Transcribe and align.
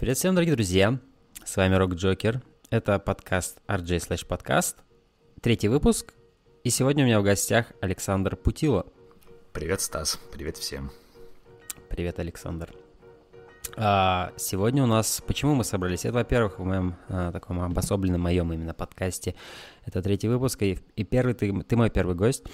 Привет 0.00 0.16
всем, 0.16 0.34
дорогие 0.34 0.54
друзья! 0.54 0.98
С 1.44 1.56
вами 1.58 1.74
Рок 1.74 1.92
Джокер. 1.92 2.40
Это 2.70 2.98
подкаст 2.98 3.58
RJ 3.68 3.98
slash 3.98 4.26
подкаст. 4.26 4.78
Третий 5.42 5.68
выпуск. 5.68 6.14
И 6.64 6.70
сегодня 6.70 7.04
у 7.04 7.06
меня 7.06 7.20
в 7.20 7.22
гостях 7.22 7.66
Александр 7.82 8.34
Путило. 8.34 8.86
Привет, 9.52 9.82
Стас. 9.82 10.18
Привет 10.32 10.56
всем. 10.56 10.90
Привет, 11.90 12.18
Александр. 12.18 12.74
А, 13.76 14.32
сегодня 14.36 14.82
у 14.82 14.86
нас... 14.86 15.22
Почему 15.26 15.54
мы 15.54 15.64
собрались? 15.64 16.04
Это, 16.04 16.14
во-первых, 16.14 16.58
в 16.58 16.64
моем 16.64 16.94
а, 17.08 17.32
таком 17.32 17.60
обособленном 17.60 18.20
моем 18.20 18.52
именно 18.52 18.74
подкасте. 18.74 19.34
Это 19.84 20.02
третий 20.02 20.28
выпуск, 20.28 20.62
и, 20.62 20.78
и 20.96 21.04
первый 21.04 21.34
ты, 21.34 21.62
ты 21.62 21.76
мой 21.76 21.90
первый 21.90 22.14
гость. 22.14 22.44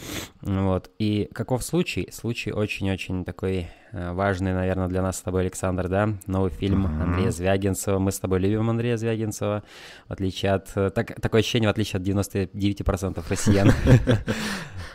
Вот. 0.41 0.91
И 0.98 1.29
каков 1.33 1.62
случай? 1.65 2.09
Случай 2.12 2.52
очень-очень 2.52 3.24
такой 3.24 3.69
а, 3.93 4.12
важный, 4.15 4.52
наверное, 4.52 4.88
для 4.88 5.02
нас 5.02 5.19
с 5.19 5.23
тобой, 5.23 5.43
Александр, 5.43 5.88
да? 5.88 6.15
Новый 6.27 6.51
фильм 6.51 6.87
mm-hmm. 6.87 7.02
Андрея 7.02 7.30
Звягинцева. 7.30 7.98
Мы 7.98 8.12
с 8.12 8.19
тобой 8.19 8.38
любим 8.38 8.69
Андрея 8.71 8.96
Звягинцева, 8.96 9.62
в 10.09 10.13
отличие 10.13 10.52
от... 10.52 10.73
Так, 10.95 11.21
такое 11.21 11.41
ощущение, 11.41 11.69
в 11.69 11.73
отличие 11.73 12.01
от 12.01 12.07
99% 12.07 13.24
россиян. 13.29 13.71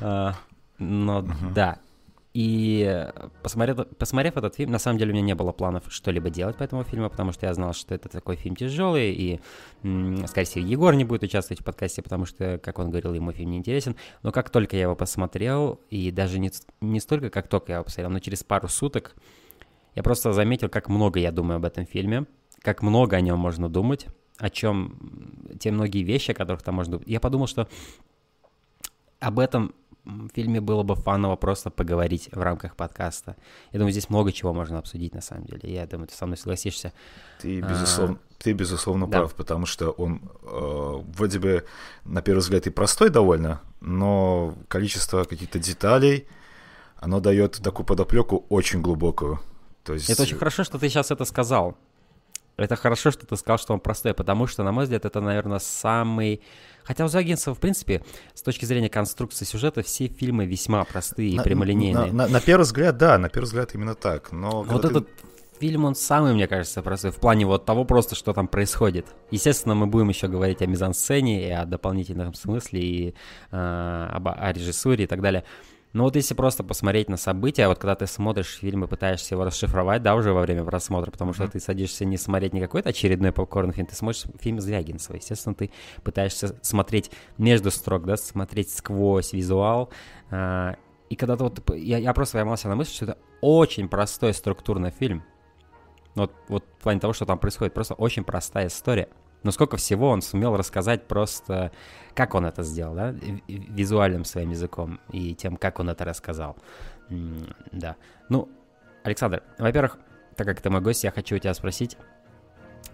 А, 0.03 0.34
но 0.80 1.24
да, 1.53 1.78
и 2.34 3.10
посмотрев, 3.44 3.88
посмотрев 3.98 4.38
этот 4.38 4.56
фильм, 4.56 4.72
на 4.72 4.80
самом 4.80 4.98
деле 4.98 5.12
у 5.12 5.14
меня 5.14 5.26
не 5.26 5.36
было 5.36 5.52
планов 5.52 5.84
что-либо 5.90 6.30
делать 6.30 6.56
по 6.56 6.64
этому 6.64 6.84
фильму, 6.86 7.10
потому 7.10 7.34
что 7.34 7.46
я 7.46 7.54
знал, 7.54 7.74
что 7.74 7.94
это 7.94 8.08
такой 8.08 8.38
фильм 8.38 8.56
тяжелый, 8.56 9.12
и, 9.12 9.42
скорее 10.28 10.46
всего, 10.46 10.66
Егор 10.66 10.96
не 10.96 11.04
будет 11.04 11.24
участвовать 11.24 11.62
в 11.62 11.66
подкасте, 11.66 12.02
потому 12.02 12.26
что, 12.26 12.58
как 12.58 12.80
он 12.80 12.90
говорил, 12.90 13.14
ему 13.14 13.34
фильм 13.34 13.52
не 13.52 13.58
интересен. 13.58 13.98
Но 14.24 14.32
как 14.32 14.50
только 14.50 14.78
я 14.78 14.84
его 14.84 14.96
посмотрел, 14.96 15.82
и 15.90 16.09
даже 16.12 16.40
не, 16.40 16.52
не 16.80 17.02
столько, 17.02 17.30
как 17.30 17.50
только 17.50 17.74
я 17.74 17.76
его 17.76 17.84
посмотрел, 17.84 18.12
но 18.12 18.20
через 18.20 18.46
пару 18.46 18.70
суток, 18.70 19.14
я 19.96 20.04
просто 20.04 20.32
заметил, 20.32 20.70
как 20.70 20.88
много 20.88 21.20
я 21.20 21.34
думаю 21.34 21.58
об 21.58 21.66
этом 21.66 21.86
фильме, 21.86 22.28
как 22.62 22.82
много 22.82 23.18
о 23.18 23.22
нем 23.22 23.40
можно 23.40 23.68
думать, 23.68 24.08
о 24.38 24.50
чем 24.50 25.58
те 25.59 25.72
многие 25.72 26.04
вещи, 26.04 26.32
о 26.32 26.34
которых 26.34 26.62
там 26.62 26.76
можно 26.76 26.94
думать. 26.94 27.09
Я 27.09 27.20
подумал, 27.20 27.48
что 27.48 27.68
об 29.20 29.38
этом 29.40 29.76
фильме 30.34 30.62
было 30.62 30.84
бы 30.84 30.96
фаново 30.96 31.36
просто 31.36 31.70
поговорить 31.70 32.30
в 32.32 32.42
рамках 32.42 32.76
подкаста. 32.76 33.36
Я 33.72 33.80
думаю, 33.80 33.92
здесь 33.92 34.10
много 34.10 34.32
чего 34.32 34.54
можно 34.54 34.80
обсудить 34.80 35.14
на 35.14 35.22
самом 35.22 35.46
деле. 35.46 35.74
Я 35.74 35.86
думаю, 35.86 36.08
ты 36.08 36.16
со 36.16 36.26
мной 36.26 36.38
согласишься. 36.38 36.92
Ты, 37.40 37.62
безусловно, 37.62 38.18
а, 38.18 38.44
ты, 38.44 38.54
безусловно 38.54 39.08
да. 39.08 39.20
прав, 39.20 39.36
потому 39.36 39.66
что 39.66 39.92
он 39.92 40.22
э, 40.44 41.04
вроде 41.16 41.40
бы, 41.40 41.66
на 42.06 42.22
первый 42.22 42.40
взгляд, 42.40 42.68
и 42.68 42.70
простой 42.70 43.10
довольно, 43.10 43.62
но 43.80 44.56
количество 44.68 45.24
каких-то 45.24 45.60
деталей, 45.60 46.28
оно 46.98 47.20
дает 47.20 47.60
такую 47.64 47.86
подоплеку 47.86 48.46
очень 48.50 48.82
глубокую. 48.82 49.40
То 49.84 49.94
есть... 49.94 50.10
Это 50.10 50.24
очень 50.24 50.38
хорошо, 50.38 50.64
что 50.64 50.78
ты 50.78 50.90
сейчас 50.90 51.12
это 51.12 51.26
сказал. 51.26 51.78
Это 52.64 52.76
хорошо, 52.76 53.12
что 53.12 53.26
ты 53.26 53.36
сказал, 53.36 53.58
что 53.58 53.73
он 53.73 53.80
простой, 53.80 54.14
потому 54.14 54.48
что, 54.48 54.64
на 54.64 54.72
мой 54.72 54.84
взгляд, 54.84 55.06
это, 55.06 55.22
наверное, 55.22 55.59
самый 55.59 56.42
Хотя 56.84 57.06
у 57.06 57.08
Звягинцева, 57.08 57.53
в 57.53 57.59
принципе, 57.59 58.03
с 58.34 58.42
точки 58.42 58.66
зрения 58.66 58.90
конструкции 58.90 59.46
сюжета, 59.46 59.84
все 59.84 60.08
фильмы 60.08 60.46
весьма 60.46 60.84
простые 60.84 61.38
на, 61.38 61.41
и 61.41 61.44
прямолинейные. 61.44 62.12
На, 62.12 62.25
на, 62.25 62.28
на 62.28 62.41
первый 62.41 62.63
взгляд, 62.63 62.97
да, 62.97 63.18
на 63.18 63.30
первый 63.30 63.46
взгляд 63.46 63.75
именно 63.75 63.96
так. 63.96 64.31
Но 64.31 64.63
вот 64.63 64.81
ты... 64.81 64.88
этот 64.88 65.08
фильм, 65.59 65.86
он 65.86 65.94
самый, 65.94 66.34
мне 66.34 66.47
кажется, 66.47 66.81
простой 66.81 67.12
в 67.12 67.18
плане 67.18 67.46
вот 67.46 67.66
того 67.66 67.86
просто, 67.86 68.16
что 68.16 68.34
там 68.34 68.47
происходит. 68.47 69.06
Естественно, 69.30 69.75
мы 69.75 69.86
будем 69.86 70.09
еще 70.09 70.28
говорить 70.28 70.62
о 70.62 70.66
мизансцене 70.66 71.47
и 71.47 71.52
о 71.52 71.66
дополнительном 71.66 72.34
смысле, 72.34 72.81
и 72.81 73.16
э, 73.52 74.07
об, 74.12 74.28
о 74.28 74.52
режиссуре 74.52 75.03
и 75.03 75.07
так 75.07 75.22
далее. 75.22 75.44
Но 75.94 76.06
вот 76.06 76.16
если 76.16 76.34
просто 76.34 76.63
посмотреть 76.63 77.09
на 77.09 77.18
события, 77.18 77.68
вот 77.68 77.78
когда 77.78 77.96
ты 77.96 78.07
смотришь 78.07 78.59
фильм 78.59 78.85
и 78.85 78.88
пытаешься 78.88 79.35
его 79.35 79.44
расшифровать, 79.44 80.02
да, 80.02 80.16
уже 80.16 80.31
во 80.31 80.41
время 80.41 80.63
просмотра, 80.63 81.12
потому 81.12 81.34
что 81.34 81.44
mm-hmm. 81.44 81.52
ты 81.52 81.59
садишься 81.59 82.06
не 82.06 82.18
смотреть 82.18 82.53
не 82.53 82.62
какой-то 82.62 82.90
очередной 82.90 83.34
попкорн 83.34 83.74
фильм, 83.74 83.88
ты 83.88 83.96
смотришь 83.96 84.24
фильм 84.40 84.62
Звягинцева. 84.62 85.18
Естественно, 85.18 85.53
ты 85.53 85.69
пытаешься 86.03 86.57
смотреть 86.62 87.12
между 87.38 87.72
строк, 87.72 88.06
да, 88.06 88.16
смотреть 88.16 88.72
сквозь 88.72 89.34
визуал. 89.34 89.90
А, 90.30 90.78
и 91.09 91.16
когда 91.16 91.35
ты 91.35 91.44
вот... 91.44 91.75
Я, 91.75 91.97
я 91.97 92.13
просто 92.13 92.38
поймался 92.38 92.69
на 92.69 92.75
мысли, 92.75 92.94
что 92.94 93.06
это 93.06 93.18
очень 93.41 93.90
простой 93.90 94.34
структурный 94.34 94.91
фильм. 94.91 95.24
Вот, 96.16 96.31
вот 96.47 96.66
в 96.80 96.84
плане 96.84 97.00
того, 97.01 97.12
что 97.13 97.25
там 97.25 97.38
происходит, 97.38 97.74
просто 97.74 97.96
очень 97.96 98.24
простая 98.24 98.68
история. 98.68 99.09
Но 99.44 99.52
сколько 99.52 99.78
всего 99.78 100.09
он 100.09 100.22
сумел 100.22 100.56
рассказать 100.56 101.07
просто, 101.07 101.72
как 102.13 102.35
он 102.35 102.46
это 102.46 102.63
сделал, 102.63 102.94
да, 102.94 103.16
визуальным 103.47 104.24
своим 104.24 104.52
языком 104.52 105.00
и 105.12 105.34
тем, 105.34 105.57
как 105.57 105.79
он 105.79 105.90
это 105.90 106.06
рассказал. 106.06 106.57
Да. 107.72 107.96
Ну, 108.30 108.50
Александр, 109.03 109.44
во-первых, 109.57 109.97
так 110.35 110.47
как 110.47 110.62
ты 110.62 110.69
мой 110.69 110.81
гость, 110.81 111.03
я 111.03 111.12
хочу 111.12 111.35
у 111.35 111.40
тебя 111.40 111.53
спросить, 111.53 111.97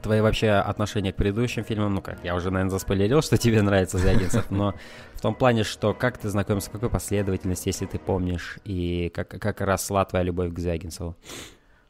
твои 0.02 0.22
вообще 0.22 0.52
отношения 0.52 1.12
к 1.12 1.16
предыдущим 1.16 1.64
фильмам, 1.64 1.96
ну 1.96 2.02
как, 2.02 2.24
я 2.24 2.36
уже, 2.36 2.52
наверное, 2.52 2.72
заспойлерил, 2.72 3.22
что 3.22 3.38
тебе 3.38 3.62
нравится 3.62 3.98
Звягинцев, 3.98 4.50
но 4.52 4.74
в 5.14 5.22
том 5.22 5.36
плане, 5.36 5.64
что 5.64 5.94
как 5.94 6.18
ты 6.18 6.30
знакомился, 6.30 6.72
какой 6.72 6.90
последовательности, 6.90 7.70
если 7.70 7.86
ты 7.86 8.00
помнишь, 8.00 8.60
и 8.64 9.12
как, 9.14 9.28
как 9.28 9.62
росла 9.62 10.06
твоя 10.06 10.24
любовь 10.24 10.54
к 10.54 10.60
Звягинцеву? 10.60 11.16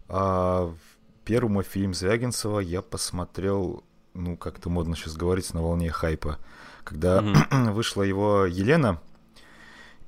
А, 0.09 0.73
первый 1.25 1.50
мой 1.50 1.63
фильм 1.63 1.94
Звягинцева 1.94 2.59
я 2.59 2.81
посмотрел 2.81 3.84
ну, 4.17 4.35
как 4.35 4.57
это 4.57 4.69
модно 4.69 4.95
сейчас 4.95 5.16
говорить, 5.16 5.53
на 5.53 5.61
волне 5.61 5.91
хайпа. 5.91 6.38
Когда 6.83 7.19
mm-hmm. 7.19 7.72
вышла 7.73 8.03
его 8.03 8.45
Елена, 8.45 9.00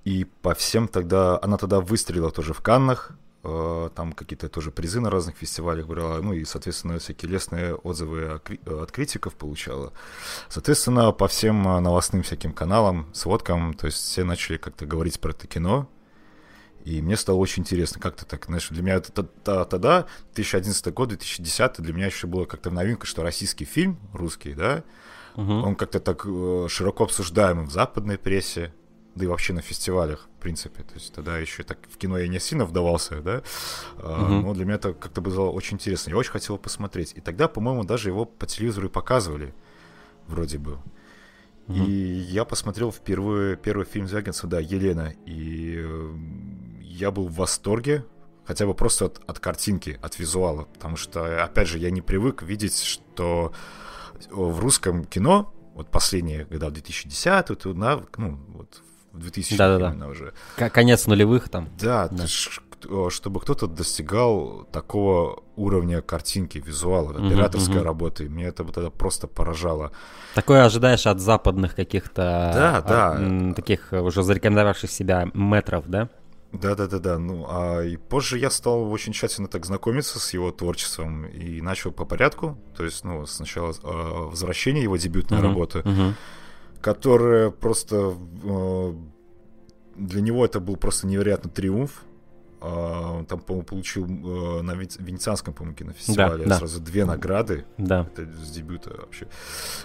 и 0.03 0.25
по 0.25 0.53
всем 0.53 0.87
тогда... 0.87 1.39
Она 1.41 1.57
тогда 1.57 1.79
выстрелила 1.79 2.31
тоже 2.31 2.53
в 2.53 2.61
Каннах, 2.61 3.11
э, 3.43 3.89
там 3.95 4.13
какие-то 4.13 4.49
тоже 4.49 4.71
призы 4.71 4.99
на 4.99 5.09
разных 5.09 5.35
фестивалях 5.35 5.87
брала, 5.87 6.19
ну 6.21 6.33
и, 6.33 6.45
соответственно, 6.45 6.99
всякие 6.99 7.31
лестные 7.31 7.75
отзывы 7.75 8.41
от 8.65 8.91
критиков 8.91 9.35
получала. 9.35 9.93
Соответственно, 10.47 11.11
по 11.11 11.27
всем 11.27 11.61
новостным 11.61 12.23
всяким 12.23 12.53
каналам, 12.53 13.07
сводкам, 13.13 13.73
то 13.73 13.85
есть 13.85 13.97
все 13.97 14.23
начали 14.23 14.57
как-то 14.57 14.85
говорить 14.85 15.19
про 15.19 15.31
это 15.31 15.47
кино, 15.47 15.87
и 16.85 17.01
мне 17.01 17.17
стало 17.17 17.37
очень 17.37 17.63
интересно, 17.63 17.99
как-то 17.99 18.25
так, 18.25 18.45
знаешь, 18.45 18.69
для 18.69 18.81
меня 18.81 18.95
это 18.95 19.23
тогда, 19.43 20.05
2011 20.35 20.93
год, 20.93 21.09
2010, 21.09 21.81
для 21.81 21.93
меня 21.93 22.07
еще 22.07 22.27
было 22.27 22.45
как-то 22.45 22.71
новинка, 22.71 23.05
что 23.05 23.23
российский 23.23 23.65
фильм, 23.65 23.99
русский, 24.13 24.53
да, 24.53 24.83
угу. 25.35 25.51
он 25.51 25.75
как-то 25.75 25.99
так 25.99 26.25
э, 26.25 26.67
широко 26.69 27.03
обсуждаемый 27.05 27.65
в 27.65 27.71
западной 27.71 28.17
прессе, 28.17 28.73
да 29.15 29.25
и 29.25 29.27
вообще 29.27 29.53
на 29.53 29.61
фестивалях, 29.61 30.29
в 30.37 30.41
принципе. 30.41 30.83
То 30.83 30.93
есть 30.93 31.13
тогда 31.13 31.37
еще 31.37 31.63
так 31.63 31.79
в 31.89 31.97
кино 31.97 32.17
я 32.17 32.27
не 32.27 32.39
сильно 32.39 32.65
вдавался, 32.65 33.21
да, 33.21 33.43
угу. 33.97 34.05
но 34.05 34.53
для 34.53 34.65
меня 34.65 34.75
это 34.75 34.93
как-то 34.93 35.21
было 35.21 35.49
очень 35.49 35.75
интересно. 35.75 36.11
Я 36.11 36.17
очень 36.17 36.31
хотел 36.31 36.57
посмотреть. 36.57 37.13
И 37.15 37.21
тогда, 37.21 37.47
по-моему, 37.47 37.83
даже 37.83 38.09
его 38.09 38.25
по 38.25 38.45
телевизору 38.45 38.87
и 38.87 38.89
показывали, 38.89 39.53
вроде 40.27 40.57
бы. 40.57 40.79
Угу. 41.67 41.77
И 41.77 41.91
я 41.91 42.45
посмотрел 42.45 42.91
впервые 42.91 43.55
первый 43.55 43.85
фильм 43.85 44.07
Звягинцева, 44.07 44.49
да, 44.49 44.59
Елена, 44.59 45.13
и 45.25 45.75
э, 45.77 46.13
я 46.99 47.11
был 47.11 47.27
в 47.27 47.35
восторге, 47.35 48.05
хотя 48.45 48.65
бы 48.65 48.73
просто 48.73 49.05
от, 49.05 49.21
от 49.27 49.39
картинки, 49.39 49.99
от 50.01 50.19
визуала, 50.19 50.65
потому 50.65 50.97
что, 50.97 51.43
опять 51.43 51.67
же, 51.67 51.77
я 51.77 51.91
не 51.91 52.01
привык 52.01 52.43
видеть, 52.43 52.81
что 52.81 53.53
в 54.29 54.59
русском 54.59 55.05
кино, 55.05 55.53
вот 55.75 55.89
последние 55.89 56.45
года, 56.45 56.69
2010, 56.71 57.49
вот, 57.49 57.63
ну, 58.17 58.39
вот 58.49 58.81
в 59.13 59.19
2000 59.19 59.57
да, 59.57 59.77
да, 59.77 59.91
да. 59.91 60.07
уже. 60.07 60.33
Конец 60.55 61.07
нулевых 61.07 61.49
там. 61.49 61.69
Да, 61.79 62.09
да. 62.09 62.25
чтобы 62.27 63.39
кто-то 63.39 63.67
достигал 63.67 64.67
такого 64.71 65.43
уровня 65.55 66.01
картинки, 66.01 66.57
визуала, 66.57 67.11
угу, 67.11 67.27
операторской 67.27 67.77
угу. 67.77 67.83
работы, 67.83 68.29
мне 68.29 68.45
это 68.45 68.63
вот 68.63 68.77
это 68.77 68.89
просто 68.89 69.27
поражало. 69.27 69.91
Такое 70.35 70.65
ожидаешь 70.65 71.05
от 71.07 71.19
западных 71.19 71.75
каких-то 71.75 72.51
да, 72.53 72.77
от, 72.77 72.87
да. 72.87 73.53
таких 73.53 73.91
уже 73.91 74.23
зарекомендовавших 74.23 74.89
себя 74.91 75.29
метров, 75.33 75.87
да? 75.87 76.09
Да, 76.51 76.75
да, 76.75 76.87
да, 76.87 76.99
да. 76.99 77.19
Ну, 77.19 77.45
а 77.47 77.81
и 77.83 77.97
позже 77.97 78.39
я 78.39 78.49
стал 78.49 78.91
очень 78.91 79.13
тщательно 79.13 79.47
так 79.47 79.65
знакомиться 79.65 80.19
с 80.19 80.33
его 80.33 80.51
творчеством 80.51 81.25
и 81.25 81.61
начал 81.61 81.91
по 81.91 82.05
порядку. 82.05 82.57
То 82.75 82.83
есть, 82.83 83.03
ну, 83.03 83.25
сначала 83.25 83.71
э, 83.71 83.75
возвращение 83.83 84.83
его 84.83 84.97
дебютной 84.97 85.39
uh-huh, 85.39 85.43
работы, 85.43 85.79
uh-huh. 85.79 86.13
которая 86.81 87.51
просто 87.51 88.15
э, 88.43 88.93
для 89.95 90.21
него 90.21 90.43
это 90.43 90.59
был 90.59 90.75
просто 90.75 91.07
невероятный 91.07 91.51
триумф. 91.51 92.03
Uh, 92.61 93.25
там, 93.27 93.39
по-моему, 93.39 93.65
получил 93.65 94.05
uh, 94.05 94.61
на 94.61 94.73
Венецианском, 94.73 95.53
по-моему, 95.53 95.77
кинофестивале 95.77 96.43
да, 96.43 96.57
сразу 96.57 96.79
да. 96.79 96.85
две 96.85 97.05
награды. 97.05 97.63
Да. 97.77 98.09
Это 98.11 98.25
с 98.25 98.51
дебюта 98.51 98.97
вообще. 98.99 99.29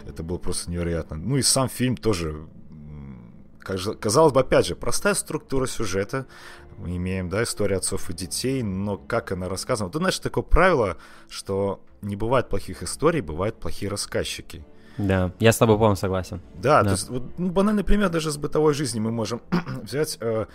Это 0.09 0.25
было 0.25 0.39
просто 0.39 0.73
невероятно. 0.73 1.17
Ну 1.17 1.37
и 1.37 1.43
сам 1.43 1.69
фильм 1.69 1.97
тоже 1.97 2.49
Казалось 3.65 4.33
бы, 4.33 4.41
опять 4.41 4.67
же, 4.67 4.77
простая 4.77 5.15
структура 5.15 5.67
сюжета. 5.67 6.27
Мы 6.77 6.97
имеем, 6.97 7.29
да, 7.29 7.43
историю 7.43 7.79
отцов 7.79 8.11
и 8.11 8.13
детей, 8.13 8.63
но 8.63 8.97
как 8.97 9.33
она 9.33 9.49
рассказана. 9.49 9.91
Ты 9.91 9.99
знаешь, 9.99 10.19
такое 10.19 10.45
правило, 10.45 10.97
что 11.29 11.81
не 12.03 12.17
бывает 12.17 12.49
плохих 12.49 12.83
историй, 12.83 13.21
бывают 13.21 13.59
плохие 13.59 13.91
рассказчики. 13.91 14.65
Да, 14.99 15.33
я 15.41 15.53
с 15.53 15.59
тобой 15.59 15.77
полностью 15.79 16.07
согласен. 16.07 16.41
Да, 16.55 16.83
да. 16.83 16.91
то 16.91 16.91
есть, 16.93 17.09
вот, 17.09 17.39
ну, 17.39 17.51
банальный 17.51 17.85
пример 17.85 18.11
даже 18.11 18.31
с 18.31 18.37
бытовой 18.37 18.75
жизни 18.75 19.01
мы 19.01 19.11
можем 19.11 19.41
взять. 19.83 20.19
Э, 20.21 20.47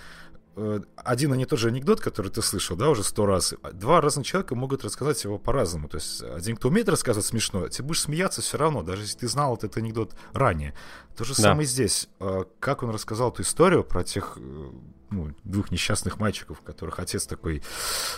один 0.96 1.34
и 1.34 1.38
не 1.38 1.46
тот 1.46 1.60
же 1.60 1.70
анекдот, 1.70 2.02
который 2.02 2.32
ты 2.32 2.42
слышал, 2.42 2.76
да, 2.76 2.90
уже 2.90 3.04
сто 3.04 3.26
раз. 3.26 3.54
Два 3.74 4.02
разных 4.02 4.26
человека 4.26 4.56
могут 4.56 4.84
рассказать 4.84 5.24
его 5.24 5.38
по-разному. 5.38 5.88
То 5.88 5.98
есть 5.98 6.22
один, 6.22 6.56
кто 6.58 6.70
умеет 6.70 6.90
рассказывать 6.90 7.26
смешно, 7.26 7.68
ты 7.68 7.84
будешь 7.84 8.02
смеяться 8.02 8.42
все 8.42 8.58
равно, 8.58 8.84
даже 8.84 9.04
если 9.04 9.20
ты 9.20 9.28
знал 9.28 9.56
этот 9.56 9.78
анекдот 9.78 10.16
ранее. 10.34 10.74
То 11.16 11.24
же 11.24 11.36
да. 11.36 11.44
самое 11.44 11.68
здесь. 11.68 12.10
Э, 12.20 12.44
как 12.60 12.84
он 12.84 12.92
рассказал 12.92 13.32
эту 13.32 13.42
историю 13.42 13.84
про 13.84 14.04
тех 14.04 14.38
ну, 15.10 15.34
двух 15.44 15.72
несчастных 15.72 16.20
мальчиков, 16.20 16.62
которых 16.62 17.00
отец 17.00 17.26
такой 17.26 17.64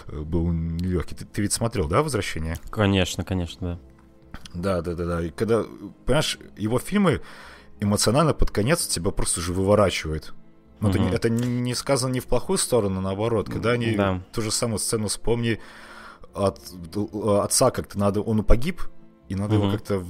был 0.07 0.51
нелегкий. 0.51 1.15
Ты, 1.15 1.25
ты 1.25 1.41
ведь 1.41 1.53
смотрел, 1.53 1.87
да, 1.87 2.03
«Возвращение»? 2.03 2.57
Конечно, 2.69 3.23
конечно, 3.23 3.79
да. 3.79 3.79
Да, 4.53 4.81
да, 4.81 4.95
да, 4.95 5.05
да. 5.05 5.21
И 5.21 5.29
когда, 5.29 5.63
понимаешь, 6.05 6.37
его 6.57 6.79
фильмы 6.79 7.21
эмоционально 7.79 8.33
под 8.33 8.51
конец 8.51 8.87
тебя 8.87 9.11
просто 9.11 9.39
уже 9.39 9.53
выворачивает. 9.53 10.33
Ну, 10.81 10.89
угу. 10.89 10.97
это, 10.97 11.15
это 11.15 11.29
не 11.29 11.75
сказано 11.75 12.11
не 12.11 12.19
в 12.19 12.25
плохую 12.25 12.57
сторону, 12.57 13.01
наоборот. 13.01 13.49
Когда 13.49 13.71
они 13.71 13.95
да. 13.95 14.21
ту 14.33 14.41
же 14.41 14.51
самую 14.51 14.79
сцену 14.79 15.07
вспомни 15.07 15.59
от 16.33 16.59
отца 17.23 17.71
как-то 17.71 17.99
надо, 17.99 18.21
он 18.21 18.43
погиб, 18.43 18.81
и 19.29 19.35
надо 19.35 19.55
угу. 19.55 19.63
его 19.65 19.73
как-то 19.73 20.03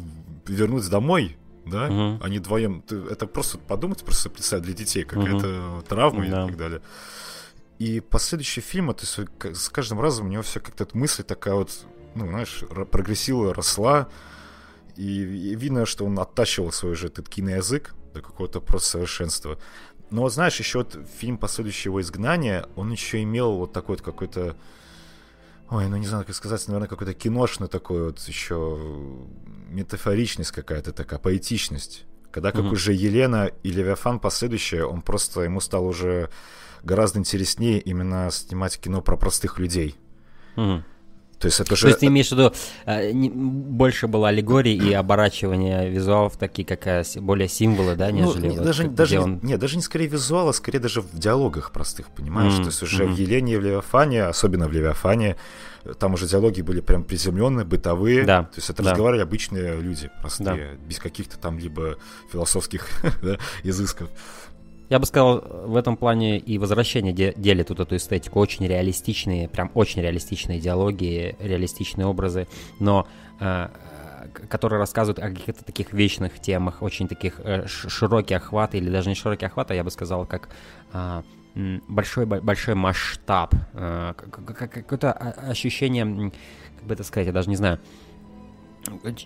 вернуть 0.48 0.90
домой, 0.90 1.38
да? 1.66 1.88
Угу. 1.88 2.24
Они 2.24 2.40
вдвоем. 2.40 2.84
Это 2.90 3.28
просто 3.28 3.58
подумать, 3.58 4.04
просто 4.04 4.30
представить 4.30 4.64
для 4.64 4.74
детей, 4.74 5.04
как 5.04 5.20
угу. 5.20 5.28
это 5.28 5.84
травма 5.88 6.26
да. 6.28 6.46
и 6.46 6.48
так 6.48 6.58
далее. 6.58 6.82
И 7.78 8.00
последующие 8.00 8.64
фильмы, 8.64 8.94
то 8.94 9.02
есть 9.02 9.58
с 9.60 9.70
каждым 9.70 10.00
разом 10.00 10.28
у 10.28 10.30
него 10.30 10.44
все 10.44 10.60
как-то 10.60 10.88
мысль 10.94 11.24
такая 11.24 11.56
вот, 11.56 11.86
ну, 12.16 12.28
знаешь, 12.28 12.64
прогрессила, 12.92 13.54
росла. 13.54 14.08
И, 14.96 15.22
и 15.24 15.56
видно, 15.56 15.86
что 15.86 16.06
он 16.06 16.20
оттачивал 16.20 16.72
свой 16.72 16.96
же 16.96 17.08
этот 17.08 17.28
киноязык 17.28 17.96
до 18.14 18.22
какого-то 18.22 18.62
просто 18.62 18.90
совершенства. 18.90 19.58
Но 20.12 20.24
вот 20.24 20.34
знаешь, 20.34 20.60
еще 20.60 20.80
вот 20.80 21.00
фильм 21.20 21.38
«Последующего 21.38 22.02
изгнания», 22.02 22.66
он 22.76 22.92
еще 22.92 23.24
имел 23.24 23.54
вот 23.54 23.72
такой 23.72 23.96
вот 23.96 24.06
какой-то... 24.06 24.58
Ой, 25.70 25.88
ну 25.88 25.96
не 25.96 26.06
знаю, 26.06 26.26
как 26.26 26.36
сказать, 26.36 26.68
наверное, 26.68 26.90
какой-то 26.90 27.14
киношный 27.14 27.70
такой 27.70 28.08
вот 28.08 28.20
еще 28.20 28.78
метафоричность 29.70 30.52
какая-то 30.52 30.92
такая, 30.92 31.18
поэтичность. 31.18 32.04
Когда 32.30 32.50
mm-hmm. 32.50 32.64
как 32.64 32.72
уже 32.74 32.92
Елена 32.92 33.52
и 33.64 33.72
Левиафан 33.72 34.20
последующее, 34.20 34.86
он 34.86 35.02
просто, 35.02 35.42
ему 35.42 35.62
стало 35.62 35.88
уже 35.88 36.30
гораздо 36.84 37.20
интереснее 37.20 37.80
именно 37.80 38.30
снимать 38.32 38.78
кино 38.80 39.02
про 39.02 39.16
простых 39.16 39.60
людей. 39.60 39.96
Mm-hmm. 40.58 40.84
То 41.42 41.48
есть 41.48 41.60
это 41.60 41.76
же... 41.76 41.82
То 41.82 41.88
есть 41.88 42.00
ты 42.00 42.06
имеешь 42.06 42.30
в 42.30 42.34
виду, 42.34 42.54
э, 42.86 43.12
больше 43.14 44.08
было 44.08 44.30
аллегории 44.30 44.76
и 44.76 44.94
оборачивания 44.94 45.90
визуалов, 45.90 46.38
такие 46.38 46.66
как 46.68 46.86
э, 46.86 47.04
более 47.16 47.48
символы, 47.48 47.96
да, 47.96 48.10
ну, 48.10 48.28
нежели... 48.28 48.50
Ну, 48.50 48.56
вот, 48.56 48.64
даже, 48.64 48.88
даже, 48.88 49.20
он... 49.20 49.40
Нет, 49.42 49.60
даже 49.60 49.76
не 49.76 49.82
скорее 49.82 50.08
визуала, 50.08 50.52
скорее 50.52 50.80
даже 50.80 51.02
в 51.02 51.18
диалогах 51.18 51.72
простых, 51.72 52.10
понимаешь? 52.10 52.54
Mm-hmm. 52.54 52.62
То 52.62 52.68
есть 52.68 52.84
уже 52.84 53.04
mm-hmm. 53.04 53.14
в 53.14 53.18
Елене 53.18 53.54
и 53.54 53.58
в 53.58 53.62
Левиафане, 53.62 54.24
особенно 54.26 54.68
в 54.68 54.72
Левиафане, 54.72 55.36
там 55.98 56.14
уже 56.14 56.28
диалоги 56.28 56.62
были 56.62 56.80
прям 56.80 57.04
приземленные, 57.04 57.66
бытовые. 57.66 58.24
Да. 58.24 58.44
То 58.44 58.58
есть 58.58 58.70
это 58.70 58.84
да. 58.84 58.92
разговаривали 58.92 59.24
обычные 59.24 59.82
люди, 59.82 60.12
простые, 60.22 60.78
да. 60.78 60.86
без 60.88 61.00
каких-то 61.00 61.40
там 61.40 61.58
либо 61.58 61.98
философских 62.32 62.88
изысков. 63.64 64.10
Я 64.92 65.00
бы 65.00 65.06
сказал, 65.06 65.42
в 65.68 65.78
этом 65.78 65.96
плане 65.96 66.38
и 66.38 66.58
возвращение 66.58 67.14
де- 67.14 67.34
делит 67.38 67.70
вот 67.70 67.80
эту 67.80 67.96
эстетику. 67.96 68.42
Очень 68.42 68.68
реалистичные, 68.68 69.48
прям 69.48 69.72
очень 69.74 70.02
реалистичные 70.02 70.60
диалоги, 70.60 71.38
реалистичные 71.40 72.06
образы, 72.06 72.46
но 72.78 73.08
э, 73.40 73.70
которые 74.50 74.80
рассказывают 74.80 75.20
о 75.20 75.30
каких-то 75.30 75.64
таких 75.64 75.94
вечных 75.94 76.42
темах, 76.42 76.82
очень 76.82 77.08
таких 77.08 77.40
э, 77.40 77.68
широкий 77.68 78.34
охват, 78.34 78.76
или 78.76 78.90
даже 78.90 79.08
не 79.08 79.16
широкий 79.16 79.46
охват, 79.46 79.72
а 79.72 79.76
я 79.76 79.86
бы 79.86 79.92
сказал, 79.92 80.26
как 80.26 80.50
э, 80.92 81.22
большой 81.88 82.26
большой 82.26 82.76
масштаб, 82.76 83.56
э, 83.72 84.14
какое-то 84.18 85.14
ощущение, 85.14 86.34
как 86.78 86.86
бы 86.86 86.94
это 86.96 87.06
сказать, 87.06 87.28
я 87.28 87.34
даже 87.34 87.50
не 87.50 87.56
знаю, 87.56 87.80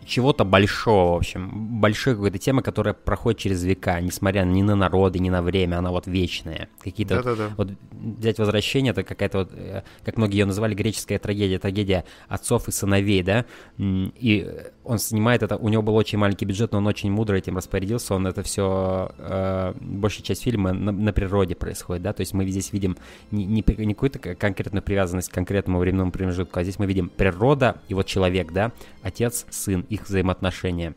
чего-то 0.05 0.43
большого, 0.43 1.13
в 1.13 1.17
общем, 1.17 1.79
большой 1.79 2.15
какой-то 2.15 2.37
темы, 2.37 2.61
которая 2.61 2.93
проходит 2.93 3.39
через 3.39 3.63
века, 3.63 3.99
несмотря 4.01 4.41
ни 4.41 4.61
на 4.61 4.75
народы, 4.75 5.19
ни 5.19 5.29
на 5.29 5.41
время, 5.41 5.77
она 5.77 5.91
вот 5.91 6.07
вечная. 6.07 6.69
Какие-то 6.83 7.21
вот, 7.21 7.39
вот 7.57 7.69
взять 7.91 8.37
возвращение, 8.39 8.91
это 8.91 9.03
какая-то 9.03 9.39
вот, 9.39 9.51
э, 9.53 9.83
как 10.03 10.17
многие 10.17 10.39
ее 10.39 10.45
называли, 10.45 10.73
греческая 10.73 11.19
трагедия, 11.19 11.59
трагедия 11.59 12.05
отцов 12.27 12.67
и 12.67 12.71
сыновей, 12.71 13.23
да, 13.23 13.45
и 13.77 14.51
он 14.83 14.99
снимает 14.99 15.43
это, 15.43 15.57
у 15.57 15.69
него 15.69 15.81
был 15.81 15.95
очень 15.95 16.17
маленький 16.17 16.45
бюджет, 16.45 16.71
но 16.71 16.79
он 16.79 16.87
очень 16.87 17.11
мудро 17.11 17.35
этим 17.35 17.57
распорядился, 17.57 18.13
он 18.15 18.27
это 18.27 18.43
все, 18.43 19.11
э, 19.17 19.73
большая 19.79 20.23
часть 20.23 20.43
фильма 20.43 20.73
на, 20.73 20.91
на 20.91 21.13
природе 21.13 21.55
происходит, 21.55 22.03
да, 22.03 22.13
то 22.13 22.21
есть 22.21 22.33
мы 22.33 22.45
здесь 22.47 22.71
видим 22.73 22.97
не, 23.31 23.45
не, 23.45 23.63
не 23.67 23.93
какую-то 23.93 24.19
конкретную 24.35 24.83
привязанность 24.83 25.29
к 25.29 25.33
конкретному 25.33 25.79
временному 25.79 26.11
промежутку, 26.11 26.59
а 26.59 26.63
здесь 26.63 26.79
мы 26.79 26.85
видим 26.85 27.09
природа 27.09 27.81
и 27.87 27.93
вот 27.93 28.05
человек, 28.05 28.51
да, 28.51 28.71
отец, 29.01 29.44
сын, 29.53 29.81
их 29.89 30.03
взаимоотношения. 30.03 30.95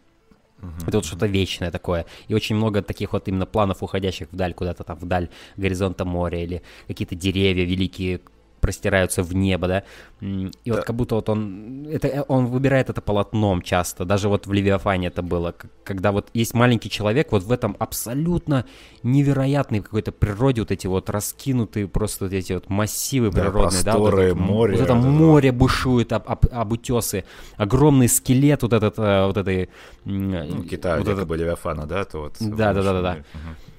Uh-huh. 0.61 0.89
Это 0.89 0.99
вот 0.99 1.05
что-то 1.05 1.27
вечное 1.27 1.71
такое. 1.71 2.07
И 2.27 2.35
очень 2.35 2.57
много 2.57 2.83
таких 2.83 3.13
вот 3.13 3.29
именно 3.29 3.47
планов, 3.47 3.83
уходящих 3.83 4.29
вдаль, 4.33 4.55
куда-то 4.55 4.85
там 4.85 4.99
вдаль 4.99 5.29
горизонта 5.57 6.05
моря, 6.05 6.43
или 6.43 6.63
какие-то 6.89 7.15
деревья 7.15 7.65
великие, 7.65 8.21
простираются 8.61 9.23
в 9.23 9.35
небо, 9.35 9.69
да, 9.69 9.83
и 10.21 10.51
да. 10.67 10.77
вот 10.77 10.85
как 10.85 10.97
будто 10.97 11.15
вот 11.15 11.29
он, 11.29 11.87
это, 11.91 12.09
э, 12.09 12.23
он 12.29 12.47
выбирает 12.47 12.91
это 12.91 13.01
полотном 13.01 13.63
часто, 13.63 14.05
даже 14.05 14.29
вот 14.29 14.47
в 14.47 14.53
Левиафане 14.53 15.09
это 15.09 15.23
было, 15.23 15.55
когда 15.85 16.13
вот 16.13 16.29
есть 16.35 16.55
маленький 16.55 16.91
человек, 16.91 17.33
вот 17.33 17.43
в 17.43 17.53
этом 17.53 17.77
абсолютно 17.79 18.65
невероятной 19.03 19.81
какой-то 19.81 20.13
природе, 20.13 20.63
вот 20.63 20.71
эти 20.71 20.87
вот 20.87 21.11
раскинутые 21.11 21.89
просто 21.89 22.25
вот 22.25 22.33
эти 22.33 22.53
вот 22.53 22.69
массивы 22.69 23.31
да, 23.31 23.43
природные, 23.43 23.83
да, 23.85 23.99
вот 23.99 24.15
это, 24.15 24.35
море, 24.35 24.73
вот 24.75 24.83
это 24.83 24.95
да, 24.95 25.01
море 25.01 25.53
бушует 25.53 26.13
об, 26.13 26.29
об, 26.29 26.47
об 26.51 26.73
утесы, 26.73 27.25
огромный 27.57 28.09
скелет 28.09 28.63
вот 28.63 28.73
этот, 28.73 28.99
э, 28.99 29.27
вот 29.27 29.37
этой... 29.37 29.69
Ну, 30.05 30.63
Китай, 30.65 30.99
вот 30.99 31.09
этот... 31.09 31.29
Левиафана, 31.31 31.87
да, 31.87 32.05
то 32.05 32.21
вот... 32.21 32.37
Да, 32.41 32.73
да, 32.73 32.83
да, 32.83 32.93
да, 32.93 33.03
да. 33.03 33.13
Угу. 33.13 33.78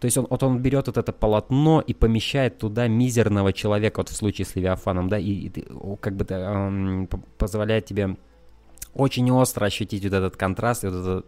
То 0.00 0.04
есть 0.04 0.18
он, 0.18 0.26
вот 0.28 0.42
он 0.42 0.58
берет 0.58 0.86
вот 0.88 0.98
это 0.98 1.12
полотно 1.12 1.80
и 1.80 1.94
помещает 1.94 2.58
туда 2.58 2.86
мизерного 2.86 3.52
человека, 3.52 4.00
вот 4.00 4.10
в 4.10 4.16
случае 4.16 4.44
с 4.44 4.54
Левиафаном, 4.54 5.08
да, 5.08 5.18
и, 5.18 5.30
и 5.30 5.64
как 6.00 6.16
бы 6.16 6.26
эм, 6.28 7.08
позволяет 7.38 7.86
тебе 7.86 8.16
очень 8.94 9.30
остро 9.30 9.66
ощутить 9.66 10.04
вот 10.04 10.12
этот 10.12 10.36
контраст, 10.36 10.84
вот 10.84 10.94
это 10.94 11.24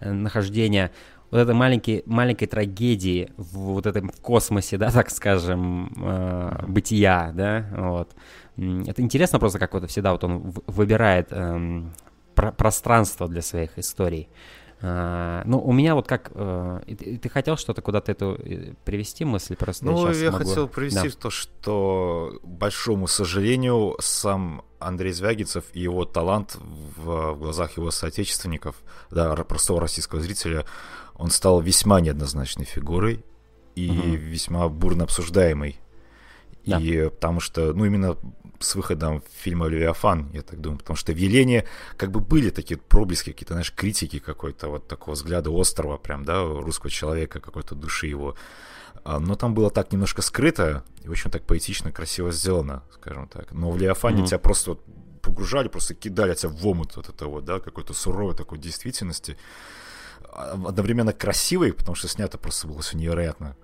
э, 0.00 0.12
нахождение 0.12 0.92
вот 1.30 1.38
этой 1.38 1.54
маленькой, 1.54 2.02
маленькой 2.06 2.46
трагедии 2.46 3.30
в 3.36 3.58
вот 3.74 3.86
этом 3.86 4.10
в 4.10 4.20
космосе, 4.20 4.78
да, 4.78 4.90
так 4.90 5.10
скажем, 5.10 5.92
э, 5.96 6.64
бытия, 6.68 7.32
да, 7.34 7.66
вот. 7.76 8.14
Это 8.56 9.02
интересно 9.02 9.38
просто, 9.38 9.58
как 9.58 9.74
вот 9.74 9.90
всегда 9.90 10.12
вот 10.12 10.24
он 10.24 10.54
выбирает 10.66 11.28
э, 11.30 11.82
про 12.34 12.52
пространство 12.52 13.28
для 13.28 13.42
своих 13.42 13.78
историй. 13.78 14.28
А, 14.82 15.42
ну, 15.46 15.58
у 15.58 15.72
меня 15.72 15.94
вот 15.94 16.06
как... 16.06 16.30
Э, 16.34 16.80
ты, 16.86 17.16
ты 17.16 17.28
хотел 17.28 17.56
что-то 17.56 17.80
куда-то 17.80 18.12
эту 18.12 18.36
э, 18.38 18.74
привести 18.84 19.24
мысль 19.24 19.56
просто? 19.56 19.86
Ну, 19.86 20.10
я, 20.10 20.24
я 20.24 20.30
могу... 20.30 20.44
хотел 20.44 20.68
привести 20.68 21.08
да. 21.08 21.14
то, 21.18 21.30
что, 21.30 22.38
большому 22.42 23.06
сожалению, 23.06 23.96
сам 24.00 24.62
Андрей 24.78 25.12
Звягинцев 25.12 25.64
и 25.72 25.80
его 25.80 26.04
талант 26.04 26.56
в, 26.56 27.32
в 27.32 27.38
глазах 27.38 27.76
его 27.78 27.90
соотечественников, 27.90 28.76
да, 29.10 29.34
простого 29.44 29.80
российского 29.80 30.20
зрителя, 30.20 30.66
он 31.14 31.30
стал 31.30 31.60
весьма 31.60 32.00
неоднозначной 32.00 32.66
фигурой 32.66 33.24
и 33.74 33.90
угу. 33.90 34.10
весьма 34.10 34.68
бурно 34.68 35.04
обсуждаемой. 35.04 35.80
Да. 36.66 36.80
И 36.80 37.08
потому 37.08 37.40
что, 37.40 37.72
ну, 37.72 37.84
именно 37.84 38.16
с 38.58 38.74
выходом 38.74 39.22
фильма 39.32 39.66
«Левиафан», 39.66 40.30
я 40.32 40.42
так 40.42 40.60
думаю, 40.60 40.78
потому 40.78 40.96
что 40.96 41.12
в 41.12 41.16
«Елене» 41.16 41.64
как 41.96 42.10
бы 42.10 42.20
были 42.20 42.50
такие 42.50 42.78
проблески, 42.78 43.30
какие-то, 43.32 43.54
знаешь, 43.54 43.72
критики 43.72 44.18
какой-то, 44.18 44.68
вот 44.68 44.88
такого 44.88 45.14
взгляда 45.14 45.50
острого 45.50 45.98
прям, 45.98 46.24
да, 46.24 46.42
русского 46.42 46.90
человека, 46.90 47.40
какой-то 47.40 47.74
души 47.74 48.06
его. 48.06 48.36
А, 49.04 49.20
но 49.20 49.36
там 49.36 49.54
было 49.54 49.70
так 49.70 49.92
немножко 49.92 50.22
скрыто 50.22 50.84
и 51.04 51.08
очень 51.08 51.30
так 51.30 51.44
поэтично, 51.44 51.92
красиво 51.92 52.32
сделано, 52.32 52.82
скажем 52.92 53.28
так. 53.28 53.52
Но 53.52 53.70
в 53.70 53.78
«Левиафане» 53.78 54.22
mm-hmm. 54.22 54.26
тебя 54.26 54.38
просто 54.38 54.70
вот 54.70 54.84
погружали, 55.22 55.68
просто 55.68 55.94
кидали 55.94 56.34
тебя 56.34 56.50
в 56.50 56.66
омут 56.66 56.96
вот 56.96 57.08
этого, 57.08 57.42
да, 57.42 57.60
какой-то 57.60 57.94
суровой 57.94 58.34
такой 58.34 58.58
действительности. 58.58 59.36
А, 60.32 60.52
одновременно 60.66 61.12
красивый, 61.12 61.72
потому 61.72 61.94
что 61.94 62.08
снято 62.08 62.38
просто 62.38 62.66
было 62.66 62.80
все 62.80 62.96
невероятно, 62.96 63.56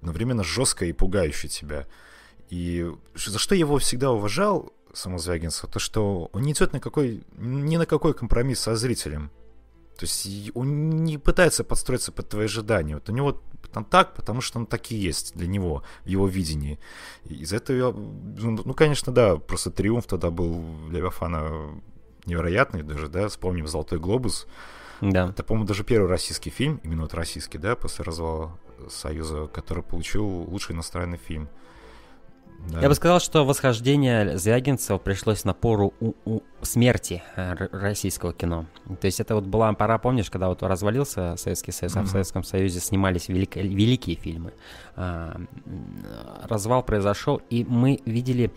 одновременно 0.00 0.44
жестко 0.44 0.84
и 0.84 0.92
пугающе 0.92 1.48
тебя. 1.48 1.86
И 2.50 2.90
за 3.14 3.38
что 3.38 3.54
я 3.54 3.60
его 3.60 3.78
всегда 3.78 4.12
уважал, 4.12 4.72
само 4.92 5.18
Звягинцева, 5.18 5.72
то, 5.72 5.78
что 5.78 6.30
он 6.32 6.42
не 6.42 6.52
идет 6.52 6.72
на 6.72 6.80
какой, 6.80 7.24
ни 7.36 7.76
на 7.76 7.86
какой 7.86 8.14
компромисс 8.14 8.60
со 8.60 8.76
зрителем. 8.76 9.30
То 9.98 10.06
есть 10.06 10.50
он 10.54 11.04
не 11.04 11.18
пытается 11.18 11.62
подстроиться 11.64 12.12
под 12.12 12.28
твои 12.28 12.46
ожидания. 12.46 12.94
Вот 12.94 13.08
у 13.08 13.12
него 13.12 13.40
там 13.72 13.84
так, 13.84 14.14
потому 14.14 14.40
что 14.40 14.58
он 14.58 14.66
так 14.66 14.90
и 14.90 14.96
есть 14.96 15.34
для 15.36 15.46
него, 15.46 15.82
в 16.04 16.08
его 16.08 16.26
видении. 16.26 16.78
Из-за 17.24 17.56
этого, 17.56 17.92
ну, 17.92 18.60
ну, 18.64 18.74
конечно, 18.74 19.12
да, 19.12 19.36
просто 19.36 19.70
триумф 19.70 20.06
тогда 20.06 20.30
был 20.30 20.64
для 20.88 20.98
Левиафана 20.98 21.80
невероятный 22.24 22.82
даже, 22.82 23.08
да, 23.08 23.28
вспомним 23.28 23.66
«Золотой 23.66 23.98
глобус». 23.98 24.46
Да. 25.00 25.28
Это, 25.28 25.42
по-моему, 25.42 25.66
даже 25.66 25.84
первый 25.84 26.08
российский 26.08 26.50
фильм, 26.50 26.80
именно 26.84 27.02
вот 27.02 27.14
российский, 27.14 27.58
да, 27.58 27.76
после 27.76 28.04
развала 28.04 28.58
Союза, 28.88 29.46
который 29.52 29.82
получил 29.82 30.24
лучший 30.24 30.74
иностранный 30.74 31.18
фильм. 31.18 31.48
Да. 32.70 32.80
Я 32.80 32.88
бы 32.88 32.94
сказал, 32.94 33.20
что 33.20 33.44
восхождение 33.44 34.38
Звягинцева 34.38 34.98
пришлось 34.98 35.44
на 35.44 35.52
пору 35.52 35.92
у, 36.00 36.14
у 36.24 36.40
смерти 36.62 37.22
э, 37.36 37.54
российского 37.72 38.32
кино. 38.32 38.66
То 39.00 39.06
есть 39.06 39.20
это 39.20 39.34
вот 39.34 39.44
была 39.44 39.72
пора, 39.74 39.98
помнишь, 39.98 40.30
когда 40.30 40.48
вот 40.48 40.62
развалился 40.62 41.36
Советский 41.36 41.72
Союз, 41.72 41.94
mm-hmm. 41.94 42.00
а 42.00 42.04
в 42.04 42.08
Советском 42.08 42.44
Союзе 42.44 42.80
снимались 42.80 43.28
велик, 43.28 43.56
великие 43.56 44.16
фильмы. 44.16 44.52
А, 44.96 45.38
развал 46.44 46.82
произошел, 46.82 47.42
и 47.50 47.64
мы 47.68 48.00
видели 48.06 48.50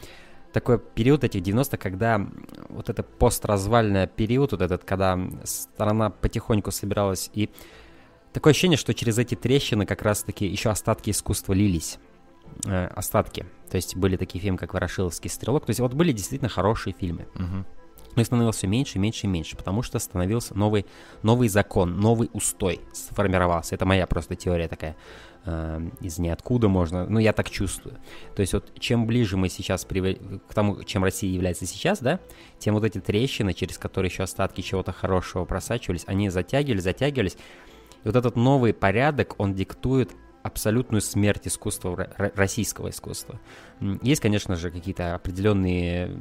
такой 0.54 0.80
период 0.80 1.24
этих 1.24 1.42
90-х, 1.42 1.78
когда 1.78 2.26
вот 2.70 2.90
это 2.90 3.04
постразвальный 3.04 4.08
период, 4.08 4.54
вот 4.54 4.62
этот, 4.62 4.84
когда 4.86 5.20
страна 5.44 6.10
потихоньку 6.10 6.72
собиралась, 6.72 7.30
и 7.34 7.50
такое 8.32 8.52
ощущение, 8.52 8.78
что 8.78 8.94
через 8.94 9.18
эти 9.18 9.36
трещины 9.36 9.86
как 9.86 10.02
раз-таки 10.02 10.46
еще 10.46 10.70
остатки 10.70 11.10
искусства 11.10 11.54
лились. 11.54 12.00
Э, 12.66 12.88
остатки. 12.88 13.46
То 13.70 13.76
есть 13.76 13.96
были 13.96 14.18
такие 14.18 14.42
фильмы, 14.42 14.58
как 14.58 14.74
«Ворошиловский 14.74 15.30
стрелок». 15.30 15.66
То 15.66 15.72
есть 15.72 15.80
вот 15.80 15.94
были 15.94 16.12
действительно 16.12 16.50
хорошие 16.50 16.94
фильмы. 16.98 17.28
Угу. 17.36 17.66
Но 18.18 18.22
их 18.22 18.26
становилось 18.26 18.56
все 18.56 18.66
меньше, 18.66 18.98
меньше 18.98 19.28
и 19.28 19.30
меньше, 19.30 19.56
потому 19.56 19.84
что 19.84 20.00
становился 20.00 20.58
новый, 20.58 20.88
новый 21.22 21.50
закон, 21.50 22.00
новый 22.00 22.32
устой 22.34 22.80
сформировался. 22.92 23.76
Это 23.76 23.86
моя 23.86 24.08
просто 24.08 24.36
теория 24.36 24.68
такая 24.68 24.96
э, 25.46 25.90
из 26.02 26.18
ниоткуда 26.18 26.68
можно, 26.68 27.06
ну 27.08 27.20
я 27.20 27.32
так 27.32 27.48
чувствую. 27.52 28.00
То 28.36 28.42
есть 28.42 28.54
вот 28.54 28.74
чем 28.80 29.06
ближе 29.06 29.38
мы 29.38 29.50
сейчас 29.50 29.86
при, 29.86 30.16
к 30.16 30.54
тому, 30.56 30.84
чем 30.84 31.04
Россия 31.04 31.32
является 31.32 31.68
сейчас, 31.68 32.00
да, 32.00 32.20
тем 32.58 32.74
вот 32.74 32.86
эти 32.86 33.00
трещины, 33.00 33.54
через 33.54 33.78
которые 33.78 34.10
еще 34.10 34.24
остатки 34.24 34.62
чего-то 34.62 34.92
хорошего 34.94 35.46
просачивались, 35.46 36.04
они 36.08 36.30
затягивались, 36.30 36.84
затягивались. 36.84 37.38
И 38.04 38.08
вот 38.08 38.16
этот 38.16 38.36
новый 38.36 38.74
порядок, 38.74 39.36
он 39.38 39.54
диктует 39.54 40.12
абсолютную 40.48 41.02
смерть 41.02 41.48
искусства, 41.48 42.10
российского 42.18 42.90
искусства. 42.90 43.40
Есть, 44.02 44.22
конечно 44.22 44.56
же, 44.56 44.72
какие-то 44.72 45.16
определенные 45.16 46.18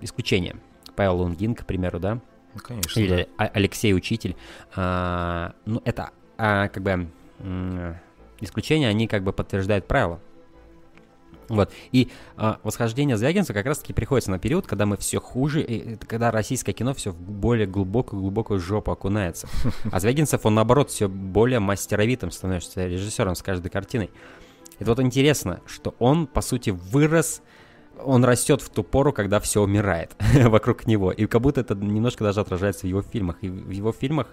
исключения. 0.00 0.56
Павел 0.94 1.18
Лунгин, 1.18 1.54
к 1.54 1.64
примеру, 1.64 1.98
да? 1.98 2.20
Ну, 2.54 2.60
конечно. 2.62 3.00
Или 3.00 3.28
да. 3.38 3.46
Алексей 3.46 3.94
Учитель. 3.94 4.36
А, 4.74 5.54
ну, 5.64 5.80
это 5.84 6.10
а, 6.36 6.68
как 6.68 6.82
бы 6.82 7.08
исключения, 8.40 8.88
они 8.88 9.06
как 9.06 9.22
бы 9.22 9.32
подтверждают 9.32 9.86
правила. 9.86 10.20
Вот. 11.52 11.70
И 11.92 12.08
э, 12.38 12.54
восхождение 12.62 13.18
Звягинцева 13.18 13.54
как 13.54 13.66
раз-таки 13.66 13.92
приходится 13.92 14.30
на 14.30 14.38
период, 14.38 14.66
когда 14.66 14.86
мы 14.86 14.96
все 14.96 15.20
хуже, 15.20 15.60
и, 15.60 15.96
когда 15.96 16.30
российское 16.30 16.72
кино 16.72 16.94
все 16.94 17.10
в 17.10 17.20
более 17.20 17.66
глубокую-глубокую 17.66 18.58
жопу 18.58 18.90
окунается. 18.90 19.48
А 19.92 20.00
Звягинцев, 20.00 20.46
он 20.46 20.54
наоборот 20.54 20.90
все 20.90 21.10
более 21.10 21.60
мастеровитым 21.60 22.30
становится 22.30 22.86
режиссером 22.86 23.34
с 23.34 23.42
каждой 23.42 23.68
картиной. 23.68 24.10
Это 24.78 24.92
вот 24.92 25.00
интересно, 25.00 25.60
что 25.66 25.94
он, 25.98 26.26
по 26.26 26.40
сути, 26.40 26.70
вырос 26.70 27.42
он 28.02 28.24
растет 28.24 28.62
в 28.62 28.70
ту 28.70 28.82
пору, 28.82 29.12
когда 29.12 29.38
все 29.38 29.60
умирает 29.60 30.16
вокруг 30.46 30.86
него. 30.86 31.12
И 31.12 31.26
как 31.26 31.42
будто 31.42 31.60
это 31.60 31.74
немножко 31.74 32.24
даже 32.24 32.40
отражается 32.40 32.86
в 32.86 32.88
его 32.88 33.02
фильмах. 33.02 33.36
И 33.42 33.50
в 33.50 33.70
его 33.70 33.92
фильмах 33.92 34.28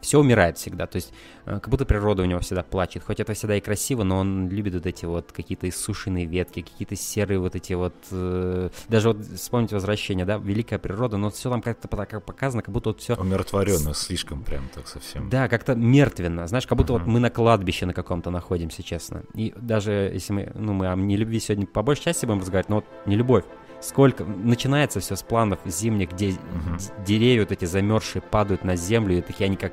все 0.00 0.18
умирает 0.18 0.58
всегда. 0.58 0.86
То 0.86 0.96
есть 0.96 1.12
э, 1.46 1.54
как 1.60 1.68
будто 1.68 1.84
природа 1.84 2.22
у 2.22 2.26
него 2.26 2.40
всегда 2.40 2.62
плачет. 2.62 3.04
Хоть 3.04 3.20
это 3.20 3.34
всегда 3.34 3.56
и 3.56 3.60
красиво, 3.60 4.02
но 4.02 4.18
он 4.18 4.48
любит 4.48 4.74
вот 4.74 4.86
эти 4.86 5.04
вот 5.04 5.32
какие-то 5.32 5.68
иссушенные 5.68 6.26
ветки, 6.26 6.62
какие-то 6.62 6.96
серые 6.96 7.38
вот 7.38 7.54
эти 7.54 7.74
вот... 7.74 7.94
Э, 8.10 8.70
даже 8.88 9.08
вот 9.08 9.24
вспомните 9.24 9.74
«Возвращение», 9.74 10.24
да, 10.24 10.38
великая 10.38 10.78
природа, 10.78 11.16
но 11.16 11.30
все 11.30 11.50
там 11.50 11.62
как-то 11.62 11.88
как 11.88 12.24
показано, 12.24 12.62
как 12.62 12.72
будто 12.72 12.90
вот 12.90 13.00
все... 13.00 13.14
Умиротворенно, 13.14 13.94
слишком 13.94 14.42
прям 14.42 14.68
так 14.74 14.88
совсем. 14.88 15.28
Да, 15.28 15.48
как-то 15.48 15.74
мертвенно. 15.74 16.46
Знаешь, 16.46 16.66
как 16.66 16.78
будто 16.78 16.94
uh-huh. 16.94 16.98
вот 17.00 17.06
мы 17.06 17.20
на 17.20 17.30
кладбище 17.30 17.86
на 17.86 17.94
каком-то 17.94 18.30
находимся, 18.30 18.82
честно. 18.82 19.22
И 19.34 19.52
даже 19.56 19.92
если 19.92 20.32
мы, 20.32 20.52
ну, 20.54 20.72
мы 20.72 20.88
о 20.88 20.96
нелюбви 20.96 21.40
сегодня 21.40 21.66
по 21.66 21.82
большей 21.82 22.04
части 22.04 22.26
будем 22.26 22.40
разговаривать, 22.40 22.68
но 22.68 22.76
вот 22.76 22.84
не 23.06 23.16
любовь 23.16 23.44
сколько 23.80 24.24
начинается 24.24 25.00
все 25.00 25.16
с 25.16 25.22
планов 25.22 25.58
зимних, 25.64 26.12
где 26.12 26.30
угу. 26.30 27.04
деревья 27.04 27.40
вот 27.40 27.52
эти 27.52 27.64
замерзшие 27.64 28.22
падают 28.22 28.64
на 28.64 28.76
землю, 28.76 29.18
и 29.18 29.20
такие 29.20 29.46
они 29.46 29.56
как 29.56 29.72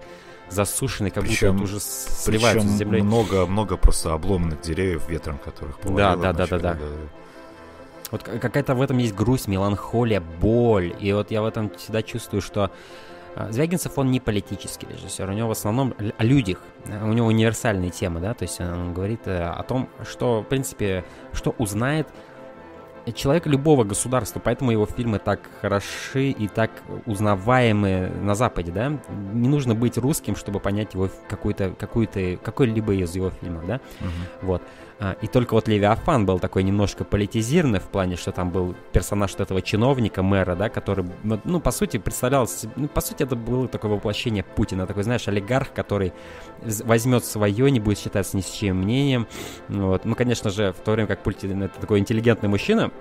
засушенные, 0.49 1.11
как 1.11 1.23
причем, 1.23 1.53
будто 1.53 1.65
уже 1.65 1.79
сливаются 1.79 2.67
с 2.67 2.71
землей. 2.71 3.01
много, 3.01 3.45
много 3.45 3.77
просто 3.77 4.13
обломанных 4.13 4.61
деревьев 4.61 5.09
ветром, 5.09 5.37
которых 5.37 5.79
повалило. 5.79 6.15
Да, 6.15 6.33
да, 6.33 6.47
да, 6.47 6.57
да, 6.57 6.73
да. 6.73 6.79
Вот 8.11 8.23
какая-то 8.23 8.73
в 8.73 8.81
этом 8.81 8.97
есть 8.99 9.13
грусть, 9.13 9.49
меланхолия, 9.49 10.21
боль. 10.21 10.95
И 10.99 11.11
вот 11.11 11.29
я 11.29 11.41
в 11.41 11.45
этом 11.45 11.69
всегда 11.71 12.01
чувствую, 12.01 12.41
что 12.41 12.71
а, 13.35 13.51
Звягинцев, 13.51 13.97
он 13.97 14.09
не 14.09 14.19
политический 14.19 14.87
режиссер, 14.87 15.29
у 15.29 15.33
него 15.33 15.49
в 15.49 15.51
основном 15.51 15.93
о 16.17 16.23
людях, 16.23 16.59
у 16.85 17.13
него 17.13 17.27
универсальные 17.27 17.91
темы, 17.91 18.19
да, 18.19 18.33
то 18.33 18.43
есть 18.43 18.59
он 18.59 18.95
говорит 18.95 19.27
э, 19.27 19.43
о 19.43 19.61
том, 19.61 19.89
что, 20.09 20.41
в 20.41 20.45
принципе, 20.45 21.05
что 21.33 21.53
узнает 21.59 22.07
человек 23.13 23.45
любого 23.47 23.83
государства, 23.83 24.41
поэтому 24.43 24.71
его 24.71 24.85
фильмы 24.85 25.19
так 25.19 25.39
хороши 25.61 26.29
и 26.29 26.47
так 26.47 26.71
узнаваемы 27.05 28.11
на 28.21 28.35
Западе, 28.35 28.71
да? 28.71 28.99
Не 29.33 29.47
нужно 29.47 29.75
быть 29.75 29.97
русским, 29.97 30.35
чтобы 30.35 30.59
понять 30.59 30.93
его 30.93 31.09
какой-то, 31.27 31.71
какой-то, 31.71 32.37
какой-либо 32.43 32.93
из 32.93 33.15
его 33.15 33.29
фильмов, 33.29 33.65
да? 33.65 33.79
Угу. 34.01 34.47
Вот. 34.47 34.61
А, 35.00 35.16
и 35.22 35.27
только 35.27 35.54
вот 35.54 35.68
Левиафан 35.68 36.25
был 36.25 36.39
такой 36.39 36.63
немножко 36.63 37.04
политизированный 37.04 37.80
в 37.80 37.86
плане, 37.86 38.16
что 38.16 38.32
там 38.32 38.50
был 38.50 38.75
персонаж 38.92 39.32
вот 39.34 39.42
этого 39.42 39.62
чиновника, 39.62 40.24
мэра, 40.24 40.56
да, 40.56 40.70
который, 40.70 41.06
ну, 41.24 41.60
по 41.60 41.72
сути, 41.72 41.98
представлялся, 41.98 42.70
ну, 42.75 42.88
по 42.88 43.01
сути, 43.01 43.24
это 43.24 43.36
было 43.36 43.68
такое 43.68 43.92
воплощение 43.92 44.44
Путина, 44.44 44.88
такой, 44.88 45.04
знаешь, 45.04 45.27
олигарх, 45.27 45.72
который 45.72 46.13
возьмет 46.62 47.25
свое, 47.25 47.70
не 47.70 47.80
будет 47.80 48.00
считаться 48.00 48.36
ни 48.36 48.42
с 48.42 48.50
чьим 48.50 48.77
мнением. 48.77 49.27
Вот. 49.68 50.04
Ну, 50.06 50.16
конечно 50.16 50.50
же, 50.50 50.74
в 50.74 50.84
то 50.84 50.94
время 50.94 51.08
как 51.08 51.22
Путин 51.22 51.63
это 51.63 51.80
такой 51.80 52.00
интеллигентный 52.00 52.50
мужчина, 52.50 52.92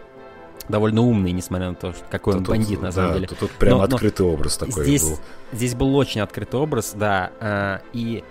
довольно 0.69 1.00
умный, 1.00 1.33
несмотря 1.33 1.71
на 1.71 1.76
то, 1.76 1.93
что 1.93 2.05
какой 2.11 2.35
тут, 2.35 2.49
он 2.49 2.57
бандит 2.57 2.83
на 2.83 2.93
самом 2.93 3.09
да, 3.09 3.15
деле. 3.15 3.29
Тут, 3.29 3.38
тут 3.38 3.50
прям 3.53 3.79
но, 3.79 3.85
открытый 3.85 4.26
но 4.26 4.33
образ 4.33 4.59
такой 4.59 4.85
здесь, 4.85 5.03
был. 5.03 5.19
Здесь 5.53 5.75
был 5.75 5.97
очень 5.97 6.21
открытый 6.21 6.61
образ, 6.61 6.93
да, 6.95 7.31
э, 7.41 7.79
и 7.93 8.23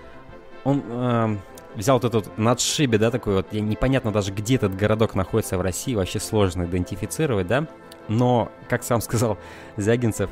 он 0.64 0.84
э, 0.88 1.38
взял 1.76 2.00
вот 2.00 2.06
этот 2.06 2.38
надшибе, 2.38 2.98
да, 2.98 3.12
такой 3.12 3.36
вот, 3.36 3.52
непонятно 3.52 4.12
даже, 4.12 4.32
где 4.32 4.56
этот 4.56 4.76
городок 4.76 5.16
находится 5.16 5.58
в 5.58 5.62
России, 5.62 5.96
вообще 5.96 6.20
сложно 6.20 6.64
идентифицировать, 6.64 7.48
да, 7.48 7.68
но, 8.08 8.52
как 8.70 8.84
сам 8.84 9.02
сказал 9.02 9.38
Зягинцев, 9.78 10.30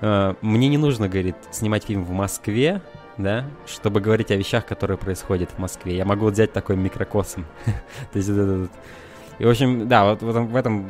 э, 0.00 0.34
мне 0.40 0.68
не 0.68 0.78
нужно, 0.78 1.08
говорит, 1.08 1.36
снимать 1.50 1.84
фильм 1.84 2.04
в 2.04 2.10
Москве, 2.10 2.82
да, 3.16 3.44
чтобы 3.66 4.00
говорить 4.00 4.30
о 4.30 4.36
вещах, 4.36 4.66
которые 4.66 4.98
происходят 4.98 5.50
в 5.50 5.58
Москве. 5.58 5.96
Я 5.96 6.04
могу 6.04 6.26
взять 6.26 6.52
такой 6.52 6.76
микрокосм. 6.76 7.44
То 8.12 8.18
есть, 8.18 8.28
и, 9.38 9.44
в 9.44 9.48
общем, 9.48 9.88
да, 9.88 10.04
вот 10.10 10.22
в 10.22 10.28
этом, 10.28 10.48
в 10.48 10.56
этом 10.56 10.88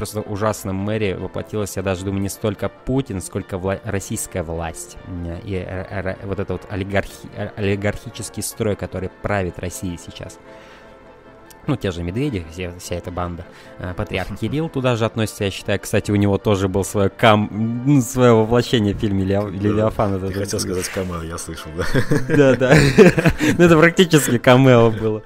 просто 0.00 0.20
ужасном 0.22 0.76
мэре 0.76 1.14
воплотилась, 1.16 1.76
я 1.76 1.82
даже 1.82 2.04
думаю, 2.06 2.22
не 2.22 2.30
столько 2.30 2.68
Путин, 2.70 3.20
сколько 3.20 3.56
вла- 3.56 3.80
российская 3.84 4.42
власть. 4.42 4.96
И 5.44 5.54
э, 5.54 5.86
э, 5.90 6.14
вот 6.24 6.40
этот 6.40 6.50
вот 6.50 6.62
олигархи- 6.70 7.28
э, 7.36 7.50
олигархический 7.56 8.42
строй, 8.42 8.76
который 8.76 9.10
правит 9.22 9.58
Россией 9.58 9.98
сейчас. 9.98 10.38
Ну, 11.66 11.76
те 11.76 11.90
же 11.90 12.02
Медведи, 12.02 12.44
вся, 12.50 12.72
вся 12.78 12.94
эта 12.96 13.10
банда. 13.10 13.44
Патриарх 13.94 14.38
Кирилл 14.40 14.70
туда 14.70 14.96
же 14.96 15.04
относится, 15.04 15.44
я 15.44 15.50
считаю. 15.50 15.78
Кстати, 15.78 16.10
у 16.10 16.16
него 16.16 16.38
тоже 16.38 16.68
был 16.68 16.84
свое, 16.84 17.10
кам... 17.10 17.82
Ну, 17.86 18.00
свое 18.00 18.32
воплощение 18.32 18.94
в 18.94 18.98
фильме 18.98 19.24
Левиафан. 19.24 20.18
Ты 20.20 20.32
хотел 20.32 20.58
сказать 20.58 20.88
камео, 20.88 21.22
я 21.22 21.36
слышал, 21.36 21.70
да? 21.76 21.84
Да, 22.34 22.56
да. 22.56 22.74
Ну, 23.58 23.64
это 23.64 23.76
практически 23.78 24.38
камео 24.38 24.90
было. 24.90 25.22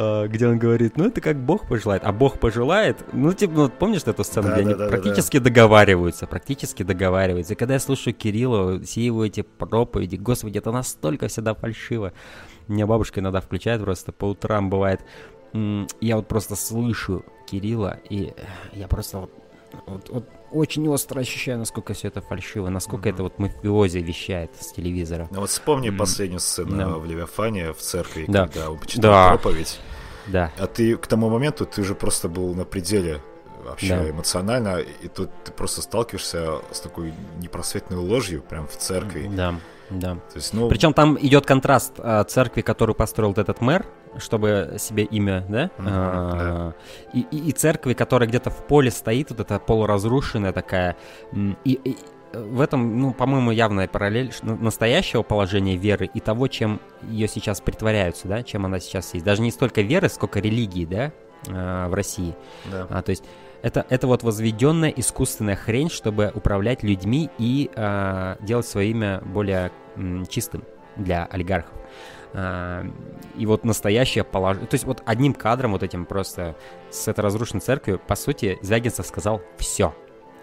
А, 0.00 0.28
где 0.28 0.46
он 0.46 0.60
говорит, 0.60 0.96
ну 0.96 1.06
это 1.06 1.20
как 1.20 1.36
Бог 1.36 1.66
пожелает, 1.66 2.04
а 2.04 2.12
Бог 2.12 2.38
пожелает, 2.38 3.04
ну 3.12 3.32
типа, 3.32 3.52
ну, 3.52 3.68
помнишь 3.68 4.02
эту 4.04 4.22
сцену, 4.22 4.46
да, 4.46 4.54
где 4.54 4.62
да, 4.62 4.70
они 4.70 4.78
да, 4.78 4.86
практически 4.86 5.38
договариваются, 5.40 6.28
практически 6.28 6.84
договариваются. 6.84 7.54
И 7.54 7.56
когда 7.56 7.74
я 7.74 7.80
слушаю 7.80 8.14
Кирилла, 8.14 8.80
все 8.80 9.04
его 9.04 9.24
эти 9.24 9.40
проповеди, 9.40 10.14
господи, 10.14 10.58
это 10.58 10.70
настолько 10.70 11.26
всегда 11.26 11.54
фальшиво. 11.54 12.12
Меня 12.68 12.86
бабушка 12.86 13.18
иногда 13.18 13.40
включает 13.40 13.82
просто 13.82 14.12
по 14.12 14.26
утрам 14.26 14.70
бывает. 14.70 15.00
Я 16.00 16.16
вот 16.16 16.28
просто 16.28 16.54
слышу 16.54 17.24
Кирилла, 17.50 17.98
и 18.08 18.32
я 18.74 18.86
просто 18.86 19.18
вот, 19.18 19.32
вот, 19.86 20.08
вот 20.10 20.28
очень 20.50 20.88
остро 20.88 21.20
ощущаю, 21.20 21.58
насколько 21.58 21.94
все 21.94 22.08
это 22.08 22.20
фальшиво, 22.20 22.68
насколько 22.68 23.08
mm-hmm. 23.08 23.14
это 23.14 23.22
вот 23.22 23.38
мафиози 23.38 23.98
вещает 23.98 24.50
с 24.58 24.72
телевизора. 24.72 25.28
Ну 25.30 25.40
вот 25.40 25.50
вспомни 25.50 25.90
mm-hmm. 25.90 25.96
последнюю 25.96 26.40
сцену 26.40 26.76
да. 26.76 26.88
в 26.88 27.06
Левиафане 27.06 27.72
в 27.72 27.78
церкви, 27.78 28.24
да. 28.28 28.46
когда 28.46 28.70
он 28.70 28.78
почитал 28.78 29.12
да. 29.12 29.28
проповедь. 29.28 29.78
Да. 30.26 30.52
А 30.58 30.66
ты 30.66 30.96
к 30.96 31.06
тому 31.06 31.30
моменту 31.30 31.66
ты 31.66 31.80
уже 31.80 31.94
просто 31.94 32.28
был 32.28 32.54
на 32.54 32.64
пределе 32.64 33.20
вообще 33.64 33.96
да. 33.96 34.10
эмоционально, 34.10 34.78
и 34.78 35.08
тут 35.08 35.30
ты 35.44 35.52
просто 35.52 35.82
сталкиваешься 35.82 36.60
с 36.70 36.80
такой 36.80 37.12
непросветной 37.38 37.98
ложью 37.98 38.42
прям 38.42 38.66
в 38.66 38.76
церкви. 38.76 39.30
Да. 39.32 39.54
Да. 39.90 40.14
То 40.14 40.36
есть, 40.36 40.52
ну... 40.52 40.68
Причем 40.68 40.92
там 40.92 41.18
идет 41.20 41.46
контраст 41.46 41.94
э, 41.98 42.24
церкви, 42.28 42.62
которую 42.62 42.94
построил 42.94 43.32
этот 43.32 43.60
мэр, 43.60 43.86
чтобы 44.18 44.76
себе 44.78 45.04
имя, 45.04 45.44
да? 45.48 45.64
Mm-hmm, 45.64 45.86
а, 45.86 46.32
да. 46.34 46.74
И, 47.18 47.26
и, 47.30 47.48
и 47.48 47.52
церкви, 47.52 47.94
которая 47.94 48.28
где-то 48.28 48.50
в 48.50 48.66
поле 48.66 48.90
стоит, 48.90 49.30
вот 49.30 49.40
эта 49.40 49.58
полуразрушенная 49.58 50.52
такая. 50.52 50.96
И, 51.64 51.72
и 51.72 51.96
в 52.32 52.60
этом, 52.60 53.00
ну, 53.00 53.12
по-моему, 53.14 53.50
явная 53.50 53.88
параллель 53.88 54.32
настоящего 54.42 55.22
положения 55.22 55.76
веры 55.76 56.10
и 56.12 56.20
того, 56.20 56.48
чем 56.48 56.80
ее 57.02 57.28
сейчас 57.28 57.60
притворяются, 57.60 58.28
да, 58.28 58.42
чем 58.42 58.66
она 58.66 58.80
сейчас 58.80 59.14
есть. 59.14 59.24
Даже 59.24 59.42
не 59.42 59.50
столько 59.50 59.80
веры, 59.80 60.08
сколько 60.08 60.40
религии, 60.40 60.84
да, 60.84 61.12
э, 61.46 61.88
в 61.88 61.94
России. 61.94 62.34
Да. 62.70 62.86
А, 62.90 63.02
то 63.02 63.10
есть 63.10 63.24
это, 63.62 63.84
это 63.88 64.06
вот 64.06 64.22
возведенная 64.22 64.90
искусственная 64.90 65.56
хрень, 65.56 65.90
чтобы 65.90 66.30
управлять 66.34 66.82
людьми 66.82 67.30
и 67.38 67.70
э, 67.74 68.36
делать 68.40 68.66
свое 68.66 68.90
имя 68.90 69.20
более 69.24 69.72
м, 69.96 70.26
чистым 70.26 70.64
для 70.96 71.24
олигархов. 71.26 71.72
А, 72.34 72.84
и 73.36 73.46
вот 73.46 73.64
настоящее 73.64 74.24
положение... 74.24 74.68
То 74.68 74.74
есть 74.74 74.84
вот 74.84 75.02
одним 75.06 75.34
кадром 75.34 75.72
вот 75.72 75.82
этим 75.82 76.04
просто 76.04 76.56
с 76.90 77.08
этой 77.08 77.20
разрушенной 77.20 77.60
церковью, 77.60 78.00
по 78.06 78.16
сути, 78.16 78.58
Звягинцев 78.62 79.06
сказал 79.06 79.42
все. 79.56 79.94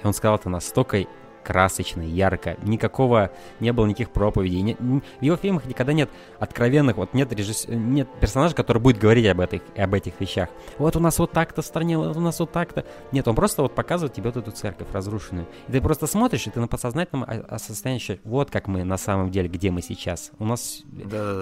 И 0.01 0.07
он 0.07 0.13
сказал 0.13 0.35
это 0.37 0.49
настолько 0.49 1.05
красочно, 1.45 2.01
ярко. 2.01 2.57
Никакого, 2.63 3.31
не 3.59 3.71
было 3.71 3.85
никаких 3.85 4.11
проповедей. 4.11 4.61
Не, 4.61 4.75
в 4.75 5.21
его 5.21 5.37
фильмах 5.37 5.65
никогда 5.65 5.93
нет 5.93 6.09
откровенных, 6.39 6.97
вот 6.97 7.13
нет, 7.13 7.31
режисс... 7.33 7.67
нет 7.67 8.07
персонажа, 8.19 8.55
который 8.55 8.81
будет 8.81 8.97
говорить 8.97 9.27
об, 9.27 9.39
этих, 9.39 9.61
об 9.77 9.93
этих 9.93 10.13
вещах. 10.19 10.49
Вот 10.77 10.95
у 10.95 10.99
нас 10.99 11.19
вот 11.19 11.31
так-то 11.31 11.61
в 11.61 11.65
стране, 11.65 11.97
вот 11.97 12.15
у 12.17 12.19
нас 12.19 12.39
вот 12.39 12.51
так-то. 12.51 12.85
Нет, 13.11 13.27
он 13.27 13.35
просто 13.35 13.61
вот 13.61 13.75
показывает 13.75 14.13
тебе 14.13 14.29
вот 14.29 14.37
эту 14.37 14.51
церковь 14.51 14.87
разрушенную. 14.91 15.47
И 15.67 15.71
ты 15.71 15.81
просто 15.81 16.07
смотришь, 16.07 16.47
и 16.47 16.49
ты 16.49 16.59
на 16.59 16.67
подсознательном 16.67 17.25
состоянии 17.57 17.95
вот 18.23 18.51
как 18.51 18.67
мы 18.67 18.83
на 18.83 18.97
самом 18.97 19.31
деле, 19.31 19.47
где 19.47 19.71
мы 19.71 19.81
сейчас. 19.81 20.31
У 20.39 20.45
нас 20.45 20.83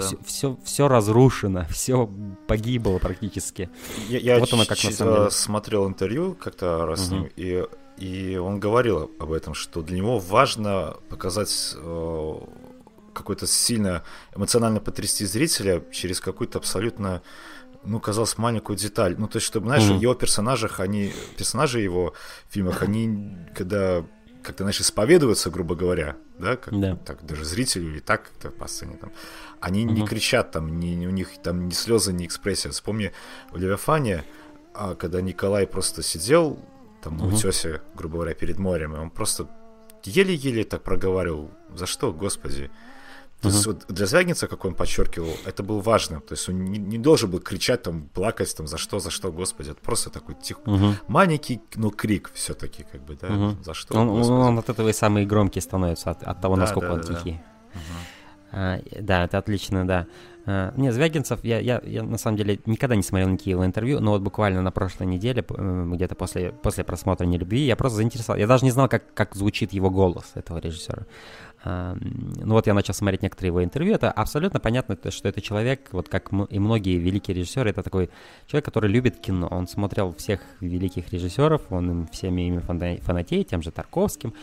все, 0.01 0.17
все, 0.25 0.57
все 0.63 0.87
разрушено, 0.87 1.65
все 1.69 2.09
погибло 2.47 2.97
практически. 2.99 3.69
Я, 4.09 4.19
я 4.19 4.39
вот 4.39 4.51
оно 4.53 4.65
как 4.65 4.83
на 4.83 4.91
самом 4.91 5.15
деле. 5.15 5.31
смотрел 5.31 5.87
интервью 5.87 6.35
как-то 6.35 6.85
раз 6.85 6.99
угу. 6.99 7.07
с 7.07 7.11
ним, 7.11 7.29
и 7.35 7.65
и 7.97 8.37
он 8.37 8.59
говорил 8.59 9.11
об 9.19 9.31
этом, 9.31 9.53
что 9.53 9.81
для 9.81 9.97
него 9.97 10.19
важно 10.19 10.95
показать 11.09 11.75
э, 11.75 12.33
какой-то 13.13 13.47
сильно 13.47 14.03
эмоционально 14.35 14.79
потрясти 14.79 15.25
зрителя 15.25 15.83
через 15.91 16.19
какую-то 16.19 16.59
абсолютно 16.59 17.21
ну, 17.85 17.99
казалось, 17.99 18.37
маленькую 18.37 18.77
деталь. 18.77 19.15
Ну, 19.17 19.27
то 19.27 19.37
есть, 19.37 19.45
чтобы, 19.45 19.67
знаешь, 19.67 19.83
mm-hmm. 19.83 19.97
в 19.97 20.01
его 20.01 20.13
персонажах, 20.13 20.79
они, 20.79 21.11
персонажи 21.37 21.81
его 21.81 22.13
в 22.47 22.53
фильмах, 22.53 22.81
они, 22.81 23.35
когда 23.53 24.05
как-то, 24.41 24.63
знаешь, 24.63 24.79
исповедуются, 24.79 25.49
грубо 25.49 25.75
говоря, 25.75 26.15
да, 26.37 26.55
как, 26.55 26.79
да. 26.79 26.95
так, 26.95 27.25
даже 27.25 27.45
зрителю 27.45 27.91
или 27.91 27.99
так 27.99 28.23
как-то 28.23 28.51
по 28.51 28.67
сцене 28.67 28.97
там, 28.97 29.11
они 29.59 29.85
mm-hmm. 29.85 29.91
не 29.91 30.07
кричат 30.07 30.51
там, 30.51 30.79
ни, 30.79 31.05
у 31.05 31.09
них 31.09 31.29
там 31.41 31.67
ни 31.67 31.73
слезы, 31.73 32.13
ни 32.13 32.25
экспрессия. 32.25 32.71
Вспомни 32.71 33.11
в 33.51 33.57
Левиафане, 33.57 34.23
а, 34.73 34.95
когда 34.95 35.21
Николай 35.21 35.67
просто 35.67 36.03
сидел 36.03 36.59
там 37.03 37.17
на 37.17 37.25
угу. 37.25 37.35
утесе, 37.35 37.81
грубо 37.95 38.15
говоря, 38.15 38.33
перед 38.33 38.57
морем, 38.57 38.95
и 38.95 38.99
он 38.99 39.09
просто 39.09 39.47
еле-еле 40.03 40.63
так 40.63 40.83
проговаривал, 40.83 41.51
за 41.75 41.85
что, 41.85 42.11
господи. 42.13 42.69
То 43.41 43.49
uh-huh. 43.49 43.51
есть 43.51 43.65
вот 43.65 43.85
для 43.89 44.05
Звягинца, 44.05 44.47
как 44.47 44.63
он 44.63 44.73
подчеркивал, 44.73 45.35
это 45.45 45.63
было 45.63 45.81
важно. 45.81 46.21
То 46.21 46.33
есть 46.33 46.47
он 46.47 46.63
не, 46.63 46.79
не 46.79 46.97
должен 46.97 47.29
был 47.29 47.39
кричать, 47.39 47.83
там, 47.83 48.07
плакать, 48.13 48.55
там, 48.55 48.67
за 48.67 48.77
что, 48.77 48.99
за 48.99 49.09
что, 49.09 49.33
господи. 49.33 49.71
Это 49.71 49.81
просто 49.81 50.09
такой 50.09 50.35
тих... 50.35 50.59
uh-huh. 50.59 50.95
маленький, 51.07 51.61
но 51.75 51.89
крик 51.89 52.31
все-таки, 52.33 52.85
как 52.89 53.01
бы, 53.01 53.17
да, 53.21 53.27
uh-huh. 53.27 53.63
за 53.63 53.73
что, 53.73 53.99
он, 53.99 54.09
он 54.09 54.59
от 54.59 54.69
этого 54.69 54.89
и 54.89 54.93
самый 54.93 55.25
громкий 55.25 55.61
становится, 55.61 56.11
от, 56.11 56.23
от 56.23 56.41
того, 56.41 56.55
да, 56.55 56.61
насколько 56.61 56.87
да, 56.87 56.93
он 56.93 57.01
да, 57.01 57.13
тихий. 57.13 57.41
Да. 57.73 57.79
Uh-huh. 57.79 58.13
А, 58.53 58.79
да, 59.01 59.25
это 59.25 59.37
отлично, 59.37 59.85
да. 59.85 60.07
Uh, 60.45 60.73
не, 60.75 60.91
Звягинцев, 60.91 61.41
я, 61.43 61.59
я, 61.59 61.81
я 61.85 62.03
на 62.03 62.17
самом 62.17 62.35
деле 62.35 62.59
никогда 62.65 62.97
не 62.97 63.03
смотрел 63.03 63.29
никакие 63.29 63.51
его 63.51 63.65
интервью, 63.65 64.01
но 64.01 64.11
вот 64.11 64.21
буквально 64.21 64.61
на 64.61 64.71
прошлой 64.71 65.07
неделе, 65.07 65.41
э, 65.47 65.85
где-то 65.93 66.15
после, 66.15 66.51
после 66.51 66.83
просмотра 66.83 67.25
«Нелюбви», 67.25 67.61
я 67.61 67.77
просто 67.77 67.97
заинтересовал. 67.97 68.37
Я 68.37 68.45
даже 68.45 68.65
не 68.65 68.71
знал, 68.71 68.89
как, 68.89 69.13
как 69.13 69.35
звучит 69.35 69.71
его 69.71 69.89
голос, 69.89 70.31
этого 70.35 70.57
режиссера. 70.57 71.03
Uh, 71.63 71.97
ну 72.43 72.55
вот 72.55 72.67
я 72.67 72.73
начал 72.73 72.93
смотреть 72.93 73.21
некоторые 73.21 73.47
его 73.47 73.63
интервью, 73.63 73.95
это 73.95 74.11
абсолютно 74.11 74.59
понятно, 74.59 74.97
что 75.09 75.29
это 75.29 75.39
человек, 75.39 75.87
вот 75.93 76.09
как 76.09 76.29
и 76.49 76.59
многие 76.59 76.97
великие 76.97 77.37
режиссеры, 77.37 77.69
это 77.69 77.81
такой 77.81 78.09
человек, 78.47 78.65
который 78.65 78.89
любит 78.89 79.19
кино. 79.19 79.47
Он 79.49 79.65
смотрел 79.65 80.13
всех 80.13 80.41
великих 80.59 81.13
режиссеров, 81.13 81.61
он 81.69 81.89
им 81.89 82.07
всеми 82.07 82.41
ими 82.41 82.59
фанатеет, 82.59 83.47
тем 83.47 83.61
же 83.61 83.71
Тарковским. 83.71 84.33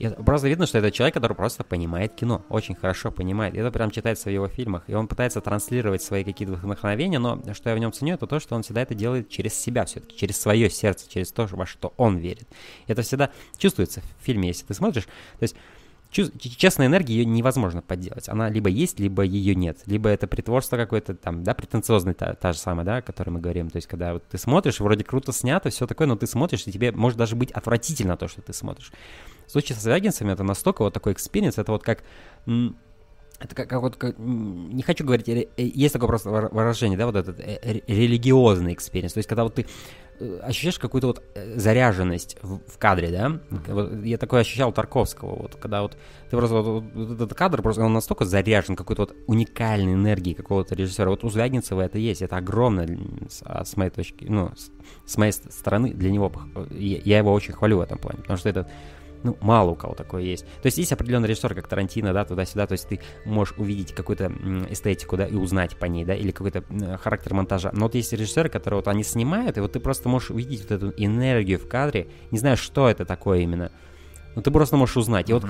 И 0.00 0.08
просто 0.08 0.48
видно, 0.48 0.66
что 0.66 0.78
это 0.78 0.90
человек, 0.90 1.12
который 1.12 1.34
просто 1.34 1.62
понимает 1.62 2.14
кино, 2.14 2.42
очень 2.48 2.74
хорошо 2.74 3.10
понимает. 3.10 3.54
Это 3.54 3.70
прям 3.70 3.90
читается 3.90 4.30
в 4.30 4.32
его 4.32 4.48
фильмах. 4.48 4.82
И 4.86 4.94
он 4.94 5.06
пытается 5.06 5.42
транслировать 5.42 6.02
свои 6.02 6.24
какие-то 6.24 6.54
вдохновения, 6.54 7.18
но 7.18 7.42
что 7.52 7.68
я 7.68 7.76
в 7.76 7.78
нем 7.78 7.92
ценю, 7.92 8.14
это 8.14 8.26
то, 8.26 8.40
что 8.40 8.54
он 8.54 8.62
всегда 8.62 8.80
это 8.80 8.94
делает 8.94 9.28
через 9.28 9.52
себя 9.52 9.84
все-таки, 9.84 10.16
через 10.16 10.40
свое 10.40 10.70
сердце, 10.70 11.06
через 11.06 11.30
то, 11.32 11.46
во 11.52 11.66
что 11.66 11.92
он 11.98 12.16
верит. 12.16 12.48
Это 12.86 13.02
всегда 13.02 13.28
чувствуется 13.58 14.00
в 14.00 14.24
фильме, 14.24 14.48
если 14.48 14.64
ты 14.64 14.72
смотришь. 14.72 15.04
То 15.04 15.42
есть 15.42 15.54
честная 16.10 16.88
энергия, 16.88 17.14
ее 17.14 17.24
невозможно 17.24 17.82
подделать. 17.82 18.28
Она 18.28 18.48
либо 18.48 18.68
есть, 18.68 18.98
либо 18.98 19.22
ее 19.22 19.54
нет. 19.54 19.78
Либо 19.86 20.08
это 20.08 20.26
притворство 20.26 20.76
какое-то 20.76 21.14
там, 21.14 21.44
да, 21.44 21.54
претенциозное, 21.54 22.14
та, 22.14 22.34
та 22.34 22.52
же 22.52 22.58
самая, 22.58 22.84
да, 22.84 22.96
о 22.96 23.02
которой 23.02 23.30
мы 23.30 23.40
говорим. 23.40 23.70
То 23.70 23.76
есть, 23.76 23.86
когда 23.86 24.14
вот 24.14 24.24
ты 24.24 24.38
смотришь, 24.38 24.80
вроде 24.80 25.04
круто 25.04 25.32
снято, 25.32 25.70
все 25.70 25.86
такое, 25.86 26.06
но 26.06 26.16
ты 26.16 26.26
смотришь, 26.26 26.66
и 26.66 26.72
тебе 26.72 26.92
может 26.92 27.16
даже 27.18 27.36
быть 27.36 27.52
отвратительно 27.52 28.16
то, 28.16 28.28
что 28.28 28.42
ты 28.42 28.52
смотришь. 28.52 28.92
В 29.46 29.52
случае 29.52 29.76
со 29.76 29.82
Звягинцевым 29.82 30.32
это 30.32 30.42
настолько 30.42 30.82
вот 30.82 30.94
такой 30.94 31.12
experience, 31.12 31.58
это 31.58 31.72
вот 31.72 31.82
как... 31.82 32.02
Это 33.42 33.54
как, 33.54 33.70
как 33.70 33.80
вот, 33.80 33.96
как, 33.96 34.18
не 34.18 34.82
хочу 34.82 35.02
говорить, 35.02 35.26
э, 35.26 35.46
есть 35.56 35.94
такое 35.94 36.08
просто 36.08 36.28
выражение, 36.28 36.98
да, 36.98 37.06
вот 37.06 37.16
этот 37.16 37.40
э, 37.40 37.80
религиозный 37.86 38.74
experience, 38.74 39.14
то 39.14 39.18
есть 39.18 39.28
когда 39.30 39.44
вот 39.44 39.54
ты 39.54 39.62
э, 39.62 39.66
ощущаешь 40.42 40.78
какую-то 40.78 41.08
вот 41.08 41.22
заряженность 41.56 42.36
в, 42.42 42.58
в 42.58 42.78
кадре, 42.78 43.08
да, 43.08 43.40
вот 43.68 44.04
я 44.04 44.18
такое 44.18 44.40
ощущал 44.40 44.72
Тарковского, 44.72 45.42
вот 45.42 45.56
когда 45.56 45.82
вот 45.82 45.96
ты 46.30 46.36
просто 46.36 46.56
вот, 46.56 46.84
вот 46.94 47.10
этот 47.12 47.34
кадр 47.34 47.62
просто 47.62 47.82
он 47.82 47.92
настолько 47.92 48.24
заряжен 48.24 48.76
какой-то 48.76 49.02
вот 49.02 49.16
уникальной 49.26 49.94
энергией 49.94 50.34
какого-то 50.34 50.74
режиссера, 50.74 51.10
вот 51.10 51.24
у 51.24 51.30
Звягинцева 51.30 51.80
это 51.80 51.98
есть, 51.98 52.22
это 52.22 52.36
огромно 52.36 52.86
с, 53.28 53.42
а, 53.44 53.64
с 53.64 53.76
моей 53.76 53.90
точки, 53.90 54.26
ну 54.28 54.50
с, 54.56 54.70
с 55.06 55.16
моей 55.16 55.32
стороны 55.32 55.92
для 55.92 56.10
него, 56.10 56.32
я 56.70 57.18
его 57.18 57.32
очень 57.32 57.54
хвалю 57.54 57.78
в 57.78 57.80
этом 57.80 57.98
плане, 57.98 58.18
потому 58.18 58.38
что 58.38 58.48
это 58.48 58.68
ну, 59.22 59.36
мало 59.40 59.70
у 59.70 59.74
кого 59.74 59.94
такое 59.94 60.22
есть. 60.22 60.44
То 60.62 60.66
есть 60.66 60.78
есть 60.78 60.92
определенный 60.92 61.28
режиссер, 61.28 61.54
как 61.54 61.68
Тарантино, 61.68 62.12
да, 62.12 62.24
туда-сюда, 62.24 62.66
то 62.66 62.72
есть 62.72 62.88
ты 62.88 63.00
можешь 63.24 63.54
увидеть 63.58 63.92
какую-то 63.92 64.32
эстетику, 64.70 65.16
да, 65.16 65.26
и 65.26 65.34
узнать 65.34 65.76
по 65.76 65.86
ней, 65.86 66.04
да, 66.04 66.14
или 66.14 66.30
какой-то 66.30 66.64
характер 66.98 67.34
монтажа. 67.34 67.70
Но 67.72 67.86
вот 67.86 67.94
есть 67.94 68.12
режиссеры, 68.12 68.48
которые 68.48 68.78
вот 68.78 68.88
они 68.88 69.04
снимают, 69.04 69.58
и 69.58 69.60
вот 69.60 69.72
ты 69.72 69.80
просто 69.80 70.08
можешь 70.08 70.30
увидеть 70.30 70.62
вот 70.62 70.70
эту 70.70 70.94
энергию 70.96 71.58
в 71.58 71.68
кадре, 71.68 72.08
не 72.30 72.38
знаю, 72.38 72.56
что 72.56 72.88
это 72.88 73.04
такое 73.04 73.40
именно, 73.40 73.70
но 74.34 74.42
ты 74.42 74.50
просто 74.50 74.76
можешь 74.76 74.96
узнать. 74.96 75.30
И 75.30 75.32
вот 75.32 75.44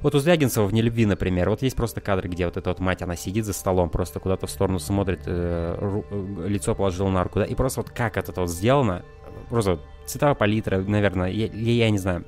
Вот 0.00 0.14
у 0.14 0.20
Звягинцева 0.20 0.64
в 0.64 0.72
«Нелюбви», 0.72 1.06
например, 1.06 1.50
вот 1.50 1.62
есть 1.62 1.74
просто 1.74 2.00
кадры, 2.00 2.28
где 2.28 2.44
вот 2.44 2.56
эта 2.56 2.70
вот 2.70 2.78
мать, 2.78 3.02
она 3.02 3.16
сидит 3.16 3.44
за 3.44 3.52
столом, 3.52 3.90
просто 3.90 4.20
куда-то 4.20 4.46
в 4.46 4.50
сторону 4.50 4.78
смотрит, 4.78 5.22
э, 5.26 5.76
ру, 5.76 6.04
э, 6.08 6.46
лицо 6.46 6.76
положила 6.76 7.08
на 7.10 7.24
руку, 7.24 7.40
да, 7.40 7.44
и 7.44 7.56
просто 7.56 7.80
вот 7.80 7.90
как 7.90 8.16
это 8.16 8.40
вот 8.40 8.48
сделано, 8.48 9.04
просто 9.48 9.80
цветовая 10.06 10.36
палитра, 10.36 10.78
наверное, 10.78 11.30
я, 11.30 11.46
я 11.48 11.90
не 11.90 11.98
знаю, 11.98 12.24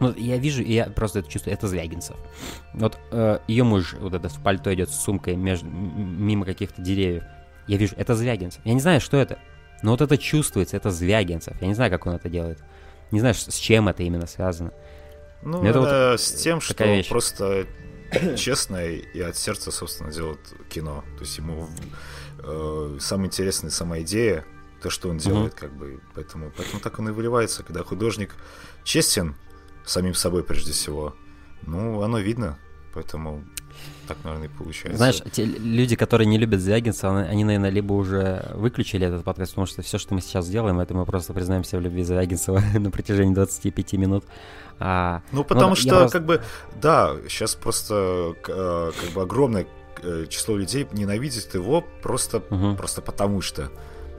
ну, 0.00 0.14
я 0.16 0.38
вижу, 0.38 0.62
и 0.62 0.72
я 0.72 0.86
просто 0.86 1.20
это 1.20 1.30
чувствую, 1.30 1.54
это 1.54 1.68
Звягинцев. 1.68 2.16
Вот 2.72 2.98
э, 3.12 3.38
ее 3.46 3.64
муж 3.64 3.94
вот 3.98 4.14
этот 4.14 4.32
в 4.32 4.42
пальто 4.42 4.72
идет 4.72 4.90
с 4.90 4.98
сумкой 4.98 5.36
между, 5.36 5.68
мимо 5.68 6.46
каких-то 6.46 6.80
деревьев. 6.80 7.24
Я 7.66 7.76
вижу, 7.76 7.94
это 7.96 8.14
Звягинцев. 8.14 8.60
Я 8.64 8.72
не 8.72 8.80
знаю, 8.80 9.00
что 9.00 9.18
это, 9.18 9.38
но 9.82 9.90
вот 9.92 10.00
это 10.00 10.16
чувствуется, 10.16 10.76
это 10.76 10.90
Звягинцев. 10.90 11.60
Я 11.60 11.68
не 11.68 11.74
знаю, 11.74 11.90
как 11.90 12.06
он 12.06 12.14
это 12.14 12.28
делает. 12.28 12.58
Не 13.10 13.20
знаю, 13.20 13.34
с 13.34 13.54
чем 13.56 13.88
это 13.88 14.02
именно 14.02 14.26
связано. 14.26 14.72
Ну, 15.42 15.62
это 15.64 15.80
вот 15.80 16.20
с 16.20 16.32
тем, 16.32 16.60
что 16.60 16.84
вещь. 16.84 17.08
просто 17.08 17.66
честно 18.36 18.84
и 18.84 19.20
от 19.20 19.36
сердца, 19.36 19.70
собственно, 19.70 20.10
делает 20.10 20.40
кино. 20.68 21.04
То 21.16 21.24
есть 21.24 21.36
ему 21.38 21.68
э, 22.42 22.96
самая 23.00 23.26
интересная 23.26 23.70
сама 23.70 24.00
идея, 24.00 24.44
то, 24.82 24.90
что 24.90 25.08
он 25.08 25.18
делает, 25.18 25.52
угу. 25.54 25.60
как 25.60 25.72
бы. 25.76 26.00
Поэтому, 26.14 26.52
поэтому 26.56 26.80
так 26.80 26.98
он 26.98 27.08
и 27.08 27.12
выливается, 27.12 27.62
когда 27.62 27.82
художник 27.84 28.34
честен 28.84 29.36
самим 29.84 30.14
собой 30.14 30.42
прежде 30.44 30.72
всего. 30.72 31.14
Ну, 31.62 32.02
оно 32.02 32.18
видно, 32.18 32.58
поэтому 32.94 33.44
так, 34.08 34.18
наверное, 34.24 34.48
и 34.48 34.50
получается. 34.50 34.96
Знаешь, 34.96 35.22
те 35.32 35.44
люди, 35.44 35.94
которые 35.94 36.26
не 36.26 36.38
любят 36.38 36.60
Звягинцева, 36.60 37.20
они, 37.20 37.44
наверное, 37.44 37.70
либо 37.70 37.92
уже 37.92 38.50
выключили 38.54 39.06
этот 39.06 39.24
подкаст, 39.24 39.52
потому 39.52 39.66
что 39.66 39.82
все, 39.82 39.98
что 39.98 40.14
мы 40.14 40.20
сейчас 40.20 40.48
делаем, 40.48 40.80
это 40.80 40.94
мы 40.94 41.06
просто 41.06 41.32
признаемся 41.32 41.78
в 41.78 41.80
любви 41.80 42.02
Звягинцева 42.02 42.60
на 42.78 42.90
протяжении 42.90 43.34
25 43.34 43.92
минут. 43.94 44.24
А, 44.80 45.22
ну, 45.30 45.44
потому 45.44 45.76
что, 45.76 45.90
просто... 45.90 46.18
как 46.18 46.26
бы, 46.26 46.42
да, 46.80 47.14
сейчас 47.28 47.54
просто 47.54 48.34
э, 48.48 48.92
как 49.00 49.10
бы 49.10 49.22
огромное 49.22 49.66
э, 50.02 50.26
число 50.28 50.56
людей 50.56 50.88
ненавидит 50.92 51.54
его 51.54 51.84
просто, 52.02 52.38
угу. 52.50 52.74
просто 52.76 53.02
потому 53.02 53.40
что. 53.42 53.70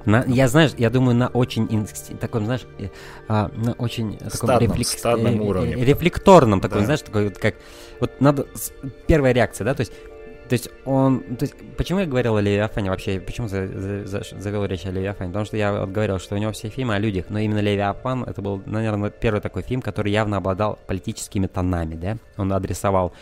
На, 0.06 0.24
я, 0.28 0.48
знаешь, 0.48 0.72
я 0.78 0.90
думаю, 0.90 1.16
на 1.16 1.28
очень 1.28 1.88
таком, 2.20 2.46
знаешь, 2.46 2.66
э, 2.80 2.88
а, 3.28 3.52
на 3.56 3.74
очень 3.74 4.18
таком 4.18 4.60
рефлек... 4.60 4.88
стадном 4.88 5.42
э, 5.42 5.44
уровне. 5.44 5.76
рефлекторном 5.76 6.62
таком, 6.62 6.80
да. 6.80 6.86
знаешь, 6.86 7.02
такой 7.02 7.30
как 7.30 7.56
вот 8.00 8.20
надо 8.20 8.48
первая 9.08 9.34
реакция, 9.34 9.66
да, 9.66 9.74
то 9.74 9.82
есть 9.82 9.94
то 10.52 10.54
есть 10.56 10.70
он, 10.84 11.22
то 11.38 11.44
есть 11.44 11.56
почему 11.78 12.00
я 12.00 12.06
говорил 12.06 12.36
о 12.36 12.42
Левиафане 12.42 12.90
вообще, 12.90 13.22
почему 13.22 13.48
за, 13.48 13.68
за, 13.68 14.06
за, 14.06 14.22
завел 14.38 14.66
речь 14.66 14.86
о 14.86 14.92
Левиафане? 14.92 15.30
Потому 15.30 15.46
что 15.46 15.56
я 15.56 15.72
вот 15.72 15.92
говорил, 15.92 16.20
что 16.20 16.36
у 16.36 16.38
него 16.38 16.52
все 16.52 16.68
фильмы 16.68 16.96
о 16.96 17.00
людях, 17.00 17.28
но 17.30 17.40
именно 17.40 17.60
Левиафан 17.60 18.26
это 18.26 18.42
был, 18.42 18.62
наверное, 18.66 19.12
первый 19.12 19.40
такой 19.40 19.62
фильм, 19.62 19.82
который 19.82 20.12
явно 20.12 20.36
обладал 20.36 20.78
политическими 20.88 21.48
тонами, 21.48 21.96
да, 21.96 22.18
он 22.36 22.52
адресовал 22.52 23.14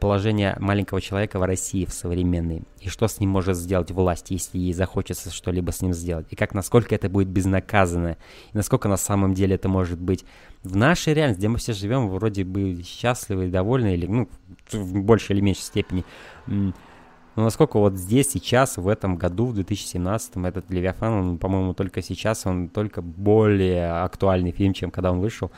положение 0.00 0.56
маленького 0.58 1.00
человека 1.00 1.38
в 1.38 1.42
России 1.42 1.84
в 1.84 1.92
современной, 1.92 2.62
и 2.80 2.88
что 2.88 3.06
с 3.06 3.20
ним 3.20 3.30
может 3.30 3.56
сделать 3.56 3.90
власть, 3.90 4.30
если 4.30 4.58
ей 4.58 4.72
захочется 4.72 5.30
что-либо 5.30 5.70
с 5.70 5.82
ним 5.82 5.92
сделать, 5.92 6.26
и 6.30 6.36
как, 6.36 6.54
насколько 6.54 6.94
это 6.94 7.08
будет 7.08 7.28
безнаказанно, 7.28 8.16
и 8.52 8.56
насколько 8.56 8.88
на 8.88 8.96
самом 8.96 9.34
деле 9.34 9.54
это 9.54 9.68
может 9.68 10.00
быть 10.00 10.24
в 10.62 10.76
нашей 10.76 11.14
реальности, 11.14 11.40
где 11.40 11.48
мы 11.48 11.58
все 11.58 11.72
живем, 11.72 12.08
вроде 12.08 12.44
бы 12.44 12.82
счастливы 12.82 13.46
и 13.46 13.50
довольны, 13.50 13.94
или, 13.94 14.06
ну, 14.06 14.28
в 14.72 15.02
большей 15.02 15.36
или 15.36 15.42
меньшей 15.42 15.62
степени, 15.62 16.04
но 16.46 17.44
насколько 17.44 17.78
вот 17.78 17.94
здесь, 17.94 18.30
сейчас, 18.30 18.76
в 18.76 18.88
этом 18.88 19.16
году, 19.16 19.46
в 19.46 19.54
2017, 19.54 20.36
этот 20.44 20.68
Левиафан, 20.68 21.12
он, 21.12 21.38
по-моему, 21.38 21.74
только 21.74 22.02
сейчас, 22.02 22.44
он 22.44 22.68
только 22.68 23.02
более 23.02 24.02
актуальный 24.02 24.50
фильм, 24.50 24.74
чем 24.74 24.90
когда 24.90 25.12
он 25.12 25.20
вышел. 25.20 25.50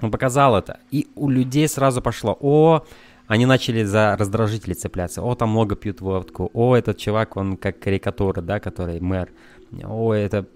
Он 0.00 0.10
показал 0.10 0.56
это. 0.56 0.80
И 0.90 1.06
у 1.14 1.28
людей 1.28 1.68
сразу 1.68 2.02
пошло, 2.02 2.36
о, 2.40 2.84
они 3.26 3.46
начали 3.46 3.84
за 3.84 4.16
раздражители 4.18 4.74
цепляться. 4.74 5.22
О, 5.22 5.34
там 5.34 5.50
много 5.50 5.76
пьют 5.76 6.00
водку. 6.00 6.50
О, 6.52 6.74
этот 6.74 6.98
чувак, 6.98 7.36
он 7.36 7.56
как 7.56 7.78
карикатура, 7.78 8.42
да, 8.42 8.60
который 8.60 9.00
мэр. 9.00 9.30
О, 9.82 10.12
это... 10.12 10.46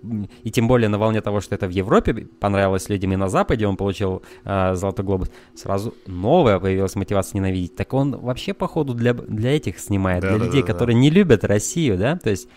И 0.42 0.50
тем 0.50 0.68
более 0.68 0.88
на 0.88 0.98
волне 0.98 1.20
того, 1.20 1.40
что 1.40 1.54
это 1.54 1.66
в 1.66 1.70
Европе 1.70 2.14
понравилось 2.40 2.88
людям 2.88 3.12
и 3.12 3.16
на 3.16 3.28
Западе, 3.28 3.66
он 3.66 3.76
получил 3.76 4.22
э, 4.44 4.74
Золотой 4.74 5.04
Глобус, 5.04 5.30
сразу 5.54 5.94
новая 6.06 6.60
появилась 6.60 6.94
мотивация 6.94 7.38
ненавидеть. 7.38 7.74
Так 7.74 7.94
он 7.94 8.16
вообще, 8.16 8.54
походу, 8.54 8.94
для, 8.94 9.14
для 9.14 9.56
этих 9.56 9.78
снимает, 9.78 10.22
да, 10.22 10.30
для 10.30 10.38
да, 10.38 10.44
людей, 10.44 10.60
да, 10.60 10.66
которые 10.66 10.94
да. 10.94 11.00
не 11.00 11.10
любят 11.10 11.44
Россию, 11.44 11.96
да? 11.96 12.16
То 12.16 12.30
есть 12.30 12.48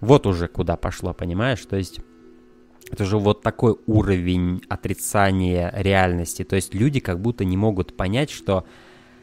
вот 0.00 0.26
уже 0.26 0.48
куда 0.48 0.76
пошло, 0.76 1.12
понимаешь? 1.12 1.64
То 1.66 1.76
есть 1.76 2.00
это 2.90 3.04
же 3.04 3.18
вот 3.18 3.42
такой 3.42 3.76
уровень 3.86 4.62
отрицания 4.68 5.72
реальности. 5.76 6.44
То 6.44 6.56
есть 6.56 6.74
люди 6.74 7.00
как 7.00 7.20
будто 7.20 7.44
не 7.44 7.56
могут 7.56 7.96
понять, 7.96 8.30
что 8.30 8.64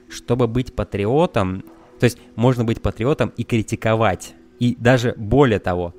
чтобы 0.10 0.48
быть 0.48 0.74
патриотом, 0.74 1.64
то 2.00 2.06
есть 2.06 2.18
можно 2.36 2.64
быть 2.64 2.82
патриотом 2.82 3.34
и 3.36 3.44
критиковать. 3.44 4.36
И 4.60 4.76
даже 4.76 5.14
более 5.18 5.60
того, 5.60 5.94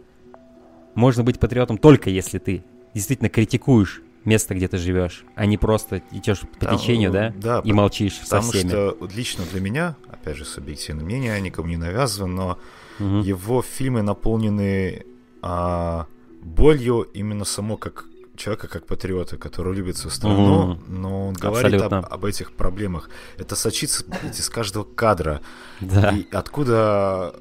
можно 0.95 1.23
быть 1.23 1.39
патриотом 1.39 1.79
только 1.79 2.11
если 2.11 2.39
ты 2.39 2.65
действительно 2.95 3.29
критикуешь 3.29 4.03
место, 4.25 4.55
где 4.55 4.69
ты 4.69 4.79
живешь, 4.79 5.25
а 5.35 5.47
не 5.47 5.57
просто 5.57 6.03
идешь 6.11 6.41
по 6.41 6.67
Там, 6.67 6.79
течению, 6.79 7.11
да, 7.13 7.33
да 7.37 7.63
и 7.65 7.73
молчишь 7.73 8.19
со 8.25 8.41
всеми. 8.41 8.71
Потому 8.71 8.91
что 8.91 9.17
лично 9.17 9.45
для 9.51 9.61
меня, 9.61 9.97
опять 10.09 10.37
же, 10.37 10.45
субъективное 10.45 11.05
мнение, 11.05 11.41
никому 11.41 11.69
не 11.69 11.77
навязываю, 11.77 12.33
но 12.33 12.59
угу. 12.99 13.19
его 13.21 13.63
фильмы 13.63 14.03
наполнены 14.03 15.05
а, 15.41 16.07
болью 16.41 17.03
именно 17.15 17.45
само 17.45 17.77
как 17.77 18.07
человека 18.37 18.69
как 18.69 18.87
патриота, 18.87 19.37
который 19.37 19.75
любит 19.75 19.97
свою 19.97 20.15
страну, 20.15 20.73
mm 20.73 20.79
но 20.89 21.29
он 21.29 21.35
говорит 21.35 21.81
об, 21.83 21.93
об 21.93 22.25
этих 22.25 22.53
проблемах. 22.53 23.11
Это 23.37 23.57
сочится 23.57 24.05
из 24.25 24.49
каждого 24.49 24.85
кадра. 24.85 25.43
Да. 25.81 26.11
И 26.11 26.27
откуда 26.33 27.35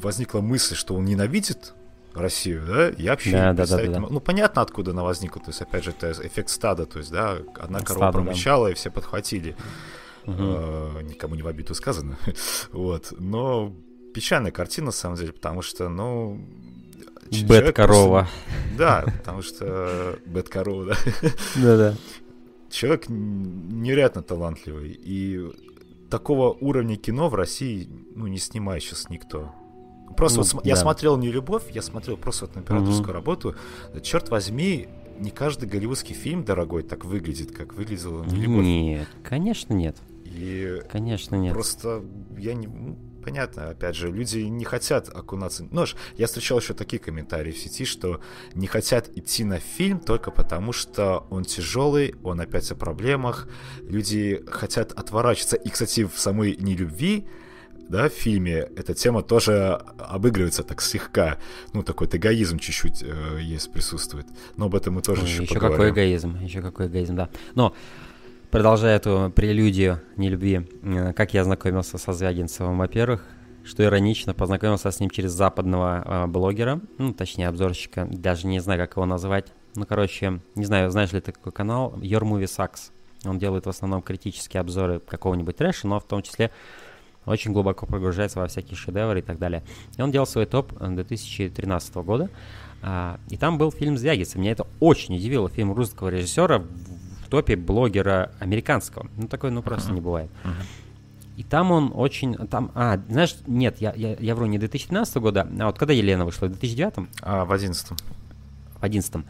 возникла 0.00 0.40
мысль, 0.40 0.76
что 0.76 0.94
он 0.94 1.04
ненавидит 1.04 1.74
Россию, 2.14 2.64
да, 2.66 2.88
я 2.98 3.12
вообще 3.12 3.32
да, 3.32 3.52
да, 3.52 3.66
да, 3.66 3.86
да, 3.86 4.00
Ну, 4.00 4.20
понятно, 4.20 4.62
откуда 4.62 4.92
она 4.92 5.02
возникла. 5.02 5.40
То 5.40 5.50
есть, 5.50 5.60
опять 5.60 5.84
же, 5.84 5.90
это 5.90 6.12
эффект 6.26 6.50
стада. 6.50 6.86
То 6.86 6.98
есть, 6.98 7.10
да, 7.10 7.38
одна 7.58 7.80
корова 7.80 8.10
Стадо, 8.10 8.12
промычала, 8.12 8.66
да. 8.66 8.72
и 8.72 8.74
все 8.74 8.90
подхватили. 8.90 9.56
Угу. 10.24 10.36
Э, 10.38 11.02
никому 11.02 11.34
не 11.34 11.42
в 11.42 11.46
обиду 11.46 11.74
сказано. 11.74 12.18
вот. 12.72 13.12
Но 13.18 13.72
печальная 14.14 14.50
картина, 14.50 14.86
на 14.86 14.92
самом 14.92 15.16
деле, 15.16 15.32
потому 15.32 15.62
что, 15.62 15.88
ну, 15.88 16.40
Бэт-корова. 17.46 18.28
Да, 18.76 19.04
потому 19.18 19.42
что 19.42 20.18
бэт-корова, 20.26 20.86
да. 20.86 20.96
Да-да. 21.56 21.94
Человек 22.70 23.08
невероятно 23.08 24.22
талантливый. 24.22 24.98
И 25.02 25.44
такого 26.10 26.52
уровня 26.52 26.96
кино 26.96 27.28
в 27.28 27.34
России, 27.34 27.88
ну, 28.14 28.26
не 28.26 28.38
снимает 28.38 28.82
сейчас 28.82 29.08
никто. 29.10 29.52
Просто 30.16 30.40
ну, 30.40 30.46
вот 30.52 30.64
да. 30.64 30.68
я 30.68 30.76
смотрел 30.76 31.16
не 31.16 31.30
любовь, 31.30 31.64
я 31.70 31.82
смотрел 31.82 32.16
просто 32.16 32.46
вот 32.46 32.54
на 32.54 32.62
операторскую 32.62 33.08
угу. 33.08 33.12
работу. 33.12 33.54
Черт 34.02 34.30
возьми, 34.30 34.88
не 35.18 35.30
каждый 35.30 35.68
голливудский 35.68 36.14
фильм 36.14 36.44
дорогой 36.44 36.82
так 36.82 37.04
выглядит, 37.04 37.52
как 37.52 37.74
выглядел 37.74 38.24
не 38.24 38.40
любовь. 38.40 38.64
Нет, 38.64 39.08
конечно 39.22 39.72
нет. 39.72 39.96
И 40.24 40.82
конечно 40.90 41.36
нет. 41.36 41.52
Просто 41.52 42.02
я 42.36 42.54
не 42.54 42.68
понятно, 43.28 43.68
опять 43.68 43.94
же, 43.94 44.10
люди 44.10 44.38
не 44.38 44.64
хотят 44.64 45.10
окунаться. 45.14 45.66
Ну, 45.70 45.84
я 46.16 46.26
встречал 46.26 46.60
еще 46.60 46.72
такие 46.72 46.98
комментарии 46.98 47.52
в 47.52 47.58
сети, 47.58 47.84
что 47.84 48.22
не 48.54 48.66
хотят 48.66 49.10
идти 49.18 49.44
на 49.44 49.58
фильм 49.58 50.00
только 50.00 50.30
потому, 50.30 50.72
что 50.72 51.26
он 51.28 51.44
тяжелый, 51.44 52.14
он 52.22 52.40
опять 52.40 52.70
о 52.72 52.74
проблемах. 52.74 53.46
Люди 53.82 54.42
хотят 54.50 54.92
отворачиваться. 54.92 55.56
И, 55.56 55.68
кстати, 55.68 56.04
в 56.06 56.18
самой 56.18 56.56
нелюбви 56.58 57.26
да, 57.90 58.08
в 58.08 58.12
фильме 58.12 58.68
эта 58.76 58.94
тема 58.94 59.22
тоже 59.22 59.78
обыгрывается 59.98 60.62
так 60.62 60.80
слегка. 60.80 61.38
Ну, 61.74 61.82
такой 61.82 62.06
эгоизм 62.06 62.58
чуть-чуть 62.58 63.02
э, 63.02 63.40
есть, 63.42 63.72
присутствует. 63.72 64.26
Но 64.56 64.66
об 64.66 64.74
этом 64.74 64.94
мы 64.94 65.02
тоже 65.02 65.22
Ой, 65.22 65.28
еще, 65.28 65.42
еще 65.42 65.54
поговорим. 65.54 65.76
какой 65.76 65.90
эгоизм, 65.90 66.36
еще 66.36 66.62
какой 66.62 66.86
эгоизм, 66.86 67.16
да. 67.16 67.28
Но 67.54 67.74
Продолжая 68.50 68.96
эту 68.96 69.30
прелюдию 69.36 70.00
нелюбви, 70.16 70.66
э, 70.82 71.12
как 71.12 71.34
я 71.34 71.44
знакомился 71.44 71.98
со 71.98 72.14
Звягинцевым, 72.14 72.78
во-первых, 72.78 73.22
что 73.62 73.84
иронично, 73.84 74.32
познакомился 74.32 74.90
с 74.90 75.00
ним 75.00 75.10
через 75.10 75.32
западного 75.32 76.02
э, 76.02 76.26
блогера, 76.28 76.80
ну, 76.96 77.12
точнее, 77.12 77.48
обзорщика, 77.48 78.08
даже 78.10 78.46
не 78.46 78.60
знаю, 78.60 78.80
как 78.80 78.96
его 78.96 79.04
назвать. 79.04 79.52
Ну, 79.74 79.84
короче, 79.84 80.40
не 80.54 80.64
знаю, 80.64 80.90
знаешь 80.90 81.12
ли 81.12 81.20
ты 81.20 81.32
такой 81.32 81.52
канал, 81.52 81.92
Your 81.98 82.22
Movie 82.22 82.44
Sucks. 82.44 82.90
Он 83.26 83.38
делает 83.38 83.66
в 83.66 83.68
основном 83.68 84.00
критические 84.00 84.62
обзоры 84.62 85.00
какого-нибудь 85.00 85.54
трэша, 85.54 85.86
но 85.86 86.00
в 86.00 86.04
том 86.04 86.22
числе 86.22 86.50
очень 87.26 87.52
глубоко 87.52 87.84
погружается 87.84 88.38
во 88.38 88.46
всякие 88.46 88.76
шедевры 88.76 89.18
и 89.18 89.22
так 89.22 89.38
далее. 89.38 89.62
И 89.98 90.00
он 90.00 90.10
делал 90.10 90.26
свой 90.26 90.46
топ 90.46 90.72
2013 90.72 91.96
года, 91.96 92.30
а, 92.80 93.18
и 93.28 93.36
там 93.36 93.58
был 93.58 93.72
фильм 93.72 93.98
«Звягица». 93.98 94.38
Меня 94.38 94.52
это 94.52 94.66
очень 94.80 95.16
удивило. 95.16 95.48
Фильм 95.48 95.72
русского 95.72 96.08
режиссера 96.08 96.64
топе 97.28 97.56
блогера 97.56 98.32
американского. 98.40 99.08
Ну, 99.16 99.28
такое, 99.28 99.50
ну, 99.50 99.62
просто 99.62 99.90
uh-huh. 99.90 99.94
не 99.94 100.00
бывает. 100.00 100.30
Uh-huh. 100.44 100.64
И 101.38 101.44
там 101.44 101.70
он 101.70 101.92
очень... 101.94 102.34
Там, 102.48 102.72
а, 102.74 103.00
знаешь, 103.08 103.36
нет, 103.46 103.76
я, 103.80 103.92
я, 103.94 104.16
я 104.18 104.34
вру, 104.34 104.46
не 104.46 104.58
2012 104.58 105.16
года, 105.18 105.48
а 105.60 105.66
вот 105.66 105.78
когда 105.78 105.94
Елена 105.94 106.24
вышла, 106.24 106.46
в 106.46 106.50
2009? 106.50 107.08
А, 107.22 107.44
в 107.44 107.52
11 107.52 107.86
В 108.80 108.82
11 108.82 109.24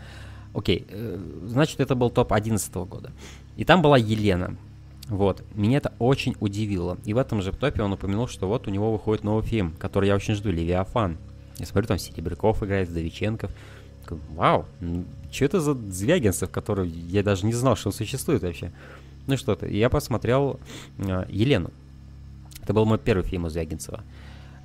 Окей, 0.55 0.87
э, 0.89 1.19
значит, 1.45 1.81
это 1.81 1.95
был 1.95 2.11
топ 2.11 2.33
11 2.33 2.75
года. 2.75 3.13
И 3.57 3.65
там 3.65 3.83
была 3.83 3.99
Елена. 3.99 4.57
Вот, 5.09 5.43
меня 5.55 5.79
это 5.79 5.93
очень 5.99 6.35
удивило. 6.41 6.99
И 7.05 7.15
в 7.15 7.19
этом 7.19 7.43
же 7.43 7.53
топе 7.53 7.83
он 7.83 7.93
упомянул, 7.93 8.27
что 8.27 8.49
вот 8.49 8.67
у 8.67 8.71
него 8.71 8.93
выходит 8.93 9.25
новый 9.25 9.45
фильм, 9.45 9.75
который 9.79 10.09
я 10.09 10.15
очень 10.15 10.35
жду, 10.35 10.51
«Левиафан». 10.51 11.19
Я 11.59 11.67
смотрю, 11.67 11.89
там 11.89 11.99
Серебряков 11.99 12.63
играет, 12.63 12.89
Вау, 14.11 14.67
что 15.31 15.45
это 15.45 15.61
за 15.61 15.75
Звягинцев, 15.75 16.51
который 16.51 16.89
я 16.89 17.23
даже 17.23 17.47
не 17.47 17.53
знал, 17.53 17.77
что 17.77 17.89
он 17.89 17.93
существует 17.93 18.43
вообще. 18.43 18.73
Ну 19.27 19.37
что-то, 19.37 19.67
я 19.67 19.91
посмотрел 19.91 20.59
э, 20.99 21.27
Елену. 21.29 21.71
Это 22.63 22.73
был 22.73 22.87
мой 22.87 22.99
первый 22.99 23.25
фильм 23.25 23.45
у 23.45 23.49
Звягинцева. 23.49 24.03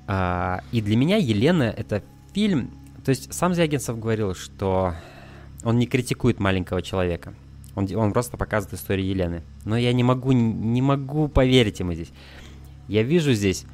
А, 0.06 0.62
и 0.72 0.80
для 0.80 0.96
меня 0.96 1.16
Елена 1.16 1.64
это 1.64 2.02
фильм... 2.32 2.70
То 3.04 3.10
есть 3.10 3.32
сам 3.32 3.54
Звягинцев 3.54 3.98
говорил, 3.98 4.34
что 4.34 4.94
он 5.62 5.78
не 5.78 5.86
критикует 5.86 6.40
маленького 6.40 6.80
человека. 6.80 7.34
Он, 7.74 7.88
он 7.94 8.12
просто 8.12 8.36
показывает 8.36 8.80
историю 8.80 9.06
Елены. 9.06 9.42
Но 9.64 9.76
я 9.76 9.92
не 9.92 10.02
могу, 10.02 10.32
не 10.32 10.80
могу 10.80 11.28
поверить 11.28 11.80
ему 11.80 11.92
здесь. 11.92 12.10
Я 12.88 13.02
вижу 13.02 13.32
здесь 13.34 13.66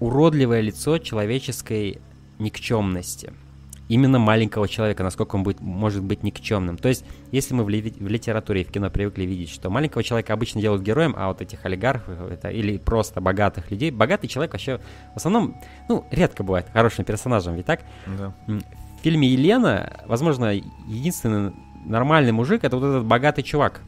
уродливое 0.00 0.60
лицо 0.60 0.98
человеческой 0.98 1.98
никчемности– 2.38 3.32
именно 3.88 4.18
маленького 4.18 4.68
человека, 4.68 5.02
насколько 5.02 5.36
он 5.36 5.42
будет, 5.42 5.60
может 5.60 6.02
быть 6.02 6.22
никчемным. 6.22 6.76
То 6.76 6.88
есть, 6.88 7.04
если 7.32 7.54
мы 7.54 7.64
в, 7.64 7.68
ли, 7.68 7.80
в 7.80 8.06
литературе 8.06 8.60
и 8.60 8.64
в 8.64 8.70
кино 8.70 8.90
привыкли 8.90 9.24
видеть, 9.24 9.50
что 9.50 9.70
маленького 9.70 10.04
человека 10.04 10.32
обычно 10.32 10.60
делают 10.60 10.82
героем, 10.82 11.14
а 11.16 11.28
вот 11.28 11.40
этих 11.40 11.64
олигархов 11.64 12.30
это, 12.30 12.48
или 12.50 12.76
просто 12.76 13.20
богатых 13.20 13.70
людей, 13.70 13.90
богатый 13.90 14.28
человек 14.28 14.52
вообще 14.52 14.78
в 15.14 15.16
основном, 15.16 15.60
ну, 15.88 16.06
редко 16.10 16.44
бывает 16.44 16.66
хорошим 16.72 17.04
персонажем, 17.04 17.54
ведь 17.54 17.66
так? 17.66 17.80
Да. 18.06 18.34
В 18.46 19.02
фильме 19.02 19.28
«Елена», 19.28 20.02
возможно, 20.06 20.52
единственный 20.86 21.52
нормальный 21.84 22.32
мужик— 22.32 22.60
это 22.64 22.76
вот 22.76 22.84
этот 22.84 23.04
богатый 23.04 23.42
чувак, 23.42 23.80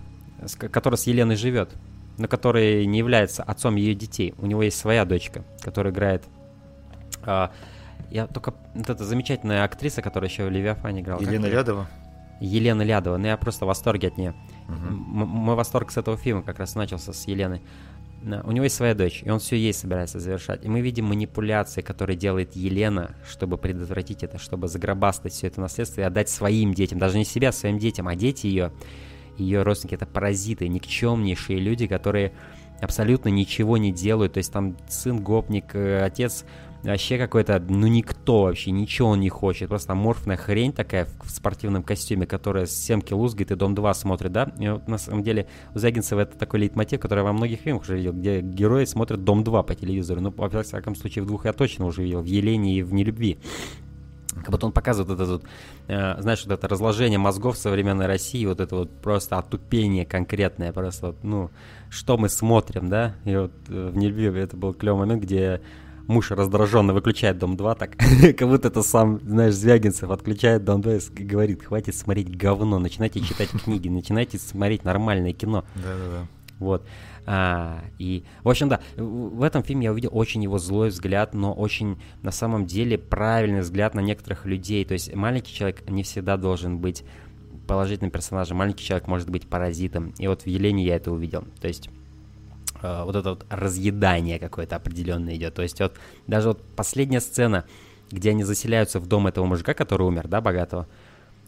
который 0.70 0.96
с 0.96 1.06
Еленой 1.06 1.36
живет, 1.36 1.70
но 2.16 2.28
который 2.28 2.86
не 2.86 2.98
является 2.98 3.42
отцом 3.42 3.76
ее 3.76 3.94
детей. 3.94 4.34
У 4.38 4.46
него 4.46 4.62
есть 4.62 4.78
своя 4.78 5.04
дочка, 5.04 5.44
которая 5.62 5.92
играет 5.92 6.24
а, 7.22 7.50
я 8.10 8.26
только... 8.26 8.54
Вот 8.74 8.90
эта 8.90 9.04
замечательная 9.04 9.64
актриса, 9.64 10.02
которая 10.02 10.28
еще 10.28 10.46
в 10.46 10.50
Левиафане 10.50 11.00
играла. 11.00 11.20
Елена 11.20 11.46
Лядова? 11.46 11.86
Елена 12.40 12.82
Лядова. 12.82 13.16
Ну, 13.18 13.26
я 13.26 13.36
просто 13.36 13.64
в 13.64 13.68
восторге 13.68 14.08
от 14.08 14.18
нее. 14.18 14.34
Угу. 14.68 14.94
Мой 15.26 15.54
восторг 15.54 15.90
с 15.90 15.96
этого 15.96 16.16
фильма 16.16 16.42
как 16.42 16.58
раз 16.58 16.74
начался 16.74 17.12
с 17.12 17.26
Елены. 17.26 17.60
У 18.22 18.52
него 18.52 18.64
есть 18.64 18.76
своя 18.76 18.94
дочь, 18.94 19.22
и 19.24 19.30
он 19.30 19.38
все 19.38 19.56
ей 19.56 19.72
собирается 19.72 20.18
завершать. 20.20 20.62
И 20.64 20.68
мы 20.68 20.82
видим 20.82 21.06
манипуляции, 21.06 21.80
которые 21.80 22.18
делает 22.18 22.54
Елена, 22.54 23.14
чтобы 23.26 23.56
предотвратить 23.56 24.22
это, 24.22 24.38
чтобы 24.38 24.68
загробастать 24.68 25.32
все 25.32 25.46
это 25.46 25.60
наследство 25.60 26.02
и 26.02 26.04
отдать 26.04 26.28
своим 26.28 26.74
детям. 26.74 26.98
Даже 26.98 27.16
не 27.16 27.24
себя, 27.24 27.48
а 27.48 27.52
своим 27.52 27.78
детям, 27.78 28.08
а 28.08 28.16
дети 28.16 28.46
ее, 28.46 28.72
ее 29.38 29.62
родственники, 29.62 29.94
это 29.94 30.04
паразиты, 30.04 30.68
никчемнейшие 30.68 31.60
люди, 31.60 31.86
которые 31.86 32.32
абсолютно 32.82 33.30
ничего 33.30 33.78
не 33.78 33.90
делают. 33.90 34.34
То 34.34 34.38
есть 34.38 34.52
там 34.52 34.76
сын 34.88 35.18
гопник, 35.22 35.74
э, 35.74 36.02
отец 36.02 36.44
вообще 36.82 37.18
какой-то, 37.18 37.62
ну 37.68 37.86
никто 37.86 38.42
вообще, 38.42 38.70
ничего 38.70 39.10
он 39.10 39.20
не 39.20 39.28
хочет. 39.28 39.68
Просто 39.68 39.92
аморфная 39.92 40.36
хрень 40.36 40.72
такая 40.72 41.06
в 41.22 41.30
спортивном 41.30 41.82
костюме, 41.82 42.26
которая 42.26 42.66
с 42.66 42.72
семки 42.72 43.12
лузгает 43.12 43.50
и 43.50 43.54
Дом 43.54 43.74
2 43.74 43.94
смотрит, 43.94 44.32
да? 44.32 44.52
И 44.58 44.68
вот 44.68 44.88
на 44.88 44.98
самом 44.98 45.22
деле 45.22 45.46
у 45.74 45.78
Звягинцева 45.78 46.20
это 46.20 46.38
такой 46.38 46.60
лейтмотив, 46.60 47.00
который 47.00 47.20
я 47.20 47.24
во 47.24 47.32
многих 47.32 47.60
фильмах 47.60 47.82
уже 47.82 47.96
видел, 47.96 48.12
где 48.12 48.40
герои 48.40 48.84
смотрят 48.84 49.24
Дом 49.24 49.44
2 49.44 49.62
по 49.62 49.74
телевизору. 49.74 50.20
Ну, 50.20 50.30
во 50.30 50.62
всяком 50.62 50.94
случае, 50.94 51.24
в 51.24 51.26
двух 51.26 51.44
я 51.44 51.52
точно 51.52 51.86
уже 51.86 52.02
видел, 52.02 52.22
в 52.22 52.26
Елене 52.26 52.78
и 52.78 52.82
в 52.82 52.92
Нелюбви. 52.92 53.38
Как 54.32 54.50
будто 54.50 54.66
он 54.66 54.72
показывает 54.72 55.20
это 55.20 55.28
вот, 55.28 55.44
э, 55.88 56.20
знаешь, 56.20 56.44
вот 56.44 56.52
это 56.52 56.68
разложение 56.68 57.18
мозгов 57.18 57.58
современной 57.58 58.06
России, 58.06 58.46
вот 58.46 58.60
это 58.60 58.76
вот 58.76 58.90
просто 59.02 59.38
отупение 59.38 60.06
конкретное, 60.06 60.72
просто 60.72 61.08
вот, 61.08 61.24
ну, 61.24 61.50
что 61.88 62.16
мы 62.16 62.28
смотрим, 62.28 62.88
да? 62.88 63.16
И 63.24 63.34
вот 63.34 63.52
э, 63.68 63.90
в 63.92 63.96
Нелюбви 63.96 64.40
это 64.40 64.56
был 64.56 64.72
клевый 64.72 65.00
момент, 65.00 65.24
где 65.24 65.60
муж 66.10 66.30
раздраженно 66.30 66.92
выключает 66.92 67.38
Дом 67.38 67.56
2, 67.56 67.74
так, 67.76 67.96
как 68.36 68.48
будто 68.48 68.68
это 68.68 68.82
сам, 68.82 69.20
знаешь, 69.20 69.54
Звягинцев 69.54 70.10
отключает 70.10 70.64
Дом 70.64 70.82
2 70.82 70.92
и 70.94 71.24
говорит, 71.24 71.64
хватит 71.64 71.94
смотреть 71.94 72.36
говно, 72.36 72.78
начинайте 72.78 73.20
читать 73.20 73.48
книги, 73.50 73.88
начинайте 73.88 74.38
смотреть 74.38 74.84
нормальное 74.84 75.32
кино. 75.32 75.64
Да-да-да. 75.76 76.26
Вот. 76.58 76.86
А, 77.26 77.84
и, 77.98 78.24
в 78.42 78.50
общем, 78.50 78.68
да, 78.68 78.80
в 78.96 79.42
этом 79.42 79.62
фильме 79.62 79.84
я 79.84 79.92
увидел 79.92 80.10
очень 80.12 80.42
его 80.42 80.58
злой 80.58 80.90
взгляд, 80.90 81.32
но 81.32 81.54
очень, 81.54 81.98
на 82.22 82.32
самом 82.32 82.66
деле, 82.66 82.98
правильный 82.98 83.60
взгляд 83.60 83.94
на 83.94 84.00
некоторых 84.00 84.44
людей. 84.44 84.84
То 84.84 84.92
есть 84.92 85.14
маленький 85.14 85.54
человек 85.54 85.88
не 85.88 86.02
всегда 86.02 86.36
должен 86.36 86.78
быть 86.78 87.04
положительным 87.66 88.10
персонажем. 88.10 88.58
Маленький 88.58 88.84
человек 88.84 89.06
может 89.06 89.30
быть 89.30 89.46
паразитом. 89.46 90.12
И 90.18 90.26
вот 90.26 90.42
в 90.42 90.46
Елене 90.46 90.84
я 90.84 90.96
это 90.96 91.12
увидел. 91.12 91.44
То 91.60 91.68
есть 91.68 91.88
э, 92.82 93.04
вот 93.04 93.16
это 93.16 93.30
вот 93.30 93.46
разъедание 93.48 94.38
какое-то 94.38 94.76
определенное 94.76 95.36
идет. 95.36 95.54
То 95.54 95.62
есть 95.62 95.80
вот 95.80 95.94
даже 96.26 96.48
вот 96.48 96.62
последняя 96.76 97.20
сцена, 97.20 97.64
где 98.10 98.30
они 98.30 98.44
заселяются 98.44 99.00
в 99.00 99.06
дом 99.06 99.26
этого 99.26 99.44
мужика, 99.46 99.74
который 99.74 100.06
умер, 100.06 100.28
да, 100.28 100.40
богатого, 100.40 100.86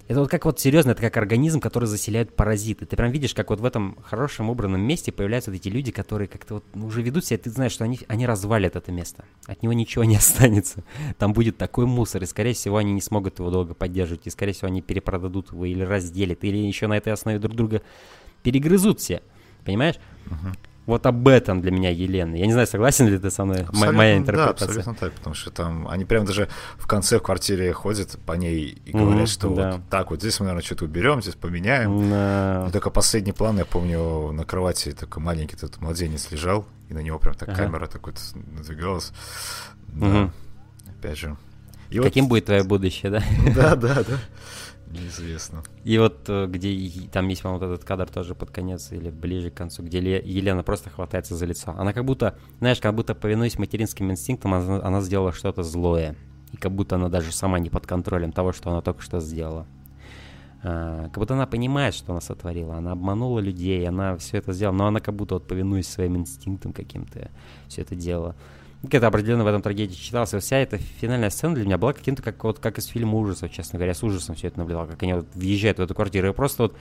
это 0.08 0.20
вот 0.20 0.30
как 0.30 0.44
вот 0.44 0.58
серьезно, 0.58 0.90
это 0.90 1.00
как 1.00 1.16
организм, 1.16 1.60
который 1.60 1.84
заселяют 1.84 2.34
паразиты. 2.34 2.86
Ты 2.86 2.96
прям 2.96 3.10
видишь, 3.12 3.34
как 3.34 3.50
вот 3.50 3.60
в 3.60 3.64
этом 3.64 3.96
хорошем 4.04 4.50
убранном 4.50 4.80
месте 4.80 5.12
появляются 5.12 5.50
вот 5.50 5.56
эти 5.56 5.68
люди, 5.68 5.92
которые 5.92 6.28
как-то 6.28 6.54
вот 6.54 6.64
уже 6.74 7.02
ведут 7.02 7.24
себя, 7.24 7.38
ты 7.38 7.50
знаешь, 7.50 7.72
что 7.72 7.84
они, 7.84 8.00
они 8.08 8.26
развалят 8.26 8.74
это 8.74 8.90
место. 8.90 9.24
От 9.46 9.62
него 9.62 9.72
ничего 9.72 10.04
не 10.04 10.16
останется. 10.16 10.82
Там 11.18 11.32
будет 11.32 11.56
такой 11.56 11.86
мусор, 11.86 12.22
и 12.22 12.26
скорее 12.26 12.52
всего 12.52 12.78
они 12.78 12.92
не 12.92 13.00
смогут 13.00 13.38
его 13.38 13.50
долго 13.50 13.74
поддерживать, 13.74 14.26
и 14.26 14.30
скорее 14.30 14.52
всего 14.52 14.68
они 14.68 14.82
перепродадут 14.82 15.52
его 15.52 15.64
или 15.64 15.82
разделят, 15.82 16.42
или 16.44 16.58
еще 16.58 16.88
на 16.88 16.96
этой 16.96 17.12
основе 17.12 17.38
друг 17.38 17.54
друга 17.54 17.82
перегрызут 18.42 18.98
все. 19.00 19.22
Понимаешь? 19.64 19.96
Uh-huh. 20.26 20.56
Вот 20.84 21.06
об 21.06 21.28
этом 21.28 21.60
для 21.60 21.70
меня 21.70 21.90
Елена. 21.90 22.34
Я 22.34 22.46
не 22.46 22.52
знаю, 22.52 22.66
согласен 22.66 23.06
ли 23.06 23.16
ты 23.16 23.30
со 23.30 23.44
мной, 23.44 23.60
абсолютно, 23.62 23.92
моя 23.92 24.16
интерпретация. 24.16 24.66
Да, 24.66 24.72
абсолютно 24.72 24.94
так, 24.94 25.12
потому 25.12 25.34
что 25.34 25.50
там 25.50 25.86
они 25.86 26.04
прям 26.04 26.24
даже 26.24 26.48
в 26.76 26.88
конце 26.88 27.18
в 27.18 27.22
квартире 27.22 27.72
ходят 27.72 28.18
по 28.26 28.32
ней 28.32 28.82
и 28.84 28.90
говорят, 28.90 29.28
mm-hmm, 29.28 29.32
что 29.32 29.54
да. 29.54 29.72
вот 29.72 29.82
так 29.88 30.10
вот 30.10 30.20
здесь 30.20 30.40
мы, 30.40 30.46
наверное, 30.46 30.64
что-то 30.64 30.86
уберем, 30.86 31.22
здесь 31.22 31.36
поменяем. 31.36 32.10
Да. 32.10 32.66
И 32.68 32.72
только 32.72 32.90
последний 32.90 33.32
план, 33.32 33.58
я 33.58 33.64
помню, 33.64 34.32
на 34.32 34.44
кровати 34.44 34.92
такой 34.92 35.22
маленький 35.22 35.54
этот 35.54 35.80
младенец 35.80 36.30
лежал, 36.32 36.66
и 36.88 36.94
на 36.94 36.98
него 36.98 37.20
прям 37.20 37.34
так 37.36 37.50
ага. 37.50 37.64
камера 37.64 37.86
так 37.86 38.04
вот 38.04 38.16
надвигалась. 38.34 39.12
Да. 39.86 40.06
Угу. 40.06 40.30
Опять 40.98 41.18
же. 41.18 41.36
И 41.90 42.00
Каким 42.00 42.24
вот... 42.24 42.30
будет 42.30 42.46
твое 42.46 42.64
будущее, 42.64 43.12
да? 43.12 43.22
Да, 43.54 43.76
да, 43.76 44.02
да. 44.02 44.18
Неизвестно. 44.92 45.62
И 45.84 45.96
вот 45.96 46.28
э, 46.28 46.46
где 46.46 47.08
там 47.10 47.26
есть, 47.28 47.42
по-моему, 47.42 47.64
вот 47.64 47.72
этот 47.72 47.84
кадр 47.84 48.08
тоже 48.08 48.34
под 48.34 48.50
конец 48.50 48.92
или 48.92 49.08
ближе 49.08 49.50
к 49.50 49.54
концу, 49.54 49.82
где 49.82 49.98
Елена 49.98 50.62
просто 50.62 50.90
хватается 50.90 51.34
за 51.34 51.46
лицо. 51.46 51.74
Она 51.78 51.94
как 51.94 52.04
будто, 52.04 52.36
знаешь, 52.58 52.78
как 52.78 52.94
будто 52.94 53.14
повинуясь 53.14 53.58
материнским 53.58 54.10
инстинктам, 54.10 54.52
она, 54.52 54.82
она 54.82 55.00
сделала 55.00 55.32
что-то 55.32 55.62
злое. 55.62 56.14
И 56.52 56.58
как 56.58 56.72
будто 56.72 56.96
она 56.96 57.08
даже 57.08 57.32
сама 57.32 57.58
не 57.58 57.70
под 57.70 57.86
контролем 57.86 58.32
того, 58.32 58.52
что 58.52 58.70
она 58.70 58.82
только 58.82 59.00
что 59.00 59.20
сделала. 59.20 59.66
А, 60.62 61.04
как 61.08 61.18
будто 61.18 61.34
она 61.34 61.46
понимает, 61.46 61.94
что 61.94 62.12
она 62.12 62.20
сотворила. 62.20 62.76
Она 62.76 62.92
обманула 62.92 63.40
людей, 63.40 63.88
она 63.88 64.16
все 64.18 64.38
это 64.38 64.52
сделала, 64.52 64.76
но 64.76 64.86
она 64.88 65.00
как 65.00 65.14
будто 65.14 65.34
вот 65.34 65.48
повинуясь 65.48 65.88
своим 65.88 66.18
инстинктам 66.18 66.74
каким-то 66.74 67.30
все 67.68 67.80
это 67.80 67.94
делала 67.94 68.36
где-то 68.82 69.06
определенно 69.06 69.44
в 69.44 69.46
этом 69.46 69.62
трагедии 69.62 69.94
читался. 69.94 70.40
Вся 70.40 70.58
эта 70.58 70.78
финальная 70.78 71.30
сцена 71.30 71.54
для 71.54 71.64
меня 71.64 71.78
была 71.78 71.92
каким-то 71.92 72.22
как, 72.22 72.42
вот, 72.44 72.58
как 72.58 72.78
из 72.78 72.86
фильма 72.86 73.18
ужасов, 73.18 73.52
честно 73.52 73.78
говоря. 73.78 73.94
С 73.94 74.02
ужасом 74.02 74.34
все 74.34 74.48
это 74.48 74.58
наблюдал, 74.58 74.86
как 74.86 75.02
они 75.02 75.14
вот 75.14 75.26
въезжают 75.34 75.78
в 75.78 75.82
эту 75.82 75.94
квартиру. 75.94 76.28
И 76.28 76.32
просто 76.32 76.64
вот 76.64 76.76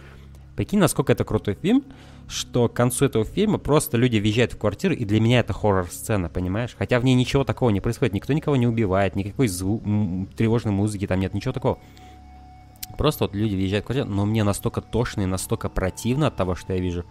Прикинь, 0.56 0.80
насколько 0.80 1.14
это 1.14 1.24
крутой 1.24 1.56
фильм, 1.56 1.84
что 2.28 2.68
к 2.68 2.74
концу 2.74 3.06
этого 3.06 3.24
фильма 3.24 3.58
просто 3.58 3.98
люди 3.98 4.18
въезжают 4.18 4.54
в 4.54 4.58
квартиру, 4.58 4.94
и 4.94 5.06
для 5.06 5.22
меня 5.22 5.40
это 5.40 5.54
хоррор-сцена, 5.54 6.30
понимаешь? 6.30 6.76
Хотя 6.78 7.00
в 7.00 7.04
ней 7.06 7.16
ничего 7.16 7.44
такого 7.44 7.70
не 7.70 7.80
происходит, 7.80 8.14
никто 8.14 8.34
никого 8.34 8.56
не 8.58 8.68
убивает, 8.68 9.16
никакой 9.16 9.48
зву- 9.48 10.28
тревожной 10.36 10.74
музыки 10.74 11.08
там 11.08 11.20
нет, 11.20 11.34
ничего 11.34 11.54
такого. 11.54 11.80
Просто 12.98 13.24
вот 13.24 13.34
люди 13.34 13.56
въезжают 13.56 13.86
в 13.86 13.88
квартиру, 13.88 14.10
но 14.10 14.26
мне 14.26 14.44
настолько 14.44 14.82
тошно 14.82 15.22
и 15.22 15.26
настолько 15.26 15.70
противно 15.70 16.28
от 16.28 16.36
того, 16.36 16.56
что 16.56 16.74
я 16.74 16.80
вижу, 16.80 17.06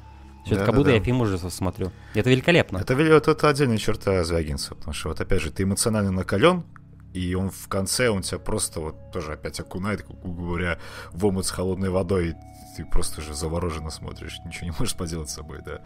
все 0.45 0.55
да, 0.55 0.63
это 0.63 0.67
как 0.67 0.75
будто 0.75 0.91
да. 0.91 0.97
я 0.97 1.01
фильм 1.03 1.21
ужасов 1.21 1.53
смотрю. 1.53 1.93
Это 2.15 2.31
великолепно. 2.31 2.79
Это, 2.79 2.95
вот, 2.95 3.29
это 3.29 3.49
отдельная 3.49 3.79
черта 3.79 4.25
Звягинцева, 4.25 4.75
потому 4.75 4.95
что 4.95 5.09
вот 5.09 5.21
опять 5.21 5.43
же 5.43 5.51
ты 5.51 5.65
эмоционально 5.65 6.11
накален, 6.11 6.65
и 7.13 7.35
он 7.35 7.51
в 7.51 7.69
конце, 7.69 8.09
он 8.09 8.23
тебя 8.23 8.39
просто 8.39 8.81
вот 8.81 9.13
тоже 9.13 9.33
опять 9.33 9.59
окунает, 9.61 10.03
как 10.03 10.17
говоря, 10.23 10.79
в 11.13 11.27
омут 11.27 11.47
с 11.47 11.51
холодной 11.51 11.91
водой, 11.91 12.31
и 12.31 12.35
ты 12.77 12.85
просто 12.85 13.21
же 13.21 13.35
завороженно 13.35 13.91
смотришь, 13.91 14.39
ничего 14.45 14.67
не 14.67 14.77
можешь 14.79 14.97
поделать 14.97 15.31
с 15.31 15.35
собой, 15.35 15.59
да. 15.65 15.81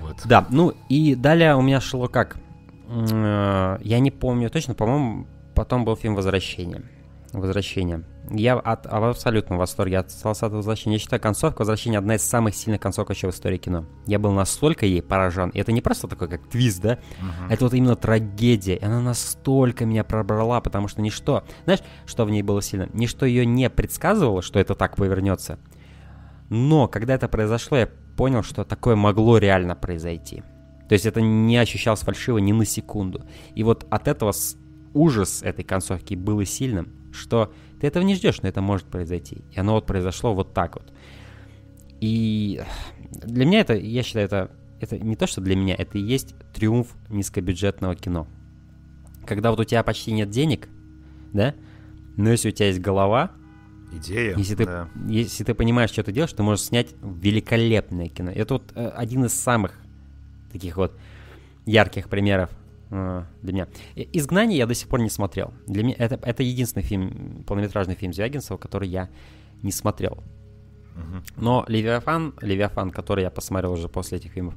Вот. 0.00 0.20
Да, 0.24 0.46
ну 0.50 0.74
и 0.88 1.14
далее 1.14 1.56
у 1.56 1.62
меня 1.62 1.80
шло 1.80 2.08
как? 2.08 2.36
Э, 2.88 3.78
я 3.80 3.98
не 3.98 4.10
помню 4.10 4.50
точно, 4.50 4.74
по-моему, 4.74 5.26
потом 5.54 5.84
был 5.84 5.96
фильм 5.96 6.14
«Возвращение». 6.14 6.82
«Возвращение». 7.32 8.04
Я 8.30 8.54
от, 8.54 8.84
в 8.84 9.04
абсолютном 9.04 9.58
восторге 9.58 9.98
от 9.98 10.08
«Остался 10.08 10.46
от 10.46 10.52
возвращения». 10.52 10.96
Я 10.96 11.00
считаю, 11.00 11.20
концовка 11.20 11.60
«Возвращения» 11.60 11.98
одна 11.98 12.16
из 12.16 12.22
самых 12.22 12.54
сильных 12.54 12.80
концовок 12.80 13.08
вообще 13.08 13.26
в 13.26 13.30
истории 13.30 13.56
кино. 13.56 13.86
Я 14.06 14.18
был 14.18 14.32
настолько 14.32 14.86
ей 14.86 15.02
поражен. 15.02 15.50
И 15.50 15.58
это 15.58 15.72
не 15.72 15.80
просто 15.80 16.08
такой, 16.08 16.28
как 16.28 16.48
твист, 16.48 16.82
да? 16.82 16.94
Uh-huh. 16.94 17.50
Это 17.50 17.64
вот 17.64 17.74
именно 17.74 17.96
трагедия. 17.96 18.76
И 18.76 18.84
она 18.84 19.00
настолько 19.00 19.86
меня 19.86 20.04
пробрала, 20.04 20.60
потому 20.60 20.88
что 20.88 21.00
ничто... 21.00 21.44
Знаешь, 21.64 21.80
что 22.06 22.24
в 22.24 22.30
ней 22.30 22.42
было 22.42 22.60
сильно? 22.60 22.88
Ничто 22.92 23.24
ее 23.24 23.46
не 23.46 23.70
предсказывало, 23.70 24.42
что 24.42 24.58
это 24.58 24.74
так 24.74 24.96
повернется. 24.96 25.58
Но 26.50 26.88
когда 26.88 27.14
это 27.14 27.28
произошло, 27.28 27.78
я 27.78 27.88
понял, 28.16 28.42
что 28.42 28.64
такое 28.64 28.96
могло 28.96 29.38
реально 29.38 29.74
произойти. 29.74 30.42
То 30.88 30.94
есть 30.94 31.04
это 31.06 31.20
не 31.20 31.56
ощущалось 31.58 32.00
фальшиво 32.00 32.38
ни 32.38 32.52
на 32.52 32.64
секунду. 32.64 33.24
И 33.54 33.62
вот 33.62 33.86
от 33.90 34.08
этого 34.08 34.32
ужас 34.94 35.42
этой 35.42 35.64
концовки 35.64 36.14
был 36.14 36.40
и 36.40 36.44
сильным, 36.44 36.88
что 37.18 37.52
ты 37.80 37.86
этого 37.86 38.02
не 38.02 38.14
ждешь, 38.14 38.40
но 38.42 38.48
это 38.48 38.60
может 38.60 38.86
произойти. 38.86 39.38
И 39.52 39.60
оно 39.60 39.74
вот 39.74 39.86
произошло 39.86 40.34
вот 40.34 40.54
так 40.54 40.76
вот. 40.76 40.92
И 42.00 42.62
для 43.10 43.44
меня 43.44 43.60
это, 43.60 43.74
я 43.74 44.02
считаю, 44.02 44.26
это, 44.26 44.50
это 44.80 44.98
не 44.98 45.16
то, 45.16 45.26
что 45.26 45.40
для 45.40 45.56
меня, 45.56 45.74
это 45.76 45.98
и 45.98 46.00
есть 46.00 46.34
триумф 46.54 46.94
низкобюджетного 47.08 47.96
кино. 47.96 48.26
Когда 49.26 49.50
вот 49.50 49.60
у 49.60 49.64
тебя 49.64 49.82
почти 49.82 50.12
нет 50.12 50.30
денег, 50.30 50.68
да, 51.32 51.54
но 52.16 52.30
если 52.30 52.48
у 52.48 52.52
тебя 52.52 52.68
есть 52.68 52.80
голова, 52.80 53.32
идея, 53.92 54.36
если 54.36 54.54
ты, 54.54 54.64
да. 54.64 54.88
если 55.06 55.44
ты 55.44 55.54
понимаешь, 55.54 55.90
что 55.90 56.02
ты 56.02 56.12
делаешь, 56.12 56.32
ты 56.32 56.42
можешь 56.42 56.64
снять 56.64 56.88
великолепное 57.02 58.08
кино. 58.08 58.30
Это 58.30 58.54
вот 58.54 58.72
э, 58.74 58.88
один 58.88 59.24
из 59.24 59.34
самых 59.34 59.78
таких 60.52 60.76
вот 60.76 60.96
ярких 61.66 62.08
примеров 62.08 62.50
а, 62.90 63.26
для 63.42 63.52
меня. 63.52 63.68
«Изгнание» 63.94 64.58
я 64.58 64.66
до 64.66 64.74
сих 64.74 64.88
пор 64.88 65.00
не 65.00 65.10
смотрел. 65.10 65.52
Для 65.66 65.82
меня 65.82 65.96
это, 65.98 66.18
это 66.22 66.42
единственный 66.42 66.82
фильм, 66.82 67.44
полнометражный 67.46 67.94
фильм 67.94 68.12
Звягинцева, 68.12 68.56
который 68.56 68.88
я 68.88 69.08
не 69.62 69.72
смотрел. 69.72 70.22
Но 71.36 71.64
«Левиафан», 71.68 72.34
«Левиафан», 72.40 72.90
который 72.90 73.22
я 73.22 73.30
посмотрел 73.30 73.72
уже 73.72 73.88
после 73.88 74.18
этих 74.18 74.32
фильмов, 74.32 74.54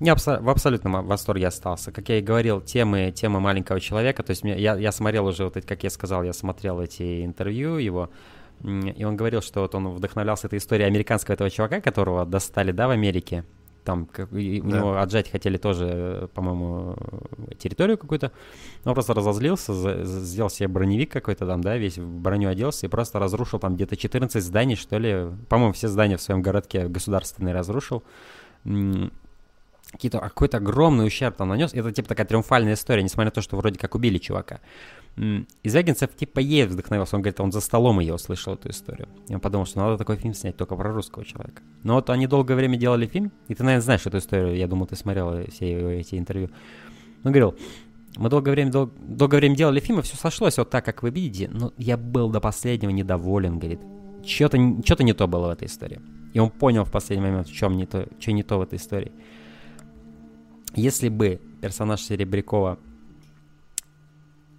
я 0.00 0.12
абсо- 0.12 0.40
в 0.40 0.48
абсолютном 0.48 1.06
восторге 1.06 1.48
остался. 1.48 1.92
Как 1.92 2.08
я 2.08 2.18
и 2.18 2.22
говорил, 2.22 2.60
темы, 2.60 3.12
темы 3.12 3.40
маленького 3.40 3.80
человека, 3.80 4.22
то 4.22 4.30
есть 4.30 4.44
я, 4.44 4.76
я 4.76 4.92
смотрел 4.92 5.26
уже, 5.26 5.44
вот, 5.44 5.54
как 5.64 5.82
я 5.82 5.90
сказал, 5.90 6.22
я 6.22 6.32
смотрел 6.32 6.80
эти 6.80 7.24
интервью 7.24 7.76
его, 7.76 8.10
и 8.62 9.04
он 9.04 9.16
говорил, 9.16 9.40
что 9.40 9.60
вот 9.60 9.74
он 9.74 9.88
вдохновлялся 9.88 10.46
этой 10.46 10.58
историей 10.58 10.86
американского 10.86 11.34
этого 11.34 11.50
чувака, 11.50 11.80
которого 11.80 12.24
достали, 12.26 12.72
да, 12.72 12.88
в 12.88 12.90
Америке, 12.90 13.44
там 13.88 14.04
как, 14.04 14.30
и, 14.34 14.60
у 14.60 14.68
да. 14.68 14.78
него 14.78 14.98
отжать 14.98 15.30
хотели 15.30 15.56
тоже, 15.56 16.28
по-моему, 16.34 16.94
территорию 17.58 17.96
какую-то. 17.96 18.32
Он 18.84 18.92
просто 18.92 19.14
разозлился, 19.14 19.72
за, 19.72 20.04
сделал 20.04 20.50
себе 20.50 20.68
броневик 20.68 21.10
какой-то 21.10 21.46
там, 21.46 21.62
да, 21.62 21.78
весь 21.78 21.96
в 21.96 22.06
броню 22.06 22.50
оделся 22.50 22.84
и 22.84 22.90
просто 22.90 23.18
разрушил 23.18 23.58
там 23.58 23.76
где-то 23.76 23.96
14 23.96 24.44
зданий, 24.44 24.76
что 24.76 24.98
ли. 24.98 25.28
По-моему, 25.48 25.72
все 25.72 25.88
здания 25.88 26.18
в 26.18 26.20
своем 26.20 26.42
городке 26.42 26.86
государственные 26.86 27.54
разрушил. 27.54 28.02
какие-то, 29.90 30.18
какой-то 30.18 30.58
огромный 30.58 31.06
ущерб 31.06 31.36
там 31.36 31.48
нанес. 31.48 31.72
Это 31.72 31.90
типа 31.90 32.08
такая 32.08 32.26
триумфальная 32.26 32.74
история, 32.74 33.02
несмотря 33.02 33.28
на 33.28 33.34
то, 33.36 33.40
что 33.40 33.56
вроде 33.56 33.78
как 33.78 33.94
убили 33.94 34.18
чувака. 34.18 34.60
И 35.18 35.68
Звягинцев 35.68 36.14
типа 36.14 36.38
ей 36.38 36.66
вдохновился. 36.66 37.16
Он 37.16 37.22
говорит, 37.22 37.40
он 37.40 37.50
за 37.50 37.60
столом 37.60 37.98
ее 37.98 38.14
услышал, 38.14 38.54
эту 38.54 38.70
историю. 38.70 39.08
И 39.28 39.34
он 39.34 39.40
подумал, 39.40 39.66
что 39.66 39.80
надо 39.80 39.98
такой 39.98 40.16
фильм 40.16 40.32
снять 40.32 40.56
только 40.56 40.76
про 40.76 40.92
русского 40.92 41.24
человека. 41.24 41.62
Но 41.82 41.94
вот 41.94 42.08
они 42.10 42.26
долгое 42.26 42.54
время 42.54 42.76
делали 42.76 43.06
фильм, 43.06 43.32
и 43.48 43.54
ты, 43.54 43.64
наверное, 43.64 43.82
знаешь 43.82 44.06
эту 44.06 44.18
историю. 44.18 44.56
Я 44.56 44.68
думал, 44.68 44.86
ты 44.86 44.94
смотрел 44.94 45.44
все 45.50 46.00
эти 46.00 46.14
интервью. 46.14 46.50
Он 47.24 47.32
говорил, 47.32 47.56
мы 48.16 48.28
долгое 48.30 48.52
время, 48.52 48.70
дол- 48.70 48.92
долгое 49.00 49.38
время 49.38 49.56
делали 49.56 49.80
фильм, 49.80 49.98
и 49.98 50.02
все 50.02 50.16
сошлось 50.16 50.56
вот 50.58 50.70
так, 50.70 50.84
как 50.84 51.02
вы 51.02 51.10
видите, 51.10 51.48
но 51.52 51.72
я 51.76 51.96
был 51.96 52.30
до 52.30 52.40
последнего 52.40 52.90
недоволен, 52.90 53.58
говорит. 53.58 53.80
Что-то, 54.24 54.58
что-то 54.84 55.02
не 55.02 55.14
то 55.14 55.26
было 55.26 55.48
в 55.48 55.50
этой 55.50 55.66
истории. 55.66 56.00
И 56.32 56.38
он 56.38 56.50
понял 56.50 56.84
в 56.84 56.92
последний 56.92 57.26
момент, 57.26 57.48
в 57.48 57.54
чем 57.54 57.76
не 57.76 57.86
то, 57.86 58.06
что 58.20 58.32
не 58.32 58.42
то 58.42 58.58
в 58.58 58.62
этой 58.62 58.76
истории. 58.76 59.10
Если 60.74 61.08
бы 61.08 61.40
персонаж 61.60 62.02
Серебрякова 62.02 62.78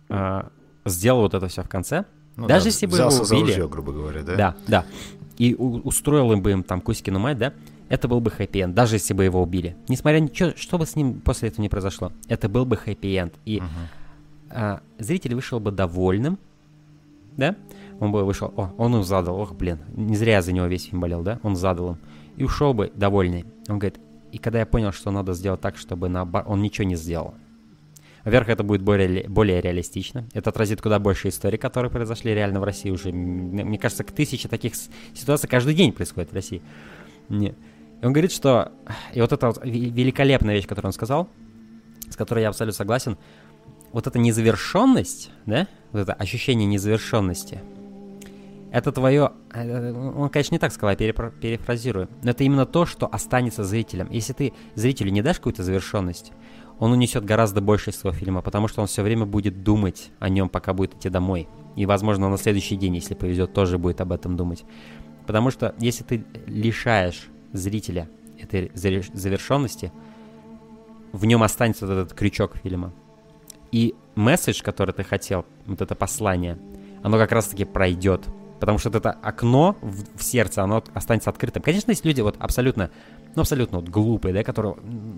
э, 0.09 0.43
сделал 0.85 1.21
вот 1.21 1.33
это 1.33 1.47
все 1.47 1.63
в 1.63 1.69
конце, 1.69 2.05
ну, 2.35 2.47
даже 2.47 2.65
да, 2.65 2.69
если 2.69 2.85
бы 2.85 2.97
его 2.97 3.09
убили... 3.09 3.41
Ружье, 3.41 3.67
грубо 3.67 3.91
говоря, 3.91 4.23
да? 4.23 4.35
Да, 4.35 4.55
да. 4.67 4.85
И 5.37 5.55
у, 5.55 5.79
устроил 5.79 6.31
им 6.31 6.41
бы 6.41 6.51
им 6.51 6.63
там 6.63 6.81
Кузькину 6.81 7.19
мать, 7.19 7.37
да? 7.37 7.53
Это 7.89 8.07
был 8.07 8.21
бы 8.21 8.29
хэппи-энд, 8.29 8.73
даже 8.73 8.95
если 8.95 9.13
бы 9.13 9.23
его 9.23 9.41
убили. 9.41 9.75
Несмотря 9.87 10.19
ни 10.19 10.31
что, 10.33 10.55
что 10.55 10.77
бы 10.77 10.85
с 10.85 10.95
ним 10.95 11.21
после 11.21 11.49
этого 11.49 11.61
не 11.61 11.69
произошло, 11.69 12.11
это 12.27 12.47
был 12.47 12.65
бы 12.65 12.77
хэппи-энд. 12.77 13.33
И 13.45 13.57
uh-huh. 13.57 13.63
а, 14.51 14.81
зритель 14.99 15.33
вышел 15.33 15.59
бы 15.59 15.71
довольным, 15.71 16.37
да? 17.35 17.55
Он 17.99 18.11
бы 18.11 18.23
вышел, 18.23 18.53
о, 18.55 18.71
он 18.77 18.95
им 18.95 19.03
задал, 19.03 19.37
ох, 19.37 19.53
блин, 19.53 19.79
не 19.95 20.15
зря 20.15 20.35
я 20.35 20.41
за 20.41 20.51
него 20.51 20.67
весь 20.67 20.85
фильм 20.85 21.01
болел, 21.01 21.23
да? 21.23 21.39
Он 21.43 21.55
задал 21.55 21.91
им. 21.91 21.97
И 22.37 22.43
ушел 22.43 22.73
бы 22.73 22.91
довольный. 22.95 23.45
Он 23.67 23.79
говорит, 23.79 23.99
и 24.31 24.37
когда 24.37 24.59
я 24.59 24.65
понял, 24.65 24.91
что 24.91 25.11
надо 25.11 25.33
сделать 25.33 25.59
так, 25.59 25.75
чтобы 25.75 26.09
на 26.09 26.23
он 26.23 26.61
ничего 26.61 26.87
не 26.87 26.95
сделал. 26.95 27.33
Во-первых, 28.23 28.49
это 28.49 28.63
будет 28.63 28.81
более, 28.81 29.27
более 29.29 29.61
реалистично. 29.61 30.27
Это 30.33 30.49
отразит 30.49 30.81
куда 30.81 30.99
больше 30.99 31.29
историй, 31.29 31.57
которые 31.57 31.91
произошли 31.91 32.33
реально 32.33 32.59
в 32.59 32.63
России 32.63 32.89
уже. 32.89 33.11
Мне 33.11 33.77
кажется, 33.77 34.03
тысячи 34.03 34.47
таких 34.47 34.73
ситуаций 35.13 35.47
каждый 35.47 35.73
день 35.73 35.93
происходит 35.93 36.31
в 36.31 36.35
России. 36.35 36.61
Не. 37.29 37.55
И 38.01 38.05
он 38.05 38.13
говорит, 38.13 38.31
что... 38.31 38.71
И 39.13 39.21
вот 39.21 39.31
эта 39.31 39.47
вот 39.47 39.59
великолепная 39.63 40.55
вещь, 40.55 40.67
которую 40.67 40.89
он 40.89 40.93
сказал, 40.93 41.29
с 42.09 42.15
которой 42.15 42.41
я 42.41 42.49
абсолютно 42.49 42.75
согласен, 42.75 43.17
вот 43.91 44.07
эта 44.07 44.19
незавершенность, 44.19 45.31
да, 45.45 45.67
вот 45.91 46.01
это 46.01 46.13
ощущение 46.13 46.67
незавершенности, 46.67 47.61
это 48.71 48.91
твое... 48.91 49.31
Э, 49.53 49.91
он, 49.91 50.29
конечно, 50.29 50.55
не 50.55 50.59
так 50.59 50.71
сказал, 50.71 50.91
я 50.91 50.95
перефразирую. 50.95 52.07
Но 52.21 52.31
это 52.31 52.43
именно 52.43 52.65
то, 52.65 52.85
что 52.85 53.07
останется 53.07 53.63
зрителям. 53.63 54.09
Если 54.11 54.33
ты 54.33 54.53
зрителю 54.75 55.11
не 55.11 55.21
дашь 55.21 55.37
какую-то 55.37 55.63
завершенность, 55.63 56.31
он 56.79 56.91
унесет 56.93 57.25
гораздо 57.25 57.61
больше 57.61 57.89
из 57.89 57.97
своего 57.97 58.17
фильма, 58.17 58.41
потому 58.41 58.67
что 58.67 58.81
он 58.81 58.87
все 58.87 59.03
время 59.03 59.25
будет 59.25 59.63
думать 59.63 60.11
о 60.19 60.29
нем, 60.29 60.49
пока 60.49 60.73
будет 60.73 60.95
идти 60.95 61.09
домой. 61.09 61.47
И, 61.75 61.85
возможно, 61.85 62.29
на 62.29 62.37
следующий 62.37 62.75
день, 62.75 62.95
если 62.95 63.13
повезет, 63.13 63.53
тоже 63.53 63.77
будет 63.77 64.01
об 64.01 64.11
этом 64.11 64.37
думать. 64.37 64.63
Потому 65.27 65.51
что 65.51 65.75
если 65.79 66.03
ты 66.03 66.25
лишаешь 66.47 67.27
зрителя 67.53 68.09
этой 68.39 68.71
завершенности, 68.73 69.91
в 71.11 71.25
нем 71.25 71.43
останется 71.43 71.85
вот 71.85 71.93
этот 71.93 72.13
крючок 72.13 72.57
фильма. 72.57 72.93
И 73.71 73.95
месседж, 74.15 74.61
который 74.63 74.93
ты 74.93 75.03
хотел, 75.03 75.45
вот 75.65 75.81
это 75.81 75.95
послание, 75.95 76.57
оно 77.03 77.17
как 77.17 77.31
раз-таки 77.31 77.65
пройдет. 77.65 78.25
Потому 78.59 78.77
что 78.77 78.89
вот 78.89 78.97
это 78.97 79.11
окно 79.11 79.77
в, 79.81 80.17
в 80.17 80.23
сердце, 80.23 80.63
оно 80.63 80.83
останется 80.93 81.29
открытым. 81.29 81.61
Конечно, 81.61 81.91
есть 81.91 82.03
люди 82.05 82.21
вот 82.21 82.35
абсолютно, 82.39 82.89
ну 83.35 83.41
абсолютно 83.41 83.79
вот 83.79 83.89
глупые, 83.89 84.33
да, 84.33 84.43
которые 84.43 84.75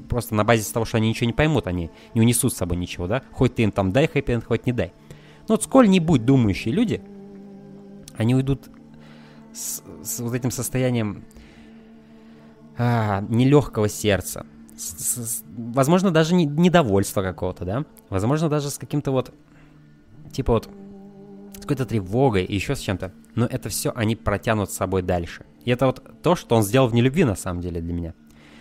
просто 0.09 0.35
на 0.35 0.43
базе 0.43 0.71
того, 0.71 0.85
что 0.85 0.97
они 0.97 1.09
ничего 1.09 1.27
не 1.27 1.33
поймут, 1.33 1.67
они 1.67 1.89
не 2.13 2.21
унесут 2.21 2.53
с 2.53 2.57
собой 2.57 2.77
ничего, 2.77 3.07
да. 3.07 3.23
Хоть 3.31 3.55
ты 3.55 3.63
им 3.63 3.71
там 3.71 3.91
дай 3.91 4.07
хэппи 4.07 4.41
хоть 4.45 4.65
не 4.65 4.73
дай. 4.73 4.93
Но 5.47 5.55
вот 5.55 5.63
сколь-нибудь 5.63 6.25
думающие 6.25 6.73
люди, 6.73 7.01
они 8.15 8.35
уйдут 8.35 8.69
с, 9.53 9.83
с 10.03 10.19
вот 10.19 10.33
этим 10.33 10.51
состоянием 10.51 11.25
а, 12.77 13.21
нелегкого 13.27 13.89
сердца. 13.89 14.45
С, 14.77 15.39
с, 15.39 15.43
возможно, 15.57 16.11
даже 16.11 16.35
не, 16.35 16.45
недовольства 16.45 17.21
какого-то, 17.21 17.65
да? 17.65 17.85
Возможно, 18.09 18.49
даже 18.49 18.69
с 18.69 18.77
каким-то 18.77 19.11
вот, 19.11 19.33
типа 20.31 20.53
вот, 20.53 20.69
какой-то 21.71 21.89
тревогой 21.89 22.43
и 22.43 22.55
еще 22.55 22.75
с 22.75 22.79
чем-то. 22.79 23.11
Но 23.35 23.45
это 23.45 23.69
все 23.69 23.91
они 23.95 24.15
протянут 24.15 24.71
с 24.71 24.75
собой 24.75 25.01
дальше. 25.01 25.45
И 25.63 25.71
это 25.71 25.85
вот 25.85 26.03
то, 26.21 26.35
что 26.35 26.55
он 26.55 26.63
сделал 26.63 26.87
в 26.87 26.93
нелюбви, 26.93 27.23
на 27.23 27.35
самом 27.35 27.61
деле, 27.61 27.81
для 27.81 27.93
меня. 27.93 28.13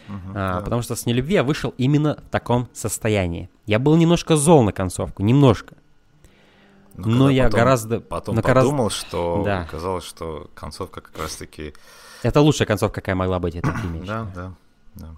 Uh-huh, 0.08 0.32
а, 0.34 0.54
да. 0.58 0.60
Потому 0.64 0.82
что 0.82 0.94
с 0.94 1.06
нелюбви 1.06 1.34
я 1.34 1.42
вышел 1.42 1.74
именно 1.78 2.16
в 2.24 2.30
таком 2.30 2.68
состоянии. 2.72 3.48
Я 3.66 3.78
был 3.78 3.96
немножко 3.96 4.36
зол 4.36 4.62
на 4.62 4.72
концовку, 4.72 5.22
немножко. 5.22 5.74
Но, 6.96 7.06
но 7.08 7.30
я 7.30 7.44
потом, 7.44 7.60
гораздо... 7.60 8.00
Потом 8.00 8.34
но 8.36 8.42
подумал, 8.42 8.70
гораздо... 8.70 8.90
что 8.90 9.42
да. 9.44 9.64
казалось, 9.70 10.04
что 10.04 10.50
концовка 10.54 11.00
как 11.00 11.18
раз-таки 11.18 11.72
это 12.22 12.40
лучшая 12.40 12.66
концовка, 12.66 13.00
какая 13.00 13.14
могла 13.14 13.38
быть 13.38 13.54
в 13.54 13.58
этом 13.58 13.76
фильме. 13.78 14.02
Да, 14.06 14.30
да, 14.34 14.52
да. 14.94 15.08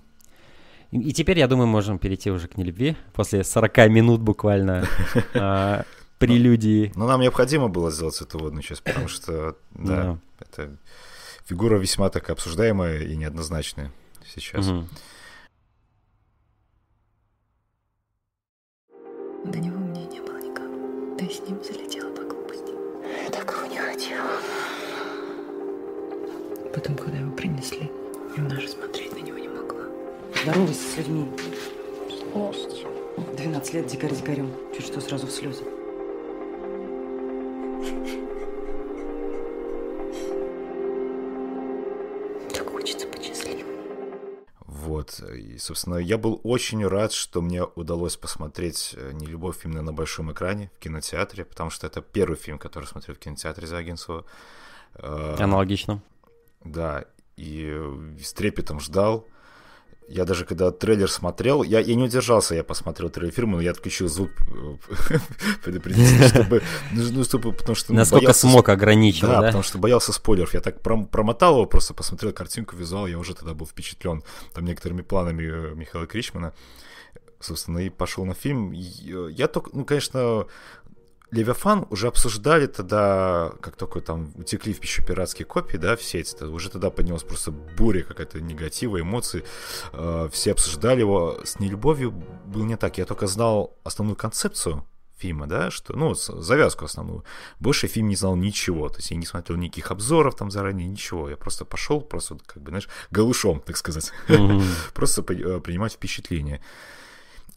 И, 0.92 0.98
и 0.98 1.12
теперь, 1.12 1.38
я 1.38 1.48
думаю, 1.48 1.66
можем 1.66 1.98
перейти 1.98 2.30
уже 2.30 2.48
к 2.48 2.56
нелюбви. 2.56 2.96
После 3.12 3.42
40 3.42 3.76
минут 3.88 4.20
буквально 4.20 4.86
а, 5.34 5.84
прелюдии. 6.26 6.92
Но 6.94 7.06
нам 7.06 7.20
необходимо 7.20 7.68
было 7.68 7.90
сделать 7.90 8.20
эту 8.20 8.38
водную 8.38 8.62
часть, 8.62 8.82
потому 8.82 9.08
что, 9.08 9.56
да, 9.70 10.18
это 10.40 10.76
фигура 11.44 11.76
весьма 11.78 12.08
так 12.10 12.30
обсуждаемая 12.30 13.00
и 13.02 13.16
неоднозначная 13.16 13.90
сейчас. 14.26 14.66
До 19.44 19.58
него 19.58 19.78
мне 19.78 20.04
не 20.04 20.20
было 20.20 20.38
никак. 20.38 21.18
Ты 21.18 21.28
с 21.28 21.40
ним 21.40 21.62
залетела 21.64 22.14
по 22.14 22.22
глупости. 22.22 22.72
Я 23.24 23.30
такого 23.30 23.64
не 23.66 23.78
хотела. 23.78 24.30
Потом, 26.72 26.96
когда 26.96 27.18
его 27.18 27.32
принесли, 27.32 27.90
я 28.36 28.44
даже 28.44 28.68
смотреть 28.68 29.12
на 29.12 29.18
него 29.18 29.38
не 29.38 29.48
могла. 29.48 29.80
Здоровайся 30.42 30.80
с 30.80 30.96
людьми. 30.96 31.28
Здравствуйте. 32.08 32.86
12 33.36 33.74
лет 33.74 33.86
дикарь 33.88 34.14
дикарем. 34.14 34.52
Чуть 34.74 34.86
что 34.86 35.00
сразу 35.00 35.26
в 35.26 35.30
слезы. 35.30 35.64
Вот. 45.20 45.30
И, 45.30 45.58
собственно, 45.58 45.96
я 45.96 46.18
был 46.18 46.40
очень 46.44 46.86
рад, 46.86 47.12
что 47.12 47.42
мне 47.42 47.64
удалось 47.64 48.16
посмотреть 48.16 48.94
э, 48.96 49.12
«Не 49.12 49.26
любовь» 49.26 49.64
именно 49.64 49.82
на 49.82 49.92
большом 49.92 50.32
экране 50.32 50.70
в 50.76 50.78
кинотеатре, 50.78 51.44
потому 51.44 51.70
что 51.70 51.86
это 51.86 52.00
первый 52.00 52.36
фильм, 52.36 52.58
который 52.58 52.86
смотрел 52.86 53.16
в 53.16 53.18
кинотеатре 53.18 53.66
Звягинцева. 53.66 54.24
Э, 54.94 55.36
Аналогично. 55.38 56.02
Да, 56.64 57.04
и 57.36 57.74
с 58.22 58.32
трепетом 58.32 58.80
ждал. 58.80 59.26
Я 60.12 60.26
даже 60.26 60.44
когда 60.44 60.70
трейлер 60.70 61.10
смотрел, 61.10 61.62
я, 61.62 61.80
я 61.80 61.94
не 61.94 62.02
удержался, 62.02 62.54
я 62.54 62.62
посмотрел 62.62 63.08
трейлер 63.08 63.32
фильма, 63.32 63.56
но 63.56 63.62
я 63.62 63.70
отключил 63.70 64.08
звук 64.08 64.30
э, 64.40 65.18
предупредительно, 65.64 66.28
чтобы, 66.28 66.62
ну, 66.92 67.02
ну, 67.12 67.24
чтобы, 67.24 67.52
потому 67.52 67.74
что... 67.74 67.92
Ну, 67.92 68.00
Насколько 68.00 68.24
боялся, 68.26 68.40
смог 68.40 68.68
ограничил, 68.68 69.28
да, 69.28 69.40
да? 69.40 69.46
потому 69.46 69.62
что 69.62 69.78
боялся 69.78 70.12
спойлеров. 70.12 70.52
Я 70.52 70.60
так 70.60 70.82
промотал 70.82 71.54
его, 71.54 71.66
просто 71.66 71.94
посмотрел 71.94 72.32
картинку, 72.32 72.76
визуал, 72.76 73.06
я 73.06 73.18
уже 73.18 73.34
тогда 73.34 73.54
был 73.54 73.66
впечатлен 73.66 74.22
там 74.52 74.66
некоторыми 74.66 75.00
планами 75.00 75.44
э, 75.44 75.74
Михаила 75.74 76.06
Кричмана 76.06 76.52
собственно, 77.40 77.78
и 77.78 77.90
пошел 77.90 78.24
на 78.24 78.34
фильм. 78.34 78.72
Э, 78.72 79.30
я 79.30 79.48
только, 79.48 79.70
ну, 79.72 79.84
конечно, 79.84 80.46
Левиафан 81.32 81.86
уже 81.88 82.08
обсуждали 82.08 82.66
тогда, 82.66 83.52
как 83.62 83.76
только 83.76 84.00
там 84.02 84.32
утекли 84.36 84.74
в 84.74 84.80
пищу 84.80 85.02
пиратские 85.02 85.46
копии, 85.46 85.78
да, 85.78 85.96
в 85.96 86.02
сеть, 86.02 86.36
-то, 86.38 86.46
уже 86.48 86.68
тогда 86.68 86.90
поднялась 86.90 87.22
просто 87.22 87.50
буря 87.50 88.02
какая-то 88.02 88.40
негатива, 88.40 89.00
эмоций, 89.00 89.44
э, 89.92 90.28
все 90.30 90.52
обсуждали 90.52 91.00
его. 91.00 91.40
С 91.42 91.58
нелюбовью 91.58 92.10
было 92.44 92.64
не 92.64 92.76
так, 92.76 92.98
я 92.98 93.06
только 93.06 93.26
знал 93.26 93.78
основную 93.82 94.16
концепцию 94.16 94.86
фильма, 95.16 95.46
да, 95.46 95.70
что, 95.70 95.96
ну, 95.96 96.14
завязку 96.14 96.84
основную. 96.84 97.24
Больше 97.60 97.86
фильм 97.86 98.08
не 98.08 98.16
знал 98.16 98.36
ничего, 98.36 98.88
то 98.88 98.96
есть 98.96 99.10
я 99.10 99.16
не 99.16 99.24
смотрел 99.24 99.58
никаких 99.58 99.90
обзоров 99.90 100.34
там 100.34 100.50
заранее, 100.50 100.86
ничего. 100.86 101.30
Я 101.30 101.36
просто 101.36 101.64
пошел, 101.64 102.02
просто, 102.02 102.36
как 102.44 102.62
бы, 102.62 102.70
знаешь, 102.70 102.88
голышом, 103.10 103.60
так 103.60 103.76
сказать, 103.76 104.12
mm-hmm. 104.28 104.62
просто 104.94 105.22
э, 105.22 105.60
принимать 105.60 105.92
впечатление. 105.92 106.60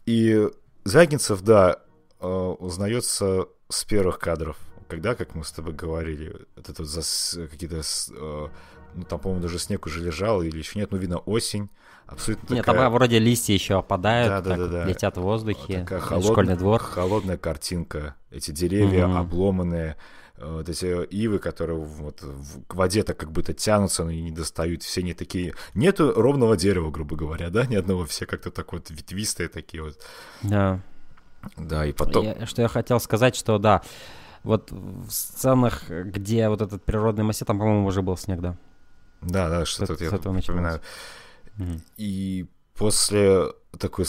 И 0.06 0.48
Загинцев, 0.84 1.42
да, 1.42 1.82
э, 2.20 2.26
узнается 2.26 3.48
с 3.68 3.84
первых 3.84 4.18
кадров, 4.18 4.56
когда, 4.88 5.14
как 5.14 5.34
мы 5.34 5.44
с 5.44 5.52
тобой 5.52 5.74
говорили, 5.74 6.46
это 6.56 6.72
тут 6.72 6.86
за 6.86 7.48
какие-то, 7.48 7.80
э, 7.80 8.48
ну 8.94 9.04
там, 9.04 9.18
по-моему, 9.18 9.42
даже 9.42 9.58
снег 9.58 9.86
уже 9.86 10.00
лежал 10.00 10.42
или 10.42 10.58
еще 10.58 10.78
нет, 10.78 10.90
ну 10.92 10.98
видно 10.98 11.18
осень, 11.18 11.70
абсолютно 12.06 12.54
Нет, 12.54 12.64
такая... 12.64 12.84
там 12.84 12.92
вроде 12.92 13.18
листья 13.18 13.52
еще 13.52 13.78
опадают, 13.78 14.28
да, 14.28 14.40
да, 14.40 14.56
да, 14.56 14.66
да. 14.68 14.84
летят 14.84 15.16
в 15.16 15.22
воздухе, 15.22 15.80
такая 15.80 16.00
холодная, 16.00 16.32
школьный 16.32 16.56
двор. 16.56 16.80
Холодная 16.80 17.36
картинка, 17.36 18.14
эти 18.30 18.52
деревья 18.52 19.06
угу. 19.06 19.16
обломанные, 19.16 19.96
вот 20.38 20.68
эти 20.68 21.04
ивы, 21.06 21.38
которые 21.38 21.78
вот 21.78 22.22
к 22.66 22.74
воде 22.74 23.02
так 23.02 23.16
как 23.16 23.32
будто 23.32 23.54
тянутся, 23.54 24.04
но 24.04 24.10
и 24.10 24.20
не 24.20 24.30
достают, 24.30 24.82
все 24.82 25.00
они 25.00 25.14
такие... 25.14 25.54
Нету 25.74 26.12
ровного 26.14 26.56
дерева, 26.56 26.90
грубо 26.90 27.16
говоря, 27.16 27.50
да, 27.50 27.66
ни 27.66 27.74
одного, 27.74 28.04
все 28.04 28.26
как-то 28.26 28.50
так 28.50 28.72
вот 28.72 28.90
ветвистые 28.90 29.48
такие 29.48 29.82
вот. 29.82 29.98
Да. 30.42 30.82
Да, 31.56 31.86
и 31.86 31.92
потом... 31.92 32.24
Я, 32.24 32.46
что 32.46 32.62
я 32.62 32.68
хотел 32.68 33.00
сказать, 33.00 33.36
что 33.36 33.58
да, 33.58 33.82
вот 34.42 34.70
в 34.70 35.10
сценах, 35.10 35.88
где 35.88 36.48
вот 36.48 36.62
этот 36.62 36.84
природный 36.84 37.24
массив, 37.24 37.46
там, 37.46 37.58
по-моему, 37.58 37.86
уже 37.86 38.02
был 38.02 38.16
снег, 38.16 38.40
да. 38.40 38.56
Да, 39.20 39.48
да, 39.48 39.64
что-то 39.64 40.02
я 40.02 40.10
напоминаю. 40.10 40.80
Угу. 41.58 41.80
И 41.96 42.46
после 42.74 43.52
такой 43.78 44.04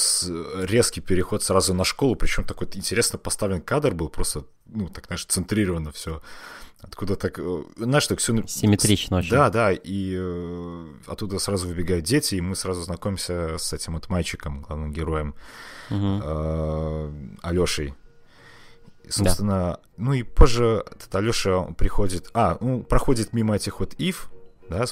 резкий 0.66 1.02
переход 1.02 1.44
сразу 1.44 1.74
на 1.74 1.84
школу, 1.84 2.16
причем 2.16 2.44
такой 2.44 2.68
интересно 2.74 3.18
поставлен 3.18 3.62
кадр 3.62 3.94
был, 3.94 4.10
просто, 4.10 4.46
ну, 4.66 4.90
так, 4.90 5.08
знаешь, 5.08 5.26
центрировано 5.26 5.92
все. 5.92 6.22
Откуда 6.82 7.16
так, 7.16 7.40
э, 7.40 7.64
знаешь, 7.78 8.06
так 8.06 8.20
все... 8.20 8.46
Симметрично 8.48 9.18
очень. 9.18 9.32
Да, 9.32 9.50
да, 9.50 9.72
и 9.72 10.16
э, 10.16 10.88
оттуда 11.08 11.40
сразу 11.40 11.68
выбегают 11.68 12.06
дети, 12.06 12.36
и 12.36 12.42
мы 12.42 12.56
сразу 12.56 12.84
знакомимся 12.84 13.58
с 13.58 13.74
этим 13.74 13.96
вот 13.96 14.10
мальчиком, 14.10 14.62
главным 14.62 14.92
героем, 14.92 15.34
угу. 15.90 16.22
э, 16.24 17.12
Алешей. 17.42 17.96
И, 19.04 19.12
собственно, 19.12 19.60
да. 19.60 19.80
ну 19.98 20.14
и 20.14 20.22
позже 20.22 20.84
этот 20.92 21.14
Алеша 21.16 21.64
приходит, 21.78 22.30
а, 22.34 22.58
ну, 22.60 22.84
проходит 22.84 23.34
мимо 23.34 23.56
этих 23.56 23.80
вот 23.80 23.94
ив, 23.98 24.30
да, 24.70 24.86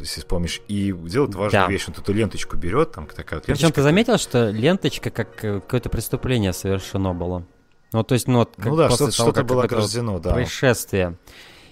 если 0.00 0.20
вспомнишь, 0.20 0.60
и 0.68 0.90
делает 0.92 1.34
важную 1.34 1.66
да. 1.66 1.70
вещь, 1.70 1.84
он 1.86 1.94
эту 1.96 2.12
ленточку 2.12 2.56
берет, 2.56 2.92
там 2.92 3.06
такая 3.06 3.38
вот 3.38 3.46
ленточка. 3.46 3.52
Причем 3.52 3.72
ты 3.72 3.82
заметил, 3.82 4.18
что 4.18 4.50
ленточка 4.50 5.10
как 5.10 5.44
э, 5.44 5.60
какое-то 5.60 5.88
преступление 5.88 6.52
совершено 6.52 7.14
было? 7.14 7.46
Ну, 7.92 8.02
то 8.02 8.14
есть, 8.14 8.28
ну, 8.28 8.40
вот, 8.40 8.54
ну 8.58 8.76
да, 8.76 8.90
что-то, 8.90 9.12
что 9.12 9.44
было 9.44 9.64
ограждено, 9.64 10.18
да. 10.18 10.32
Происшествие. 10.32 11.16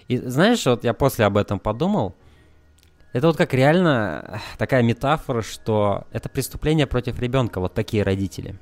И 0.09 0.17
знаешь, 0.17 0.65
вот 0.65 0.85
я 0.85 0.95
после 0.95 1.25
об 1.27 1.37
этом 1.37 1.59
подумал, 1.59 2.15
это 3.13 3.27
вот 3.29 3.37
как 3.37 3.55
реально 3.55 4.41
такая 4.59 4.83
метафора, 4.83 5.43
что 5.43 6.05
это 6.13 6.29
преступление 6.29 6.87
против 6.87 7.19
ребенка, 7.19 7.61
вот 7.61 7.75
такие 7.75 8.03
родители. 8.03 8.59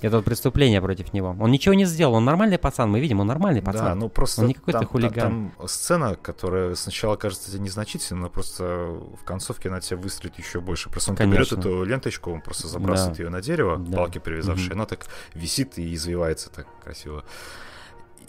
Это 0.00 0.16
вот 0.16 0.24
преступление 0.24 0.80
против 0.80 1.12
него. 1.12 1.36
Он 1.40 1.50
ничего 1.50 1.74
не 1.74 1.84
сделал, 1.84 2.14
он 2.14 2.24
нормальный 2.24 2.58
пацан, 2.58 2.90
мы 2.90 3.00
видим, 3.00 3.20
он 3.20 3.26
нормальный 3.26 3.62
пацан. 3.62 3.84
Да, 3.84 3.94
ну 3.94 4.08
просто 4.08 4.42
он 4.42 4.48
не 4.48 4.54
какой-то 4.54 4.80
там, 4.80 4.88
хулиган. 4.88 5.52
Там, 5.58 5.68
сцена, 5.68 6.14
которая 6.14 6.74
сначала 6.74 7.16
кажется 7.16 7.50
тебе 7.50 7.60
незначительной, 7.60 8.22
но 8.22 8.30
просто 8.30 8.64
в 8.64 9.24
концовке 9.24 9.68
она 9.68 9.80
тебя 9.80 9.96
выстрелит 9.96 10.38
еще 10.38 10.60
больше. 10.60 10.88
Просто 10.88 11.16
он 11.20 11.30
берет 11.30 11.52
эту 11.52 11.82
ленточку, 11.84 12.30
он 12.30 12.40
просто 12.40 12.68
забрасывает 12.68 13.16
да. 13.16 13.24
ее 13.24 13.30
на 13.30 13.42
дерево, 13.42 13.78
да. 13.78 13.96
палки 13.96 14.18
привязавшие, 14.18 14.68
угу. 14.68 14.74
она 14.74 14.86
так 14.86 15.06
висит 15.34 15.78
и 15.78 15.94
извивается 15.94 16.50
так 16.50 16.66
красиво. 16.82 17.24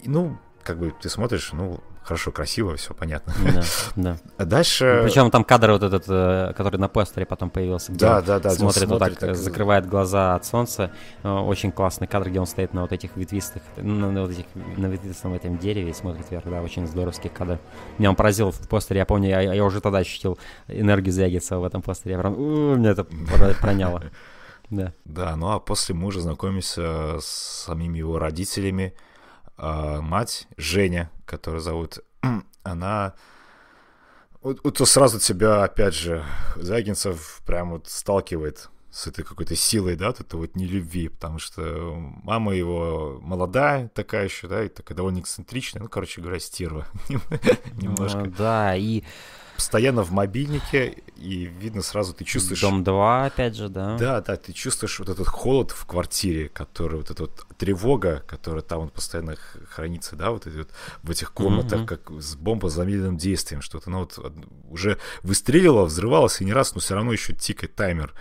И, 0.02 0.08
ну, 0.08 0.38
как 0.62 0.78
бы 0.78 0.92
ты 1.00 1.08
смотришь, 1.08 1.52
ну, 1.52 1.80
хорошо, 2.02 2.32
красиво, 2.32 2.76
все 2.76 2.94
понятно. 2.94 3.32
Да, 3.44 3.62
да. 3.96 4.16
А 4.36 4.44
дальше... 4.44 4.98
Ну, 5.00 5.08
Причем 5.08 5.30
там 5.30 5.44
кадр 5.44 5.72
вот 5.72 5.82
этот, 5.82 6.04
э, 6.08 6.52
который 6.56 6.78
на 6.78 6.88
постере 6.88 7.26
потом 7.26 7.50
появился, 7.50 7.92
где 7.92 8.00
да, 8.00 8.20
да, 8.20 8.38
да, 8.38 8.50
смотрит, 8.50 8.88
вот 8.88 8.98
так, 8.98 9.16
так, 9.16 9.36
закрывает 9.36 9.86
глаза 9.86 10.34
от 10.34 10.44
солнца. 10.44 10.90
Э, 11.22 11.28
очень 11.30 11.72
классный 11.72 12.06
кадр, 12.06 12.30
где 12.30 12.40
он 12.40 12.46
стоит 12.46 12.74
на 12.74 12.82
вот 12.82 12.92
этих 12.92 13.16
ветвистых, 13.16 13.62
на, 13.76 14.10
на 14.10 14.22
вот 14.22 14.30
этих, 14.30 14.46
на 14.54 14.86
ветвистом 14.86 15.34
этом 15.34 15.58
дереве 15.58 15.90
и 15.90 15.94
смотрит 15.94 16.30
вверх, 16.30 16.44
да, 16.46 16.62
очень 16.62 16.86
здоровский 16.86 17.30
кадр. 17.30 17.58
Меня 17.98 18.10
он 18.10 18.16
поразил 18.16 18.50
в 18.50 18.68
постере, 18.68 19.00
я 19.00 19.06
помню, 19.06 19.28
я, 19.28 19.40
я 19.40 19.64
уже 19.64 19.80
тогда 19.80 19.98
ощутил 19.98 20.38
энергию 20.68 21.12
Звягинцева 21.12 21.60
в 21.60 21.64
этом 21.64 21.82
постере, 21.82 22.14
я 22.14 22.20
прям, 22.20 22.38
у, 22.38 22.76
меня 22.76 22.90
это 22.90 23.04
проняло. 23.60 24.02
Да. 24.70 24.92
Да, 25.04 25.34
ну 25.34 25.50
а 25.50 25.58
после 25.58 25.96
мы 25.96 26.06
уже 26.06 26.20
знакомимся 26.20 27.18
с 27.18 27.64
самими 27.66 27.98
его 27.98 28.20
родителями, 28.20 28.94
а, 29.62 30.00
мать 30.00 30.48
Женя, 30.56 31.10
которую 31.26 31.60
зовут, 31.60 31.98
она 32.62 33.14
вот, 34.40 34.60
вот 34.64 34.88
сразу 34.88 35.18
тебя, 35.20 35.64
опять 35.64 35.94
же, 35.94 36.24
Загинцев 36.56 37.42
прям 37.44 37.72
вот 37.72 37.86
сталкивает 37.86 38.70
с 38.90 39.06
этой 39.06 39.22
какой-то 39.22 39.54
силой, 39.54 39.96
да, 39.96 40.06
вот 40.06 40.20
это 40.20 40.36
вот 40.38 40.56
нелюбви, 40.56 41.08
потому 41.08 41.38
что 41.38 41.94
мама 42.24 42.54
его 42.54 43.18
молодая 43.20 43.88
такая 43.88 44.24
еще, 44.24 44.48
да, 44.48 44.64
и 44.64 44.68
такая 44.68 44.96
довольно 44.96 45.20
эксцентричная, 45.20 45.82
ну, 45.82 45.90
короче 45.90 46.22
говоря, 46.22 46.40
стерва 46.40 46.86
немножко. 47.74 48.32
Да, 48.36 48.74
и 48.74 49.04
постоянно 49.60 50.02
в 50.02 50.10
мобильнике, 50.10 51.02
и 51.16 51.44
видно 51.44 51.82
сразу, 51.82 52.14
ты 52.14 52.24
чувствуешь... 52.24 52.62
Дом 52.62 52.82
2, 52.82 53.26
опять 53.26 53.54
же, 53.54 53.68
да. 53.68 53.98
Да, 53.98 54.22
да, 54.22 54.36
ты 54.36 54.54
чувствуешь 54.54 54.98
вот 54.98 55.10
этот 55.10 55.28
холод 55.28 55.70
в 55.70 55.84
квартире, 55.84 56.48
который, 56.48 56.96
вот 56.96 57.10
эта 57.10 57.24
вот 57.24 57.46
тревога, 57.58 58.24
которая 58.26 58.62
там 58.62 58.80
вот 58.80 58.94
постоянно 58.94 59.36
хранится, 59.68 60.16
да, 60.16 60.30
вот, 60.30 60.46
эти 60.46 60.56
вот 60.56 60.70
в 61.02 61.10
этих 61.10 61.34
комнатах, 61.34 61.80
mm-hmm. 61.82 61.86
как 61.86 62.10
с 62.22 62.36
бомбозамедленным 62.36 63.18
действием, 63.18 63.60
что-то, 63.60 63.90
ну 63.90 63.98
вот 63.98 64.18
уже 64.70 64.96
выстрелило, 65.22 65.84
взрывалось, 65.84 66.40
и 66.40 66.44
не 66.46 66.54
раз, 66.54 66.74
но 66.74 66.80
все 66.80 66.94
равно 66.94 67.12
еще 67.12 67.34
тикает 67.34 67.74
таймер. 67.74 68.14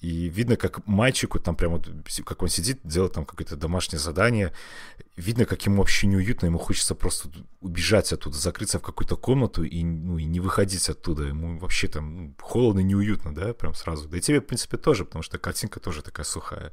И 0.00 0.28
видно, 0.28 0.56
как 0.56 0.86
мальчику 0.86 1.40
там 1.40 1.56
прямо, 1.56 1.82
как 2.24 2.42
он 2.42 2.48
сидит, 2.48 2.78
делает 2.84 3.14
там 3.14 3.24
какое-то 3.24 3.56
домашнее 3.56 3.98
задание. 3.98 4.52
Видно, 5.16 5.44
как 5.44 5.66
ему 5.66 5.78
вообще 5.78 6.06
неуютно, 6.06 6.46
ему 6.46 6.58
хочется 6.58 6.94
просто 6.94 7.28
убежать 7.60 8.12
оттуда, 8.12 8.36
закрыться 8.36 8.78
в 8.78 8.82
какую-то 8.82 9.16
комнату 9.16 9.64
и, 9.64 9.82
ну, 9.82 10.16
и 10.18 10.24
не 10.24 10.38
выходить 10.38 10.88
оттуда. 10.88 11.24
Ему 11.24 11.58
вообще 11.58 11.88
там 11.88 12.16
ну, 12.16 12.34
холодно, 12.40 12.80
неуютно, 12.80 13.34
да, 13.34 13.52
прям 13.54 13.74
сразу. 13.74 14.08
Да 14.08 14.18
и 14.18 14.20
тебе, 14.20 14.40
в 14.40 14.46
принципе, 14.46 14.76
тоже, 14.76 15.04
потому 15.04 15.22
что 15.24 15.38
картинка 15.38 15.80
тоже 15.80 16.02
такая 16.02 16.24
сухая. 16.24 16.72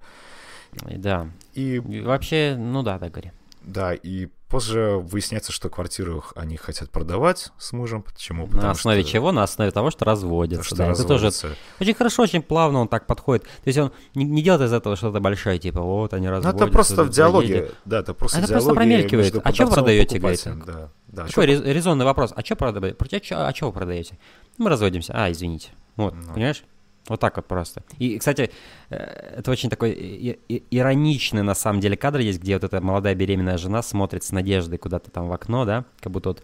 Да. 0.74 1.32
И, 1.54 1.76
и 1.76 2.02
вообще, 2.02 2.56
ну 2.56 2.84
да, 2.84 3.00
да, 3.00 3.10
говори. 3.10 3.32
Да, 3.62 3.96
и 3.96 4.28
позже 4.56 5.04
выясняется, 5.04 5.52
что 5.52 5.70
квартиру 5.70 6.24
они 6.34 6.56
хотят 6.56 6.90
продавать 6.90 7.52
с 7.58 7.74
мужем. 7.74 8.04
Почему? 8.04 8.46
Потому 8.46 8.64
на 8.64 8.72
основе 8.72 9.02
что... 9.02 9.12
чего? 9.12 9.34
На 9.34 9.44
основе 9.44 9.70
того, 9.72 9.92
что 9.92 10.06
разводятся. 10.06 10.64
что 10.64 10.76
да, 10.78 10.88
разводятся. 10.88 11.48
Это 11.48 11.48
тоже 11.48 11.58
очень 11.82 11.94
хорошо, 11.94 12.24
очень 12.24 12.42
плавно 12.42 12.80
он 12.80 12.88
так 12.88 13.06
подходит. 13.06 13.44
То 13.44 13.50
есть 13.66 13.78
он 13.78 13.92
не, 14.14 14.24
не 14.24 14.42
делает 14.42 14.62
из 14.62 14.72
этого 14.72 14.96
что-то 14.96 15.20
большое, 15.20 15.60
типа, 15.60 15.82
вот 15.82 16.14
они 16.14 16.30
разводятся. 16.30 16.58
Ну, 16.58 16.68
это 16.68 16.74
просто 16.74 17.04
в 17.04 17.10
диалоге. 17.10 17.48
Едет. 17.48 17.76
Да, 17.84 18.00
это 18.00 18.14
просто 18.14 18.40
это 18.40 18.48
просто 18.48 18.74
промелькивает. 18.74 19.42
А 19.44 19.54
что 19.54 19.68
продаете, 19.68 20.20
говорит? 20.20 20.42
Да, 20.66 20.90
да. 21.08 21.26
Такой 21.26 21.48
чё... 21.48 21.62
резонный 21.62 22.06
вопрос. 22.06 22.32
А 22.34 22.42
что 22.42 22.56
продаете? 22.56 22.96
А 23.36 23.54
что 23.54 23.66
вы 23.68 23.74
продаете? 23.74 24.18
Мы 24.58 24.70
разводимся. 24.70 25.12
А, 25.14 25.30
извините. 25.30 25.72
Вот, 25.98 26.16
ну. 26.16 26.34
понимаешь? 26.34 26.64
Вот 27.08 27.20
так 27.20 27.36
вот 27.36 27.46
просто. 27.46 27.84
И, 28.00 28.18
кстати, 28.18 28.52
э, 28.90 28.96
это 29.38 29.52
очень 29.52 29.70
такой 29.70 30.40
ироничный, 30.72 31.44
на 31.44 31.54
самом 31.54 31.80
деле, 31.80 31.96
кадр 31.96 32.20
есть, 32.20 32.40
где 32.40 32.56
вот 32.56 32.64
эта 32.64 32.82
молодая 32.82 33.14
беременная 33.14 33.58
жена 33.58 33.84
смотрит 33.84 34.24
с 34.24 34.32
надеждой 34.32 34.78
куда-то 34.78 35.12
там 35.12 35.28
в 35.28 35.34
окно, 35.34 35.66
да, 35.66 35.86
как 36.00 36.12
будто 36.12 36.30
вот, 36.30 36.44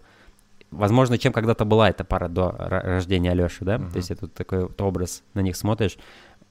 возможно, 0.70 1.18
чем 1.18 1.32
когда-то 1.32 1.64
была 1.64 1.90
эта 1.90 2.04
пара 2.04 2.28
до 2.28 2.54
рождения 2.56 3.32
Алёши, 3.32 3.64
да, 3.64 3.76
uh-huh. 3.76 3.90
то 3.90 3.96
есть 3.96 4.10
это 4.12 4.26
вот 4.26 4.34
такой 4.34 4.62
вот 4.62 4.80
образ, 4.80 5.24
на 5.34 5.40
них 5.40 5.56
смотришь, 5.56 5.98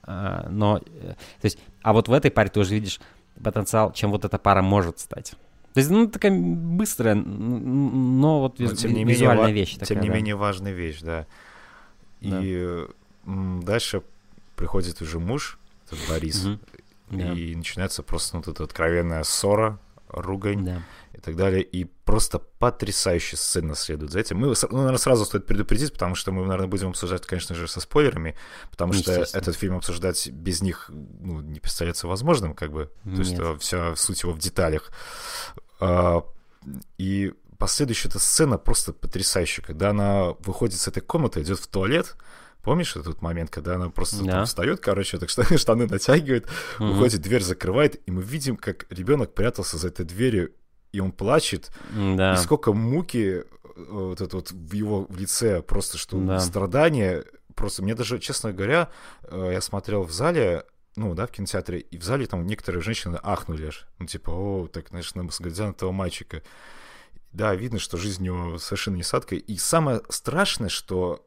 а, 0.02 0.46
но, 0.50 0.78
э, 0.78 1.14
то 1.40 1.44
есть, 1.44 1.58
а 1.82 1.94
вот 1.94 2.08
в 2.08 2.12
этой 2.12 2.30
паре 2.30 2.50
ты 2.50 2.60
уже 2.60 2.74
видишь 2.74 3.00
потенциал, 3.42 3.92
чем 3.92 4.10
вот 4.10 4.26
эта 4.26 4.36
пара 4.38 4.60
может 4.60 4.98
стать. 4.98 5.34
То 5.72 5.78
есть, 5.78 5.90
ну, 5.90 6.06
такая 6.06 6.38
быстрая, 6.38 7.14
но 7.14 8.40
вот 8.40 8.58
но, 8.58 8.74
тем 8.74 8.92
не 8.92 9.04
визуальная 9.04 9.46
менее, 9.46 9.62
вещь. 9.62 9.72
Такая, 9.74 9.88
тем 9.88 10.00
не 10.00 10.08
да. 10.08 10.14
менее 10.14 10.34
важная 10.34 10.72
вещь, 10.72 11.00
да. 11.00 11.26
И 12.20 12.28
да 12.28 12.92
дальше 13.24 14.02
приходит 14.56 15.00
уже 15.02 15.18
муж, 15.18 15.58
этот 15.86 15.98
Борис, 16.08 16.44
mm-hmm. 16.44 16.58
yeah. 17.10 17.36
и 17.36 17.56
начинается 17.56 18.02
просто 18.02 18.36
ну, 18.36 18.42
вот 18.44 18.54
эта 18.54 18.64
откровенная 18.64 19.22
ссора, 19.24 19.78
ругань 20.08 20.68
yeah. 20.68 20.80
и 21.14 21.20
так 21.20 21.36
далее. 21.36 21.62
И 21.62 21.84
просто 21.84 22.38
потрясающая 22.38 23.38
сцена 23.38 23.74
следует 23.74 24.12
за 24.12 24.20
этим. 24.20 24.38
Мы, 24.38 24.48
ну, 24.48 24.76
наверное, 24.76 24.98
сразу 24.98 25.24
стоит 25.24 25.46
предупредить, 25.46 25.92
потому 25.92 26.14
что 26.14 26.32
мы, 26.32 26.42
наверное, 26.42 26.68
будем 26.68 26.90
обсуждать, 26.90 27.26
конечно 27.26 27.54
же, 27.54 27.68
со 27.68 27.80
спойлерами, 27.80 28.36
потому 28.70 28.92
что 28.92 29.12
этот 29.12 29.56
фильм 29.56 29.76
обсуждать 29.76 30.28
без 30.28 30.62
них 30.62 30.90
ну, 30.90 31.40
не 31.40 31.60
представляется 31.60 32.06
возможным, 32.06 32.54
как 32.54 32.72
бы. 32.72 32.90
То 33.04 33.22
есть 33.22 33.36
вся 33.60 33.96
суть 33.96 34.22
его 34.22 34.32
в 34.32 34.38
деталях. 34.38 34.92
А, 35.80 36.24
и 36.98 37.32
последующая 37.58 38.08
эта 38.08 38.18
сцена 38.18 38.58
просто 38.58 38.92
потрясающая, 38.92 39.64
когда 39.64 39.90
она 39.90 40.32
выходит 40.40 40.78
с 40.78 40.88
этой 40.88 41.00
комнаты, 41.00 41.42
идет 41.42 41.58
в 41.58 41.66
туалет, 41.66 42.16
Помнишь 42.62 42.96
этот 42.96 43.22
момент, 43.22 43.50
когда 43.50 43.74
она 43.74 43.90
просто 43.90 44.24
да. 44.24 44.44
встает, 44.44 44.80
короче, 44.80 45.18
так 45.18 45.28
что 45.28 45.42
штаны 45.58 45.86
натягивает, 45.86 46.48
угу. 46.78 46.90
уходит, 46.90 47.20
дверь 47.20 47.42
закрывает, 47.42 48.00
и 48.06 48.10
мы 48.10 48.22
видим, 48.22 48.56
как 48.56 48.86
ребенок 48.90 49.34
прятался 49.34 49.78
за 49.78 49.88
этой 49.88 50.06
дверью, 50.06 50.52
и 50.92 51.00
он 51.00 51.10
плачет, 51.10 51.72
да. 51.90 52.34
и 52.34 52.36
сколько 52.36 52.72
муки 52.72 53.42
э, 53.42 53.44
вот 53.76 54.20
это 54.20 54.36
вот 54.36 54.52
в 54.52 54.72
его 54.72 55.06
в 55.08 55.16
лице, 55.16 55.62
просто 55.62 55.98
что 55.98 56.18
да. 56.18 56.38
страдания, 56.38 57.24
просто 57.56 57.82
мне 57.82 57.94
даже, 57.94 58.20
честно 58.20 58.52
говоря, 58.52 58.90
э, 59.24 59.50
я 59.52 59.60
смотрел 59.60 60.04
в 60.04 60.12
зале, 60.12 60.64
ну, 60.94 61.14
да, 61.14 61.26
в 61.26 61.30
кинотеатре, 61.30 61.80
и 61.80 61.98
в 61.98 62.04
зале 62.04 62.26
там 62.26 62.46
некоторые 62.46 62.82
женщины 62.82 63.18
ахнули 63.22 63.66
аж, 63.66 63.86
ну, 63.98 64.06
типа, 64.06 64.30
о, 64.30 64.68
так, 64.68 64.88
знаешь, 64.88 65.12
глядя 65.40 65.66
на 65.66 65.70
этого 65.70 65.90
мальчика. 65.90 66.42
Да, 67.32 67.54
видно, 67.54 67.78
что 67.78 67.96
жизнь 67.96 68.28
у 68.28 68.34
него 68.34 68.58
совершенно 68.58 68.96
не 68.96 69.02
сладкая. 69.02 69.38
И 69.38 69.56
самое 69.56 70.02
страшное, 70.10 70.68
что 70.68 71.26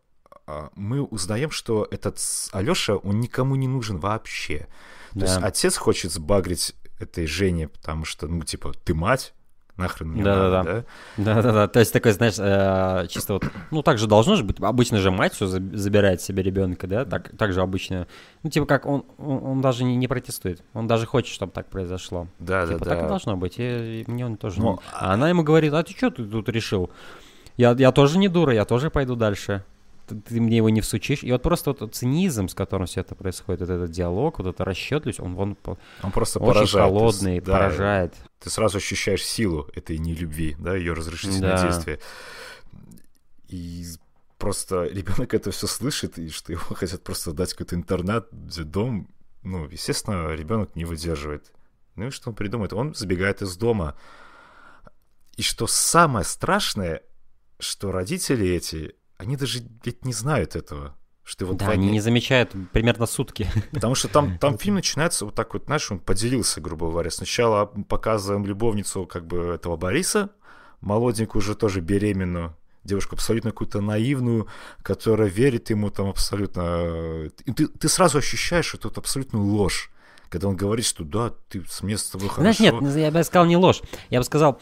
мы 0.76 1.02
узнаем, 1.02 1.52
что 1.52 1.88
этот 1.90 2.20
Алёша, 2.52 2.98
он 2.98 3.20
никому 3.20 3.56
не 3.56 3.68
нужен 3.68 3.98
вообще. 3.98 4.68
То 5.14 5.20
да. 5.20 5.26
есть 5.26 5.38
отец 5.42 5.78
хочет 5.78 6.12
сбагрить 6.12 6.76
этой 7.00 7.26
Жене, 7.26 7.68
потому 7.68 8.06
что, 8.06 8.28
ну, 8.28 8.44
типа, 8.44 8.74
ты 8.84 8.94
мать, 8.94 9.34
нахрен 9.78 10.10
мне 10.10 10.24
Да, 10.24 10.36
надо, 10.36 10.52
да, 10.52 10.64
да. 10.64 10.84
Да, 11.18 11.42
да, 11.42 11.52
да. 11.52 11.68
То 11.68 11.80
есть 11.80 11.92
такой, 11.92 12.12
знаешь, 12.12 12.36
э, 12.38 13.08
чисто 13.10 13.34
вот, 13.34 13.46
ну 13.72 13.82
так 13.82 13.98
же 13.98 14.08
должно 14.08 14.36
же 14.36 14.44
быть. 14.44 14.58
Обычно 14.60 15.00
же 15.00 15.12
мать 15.12 15.34
все 15.34 15.48
забирает 15.48 16.22
себе 16.22 16.44
ребенка, 16.44 16.88
да, 16.88 17.06
так, 17.06 17.36
так 17.38 17.54
же 17.54 17.62
обычно. 17.62 18.08
Ну 18.44 18.50
типа 18.50 18.66
как 18.66 18.86
он, 18.86 19.06
он, 19.18 19.44
он 19.44 19.62
даже 19.62 19.84
не, 19.84 19.96
не 19.96 20.08
протестует, 20.08 20.64
он 20.74 20.88
даже 20.88 21.06
хочет, 21.06 21.34
чтобы 21.34 21.52
так 21.52 21.70
произошло. 21.70 22.28
Да, 22.40 22.66
типа 22.66 22.80
да, 22.80 22.92
так 22.92 23.00
да. 23.00 23.06
и 23.06 23.10
должно 23.10 23.38
быть. 23.38 23.56
И, 23.58 24.04
и 24.08 24.12
мне 24.12 24.26
он 24.26 24.38
тоже. 24.38 24.62
Ну, 24.62 24.74
не- 24.74 24.80
А 24.94 25.14
она 25.14 25.30
ему 25.30 25.44
говорит, 25.44 25.74
а 25.74 25.84
ты 25.84 25.94
что 25.94 26.10
ты 26.10 26.24
тут 26.26 26.50
решил? 26.50 26.90
Я, 27.58 27.72
я 27.72 27.92
тоже 27.92 28.18
не 28.18 28.28
дура, 28.28 28.54
я 28.54 28.66
тоже 28.66 28.90
пойду 28.90 29.16
дальше. 29.16 29.64
Ты, 30.08 30.16
ты 30.22 30.42
мне 30.42 30.58
его 30.58 30.70
не 30.70 30.82
всучишь. 30.82 31.24
И 31.24 31.32
вот 31.32 31.42
просто 31.42 31.76
вот 31.78 31.96
цинизм, 31.96 32.48
с 32.48 32.54
которым 32.54 32.88
все 32.88 33.02
это 33.02 33.16
происходит, 33.16 33.62
вот 33.62 33.70
этот 33.70 33.92
диалог, 33.92 34.40
вот 34.40 34.48
эта 34.48 34.64
расчетливость, 34.66 35.20
он, 35.20 35.38
он 35.38 35.58
Он 36.04 36.12
просто 36.12 36.40
очень 36.40 36.54
поражает. 36.54 36.86
Холодный, 36.86 37.40
да, 37.42 37.54
поражает. 37.54 38.14
Ты 38.40 38.50
сразу 38.50 38.78
ощущаешь 38.78 39.24
силу 39.26 39.68
этой 39.74 39.98
нелюбви, 39.98 40.56
да, 40.60 40.76
ее 40.76 40.94
разрешительное 40.94 41.58
Да. 41.58 41.64
действие. 41.68 42.00
И 43.48 43.86
просто 44.38 44.84
ребенок 44.84 45.34
это 45.34 45.52
все 45.52 45.68
слышит, 45.68 46.18
и 46.18 46.30
что 46.30 46.52
его 46.52 46.62
хотят 46.76 47.04
просто 47.04 47.32
дать 47.32 47.52
какой-то 47.54 47.76
интернат, 47.76 48.28
дом. 48.32 49.08
Ну, 49.44 49.68
естественно, 49.70 50.34
ребенок 50.34 50.76
не 50.76 50.86
выдерживает. 50.86 51.52
Ну 51.96 52.08
и 52.08 52.10
что 52.10 52.30
он 52.30 52.36
придумает? 52.36 52.74
Он 52.74 52.94
забегает 52.96 53.42
из 53.42 53.56
дома. 53.58 53.96
И 55.38 55.42
что 55.42 55.68
самое 55.68 56.26
страшное, 56.26 57.04
что 57.60 57.92
родители 57.92 58.48
эти, 58.48 58.96
они 59.18 59.38
даже 59.38 59.62
ведь 59.84 60.06
не 60.06 60.14
знают 60.14 60.56
этого. 60.56 60.96
Что 61.24 61.48
вот 61.48 61.58
Да, 61.58 61.70
они 61.70 61.90
не 61.90 62.00
замечают 62.00 62.54
примерно 62.72 63.08
сутки. 63.08 63.50
Потому 63.72 63.96
что 63.96 64.08
там, 64.08 64.38
там 64.38 64.58
фильм 64.60 64.76
начинается 64.76 65.26
вот 65.26 65.34
так 65.34 65.54
вот, 65.54 65.66
знаешь, 65.66 65.90
он 65.92 66.00
поделился, 66.00 66.62
грубо 66.62 66.88
говоря. 66.90 67.10
Сначала 67.10 67.66
показываем 67.66 68.46
любовницу 68.46 69.08
как 69.08 69.26
бы 69.26 69.38
этого 69.56 69.76
Бориса, 69.76 70.30
молоденькую 70.82 71.42
уже 71.42 71.56
тоже 71.56 71.82
беременную, 71.82 72.56
девушку 72.84 73.16
абсолютно 73.16 73.50
какую-то 73.50 73.82
наивную, 73.82 74.48
которая 74.84 75.28
верит 75.28 75.72
ему 75.72 75.90
там 75.90 76.10
абсолютно... 76.10 77.32
И 77.46 77.52
ты, 77.52 77.68
ты 77.68 77.90
сразу 77.90 78.20
ощущаешь 78.20 78.76
эту 78.76 78.94
абсолютную 78.96 79.44
ложь, 79.44 79.92
когда 80.30 80.48
он 80.48 80.56
говорит, 80.56 80.86
что 80.86 81.04
да, 81.04 81.34
ты 81.50 81.64
с 81.68 81.82
мне 81.82 81.98
с 81.98 82.08
тобой 82.10 82.30
хорошо. 82.30 82.42
Знаешь, 82.42 82.60
нет, 82.60 82.96
я 82.96 83.12
бы 83.12 83.24
сказал 83.24 83.46
не 83.48 83.58
ложь. 83.58 83.82
Я 84.12 84.20
бы 84.20 84.26
сказал, 84.26 84.62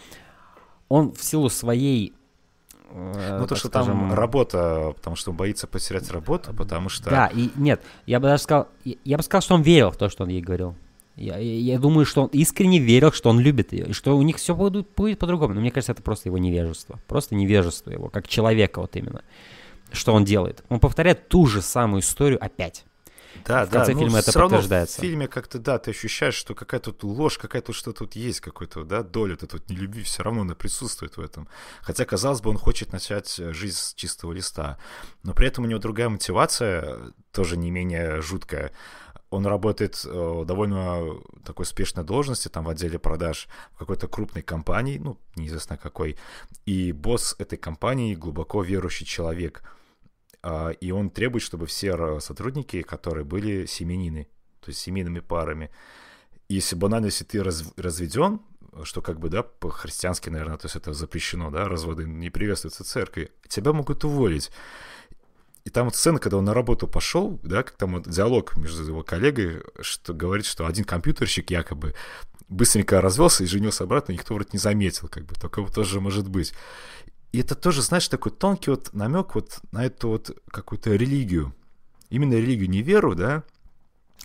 он 0.88 1.14
в 1.14 1.22
силу 1.22 1.50
своей... 1.50 2.14
э, 2.94 3.40
Ну, 3.40 3.48
то, 3.48 3.56
что 3.56 3.68
скажем, 3.68 4.00
там 4.00 4.14
работа, 4.14 4.94
потому 4.96 5.16
что 5.16 5.32
он 5.32 5.38
боится 5.38 5.68
потерять 5.68 6.10
работу, 6.12 6.54
потому 6.54 6.90
что... 6.90 7.10
Да, 7.10 7.28
и 7.34 7.50
нет, 7.56 7.82
я 8.06 8.20
бы 8.20 8.28
даже 8.28 8.44
сказал, 8.44 8.68
я, 8.84 8.96
я 9.04 9.18
бы 9.18 9.24
сказал, 9.24 9.42
что 9.42 9.56
он 9.56 9.62
верил 9.62 9.92
в 9.92 9.98
то, 9.98 10.10
что 10.10 10.24
он 10.24 10.30
ей 10.30 10.42
говорил. 10.42 10.76
Я, 11.16 11.38
я, 11.38 11.74
я 11.74 11.80
думаю, 11.80 12.06
что 12.06 12.24
он 12.24 12.30
искренне 12.30 12.80
верил, 12.80 13.12
что 13.12 13.30
он 13.30 13.40
любит 13.40 13.72
ее, 13.72 13.88
и 13.88 13.94
что 13.94 14.18
у 14.18 14.22
них 14.24 14.38
все 14.38 14.56
будет, 14.56 14.88
будет 14.96 15.20
по-другому. 15.20 15.54
Но 15.54 15.62
мне 15.62 15.70
кажется, 15.70 15.92
это 15.92 16.02
просто 16.02 16.30
его 16.30 16.38
невежество. 16.38 17.00
Просто 17.08 17.36
невежество 17.36 17.92
его, 17.92 18.10
как 18.10 18.28
человека 18.28 18.82
вот 18.82 18.96
именно. 18.96 19.22
Что 19.92 20.14
он 20.14 20.26
делает? 20.26 20.64
Он 20.70 20.80
повторяет 20.80 21.28
ту 21.28 21.46
же 21.46 21.62
самую 21.62 22.02
историю 22.02 22.44
опять. 22.44 22.84
Да, 23.46 23.66
В 23.66 23.70
конце 23.70 23.94
да, 23.94 24.00
фильма 24.00 24.12
ну, 24.14 24.18
это 24.18 24.32
равно 24.40 24.58
подтверждается. 24.58 24.98
В 24.98 25.02
фильме 25.02 25.28
как-то, 25.28 25.60
да, 25.60 25.78
ты 25.80 25.92
ощущаешь, 25.92 26.36
что 26.36 26.56
какая-то 26.56 26.92
тут 26.92 27.04
ложь, 27.04 27.38
какая-то 27.38 27.74
что-то 27.74 28.00
тут 28.00 28.16
есть, 28.16 28.40
какой-то, 28.40 28.84
да, 28.84 29.04
доля 29.04 29.36
тут 29.36 29.54
вот 29.54 29.70
нелюбви, 29.70 30.04
все 30.04 30.24
равно 30.24 30.42
она 30.42 30.56
присутствует 30.56 31.18
в 31.18 31.22
этом. 31.22 31.48
Хотя, 31.82 32.06
казалось 32.06 32.42
бы, 32.42 32.50
он 32.50 32.58
хочет 32.58 32.92
начать 32.92 33.40
э, 33.40 33.54
жизнь 33.54 33.78
с 33.78 33.94
чистого 33.94 34.34
листа. 34.34 34.78
Но 35.24 35.34
при 35.34 35.48
этом 35.48 35.64
у 35.64 35.68
него 35.68 35.80
другая 35.80 36.10
мотивация, 36.10 37.14
тоже 37.32 37.58
не 37.58 37.72
менее 37.72 38.22
жуткая. 38.22 38.72
Он 39.30 39.48
работает 39.48 40.00
э, 40.06 40.44
довольно 40.46 41.20
такой 41.44 41.66
спешной 41.66 42.06
должности, 42.06 42.50
там 42.50 42.66
в 42.66 42.70
отделе 42.70 43.00
продаж 43.00 43.48
в 43.74 43.80
какой-то 43.80 44.08
крупной 44.08 44.44
компании, 44.44 45.00
ну, 45.00 45.18
неизвестно 45.36 45.76
какой. 45.76 46.18
И 46.66 46.92
босс 46.92 47.36
этой 47.40 47.58
компании 47.58 48.14
глубоко 48.14 48.62
верующий 48.62 49.08
человек. 49.08 49.64
А, 50.44 50.72
и 50.72 50.92
он 50.92 51.10
требует, 51.10 51.42
чтобы 51.42 51.66
все 51.66 52.20
сотрудники, 52.20 52.82
которые 52.82 53.24
были 53.24 53.66
семенины, 53.66 54.28
то 54.60 54.70
есть 54.70 54.82
семейными 54.82 55.22
парами. 55.22 55.72
Если 56.50 56.76
банально, 56.76 57.06
если 57.06 57.24
ты 57.24 57.42
раз- 57.42 57.74
разведен, 57.78 58.42
что 58.84 59.02
как 59.02 59.20
бы, 59.20 59.30
да, 59.30 59.44
по-христиански, 59.44 60.30
наверное, 60.30 60.58
то 60.58 60.66
есть 60.66 60.76
это 60.76 60.94
запрещено, 60.94 61.50
да, 61.50 61.68
разводы 61.70 62.04
не 62.04 62.30
приветствуются 62.30 62.84
церкви, 62.84 63.32
тебя 63.48 63.72
могут 63.72 64.04
уволить. 64.04 64.52
И 65.64 65.70
там 65.70 65.86
вот 65.86 65.96
сцена, 65.96 66.20
когда 66.20 66.38
он 66.38 66.46
на 66.46 66.54
работу 66.54 66.88
пошел, 66.88 67.40
да, 67.42 67.64
как 67.64 67.78
там 67.78 67.94
вот 67.94 68.10
диалог 68.10 68.58
между 68.58 68.84
его 68.84 69.02
коллегой, 69.02 69.64
что 69.80 70.14
говорит, 70.14 70.46
что 70.46 70.68
один 70.68 70.84
компьютерщик 70.84 71.52
якобы 71.52 71.96
быстренько 72.50 73.00
развелся 73.00 73.44
и 73.44 73.48
женился 73.48 73.86
обратно, 73.86 74.12
никто 74.12 74.34
вроде 74.34 74.50
не 74.54 74.60
заметил, 74.60 75.08
как 75.08 75.26
бы, 75.26 75.36
такого 75.36 75.72
тоже 75.72 76.02
может 76.02 76.28
быть. 76.28 76.54
И 77.34 77.40
это 77.40 77.56
тоже, 77.56 77.82
знаешь, 77.82 78.08
такой 78.08 78.32
тонкий 78.32 78.70
вот 78.70 78.94
намек 78.94 79.36
вот 79.36 79.60
на 79.72 79.84
эту 79.86 80.10
вот 80.10 80.38
какую-то 80.50 80.92
религию. 80.96 81.54
Именно 82.10 82.36
религию, 82.36 82.70
не 82.70 82.82
веру, 82.82 83.16
да, 83.16 83.44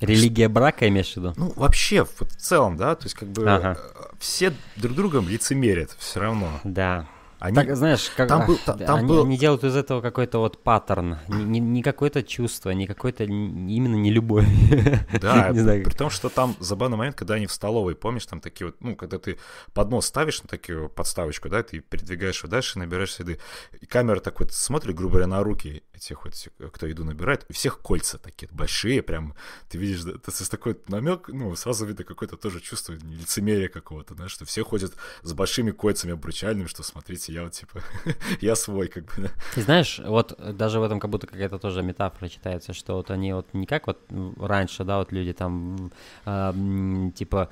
Религия 0.01 0.49
брака, 0.49 0.87
имеешь 0.87 1.15
в 1.15 1.17
виду? 1.17 1.33
ну, 1.37 1.53
вообще, 1.57 2.07
вот 2.21 2.31
в 2.31 2.37
целом, 2.37 2.77
да, 2.77 2.95
то 2.95 3.07
есть 3.07 3.17
как 3.17 3.29
бы 3.31 3.51
Ага. 3.51 3.77
э, 3.77 4.03
все 4.21 4.55
друг 4.77 4.95
другом 4.95 5.29
лицемерят 5.29 5.91
все 5.99 6.21
равно. 6.21 6.61
Да. 6.63 7.09
Они... 7.41 7.55
Так, 7.55 7.77
знаешь, 7.77 8.11
как, 8.17 8.29
там 8.29 8.47
был- 8.47 8.59
там- 8.65 8.79
они, 8.97 9.07
был- 9.09 9.25
они 9.25 9.39
делают 9.39 9.63
из 9.63 9.77
этого 9.77 10.01
какой-то 10.01 10.39
вот 10.41 10.63
паттерн. 10.63 11.19
Не, 11.29 11.45
не- 11.45 11.61
не 11.61 11.83
какое-то 11.83 12.23
чувство, 12.25 12.71
не 12.71 12.87
какой-то 12.87 13.25
н- 13.25 13.69
именно 13.69 13.95
не 13.95 14.11
любовь. 14.11 14.47
Да, 15.21 15.51
не 15.51 15.61
знаю. 15.61 15.85
при 15.85 15.95
том, 15.95 16.11
что 16.11 16.29
там 16.29 16.57
забавный 16.59 16.97
момент, 16.97 17.17
когда 17.17 17.35
они 17.35 17.47
в 17.47 17.53
столовой, 17.53 17.95
помнишь, 17.95 18.27
там 18.27 18.41
такие 18.41 18.67
вот, 18.67 18.77
ну, 18.81 18.97
когда 18.97 19.19
ты 19.19 19.39
поднос 19.73 20.07
ставишь 20.07 20.43
на 20.43 20.49
такую 20.49 20.89
подставочку, 20.89 21.49
да, 21.49 21.63
ты 21.63 21.79
передвигаешь 21.81 22.41
его 22.43 22.51
дальше, 22.51 22.79
набираешь 22.79 23.17
еды, 23.19 23.39
и 23.81 23.87
камера 23.87 24.21
так 24.21 24.41
вот 24.41 24.53
смотрит, 24.53 24.95
грубо 24.97 25.13
говоря, 25.15 25.27
на 25.29 25.43
руки 25.43 25.83
этих 25.99 26.25
вот, 26.25 26.35
кто 26.73 26.87
еду 26.87 27.05
набирает, 27.05 27.45
у 27.49 27.53
всех 27.53 27.81
кольца 27.81 28.19
такие 28.19 28.49
большие, 28.53 29.03
прям, 29.03 29.35
ты 29.69 29.79
видишь, 29.79 30.05
это 30.05 30.31
с 30.31 30.49
такой 30.49 30.79
намек, 30.89 31.29
ну, 31.29 31.55
сразу 31.57 31.87
видно 31.87 32.05
какое-то 32.05 32.37
тоже 32.37 32.61
чувство 32.61 32.93
лицемерия 32.93 33.69
какого-то, 33.69 34.15
да, 34.15 34.29
что 34.29 34.45
все 34.45 34.65
ходят 34.65 34.95
с 35.23 35.33
большими 35.33 35.71
кольцами 35.71 36.15
обручальными, 36.15 36.67
что 36.67 36.83
смотрите, 36.83 37.33
я 37.33 37.45
вот 37.45 37.53
типа, 37.53 37.83
я 38.41 38.57
свой, 38.57 38.89
как 38.89 39.05
бы, 39.05 39.13
да. 39.17 39.31
И 39.57 39.61
знаешь, 39.61 40.01
вот 40.05 40.35
э, 40.39 40.53
даже 40.53 40.81
в 40.81 40.83
этом 40.83 41.01
как 41.01 41.11
будто 41.11 41.27
какая-то 41.27 41.59
тоже 41.59 41.83
метафора 41.83 42.29
читается, 42.29 42.73
что 42.73 42.95
вот 42.95 43.11
они 43.11 43.33
вот 43.33 43.53
не 43.53 43.67
как 43.67 43.87
вот 43.87 43.99
м, 44.11 44.35
раньше, 44.39 44.85
да, 44.85 44.99
вот 44.99 45.13
люди 45.13 45.33
там 45.33 45.91
м, 46.25 47.13
типа 47.13 47.51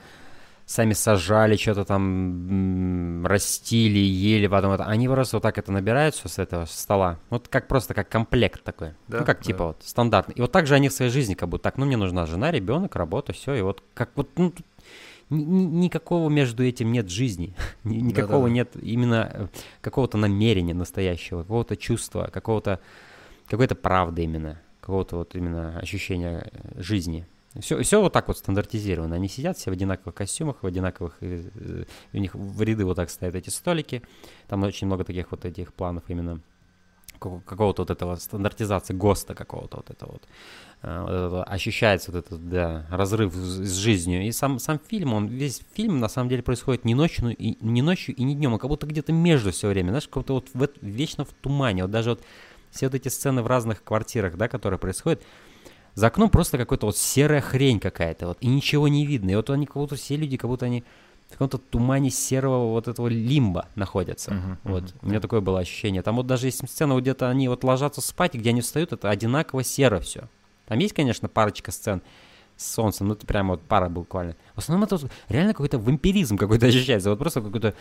сами 0.66 0.92
сажали, 0.94 1.56
что-то 1.56 1.84
там 1.84 3.24
растили, 3.24 3.98
ели, 3.98 4.48
потом 4.48 4.72
это. 4.72 4.84
Они 4.84 5.08
просто 5.08 5.36
вот 5.36 5.42
так 5.42 5.56
это 5.58 5.70
набирают 5.72 6.14
все 6.16 6.28
с 6.28 6.38
этого 6.38 6.64
стола. 6.66 7.18
Вот 7.30 7.46
как 7.48 7.68
просто 7.68 7.94
как 7.94 8.08
комплект 8.08 8.62
такой. 8.64 8.90
Да, 9.06 9.20
ну, 9.20 9.24
как 9.24 9.38
да. 9.38 9.44
типа 9.44 9.66
вот 9.68 9.82
стандартный. 9.84 10.34
И 10.34 10.40
вот 10.40 10.50
так 10.50 10.66
же 10.66 10.74
они 10.74 10.88
в 10.88 10.92
своей 10.92 11.10
жизни 11.10 11.34
как 11.34 11.48
будто 11.48 11.62
так, 11.64 11.78
ну, 11.78 11.86
мне 11.86 11.96
нужна 11.96 12.26
жена, 12.26 12.50
ребенок, 12.50 12.96
работа, 12.96 13.32
все. 13.32 13.54
И 13.54 13.62
вот 13.62 13.82
как 13.94 14.10
вот, 14.16 14.28
ну, 14.36 14.50
тут 14.50 14.66
ни- 15.30 15.44
ни- 15.44 15.64
никакого 15.84 16.28
между 16.28 16.64
этим 16.64 16.90
нет 16.90 17.08
жизни. 17.10 17.54
Ни- 17.84 18.00
Никакого 18.00 18.48
нет 18.48 18.70
именно 18.82 19.30
э, 19.32 19.46
какого-то 19.80 20.18
намерения 20.18 20.74
настоящего, 20.74 21.42
какого-то 21.42 21.76
чувства, 21.76 22.28
какого-то 22.32 22.80
какой-то 23.48 23.76
правды 23.76 24.24
именно, 24.24 24.60
какого-то 24.80 25.18
вот 25.18 25.36
именно 25.36 25.78
ощущения 25.78 26.50
э, 26.50 26.82
жизни. 26.82 27.24
Все, 27.61 27.82
все 27.82 28.00
вот 28.00 28.12
так 28.12 28.28
вот 28.28 28.38
стандартизировано. 28.38 29.16
Они 29.16 29.28
сидят 29.28 29.57
все 29.57 29.70
в 29.70 29.72
одинаковых 29.72 30.14
костюмах, 30.14 30.62
в 30.62 30.66
одинаковых... 30.66 31.16
э, 31.20 31.50
э, 31.54 31.84
У 32.12 32.18
них 32.18 32.34
в 32.34 32.62
ряды 32.62 32.84
вот 32.84 32.96
так 32.96 33.11
стоят 33.11 33.34
эти 33.34 33.50
столики. 33.50 34.02
Там 34.48 34.62
очень 34.62 34.86
много 34.86 35.04
таких 35.04 35.30
вот 35.30 35.44
этих 35.44 35.72
планов 35.72 36.04
именно 36.09 36.40
какого- 37.18 37.40
какого-то 37.40 37.82
вот 37.82 37.90
этого 37.90 38.16
стандартизации 38.16 38.94
ГОСТа 38.94 39.34
какого-то 39.34 39.78
вот 39.78 39.90
этого 39.90 40.12
вот. 40.12 40.22
А, 40.82 41.02
вот 41.02 41.11
это 41.11 41.44
ощущается 41.44 42.12
вот 42.12 42.26
этот, 42.26 42.48
да, 42.48 42.86
разрыв 42.90 43.34
с 43.34 43.74
жизнью. 43.76 44.26
И 44.26 44.32
сам, 44.32 44.59
сам 44.59 44.78
фильм, 44.78 45.14
он 45.14 45.26
весь 45.26 45.62
фильм 45.74 45.98
на 45.98 46.09
самом 46.09 46.28
деле 46.28 46.42
происходит 46.42 46.84
не 46.84 46.94
ночью, 46.94 47.34
и, 47.34 47.57
не 47.61 47.82
ночью 47.82 48.14
и 48.14 48.22
не 48.22 48.34
днем, 48.34 48.54
а 48.54 48.59
как 48.59 48.68
будто 48.68 48.86
где-то 48.86 49.12
между 49.12 49.52
все 49.52 49.68
время, 49.68 49.88
знаешь, 49.88 50.09
как 50.09 50.22
будто 50.22 50.34
вот 50.34 50.48
в 50.52 50.68
вечно 50.82 51.24
в 51.24 51.32
тумане. 51.32 51.82
Вот 51.82 51.90
даже 51.90 52.11
вот 52.11 52.22
все 52.70 52.86
вот 52.86 52.94
эти 52.94 53.09
сцены 53.09 53.42
в 53.42 53.46
разных 53.46 53.82
квартирах, 53.82 54.36
да, 54.36 54.48
которые 54.48 54.78
происходят, 54.78 55.22
за 55.97 56.07
окном 56.07 56.30
просто 56.30 56.59
какая-то 56.59 56.86
вот 56.86 56.97
серая 56.97 57.40
хрень 57.40 57.80
какая-то, 57.80 58.28
вот, 58.28 58.38
и 58.40 58.47
ничего 58.47 58.86
не 58.86 59.05
видно. 59.07 59.30
И 59.30 59.34
вот 59.34 59.51
они 59.51 59.66
как 59.66 59.76
будто 59.76 59.97
все 59.97 60.14
люди, 60.16 60.36
как 60.36 60.49
будто 60.49 60.66
они 60.66 60.84
в 61.28 61.32
каком-то 61.32 61.59
тумане 61.59 62.11
серого 62.11 62.70
вот 62.70 62.86
этого 62.86 63.09
лимба 63.09 63.66
находятся. 63.74 64.34
Мгм, 64.34 64.59
вот, 64.64 64.82
мгм, 64.84 64.92
у 65.03 65.09
меня 65.09 65.20
такое 65.20 65.40
было 65.40 65.59
ощущение. 65.59 66.03
Там 66.03 66.16
вот 66.16 66.26
даже 66.26 66.47
есть 66.47 66.68
сцена, 66.68 66.94
вот 66.94 67.01
где-то 67.01 67.28
они 67.28 67.49
вот 67.49 67.64
ложатся 67.64 68.01
спать, 68.01 68.34
и 68.34 68.38
где 68.38 68.51
они 68.51 68.61
встают, 68.61 68.92
это 68.92 69.11
одинаково 69.11 69.64
серо 69.64 69.99
все. 69.99 70.28
Там 70.66 70.78
есть, 70.78 70.94
конечно, 70.94 71.28
парочка 71.28 71.72
сцен 71.72 72.03
с 72.57 72.72
солнцем, 72.74 73.09
ну 73.09 73.14
это 73.14 73.26
прямо 73.26 73.53
вот 73.53 73.62
пара 73.62 73.88
буквально. 73.88 74.36
В 74.55 74.59
основном 74.59 74.84
это 74.84 74.97
вот 74.99 75.11
реально 75.28 75.53
какой-то 75.53 75.78
вампиризм 75.78 76.36
какой-то 76.36 76.66
ощущается, 76.66 77.11
вот 77.11 77.18
просто 77.18 77.40
какой-то 77.40 77.74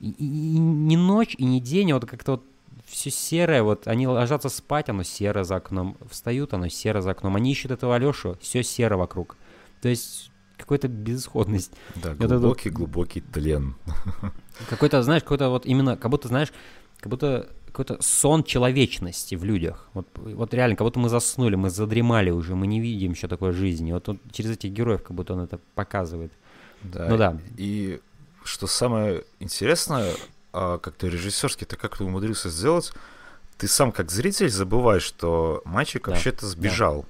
и, 0.00 0.08
и- 0.10 0.54
и 0.54 0.58
не 0.58 0.96
ночь, 0.96 1.34
и 1.36 1.44
не 1.44 1.60
день, 1.60 1.90
а 1.90 1.94
вот 1.96 2.06
как-то 2.06 2.32
вот 2.32 2.44
все 2.86 3.10
серое, 3.10 3.62
вот 3.62 3.86
они 3.86 4.06
ложатся 4.06 4.48
спать, 4.48 4.88
оно 4.88 5.02
серо 5.02 5.44
за 5.44 5.56
окном, 5.56 5.96
встают, 6.10 6.54
оно 6.54 6.68
серо 6.68 7.00
за 7.00 7.10
окном, 7.10 7.36
они 7.36 7.52
ищут 7.52 7.70
этого 7.70 7.96
Алешу, 7.96 8.36
все 8.40 8.62
серо 8.62 8.96
вокруг. 8.96 9.36
То 9.80 9.88
есть 9.88 10.30
какая-то 10.56 10.88
безысходность. 10.88 11.72
Да, 11.94 12.14
Вот 12.14 12.30
глубокий, 12.30 12.70
глубокий 12.70 13.20
тлен. 13.20 13.76
Какой-то, 14.68 15.02
знаешь, 15.02 15.22
какой-то 15.22 15.50
вот 15.50 15.66
именно, 15.66 15.96
как 15.96 16.10
будто, 16.10 16.28
знаешь, 16.28 16.52
как 16.98 17.10
будто 17.10 17.48
какой-то 17.66 18.02
сон 18.02 18.42
человечности 18.42 19.36
в 19.36 19.44
людях. 19.44 19.88
Вот, 19.94 20.08
вот 20.16 20.52
реально, 20.54 20.74
как 20.74 20.86
будто 20.86 20.98
мы 20.98 21.08
заснули, 21.08 21.54
мы 21.54 21.70
задремали 21.70 22.30
уже, 22.30 22.56
мы 22.56 22.66
не 22.66 22.80
видим 22.80 23.12
еще 23.12 23.28
такой 23.28 23.52
жизни. 23.52 23.92
Вот 23.92 24.08
он 24.08 24.20
через 24.32 24.50
этих 24.50 24.72
героев 24.72 25.02
как 25.02 25.12
будто 25.12 25.34
он 25.34 25.40
это 25.40 25.60
показывает. 25.74 26.32
Да. 26.82 27.06
Ну 27.08 27.16
да. 27.16 27.38
И 27.56 28.00
что 28.42 28.66
самое 28.66 29.24
интересное, 29.38 30.14
а, 30.52 30.78
как-то 30.78 31.06
режиссерски, 31.08 31.64
ты 31.64 31.76
как 31.76 31.96
ты 31.96 32.04
умудрился 32.04 32.48
сделать, 32.50 32.92
ты 33.56 33.68
сам 33.68 33.92
как 33.92 34.10
зритель 34.10 34.48
забываешь, 34.50 35.02
что 35.02 35.62
мальчик 35.64 36.04
Да, 36.06 36.12
вообще-то 36.12 36.46
сбежал. 36.46 37.06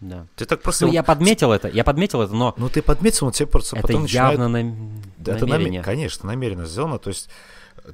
Да. 0.00 0.26
Ты 0.36 0.44
так 0.44 0.60
просто... 0.60 0.86
Ну, 0.86 0.92
я 0.92 1.02
подметил 1.02 1.52
это, 1.52 1.68
я 1.68 1.82
подметил 1.84 2.20
это, 2.20 2.34
но 2.34 2.52
Ну, 2.58 2.68
ты 2.68 2.82
подметил, 2.82 3.26
он 3.26 3.32
тебе 3.32 3.46
просто 3.46 3.76
это 3.76 3.86
потом 3.86 4.02
начинает... 4.02 4.32
явно 4.38 4.48
нам- 4.48 5.02
Да, 5.16 5.36
это 5.36 5.46
наме- 5.46 5.50
намерение. 5.52 5.82
конечно, 5.82 6.26
намеренно 6.26 6.66
сделано. 6.66 6.98
То 6.98 7.08
есть 7.08 7.30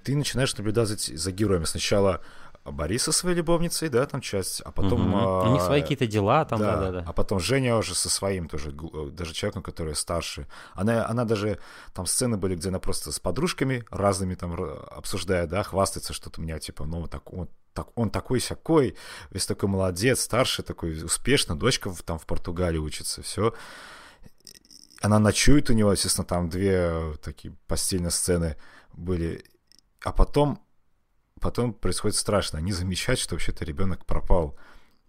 ты 0.03 0.17
начинаешь 0.17 0.57
наблюдать 0.57 0.89
за 0.89 1.31
героями. 1.33 1.65
Сначала 1.67 2.21
Борис 2.65 3.05
со 3.05 3.13
своей 3.13 3.37
любовницей, 3.37 3.89
да, 3.89 4.05
там 4.07 4.21
часть, 4.21 4.61
а 4.65 4.71
потом... 4.71 5.03
Мгм. 5.09 5.15
а, 5.17 5.49
У 5.49 5.53
них 5.55 5.63
свои 5.63 5.81
какие-то 5.81 6.07
дела 6.07 6.45
там, 6.45 6.59
да, 6.61 6.77
да-да-да. 6.77 7.05
А 7.09 7.13
потом 7.13 7.41
Женя 7.41 7.77
уже 7.77 7.95
со 7.95 8.11
своим 8.11 8.49
тоже, 8.49 8.71
э, 8.71 9.11
даже 9.11 9.33
человеком, 9.33 9.63
который 9.63 9.95
старше. 9.95 10.47
Она, 10.75 11.07
она 11.09 11.25
даже, 11.25 11.59
там 11.95 12.05
сцены 12.07 12.37
были, 12.37 12.55
где 12.57 12.69
она 12.69 12.79
просто 12.79 13.13
с 13.13 13.19
подружками 13.19 13.85
разными 13.91 14.35
там 14.35 14.55
обсуждает, 14.91 15.49
да, 15.49 15.63
хвастается 15.63 16.13
что-то 16.13 16.41
у 16.41 16.45
меня, 16.45 16.59
типа, 16.59 16.85
ну, 16.85 17.07
так, 17.07 17.33
он, 17.33 17.49
так, 17.73 17.89
он 17.95 18.11
такой-сякой, 18.11 18.95
весь 19.31 19.47
такой 19.47 19.69
молодец, 19.69 20.21
старший 20.21 20.63
такой, 20.65 21.03
успешно, 21.03 21.57
дочка 21.59 21.91
в- 21.91 22.03
там 22.03 22.19
в 22.19 22.27
Португалии 22.27 22.79
учится, 22.79 23.23
все. 23.23 23.55
Она 25.01 25.19
ночует 25.19 25.71
у 25.71 25.73
него, 25.73 25.93
естественно, 25.93 26.27
там 26.27 26.51
две 26.51 26.91
э, 26.93 27.15
такие 27.23 27.55
постельные 27.67 28.11
сцены 28.11 28.57
были. 28.93 29.43
А 30.05 30.13
потом, 30.13 30.63
потом 31.41 31.73
происходит 31.73 32.17
страшно. 32.17 32.59
Они 32.59 32.73
замечают, 32.73 33.19
что 33.21 33.35
вообще-то 33.35 33.65
ребенок 33.65 34.05
пропал. 34.05 34.57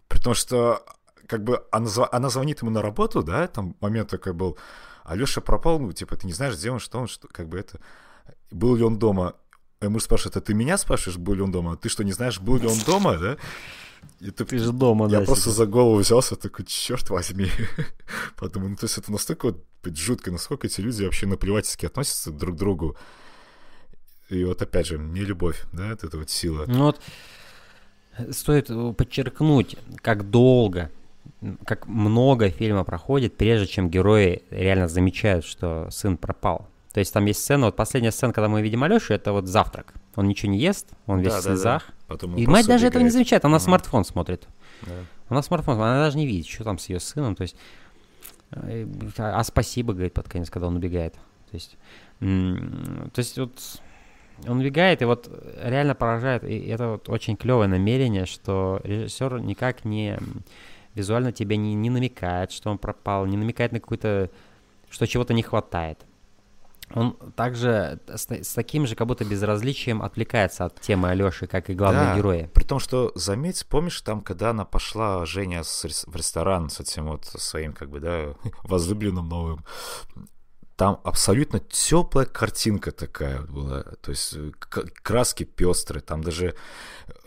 При 0.08 0.20
том, 0.20 0.34
что 0.34 0.84
как 1.28 1.44
бы 1.44 1.64
она, 1.72 1.90
она 2.12 2.30
звонит 2.30 2.62
ему 2.62 2.72
на 2.72 2.82
работу, 2.82 3.24
да, 3.24 3.48
там 3.48 3.76
момент 3.80 4.10
такой 4.10 4.34
был, 4.34 4.58
Алеша 5.04 5.42
пропал, 5.42 5.80
ну, 5.80 5.92
типа, 5.92 6.16
ты 6.16 6.28
не 6.28 6.34
знаешь, 6.34 6.56
где 6.56 6.72
он, 6.72 6.80
что 6.80 7.00
он, 7.00 7.08
что, 7.08 7.28
как 7.28 7.48
бы 7.48 7.60
это... 7.60 7.80
Был 8.52 8.76
ли 8.76 8.84
он 8.84 8.98
дома? 8.98 9.36
И 9.82 9.88
муж 9.88 10.04
спрашивает, 10.04 10.38
а 10.38 10.42
ты 10.42 10.54
меня 10.54 10.78
спрашиваешь, 10.78 11.18
был 11.18 11.34
ли 11.34 11.42
он 11.42 11.52
дома? 11.52 11.76
Ты 11.78 11.90
что, 11.90 12.04
не 12.04 12.12
знаешь, 12.12 12.40
был 12.40 12.58
ли 12.58 12.68
он 12.68 12.78
дома, 12.86 13.18
да? 13.18 13.38
И 14.20 14.32
ты, 14.32 14.46
Ты 14.46 14.58
же 14.60 14.72
дома, 14.72 15.10
я 15.10 15.20
да, 15.20 15.26
просто 15.26 15.46
сидишь. 15.46 15.58
за 15.58 15.66
голову 15.66 15.98
взялся, 15.98 16.36
такой, 16.36 16.66
черт 16.66 17.10
возьми. 17.10 17.50
Подумал, 18.36 18.70
ну 18.70 18.76
то 18.76 18.86
есть 18.86 18.98
это 18.98 19.12
настолько 19.12 19.46
вот 19.48 19.66
жутко, 19.98 20.32
насколько 20.32 20.68
эти 20.68 20.82
люди 20.82 21.04
вообще 21.04 21.28
наплевательски 21.28 21.86
относятся 21.86 22.32
друг 22.32 22.56
к 22.56 22.60
другу. 22.60 22.98
И 24.32 24.44
вот 24.46 24.62
опять 24.62 24.88
же, 24.88 24.98
не 24.98 25.22
любовь, 25.22 25.64
да, 25.74 25.90
вот 25.90 26.04
эта 26.04 26.18
вот 26.18 26.30
сила. 26.30 26.64
Ну 26.68 26.86
вот 26.86 27.02
стоит 28.32 28.68
подчеркнуть, 28.98 29.78
как 30.02 30.30
долго, 30.30 30.90
как 31.66 31.88
много 31.88 32.50
фильма 32.50 32.84
проходит, 32.84 33.36
прежде 33.38 33.68
чем 33.68 33.90
герои 33.90 34.44
реально 34.50 34.88
замечают, 34.88 35.46
что 35.46 35.88
сын 35.92 36.18
пропал. 36.18 36.68
То 36.94 37.00
есть 37.00 37.14
там 37.14 37.26
есть 37.26 37.42
сцена, 37.42 37.68
вот 37.68 37.76
последняя 37.76 38.12
сцена, 38.12 38.34
когда 38.34 38.48
мы 38.50 38.62
видим 38.62 38.84
Алешу, 38.84 39.14
это 39.14 39.32
вот 39.32 39.48
завтрак. 39.48 39.94
Он 40.16 40.28
ничего 40.28 40.52
не 40.52 40.60
ест, 40.60 40.88
он 41.08 41.20
весь 41.20 41.32
Да, 41.34 41.40
в 41.40 41.44
да, 41.44 41.50
да. 41.50 41.56
слезах. 41.56 41.90
Потом 42.08 42.36
И 42.36 42.46
мать 42.48 42.68
даже 42.68 42.88
этого 42.88 43.00
не 43.00 43.06
убегает. 43.08 43.14
замечает, 43.14 43.46
она 43.46 43.56
Ага. 43.58 43.64
смартфон 43.66 44.04
смотрит. 44.06 44.48
Да. 44.82 44.92
Она 45.30 45.42
смартфон, 45.42 45.76
она 45.80 46.04
даже 46.06 46.18
не 46.18 46.28
видит, 46.28 46.48
что 46.48 46.64
там 46.66 46.78
с 46.80 46.90
ее 46.90 47.00
сыном. 47.00 47.36
То 47.36 47.44
есть, 47.44 47.56
э, 48.52 48.86
а 49.18 49.40
а 49.40 49.44
спасибо, 49.46 49.94
говорит 49.94 50.14
под 50.14 50.28
конец, 50.28 50.50
когда 50.50 50.68
он 50.68 50.76
убегает. 50.76 51.14
То 51.50 51.56
есть, 51.56 51.78
то 52.20 53.20
есть 53.20 53.38
вот 53.38 53.54
он 54.48 54.60
убегает, 54.60 55.02
и 55.02 55.06
вот 55.06 55.30
реально 55.62 55.96
поражает. 55.96 56.44
И 56.44 56.68
это 56.68 56.88
вот 56.90 57.10
очень 57.10 57.36
клевое 57.36 57.68
намерение, 57.68 58.26
что 58.26 58.80
режиссер 58.84 59.40
никак 59.40 59.86
не 59.86 60.18
визуально 60.96 61.32
тебе 61.32 61.58
не, 61.58 61.74
не 61.74 61.90
намекает, 61.90 62.52
что 62.52 62.70
он 62.70 62.78
пропал, 62.78 63.26
не 63.26 63.38
намекает 63.38 63.72
на 63.72 63.80
какую-то, 63.80 64.30
что 64.90 65.08
чего-то 65.08 65.34
не 65.34 65.44
хватает. 65.44 66.06
Он 66.94 67.14
также 67.36 68.00
с, 68.08 68.30
с 68.30 68.54
таким 68.54 68.86
же 68.86 68.96
как 68.96 69.08
будто 69.08 69.24
безразличием 69.24 70.02
отвлекается 70.02 70.66
от 70.66 70.82
темы 70.82 71.10
Алёши, 71.10 71.48
как 71.48 71.70
и 71.70 71.74
главные 71.74 72.08
Да, 72.08 72.18
герои. 72.18 72.50
При 72.54 72.64
том, 72.64 72.80
что, 72.80 73.12
заметь, 73.16 73.66
помнишь, 73.68 74.02
там, 74.02 74.22
когда 74.22 74.50
она 74.50 74.66
пошла, 74.66 75.26
Женя, 75.26 75.64
с 75.64 75.84
в 76.06 76.16
ресторан 76.16 76.70
с 76.70 76.80
этим 76.80 77.08
вот 77.08 77.26
своим, 77.26 77.74
как 77.74 77.90
бы, 77.90 78.00
да, 78.00 78.36
возлюбленным 78.64 79.28
новым, 79.28 79.64
там 80.82 81.00
абсолютно 81.04 81.60
теплая 81.60 82.26
картинка 82.26 82.92
такая 82.92 83.42
была. 83.44 83.84
То 84.02 84.10
есть 84.10 84.34
э, 84.36 84.52
краски 85.04 85.44
пестрые. 85.44 86.02
Там 86.02 86.24
даже 86.24 86.56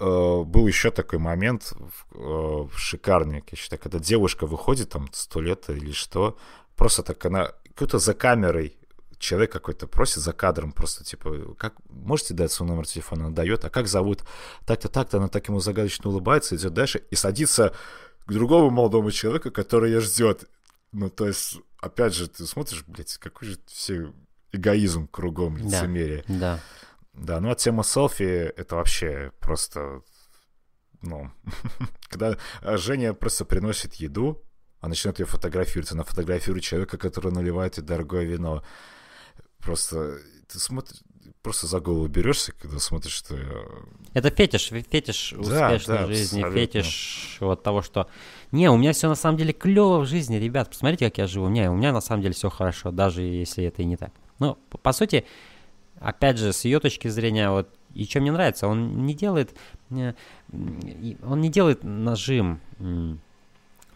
э, 0.01 0.43
был 0.45 0.67
еще 0.67 0.91
такой 0.91 1.21
момент 1.21 1.73
э, 2.17 2.67
шикарный, 2.75 3.45
я 3.49 3.57
считаю, 3.57 3.81
когда 3.81 4.01
девушка 4.01 4.47
выходит, 4.47 4.89
там, 4.89 5.09
сто 5.13 5.41
лет 5.41 5.71
или 5.71 5.93
что, 5.93 6.37
просто 6.75 7.05
так 7.05 7.25
она, 7.27 7.53
какой-то 7.69 8.01
за 8.01 8.15
камерой 8.15 8.77
человек 9.21 9.53
какой-то 9.53 9.87
просит 9.87 10.25
за 10.25 10.33
кадром 10.33 10.73
просто 10.73 11.05
типа, 11.05 11.55
как 11.57 11.75
можете 11.89 12.35
дать 12.35 12.51
свой 12.51 12.69
номер 12.69 12.89
телефона? 12.89 13.27
Она 13.27 13.37
дает, 13.37 13.65
а 13.65 13.71
как 13.71 13.87
зовут? 13.87 14.25
Так-то, 14.67 14.89
так-то, 14.89 15.19
она 15.19 15.29
так 15.29 15.47
ему 15.47 15.61
загадочно 15.61 16.11
улыбается, 16.11 16.57
идет 16.57 16.75
дальше 16.75 17.05
и 17.09 17.15
садится 17.15 17.73
к 18.27 18.33
другому 18.33 18.71
молодому 18.71 19.13
человеку, 19.13 19.53
который 19.53 19.93
ее 19.93 20.01
ждет. 20.01 20.51
Ну, 20.91 21.09
то 21.09 21.29
есть, 21.29 21.59
опять 21.85 22.15
же, 22.15 22.29
ты 22.29 22.47
смотришь, 22.47 22.85
блядь, 22.87 23.17
какой 23.19 23.49
же 23.49 23.59
все 23.67 24.13
эгоизм 24.53 25.09
кругом, 25.09 25.57
Да. 25.57 25.65
лицемерие. 25.65 26.25
Да. 26.29 26.61
Да, 27.13 27.41
ну 27.41 27.51
а 27.51 27.55
тема 27.55 27.85
селфи 27.85 28.23
это 28.25 28.77
вообще 28.77 29.33
просто, 29.41 30.03
ну, 31.03 31.31
когда 32.09 32.37
Женя 32.63 33.15
просто 33.15 33.45
приносит 33.45 33.95
еду, 33.95 34.43
а 34.81 34.89
начинает 34.89 35.19
ее 35.21 35.27
фотографировать, 35.27 35.93
она 35.93 36.03
фотографирует 36.05 36.65
человека, 36.65 36.99
который 36.99 37.33
наливает 37.33 37.79
ей 37.79 37.85
дорогое 37.85 38.25
вино. 38.25 38.63
Просто 39.59 40.19
ты 40.49 40.59
смотришь, 40.59 41.01
просто 41.45 41.67
за 41.69 41.79
голову 41.79 42.09
берешься, 42.09 42.53
когда 42.61 42.79
смотришь, 42.81 43.13
что... 43.13 43.37
э, 43.37 43.67
Это 44.15 44.31
фетиш, 44.31 44.73
фе- 44.73 44.85
фетиш 44.91 45.33
Да, 45.37 45.41
успешной 45.69 45.99
да, 45.99 46.07
жизни, 46.07 46.41
абсолютно. 46.41 46.61
фетиш 46.61 47.37
вот 47.41 47.63
того, 47.63 47.83
что... 47.83 48.09
Не, 48.51 48.71
у 48.71 48.77
меня 48.77 48.93
все 48.93 49.09
на 49.09 49.15
самом 49.15 49.37
деле 49.37 49.53
клево 49.53 50.01
в 50.01 50.07
жизни, 50.07 50.37
ребят, 50.37 50.71
посмотрите, 50.71 51.05
как 51.05 51.19
я 51.19 51.27
живу. 51.27 51.49
Не, 51.49 51.71
у 51.71 51.75
меня 51.75 51.93
на 51.93 52.01
самом 52.01 52.23
деле 52.23 52.35
все 52.35 52.49
хорошо, 52.51 52.91
даже 52.91 53.23
если 53.23 53.65
это 53.65 53.83
и 53.83 53.85
не 53.85 53.97
так. 53.97 54.11
Ну, 54.39 54.57
по, 54.83 54.93
сути, 54.93 55.25
опять 56.01 56.39
же, 56.39 56.53
с 56.53 56.65
ее 56.65 56.81
точки 56.81 57.09
зрения, 57.09 57.51
вот, 57.51 57.69
и 57.95 58.05
что 58.07 58.21
мне 58.21 58.33
нравится, 58.33 58.67
он 58.67 59.05
не 59.07 59.15
делает... 59.15 59.55
э, 59.91 60.15
Он 60.51 61.41
не 61.41 61.51
делает 61.51 61.85
нажим 61.85 62.59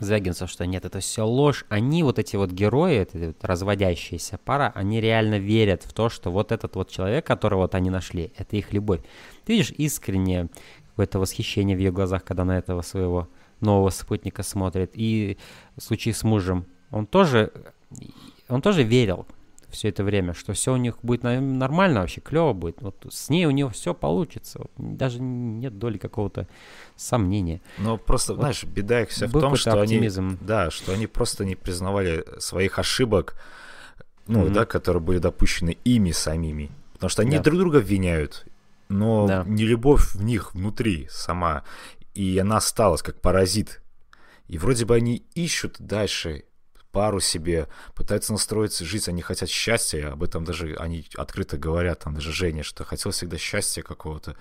Звягинцев, 0.01 0.51
что 0.51 0.67
нет, 0.67 0.85
это 0.85 1.01
все 1.01 1.27
ложь. 1.27 1.65
Они, 1.69 2.03
вот 2.03 2.19
эти 2.19 2.37
вот 2.37 2.51
герои, 2.51 2.97
эта 2.97 3.19
вот 3.19 3.45
разводящаяся 3.45 4.39
пара, 4.39 4.73
они 4.75 5.01
реально 5.01 5.39
верят 5.39 5.83
в 5.83 5.93
то, 5.93 6.09
что 6.09 6.31
вот 6.31 6.53
этот 6.53 6.77
вот 6.77 6.91
человек, 6.91 7.27
которого 7.27 7.63
вот 7.63 7.75
они 7.75 7.91
нашли, 7.91 8.33
это 8.37 8.57
их 8.57 8.73
любовь. 8.73 9.01
Ты 9.45 9.55
видишь 9.55 9.73
искреннее 9.73 10.49
какое-то 10.91 11.19
восхищение 11.19 11.77
в 11.77 11.81
ее 11.81 11.93
глазах, 11.93 12.25
когда 12.25 12.45
на 12.45 12.59
этого 12.59 12.83
своего 12.83 13.29
нового 13.61 13.91
спутника 13.91 14.43
смотрит. 14.43 14.93
И 14.95 15.39
в 15.77 15.83
случае 15.83 16.15
с 16.15 16.23
мужем, 16.23 16.67
он 16.91 17.07
тоже, 17.07 17.53
он 18.49 18.63
тоже 18.63 18.83
верил 18.83 19.27
все 19.71 19.89
это 19.89 20.03
время, 20.05 20.35
что 20.35 20.53
все 20.53 20.73
у 20.73 20.77
них 20.77 20.99
будет 21.03 21.23
нормально 21.23 22.01
вообще, 22.01 22.21
клево 22.21 22.53
будет. 22.53 22.81
Вот 22.81 23.07
с 23.11 23.29
ней 23.29 23.47
у 23.47 23.51
него 23.51 23.69
все 23.71 23.95
получится. 23.95 24.61
Даже 24.77 25.21
нет 25.21 25.79
доли 25.79 25.99
какого-то 25.99 26.47
сомнения. 26.97 27.61
Ну, 27.79 27.99
просто, 27.99 28.33
Вот 28.35 28.41
знаешь, 28.41 28.65
беда 28.65 29.03
их 29.03 29.11
вся 29.11 29.27
в 29.27 29.33
том, 29.33 29.57
что 29.57 29.81
оптимизм. 29.81 30.29
они... 30.29 30.39
Да, 30.41 30.71
что 30.71 30.93
они 30.93 31.07
просто 31.07 31.45
не 31.45 31.55
признавали 31.55 32.25
своих 32.39 32.79
ошибок, 32.79 33.35
ну, 34.27 34.41
Мгм. 34.45 34.53
да, 34.53 34.65
которые 34.67 35.03
были 35.03 35.19
допущены 35.19 35.77
ими 35.85 36.11
самими. 36.13 36.71
Потому 36.95 37.11
что 37.11 37.23
они 37.23 37.37
Да. 37.37 37.43
друг 37.43 37.59
друга 37.59 37.79
обвиняют, 37.79 38.47
но 38.89 39.27
Да. 39.27 39.45
не 39.47 39.65
любовь 39.65 40.15
в 40.15 40.23
них 40.23 40.55
внутри 40.55 41.07
сама. 41.11 41.63
И 42.15 42.37
она 42.39 42.57
осталась 42.57 43.03
как 43.03 43.21
паразит. 43.21 43.81
И 44.49 44.59
вроде 44.59 44.85
бы 44.87 44.95
они 44.97 45.23
ищут 45.35 45.77
дальше 45.79 46.45
пару 46.99 47.21
себе, 47.21 47.69
пытаются 47.95 48.33
настроиться 48.33 48.85
жить, 48.85 49.09
они 49.09 49.23
хотят 49.23 49.49
счастья, 49.49 50.11
об 50.11 50.25
этом 50.25 50.43
даже 50.43 50.75
они 50.81 51.07
открыто 51.17 51.57
говорят, 51.57 52.01
там 52.01 52.13
даже 52.13 52.33
Женя, 52.33 52.65
что 52.65 52.83
хотел 52.83 53.13
всегда 53.13 53.39
счастья 53.39 53.83
какого-то. 53.83 54.35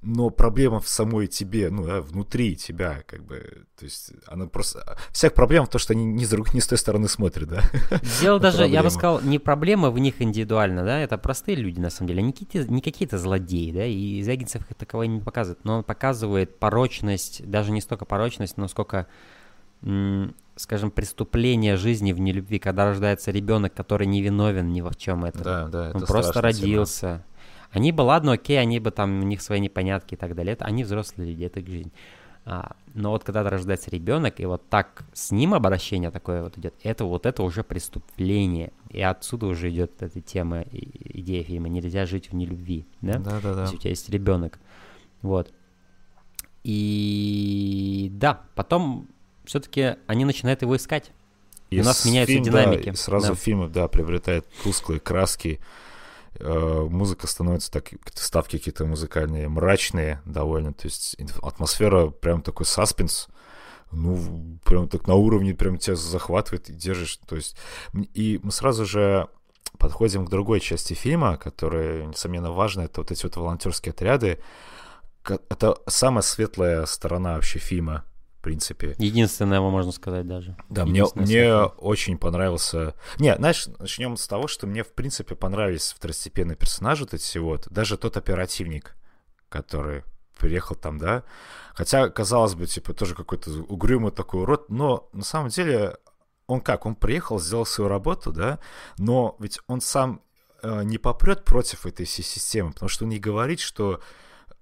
Но 0.00 0.30
проблема 0.30 0.80
в 0.80 0.88
самой 0.88 1.26
тебе, 1.26 1.68
ну, 1.68 1.84
да, 1.84 2.00
внутри 2.00 2.56
тебя, 2.56 3.02
как 3.06 3.22
бы, 3.22 3.66
то 3.78 3.84
есть 3.84 4.12
она 4.26 4.46
просто... 4.46 4.96
Вся 5.10 5.28
проблема 5.28 5.66
в 5.66 5.68
том, 5.68 5.78
что 5.78 5.92
они 5.92 6.06
ни 6.06 6.24
с 6.24 6.30
другой, 6.30 6.54
ни 6.54 6.60
с 6.60 6.66
той 6.66 6.78
стороны 6.78 7.06
смотрят, 7.06 7.50
да. 7.50 7.60
Дело 8.22 8.40
даже, 8.48 8.66
я 8.66 8.82
бы 8.82 8.88
сказал, 8.88 9.20
не 9.20 9.38
проблема 9.38 9.90
в 9.90 9.98
них 9.98 10.22
индивидуально, 10.22 10.84
да, 10.84 11.00
это 11.00 11.18
простые 11.18 11.56
люди, 11.56 11.80
на 11.80 11.90
самом 11.90 12.08
деле, 12.08 12.20
они 12.20 12.32
какие-то, 12.32 12.72
не 12.72 12.80
какие-то 12.80 13.18
злодеи, 13.18 13.72
да, 13.72 13.84
и 13.84 14.22
Звягинцев 14.22 14.62
их 14.70 14.74
таковой 14.74 15.06
не 15.06 15.20
показывает, 15.20 15.62
но 15.66 15.76
он 15.76 15.84
показывает 15.84 16.58
порочность, 16.58 17.46
даже 17.46 17.72
не 17.72 17.82
столько 17.82 18.06
порочность, 18.06 18.56
но 18.56 18.68
сколько 18.68 19.06
скажем, 20.56 20.90
преступление 20.90 21.76
жизни 21.76 22.12
в 22.12 22.20
нелюбви, 22.20 22.58
когда 22.58 22.84
рождается 22.86 23.30
ребенок, 23.30 23.74
который 23.74 24.06
не 24.06 24.22
виновен 24.22 24.72
ни 24.72 24.80
в 24.80 24.90
чем 24.96 25.24
это. 25.24 25.42
Да, 25.42 25.68
да, 25.68 25.88
это 25.88 25.98
Он 25.98 26.06
просто 26.06 26.40
родился. 26.40 27.00
Тема. 27.00 27.24
Они 27.70 27.90
бы, 27.90 28.02
ладно, 28.02 28.32
окей, 28.32 28.60
они 28.60 28.78
бы 28.78 28.92
там, 28.92 29.20
у 29.20 29.24
них 29.24 29.42
свои 29.42 29.58
непонятки 29.58 30.14
и 30.14 30.16
так 30.16 30.34
далее. 30.36 30.52
Это, 30.52 30.64
они 30.64 30.84
взрослые 30.84 31.30
люди, 31.30 31.44
это 31.44 31.58
их 31.58 31.66
жизнь. 31.66 31.92
А, 32.46 32.76
но 32.92 33.10
вот 33.10 33.24
когда 33.24 33.42
рождается 33.42 33.90
ребенок, 33.90 34.38
и 34.38 34.46
вот 34.46 34.68
так 34.68 35.04
с 35.12 35.32
ним 35.32 35.54
обращение 35.54 36.10
такое 36.10 36.42
вот 36.42 36.56
идет, 36.56 36.74
это 36.84 37.04
вот 37.04 37.26
это 37.26 37.42
уже 37.42 37.64
преступление. 37.64 38.72
И 38.90 39.00
отсюда 39.00 39.46
уже 39.46 39.70
идет 39.70 40.02
эта 40.02 40.20
тема, 40.20 40.62
идея 40.70 41.42
фильма. 41.42 41.68
Нельзя 41.68 42.06
жить 42.06 42.30
в 42.30 42.34
нелюбви, 42.34 42.86
да? 43.00 43.18
Да, 43.18 43.40
да, 43.42 43.54
да. 43.54 43.62
Если 43.62 43.76
у 43.76 43.78
тебя 43.78 43.90
есть 43.90 44.08
ребенок. 44.08 44.60
Вот. 45.22 45.52
И 46.62 48.08
да, 48.12 48.42
потом 48.54 49.08
все-таки 49.44 49.96
они 50.06 50.24
начинают 50.24 50.62
его 50.62 50.76
искать. 50.76 51.12
И 51.70 51.80
у 51.80 51.84
нас 51.84 52.04
меняются 52.04 52.32
фильм, 52.32 52.44
динамики. 52.44 52.90
Да, 52.90 52.96
сразу 52.96 53.28
да. 53.28 53.34
фильм, 53.34 53.72
да, 53.72 53.88
приобретает 53.88 54.46
тусклые 54.62 55.00
краски. 55.00 55.60
Э, 56.38 56.86
музыка 56.88 57.26
становится 57.26 57.70
так, 57.70 57.90
ставки 58.14 58.58
какие-то 58.58 58.84
музыкальные, 58.84 59.48
мрачные 59.48 60.20
довольно. 60.24 60.72
То 60.72 60.86
есть 60.86 61.16
атмосфера 61.42 62.08
прям 62.08 62.42
такой 62.42 62.66
саспенс. 62.66 63.28
Ну, 63.90 64.58
прям 64.64 64.88
так 64.88 65.06
на 65.06 65.14
уровне 65.14 65.54
прям 65.54 65.78
тебя 65.78 65.96
захватывает 65.96 66.68
и 66.68 66.72
держишь. 66.72 67.18
То 67.28 67.36
есть, 67.36 67.56
и 68.14 68.40
мы 68.42 68.50
сразу 68.50 68.84
же 68.86 69.28
подходим 69.78 70.26
к 70.26 70.30
другой 70.30 70.60
части 70.60 70.94
фильма, 70.94 71.36
которая, 71.36 72.06
несомненно, 72.06 72.52
важна. 72.52 72.84
Это 72.84 73.00
вот 73.00 73.10
эти 73.10 73.24
вот 73.24 73.36
волонтерские 73.36 73.90
отряды. 73.90 74.38
Это 75.24 75.76
самая 75.86 76.22
светлая 76.22 76.86
сторона 76.86 77.34
вообще 77.34 77.58
фильма 77.58 78.04
принципе. 78.44 78.94
Единственное, 78.98 79.60
можно 79.60 79.90
сказать 79.90 80.26
даже. 80.26 80.54
Да, 80.68 80.84
мне, 80.84 81.04
мне 81.14 81.54
очень 81.64 82.18
понравился... 82.18 82.94
Не, 83.18 83.34
знаешь, 83.36 83.66
начнем 83.78 84.16
с 84.16 84.28
того, 84.28 84.48
что 84.48 84.66
мне, 84.66 84.84
в 84.84 84.92
принципе, 84.92 85.34
понравились 85.34 85.94
второстепенные 85.96 86.54
персонажи 86.54 87.04
вот 87.04 87.14
эти 87.14 87.38
вот. 87.38 87.66
Даже 87.70 87.96
тот 87.96 88.18
оперативник, 88.18 88.96
который 89.48 90.04
приехал 90.38 90.76
там, 90.76 90.98
да. 90.98 91.24
Хотя, 91.72 92.10
казалось 92.10 92.54
бы, 92.54 92.66
типа, 92.66 92.92
тоже 92.92 93.14
какой-то 93.14 93.50
угрюмый 93.50 94.12
такой 94.12 94.42
урод, 94.42 94.68
но 94.68 95.08
на 95.12 95.24
самом 95.24 95.48
деле 95.48 95.96
он 96.46 96.60
как? 96.60 96.84
Он 96.84 96.94
приехал, 96.94 97.40
сделал 97.40 97.64
свою 97.64 97.88
работу, 97.88 98.30
да, 98.30 98.58
но 98.98 99.36
ведь 99.38 99.58
он 99.66 99.80
сам 99.80 100.20
э, 100.62 100.82
не 100.84 100.98
попрет 100.98 101.44
против 101.44 101.86
этой 101.86 102.04
всей 102.04 102.22
системы, 102.22 102.72
потому 102.72 102.90
что 102.90 103.04
он 103.04 103.10
не 103.10 103.18
говорит, 103.18 103.60
что 103.60 104.00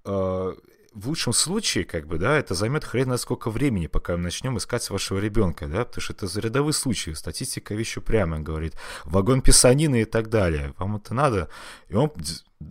э, 0.05 0.55
в 0.95 1.09
лучшем 1.09 1.33
случае, 1.33 1.85
как 1.85 2.07
бы, 2.07 2.19
да, 2.19 2.37
это 2.39 2.55
займет 2.55 2.85
хрен 2.85 3.09
на 3.09 3.17
сколько 3.17 3.51
времени, 3.51 3.87
пока 3.87 4.17
мы 4.17 4.25
начнем 4.25 4.59
искать 4.59 4.89
вашего 4.91 5.19
ребенка, 5.19 5.67
да, 5.67 5.85
потому 5.85 6.03
что 6.03 6.13
это 6.13 6.41
рядовой 6.41 6.73
случай, 6.73 7.15
статистика 7.15 7.75
вещи 7.75 8.01
прямо 8.01 8.41
говорит, 8.41 8.75
вагон 9.05 9.41
писанины 9.41 10.03
и 10.03 10.05
так 10.05 10.29
далее, 10.29 10.75
вам 10.79 10.97
это 10.97 11.15
надо, 11.15 11.49
и 11.89 11.95
он 11.95 12.13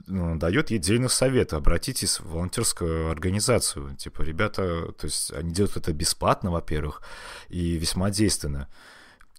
ну, 0.07 0.37
дает 0.37 0.71
ей 0.71 0.79
дельный 0.79 1.09
совет, 1.09 1.53
обратитесь 1.53 2.19
в 2.19 2.31
волонтерскую 2.31 3.09
организацию, 3.09 3.95
типа, 3.95 4.21
ребята, 4.21 4.91
то 4.91 5.05
есть 5.05 5.31
они 5.33 5.51
делают 5.51 5.77
это 5.77 5.93
бесплатно, 5.93 6.51
во-первых, 6.51 7.01
и 7.49 7.77
весьма 7.77 8.11
действенно, 8.11 8.67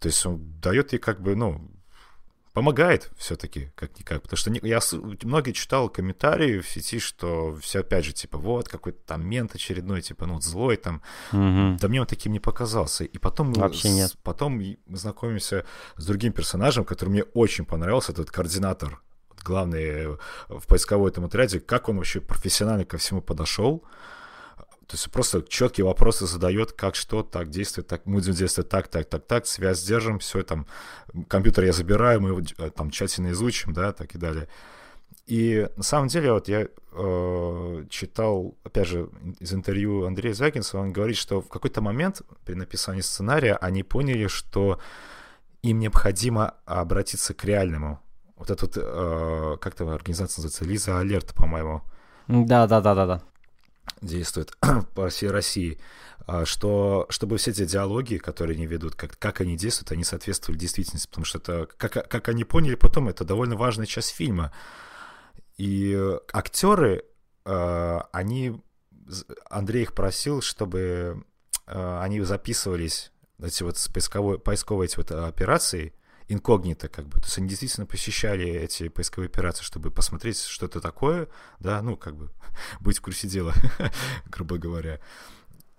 то 0.00 0.08
есть 0.08 0.24
он 0.26 0.60
дает 0.60 0.92
ей 0.92 0.98
как 0.98 1.20
бы, 1.22 1.36
ну, 1.36 1.70
помогает 2.52 3.10
все-таки, 3.16 3.72
как-никак. 3.74 4.22
Потому 4.22 4.36
что 4.36 4.50
я 4.62 4.80
многие 5.22 5.52
читал 5.52 5.88
комментарии 5.88 6.60
в 6.60 6.68
сети, 6.68 6.98
что 6.98 7.56
все 7.60 7.80
опять 7.80 8.04
же, 8.04 8.12
типа, 8.12 8.38
вот, 8.38 8.68
какой-то 8.68 8.98
там 9.06 9.26
мент 9.26 9.54
очередной, 9.54 10.02
типа, 10.02 10.26
ну, 10.26 10.40
злой 10.40 10.76
там. 10.76 11.02
Угу. 11.32 11.78
Да 11.80 11.88
мне 11.88 12.00
он 12.00 12.06
таким 12.06 12.32
не 12.32 12.40
показался. 12.40 13.04
И 13.04 13.18
потом 13.18 13.52
Вообще 13.52 13.88
мы, 13.88 13.94
нет. 13.94 14.16
потом 14.22 14.56
мы 14.56 14.78
знакомимся 14.96 15.64
с 15.96 16.04
другим 16.04 16.32
персонажем, 16.32 16.84
который 16.84 17.10
мне 17.10 17.22
очень 17.22 17.64
понравился, 17.64 18.12
этот 18.12 18.30
координатор 18.30 19.00
главный 19.44 19.82
э, 19.82 20.16
в 20.48 20.66
поисковой 20.66 21.10
этом 21.10 21.24
отряде, 21.24 21.58
как 21.58 21.88
он 21.88 21.96
вообще 21.96 22.20
профессионально 22.20 22.84
ко 22.84 22.98
всему 22.98 23.20
подошел. 23.20 23.84
То 24.92 24.96
есть 24.96 25.10
просто 25.10 25.42
четкие 25.42 25.86
вопросы 25.86 26.26
задает, 26.26 26.72
как 26.72 26.96
что, 26.96 27.22
так 27.22 27.48
действует, 27.48 27.86
так 27.86 28.02
мы 28.04 28.16
будем 28.16 28.34
действовать 28.34 28.68
так, 28.68 28.88
так, 28.88 29.06
так, 29.06 29.24
так, 29.26 29.46
связь 29.46 29.82
держим, 29.82 30.18
все 30.18 30.42
там, 30.42 30.66
компьютер 31.28 31.64
я 31.64 31.72
забираю, 31.72 32.20
мы 32.20 32.28
его 32.28 32.42
э, 32.58 32.68
там 32.68 32.90
тщательно 32.90 33.30
изучим, 33.30 33.72
да, 33.72 33.92
так 33.92 34.14
и 34.14 34.18
далее. 34.18 34.48
И 35.26 35.66
на 35.76 35.82
самом 35.82 36.08
деле 36.08 36.34
вот 36.34 36.46
я 36.48 36.68
э, 36.92 37.84
читал, 37.88 38.54
опять 38.64 38.86
же, 38.86 39.08
из 39.40 39.54
интервью 39.54 40.04
Андрея 40.04 40.34
Звягинцева, 40.34 40.82
он 40.82 40.92
говорит, 40.92 41.16
что 41.16 41.40
в 41.40 41.48
какой-то 41.48 41.80
момент 41.80 42.20
при 42.44 42.52
написании 42.52 43.00
сценария 43.00 43.56
они 43.56 43.82
поняли, 43.82 44.26
что 44.26 44.78
им 45.62 45.78
необходимо 45.78 46.56
обратиться 46.66 47.32
к 47.32 47.42
реальному. 47.46 47.98
Вот 48.36 48.50
эта 48.50 48.66
вот, 48.66 48.76
э, 48.76 49.56
как 49.58 49.74
то 49.74 49.88
организация 49.88 50.42
называется, 50.42 50.66
Лиза 50.66 50.98
Алерт, 50.98 51.32
по-моему. 51.34 51.80
Да, 52.28 52.66
да, 52.66 52.82
да, 52.82 52.94
да, 52.94 53.06
да 53.06 53.22
действует 54.02 54.56
по 54.94 55.08
всей 55.08 55.30
России, 55.30 55.78
а, 56.26 56.44
что 56.44 57.06
чтобы 57.08 57.38
все 57.38 57.50
эти 57.52 57.64
диалоги, 57.64 58.16
которые 58.16 58.56
они 58.56 58.66
ведут, 58.66 58.94
как, 58.94 59.18
как 59.18 59.40
они 59.40 59.56
действуют, 59.56 59.92
они 59.92 60.04
соответствовали 60.04 60.58
действительности, 60.58 61.08
потому 61.08 61.24
что 61.24 61.38
это, 61.38 61.66
как, 61.76 62.08
как 62.08 62.28
они 62.28 62.44
поняли 62.44 62.74
потом, 62.74 63.08
это 63.08 63.24
довольно 63.24 63.56
важная 63.56 63.86
часть 63.86 64.10
фильма. 64.10 64.52
И 65.56 65.96
актеры, 66.32 67.04
а, 67.44 68.08
они, 68.12 68.60
Андрей 69.48 69.82
их 69.82 69.94
просил, 69.94 70.42
чтобы 70.42 71.24
а, 71.66 72.02
они 72.02 72.20
записывались, 72.20 73.12
эти 73.40 73.62
вот 73.62 73.76
поисковые, 73.92 74.38
поисковые 74.38 74.86
эти 74.86 74.96
вот 74.96 75.10
операции, 75.10 75.94
инкогнито, 76.32 76.88
как 76.88 77.06
бы. 77.06 77.20
То 77.20 77.26
есть 77.26 77.38
они 77.38 77.48
действительно 77.48 77.86
посещали 77.86 78.48
эти 78.48 78.88
поисковые 78.88 79.28
операции, 79.28 79.64
чтобы 79.64 79.90
посмотреть, 79.90 80.40
что 80.40 80.66
это 80.66 80.80
такое, 80.80 81.28
да, 81.60 81.82
ну, 81.82 81.96
как 81.96 82.16
бы 82.16 82.30
быть 82.80 82.98
в 82.98 83.02
курсе 83.02 83.28
дела, 83.28 83.54
грубо 84.26 84.58
говоря. 84.58 85.00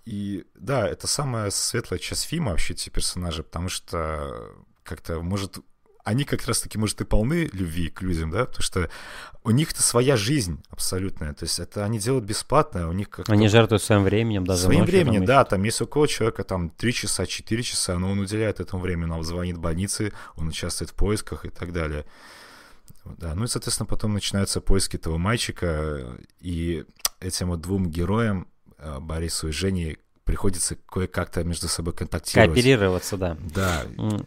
И 0.06 0.46
да, 0.56 0.88
это 0.88 1.08
самая 1.08 1.50
светлая 1.50 2.00
часть 2.00 2.24
фильма 2.24 2.52
вообще, 2.52 2.74
эти 2.74 2.90
персонажи, 2.90 3.44
потому 3.44 3.70
что 3.70 4.54
как-то, 4.84 5.22
может, 5.22 5.60
они 6.04 6.26
как 6.26 6.46
раз-таки, 6.46 6.78
может, 6.78 7.00
и 7.02 7.06
полны 7.06 7.50
любви 7.54 7.90
к 7.90 8.02
людям, 8.02 8.30
да, 8.30 8.46
потому 8.46 8.62
что 8.62 8.90
у 9.44 9.52
них-то 9.52 9.82
своя 9.82 10.18
жизнь 10.18 10.62
абсолютная, 10.70 11.34
то 11.34 11.46
есть 11.46 11.60
это 11.60 11.86
они 11.86 12.00
делают 12.00 12.26
бесплатно, 12.26 12.90
у 12.90 12.94
них 12.94 13.10
как 13.10 13.30
Они 13.30 13.48
жертвуют 13.48 13.84
своим 13.84 14.04
временем 14.04 14.46
даже 14.46 14.64
Своим 14.64 14.86
временем, 14.86 15.22
там 15.22 15.26
да, 15.26 15.46
там 15.46 15.64
если 15.64 15.84
у 15.86 15.88
кого 15.88 16.08
человека 16.08 16.44
там 16.44 16.70
3 16.70 16.94
часа, 16.94 17.26
4 17.26 17.64
часа, 17.64 17.98
но 17.98 18.12
он 18.12 18.20
уделяет 18.20 18.60
этому 18.60 18.82
времени, 18.82 19.12
он 19.12 19.24
звонит 19.24 19.58
в 19.58 19.62
больнице, 19.62 20.14
он 20.36 20.50
участвует 20.50 20.92
в 20.92 20.94
поисках 20.94 21.46
и 21.46 21.50
так 21.50 21.72
далее. 21.72 22.06
Да, 23.06 23.34
ну 23.36 23.46
и, 23.46 23.48
соответственно, 23.48 23.88
потом 23.88 24.14
начинаются 24.14 24.62
поиски 24.62 24.96
этого 24.96 25.18
мальчика, 25.18 26.18
и 26.40 26.86
этим 27.20 27.50
вот 27.50 27.62
двум 27.62 27.90
героям, 27.90 28.48
э, 28.78 29.00
Борису 29.00 29.50
и 29.50 29.52
Жене, 29.52 29.98
приходится 30.24 30.76
кое-как-то 30.76 31.44
между 31.44 31.68
собой 31.68 31.94
контактировать. 31.94 32.52
Кооперироваться, 32.52 33.18
да. 33.18 33.38
Да. 33.54 33.84
Mm. 33.98 34.26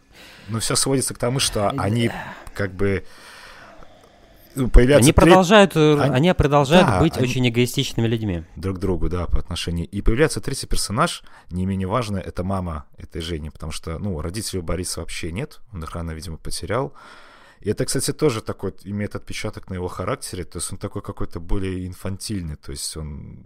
Но 0.48 0.60
все 0.60 0.76
сводится 0.76 1.14
к 1.14 1.18
тому, 1.18 1.38
что 1.38 1.70
они 1.70 2.10
как 2.54 2.74
бы 2.74 3.04
ну, 4.56 4.68
появляются... 4.68 5.04
Они 5.04 5.12
продолжают, 5.12 5.76
э, 5.76 6.00
они, 6.00 6.14
они 6.14 6.34
продолжают 6.34 6.86
да, 6.86 7.00
быть 7.00 7.16
они... 7.16 7.26
очень 7.26 7.48
эгоистичными 7.48 8.06
людьми. 8.06 8.44
Друг 8.56 8.78
к 8.78 8.80
другу, 8.80 9.08
да, 9.08 9.26
по 9.26 9.38
отношению. 9.38 9.86
И 9.88 10.00
появляется 10.00 10.40
третий 10.40 10.66
персонаж, 10.66 11.22
не 11.50 11.66
менее 11.66 11.86
важный, 11.86 12.20
это 12.20 12.42
мама 12.42 12.86
этой 12.96 13.20
Жени, 13.20 13.50
потому 13.50 13.72
что, 13.72 13.98
ну, 13.98 14.20
родителей 14.20 14.60
у 14.60 14.62
Бориса 14.62 15.00
вообще 15.00 15.30
нет, 15.30 15.60
он 15.72 15.82
их 15.82 15.94
рано, 15.94 16.12
видимо, 16.12 16.38
потерял. 16.38 16.94
И 17.60 17.70
это, 17.70 17.84
кстати, 17.84 18.12
тоже 18.12 18.42
такой 18.42 18.74
имеет 18.84 19.14
отпечаток 19.14 19.68
на 19.70 19.74
его 19.74 19.88
характере, 19.88 20.44
то 20.44 20.58
есть 20.58 20.72
он 20.72 20.78
такой 20.78 21.02
какой-то 21.02 21.40
более 21.40 21.86
инфантильный, 21.86 22.56
то 22.56 22.70
есть 22.70 22.96
он 22.96 23.40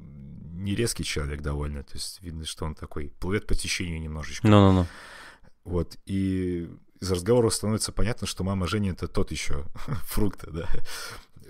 не 0.61 0.75
резкий 0.75 1.05
человек 1.05 1.41
довольно, 1.41 1.83
то 1.83 1.95
есть 1.95 2.21
видно, 2.23 2.45
что 2.45 2.65
он 2.65 2.75
такой 2.75 3.13
плывет 3.19 3.47
по 3.47 3.55
течению 3.55 4.01
немножечко. 4.01 4.47
Ну, 4.47 4.61
ну, 4.61 4.73
ну. 4.73 4.87
Вот, 5.65 5.97
и 6.07 6.69
из 7.01 7.11
разговора 7.11 7.51
становится 7.51 7.93
понятно, 7.93 8.27
что 8.27 8.45
мама 8.45 8.67
Жени 8.67 8.91
это 8.91 9.09
тот 9.09 9.31
еще 9.31 9.65
фрукт, 10.05 10.45
да, 10.47 10.69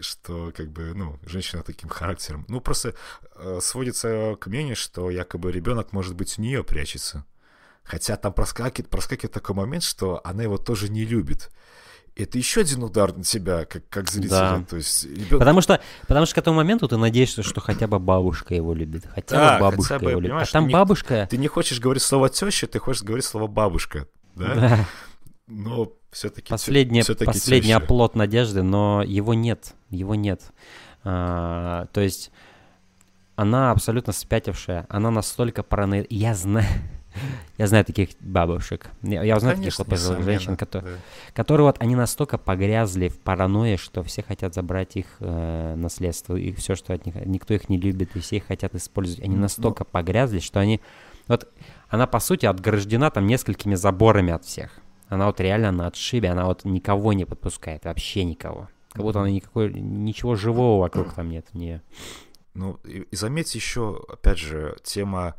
что 0.00 0.52
как 0.56 0.70
бы, 0.70 0.94
ну, 0.94 1.18
женщина 1.26 1.62
таким 1.62 1.88
характером. 1.88 2.44
Ну, 2.48 2.61
просто 2.61 2.94
э, 3.34 3.58
сводится 3.61 4.36
к 4.40 4.46
мнению, 4.46 4.76
что 4.76 5.11
якобы 5.11 5.52
ребенок, 5.52 5.92
может 5.92 6.14
быть, 6.14 6.38
у 6.38 6.42
нее 6.42 6.64
прячется. 6.64 7.24
Хотя 7.82 8.16
там 8.16 8.32
проскакивает, 8.32 8.88
проскакивает 8.88 9.32
такой 9.32 9.54
момент, 9.54 9.82
что 9.82 10.20
она 10.24 10.42
его 10.42 10.58
тоже 10.58 10.88
не 10.88 11.04
любит 11.04 11.50
это 12.23 12.39
еще 12.39 12.61
один 12.61 12.83
удар 12.83 13.16
на 13.16 13.25
тебя, 13.25 13.64
как, 13.64 13.89
как 13.89 14.11
зрителя. 14.11 14.31
Да. 14.31 14.64
То 14.68 14.77
есть, 14.77 15.05
ребенок... 15.05 15.39
потому, 15.39 15.61
что, 15.61 15.81
потому 16.07 16.27
что 16.27 16.35
к 16.35 16.39
этому 16.39 16.57
моменту 16.57 16.89
ты 16.89 16.97
надеешься, 16.97 17.43
что 17.43 17.61
хотя 17.61 17.87
бы 17.87 17.99
бабушка 17.99 18.55
его 18.55 18.75
любит. 18.75 19.05
Хотя 19.14 19.37
да, 19.37 19.55
бы 19.55 19.61
бабушка 19.62 19.95
хотя 19.95 20.05
бы, 20.05 20.11
его 20.11 20.21
любит. 20.21 20.37
А 20.41 20.47
там 20.47 20.66
не, 20.66 20.73
бабушка... 20.73 21.27
Ты 21.31 21.37
не 21.37 21.49
хочешь 21.49 21.81
говорить 21.81 22.03
слово 22.03 22.29
теща, 22.29 22.66
ты 22.66 22.79
хочешь 22.79 23.03
говорить 23.03 23.25
слово 23.25 23.47
бабушка. 23.47 24.07
Да. 24.35 24.55
да. 24.55 24.89
Но 25.47 25.93
все-таки 26.11 26.49
последний, 26.49 27.03
все 27.03 27.14
последний 27.14 27.73
оплот 27.73 28.14
надежды, 28.14 28.62
но 28.62 29.03
его 29.03 29.35
нет. 29.35 29.75
Его 29.91 30.14
нет. 30.14 30.43
А, 31.03 31.87
то 31.93 32.01
есть 32.01 32.31
она 33.37 33.71
абсолютно 33.71 34.12
спятившая. 34.12 34.87
Она 34.89 35.11
настолько 35.11 35.62
параноид... 35.62 36.07
Я 36.11 36.35
знаю... 36.35 36.66
Я 37.58 37.66
знаю 37.66 37.84
таких 37.84 38.11
бабушек. 38.20 38.90
Я, 39.02 39.22
я 39.22 39.38
знаю 39.40 39.56
таких 39.56 39.78
вот 39.78 39.88
пожилых 39.88 40.22
женщин, 40.22 40.56
которые, 40.56 40.94
да. 40.94 41.00
которые 41.34 41.66
вот 41.66 41.76
они 41.80 41.96
настолько 41.96 42.38
погрязли 42.38 43.08
в 43.08 43.18
паранойе, 43.18 43.76
что 43.76 44.02
все 44.02 44.22
хотят 44.22 44.54
забрать 44.54 44.96
их 44.96 45.06
э, 45.20 45.74
наследство 45.76 46.36
и 46.36 46.52
все, 46.52 46.74
что 46.74 46.94
от 46.94 47.04
них, 47.06 47.14
никто 47.26 47.54
их 47.54 47.68
не 47.68 47.78
любит, 47.78 48.16
и 48.16 48.20
все 48.20 48.36
их 48.36 48.46
хотят 48.46 48.74
использовать. 48.74 49.24
Они 49.24 49.36
настолько 49.36 49.84
ну, 49.84 49.90
погрязли, 49.90 50.38
что 50.38 50.61
они 50.61 50.80
вот 51.26 51.48
она 51.88 52.06
по 52.06 52.20
сути 52.20 52.46
отграждена 52.46 53.11
там 53.11 53.26
несколькими 53.26 53.74
заборами 53.74 54.32
от 54.32 54.44
всех. 54.44 54.80
Она 55.08 55.26
вот 55.26 55.40
реально 55.40 55.72
на 55.72 55.86
отшибе, 55.88 56.30
она 56.30 56.46
вот 56.46 56.64
никого 56.64 57.12
не 57.12 57.24
подпускает, 57.24 57.84
вообще 57.84 58.24
никого. 58.24 58.68
Как 58.92 59.02
будто 59.02 59.20
она 59.20 59.30
никакой, 59.30 59.72
ничего 59.72 60.34
живого 60.34 60.80
вокруг 60.80 61.12
там 61.14 61.28
нет. 61.28 61.46
Не. 61.52 61.82
Ну, 62.54 62.80
и, 62.84 63.02
и 63.02 63.16
заметь 63.16 63.54
еще, 63.54 64.04
опять 64.08 64.38
же, 64.38 64.76
тема 64.82 65.34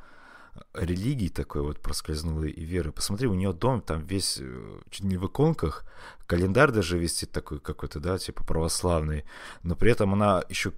религии 0.74 1.30
такой 1.30 1.62
вот 1.62 1.80
проскользнула 1.80 2.45
и 2.45 2.64
веры. 2.64 2.91
Посмотри, 2.91 3.28
у 3.28 3.34
нее 3.34 3.54
дом 3.54 3.82
там 3.82 4.06
весь 4.06 4.38
э, 4.39 4.80
чуть 4.89 5.04
не 5.04 5.18
в 5.18 5.26
иконках, 5.28 5.86
календарь 6.28 6.72
даже 6.72 6.97
висит 6.97 7.32
такой 7.32 7.60
какой-то, 7.60 7.99
да, 7.99 8.18
типа 8.18 8.43
православный, 8.43 9.26
но 9.64 9.76
при 9.76 9.91
этом 9.91 10.14
она 10.14 10.43
еще 10.49 10.74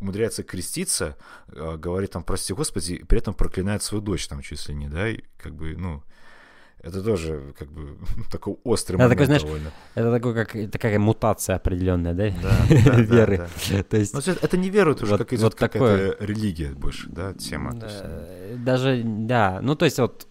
умудряется 0.00 0.42
креститься, 0.42 1.16
э, 1.48 1.76
говорит 1.76 2.12
там, 2.12 2.22
прости 2.22 2.52
господи, 2.52 2.94
и 2.94 3.04
при 3.04 3.18
этом 3.18 3.34
проклинает 3.34 3.82
свою 3.82 4.02
дочь 4.02 4.28
там 4.28 4.42
чуть 4.42 4.68
ли 4.68 4.74
не, 4.74 4.88
да, 4.88 5.08
и 5.08 5.22
как 5.36 5.54
бы, 5.54 5.76
ну, 5.76 6.02
это 6.82 7.02
тоже 7.02 7.54
как 7.58 7.70
бы 7.70 7.96
такой 8.30 8.56
острый 8.64 8.96
это 8.96 9.04
момент 9.04 9.18
такой, 9.18 9.26
знаешь, 9.26 9.42
довольно. 9.42 9.70
Это 9.94 10.12
такой, 10.12 10.34
как 10.34 10.70
такая 10.70 10.98
мутация 10.98 11.56
определенная, 11.56 12.14
да? 12.14 12.30
Да, 12.42 13.00
веры. 13.00 13.48
То 13.88 13.96
есть... 13.96 14.14
Но 14.14 14.20
это 14.20 14.56
не 14.56 14.70
вера, 14.70 14.92
это 14.92 15.04
уже 15.04 15.18
как 15.18 15.32
идет 15.32 15.54
какая-то 15.54 16.24
религия 16.24 16.70
больше, 16.70 17.08
да, 17.08 17.34
тема. 17.34 17.74
Да, 17.74 17.88
даже, 18.56 19.02
да, 19.04 19.60
ну 19.62 19.74
то 19.74 19.84
есть 19.84 19.98
вот 19.98 20.28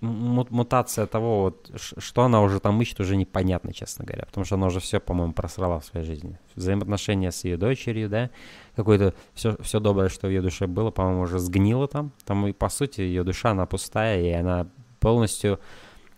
мутация 0.00 1.06
того, 1.06 1.42
вот, 1.42 1.70
что 1.74 2.22
она 2.22 2.40
уже 2.42 2.60
там 2.60 2.80
ищет, 2.80 3.00
уже 3.00 3.16
непонятно, 3.16 3.72
честно 3.72 4.04
говоря. 4.04 4.24
Потому 4.26 4.44
что 4.44 4.54
она 4.54 4.66
уже 4.66 4.78
все, 4.80 5.00
по-моему, 5.00 5.32
просрала 5.32 5.80
в 5.80 5.84
своей 5.84 6.06
жизни. 6.06 6.38
Взаимоотношения 6.54 7.32
с 7.32 7.44
ее 7.44 7.56
дочерью, 7.56 8.08
да, 8.08 8.30
какое-то 8.76 9.14
все, 9.34 9.56
все 9.60 9.80
доброе, 9.80 10.08
что 10.08 10.28
в 10.28 10.30
ее 10.30 10.40
душе 10.40 10.66
было, 10.66 10.90
по-моему, 10.90 11.22
уже 11.22 11.40
сгнило 11.40 11.88
там. 11.88 12.12
Там 12.24 12.46
и, 12.46 12.52
по 12.52 12.68
сути, 12.68 13.00
ее 13.00 13.24
душа, 13.24 13.50
она 13.50 13.66
пустая, 13.66 14.22
и 14.22 14.30
она 14.30 14.68
полностью 15.00 15.60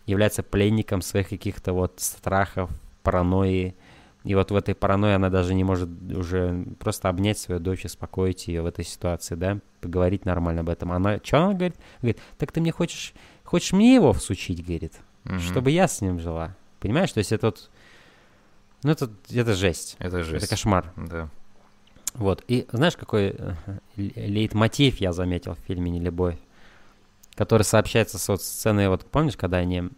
является 0.05 0.43
пленником 0.43 1.01
своих 1.01 1.29
каких-то 1.29 1.73
вот 1.73 1.93
страхов, 1.97 2.69
паранойи. 3.03 3.75
И 4.23 4.35
вот 4.35 4.51
в 4.51 4.55
этой 4.55 4.75
паранойи 4.75 5.15
она 5.15 5.29
даже 5.29 5.53
не 5.53 5.63
может 5.63 5.89
уже 6.13 6.65
просто 6.79 7.09
обнять 7.09 7.39
свою 7.39 7.59
дочь, 7.59 7.85
успокоить 7.85 8.47
ее 8.47 8.61
в 8.61 8.67
этой 8.67 8.85
ситуации, 8.85 9.35
да, 9.35 9.59
поговорить 9.79 10.25
нормально 10.25 10.61
об 10.61 10.69
этом. 10.69 10.91
Она, 10.91 11.19
что 11.23 11.37
она 11.37 11.53
говорит? 11.53 11.75
Говорит, 12.01 12.19
так 12.37 12.51
ты 12.51 12.61
мне 12.61 12.71
хочешь, 12.71 13.13
хочешь 13.43 13.73
мне 13.73 13.95
его 13.95 14.13
всучить, 14.13 14.63
говорит, 14.63 14.93
угу. 15.25 15.39
чтобы 15.39 15.71
я 15.71 15.87
с 15.87 16.01
ним 16.01 16.19
жила. 16.19 16.55
Понимаешь, 16.79 17.11
то 17.11 17.17
есть 17.17 17.31
это 17.31 17.47
вот, 17.47 17.69
ну 18.83 18.91
это, 18.91 19.09
это 19.31 19.55
жесть. 19.55 19.95
Это 19.99 20.23
жесть. 20.23 20.45
Это 20.45 20.51
кошмар. 20.51 20.93
Да. 20.95 21.29
Вот, 22.13 22.43
и 22.47 22.67
знаешь, 22.71 22.97
какой 22.97 23.35
э, 23.37 23.55
лейтмотив 23.95 24.97
я 24.97 25.13
заметил 25.13 25.55
в 25.55 25.59
фильме 25.59 25.89
«Не 25.91 25.99
любовь»? 25.99 26.35
Который 27.41 27.63
сообщается 27.63 28.19
с 28.19 28.27
вот 28.27 28.43
сценой, 28.43 28.87
вот 28.87 29.03
помнишь, 29.03 29.35
когда 29.35 29.57
они 29.57 29.89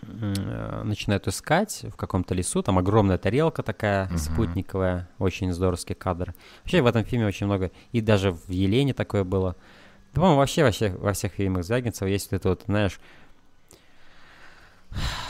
начинают 0.00 1.26
искать 1.26 1.84
в 1.92 1.96
каком-то 1.96 2.32
лесу, 2.32 2.62
там 2.62 2.78
огромная 2.78 3.18
тарелка 3.18 3.64
такая 3.64 4.06
uh-huh. 4.06 4.18
спутниковая, 4.18 5.08
очень 5.18 5.52
здоровский 5.52 5.96
кадр. 5.96 6.36
Вообще 6.62 6.80
в 6.80 6.86
этом 6.86 7.02
фильме 7.02 7.26
очень 7.26 7.46
много, 7.46 7.72
и 7.90 8.00
даже 8.00 8.30
в 8.30 8.50
Елене 8.50 8.94
такое 8.94 9.24
было. 9.24 9.56
Да, 10.14 10.20
по-моему, 10.20 10.38
вообще 10.38 10.62
во 10.62 10.70
всех, 10.70 10.96
во 11.00 11.12
всех 11.12 11.32
фильмах 11.32 11.64
Звягинцева 11.64 12.06
есть 12.06 12.30
вот 12.30 12.36
это 12.36 12.50
вот, 12.50 12.62
знаешь, 12.66 13.00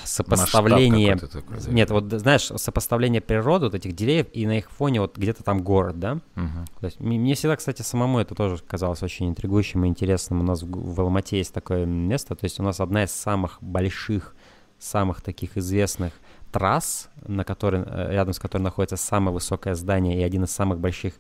сопоставление... 0.05 1.17
Такой, 1.17 1.59
Нет, 1.69 1.91
вот 1.91 2.11
знаешь, 2.13 2.51
сопоставление 2.57 3.21
природы, 3.21 3.67
вот 3.67 3.75
этих 3.75 3.95
деревьев, 3.95 4.27
и 4.33 4.47
на 4.47 4.59
их 4.59 4.71
фоне 4.71 5.01
вот 5.01 5.17
где-то 5.17 5.43
там 5.43 5.63
город, 5.63 5.99
да? 5.99 6.21
Угу. 6.37 6.81
То 6.81 6.87
есть, 6.87 7.01
мне 7.01 7.35
всегда, 7.35 7.57
кстати, 7.57 7.83
самому 7.83 8.19
это 8.19 8.35
тоже 8.35 8.59
казалось 8.67 9.03
очень 9.03 9.29
интригующим 9.29 9.85
и 9.85 9.89
интересным. 9.89 10.41
У 10.41 10.45
нас 10.45 10.63
в, 10.63 10.95
в 10.95 11.01
Алмате 11.01 11.39
есть 11.39 11.53
такое 11.53 11.85
место, 11.85 12.35
то 12.35 12.45
есть 12.45 12.59
у 12.61 12.63
нас 12.63 12.81
одна 12.81 13.05
из 13.05 13.13
самых 13.13 13.59
больших, 13.61 14.35
самых 14.79 15.21
таких 15.21 15.57
известных 15.57 16.13
трасс, 16.53 17.11
на 17.27 17.45
которой, 17.45 17.83
э, 17.85 18.13
рядом 18.13 18.33
с 18.33 18.39
которой 18.39 18.63
находится 18.63 18.97
самое 18.97 19.33
высокое 19.33 19.75
здание 19.75 20.19
и 20.19 20.23
один 20.23 20.45
из 20.45 20.51
самых 20.51 20.79
больших 20.79 21.15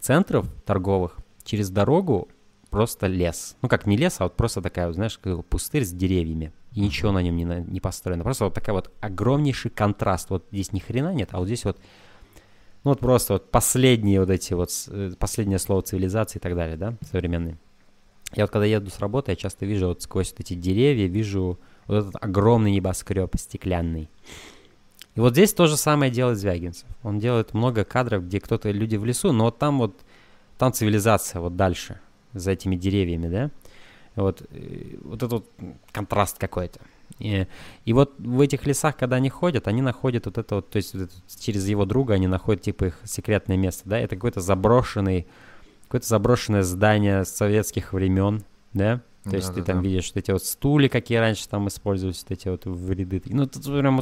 центров 0.00 0.46
торговых, 0.64 1.16
через 1.44 1.70
дорогу 1.70 2.28
просто 2.70 3.06
лес. 3.06 3.56
Ну, 3.62 3.68
как 3.68 3.86
не 3.86 3.96
лес, 3.96 4.16
а 4.18 4.24
вот 4.24 4.36
просто 4.36 4.62
такая, 4.62 4.90
знаешь, 4.92 5.18
пустырь 5.48 5.84
с 5.84 5.92
деревьями 5.92 6.52
и 6.76 6.80
ничего 6.80 7.10
на 7.10 7.22
нем 7.22 7.36
не, 7.36 7.44
не 7.44 7.80
построено. 7.80 8.22
Просто 8.22 8.44
вот 8.44 8.54
такая 8.54 8.74
вот 8.74 8.92
огромнейший 9.00 9.70
контраст. 9.70 10.28
Вот 10.28 10.44
здесь 10.52 10.72
ни 10.72 10.78
хрена 10.78 11.14
нет, 11.14 11.30
а 11.32 11.38
вот 11.38 11.46
здесь 11.46 11.64
вот, 11.64 11.78
ну 12.84 12.90
вот 12.90 13.00
просто 13.00 13.32
вот 13.32 13.50
последние 13.50 14.20
вот 14.20 14.28
эти 14.28 14.52
вот, 14.52 14.70
э, 14.88 15.12
последнее 15.18 15.58
слово 15.58 15.80
цивилизации 15.80 16.38
и 16.38 16.40
так 16.40 16.54
далее, 16.54 16.76
да, 16.76 16.94
современные. 17.10 17.56
Я 18.34 18.44
вот 18.44 18.50
когда 18.50 18.66
еду 18.66 18.90
с 18.90 18.98
работы, 18.98 19.32
я 19.32 19.36
часто 19.36 19.64
вижу 19.64 19.86
вот 19.86 20.02
сквозь 20.02 20.32
вот 20.32 20.40
эти 20.40 20.52
деревья, 20.52 21.06
вижу 21.06 21.58
вот 21.86 21.96
этот 21.96 22.16
огромный 22.22 22.72
небоскреб 22.72 23.34
стеклянный. 23.38 24.10
И 25.14 25.20
вот 25.20 25.32
здесь 25.32 25.54
то 25.54 25.66
же 25.66 25.78
самое 25.78 26.12
делает 26.12 26.36
Звягинцев. 26.36 26.88
Он 27.02 27.18
делает 27.18 27.54
много 27.54 27.84
кадров, 27.84 28.26
где 28.26 28.38
кто-то, 28.38 28.70
люди 28.70 28.96
в 28.96 29.06
лесу, 29.06 29.32
но 29.32 29.44
вот 29.44 29.56
там 29.56 29.78
вот, 29.78 29.98
там 30.58 30.74
цивилизация 30.74 31.40
вот 31.40 31.56
дальше, 31.56 32.00
за 32.34 32.50
этими 32.50 32.76
деревьями, 32.76 33.28
да. 33.28 33.50
Вот, 34.16 34.42
э, 34.50 34.96
вот 35.02 35.22
этот 35.22 35.46
контраст 35.92 36.38
какой-то. 36.38 36.80
И, 37.18 37.46
и 37.84 37.92
вот 37.92 38.14
в 38.18 38.40
этих 38.40 38.66
лесах, 38.66 38.96
когда 38.96 39.16
они 39.16 39.30
ходят, 39.30 39.68
они 39.68 39.80
находят 39.80 40.26
вот 40.26 40.38
это 40.38 40.56
вот, 40.56 40.70
то 40.70 40.76
есть 40.76 40.94
вот 40.94 41.10
через 41.38 41.66
его 41.68 41.84
друга 41.84 42.14
они 42.14 42.26
находят 42.26 42.62
типа 42.62 42.86
их 42.86 42.98
секретное 43.04 43.56
место, 43.56 43.88
да, 43.88 43.98
это 43.98 44.16
какой-то 44.16 44.40
заброшенный, 44.40 45.26
какое-то 45.84 46.08
заброшенное 46.08 46.62
здание 46.62 47.24
советских 47.24 47.92
времен, 47.92 48.42
да, 48.72 49.02
то 49.26 49.30
да, 49.30 49.36
есть 49.38 49.48
да, 49.48 49.54
ты 49.54 49.62
там 49.62 49.82
да. 49.82 49.88
видишь 49.88 50.12
вот 50.14 50.16
эти 50.18 50.30
вот 50.30 50.44
стулья, 50.44 50.88
какие 50.88 51.18
раньше 51.18 51.48
там 51.48 51.66
использовались, 51.66 52.22
вот 52.22 52.30
эти 52.30 52.48
вот 52.48 52.64
в 52.64 52.92
ряды. 52.92 53.20
Ну, 53.26 53.46
ты 53.46 53.60
прям 53.60 54.00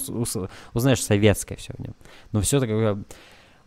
узнаешь 0.74 1.02
советское 1.02 1.56
все 1.56 1.72
в 1.72 1.80
нем. 1.80 1.94
Но 2.32 2.42
все 2.42 2.60
такое... 2.60 3.02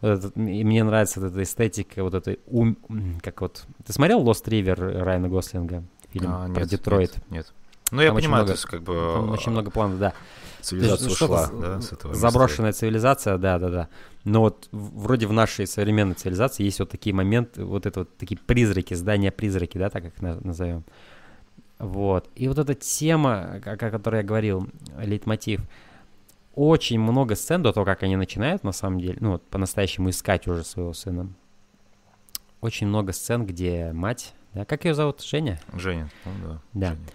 Вот 0.01 0.07
это, 0.23 0.39
и 0.39 0.63
мне 0.63 0.83
нравится 0.83 1.19
вот 1.19 1.31
эта 1.31 1.41
эстетика, 1.41 2.03
вот 2.03 2.13
эта 2.13 2.37
ум... 2.45 2.77
Как 3.23 3.41
вот... 3.41 3.65
Ты 3.83 3.91
смотрел 3.91 4.23
«Lost 4.23 4.45
River» 4.45 5.01
Райана 5.01 5.29
Гослинга? 5.29 5.83
Фильм 6.19 6.31
а, 6.31 6.49
про 6.49 6.61
нет, 6.61 6.69
Детройт. 6.69 7.15
Нет, 7.15 7.25
нет. 7.29 7.53
Ну, 7.91 8.01
я 8.01 8.07
там 8.07 8.17
понимаю, 8.17 8.43
много, 8.43 8.47
то 8.47 8.53
есть, 8.53 8.65
как 8.65 8.83
бы... 8.83 8.93
Там 9.15 9.29
очень 9.29 9.51
много 9.51 9.71
планов, 9.71 9.99
да. 9.99 10.13
Цивилизация 10.61 11.07
есть, 11.07 11.21
ушла, 11.21 11.49
да, 11.53 11.79
с 11.79 11.93
этого 11.93 12.13
Заброшенная 12.13 12.69
места. 12.69 12.79
цивилизация, 12.81 13.37
да, 13.37 13.59
да, 13.59 13.69
да. 13.69 13.87
Но 14.25 14.41
вот 14.41 14.67
вроде 14.71 15.27
в 15.27 15.33
нашей 15.33 15.65
современной 15.67 16.15
цивилизации 16.15 16.63
есть 16.63 16.79
вот 16.79 16.89
такие 16.89 17.15
моменты, 17.15 17.63
вот 17.63 17.85
это 17.85 18.01
вот 18.01 18.17
такие 18.17 18.37
призраки, 18.37 18.93
здания-призраки, 18.93 19.77
да, 19.77 19.89
так 19.89 20.05
их 20.05 20.21
назовем. 20.21 20.83
Вот. 21.79 22.29
И 22.35 22.47
вот 22.47 22.57
эта 22.57 22.73
тема, 22.73 23.61
о 23.63 23.77
которой 23.77 24.17
я 24.17 24.23
говорил, 24.23 24.67
лейтмотив, 24.99 25.61
очень 26.55 26.99
много 26.99 27.35
сцен 27.35 27.61
до 27.61 27.71
того, 27.71 27.85
как 27.85 28.03
они 28.03 28.15
начинают, 28.15 28.63
на 28.63 28.71
самом 28.71 28.99
деле, 28.99 29.17
ну, 29.21 29.33
вот 29.33 29.43
по-настоящему 29.43 30.09
искать 30.09 30.47
уже 30.47 30.63
своего 30.63 30.91
сына. 30.91 31.29
Очень 32.61 32.87
много 32.87 33.13
сцен, 33.13 33.45
где 33.45 33.91
мать 33.93 34.33
да, 34.57 34.65
как 34.65 34.85
ее 34.85 34.95
зовут? 34.95 35.21
Женя? 35.21 35.59
Женя, 35.73 36.09
ну 36.25 36.31
да. 36.43 36.61
Да. 36.73 36.89
Женя. 36.89 37.05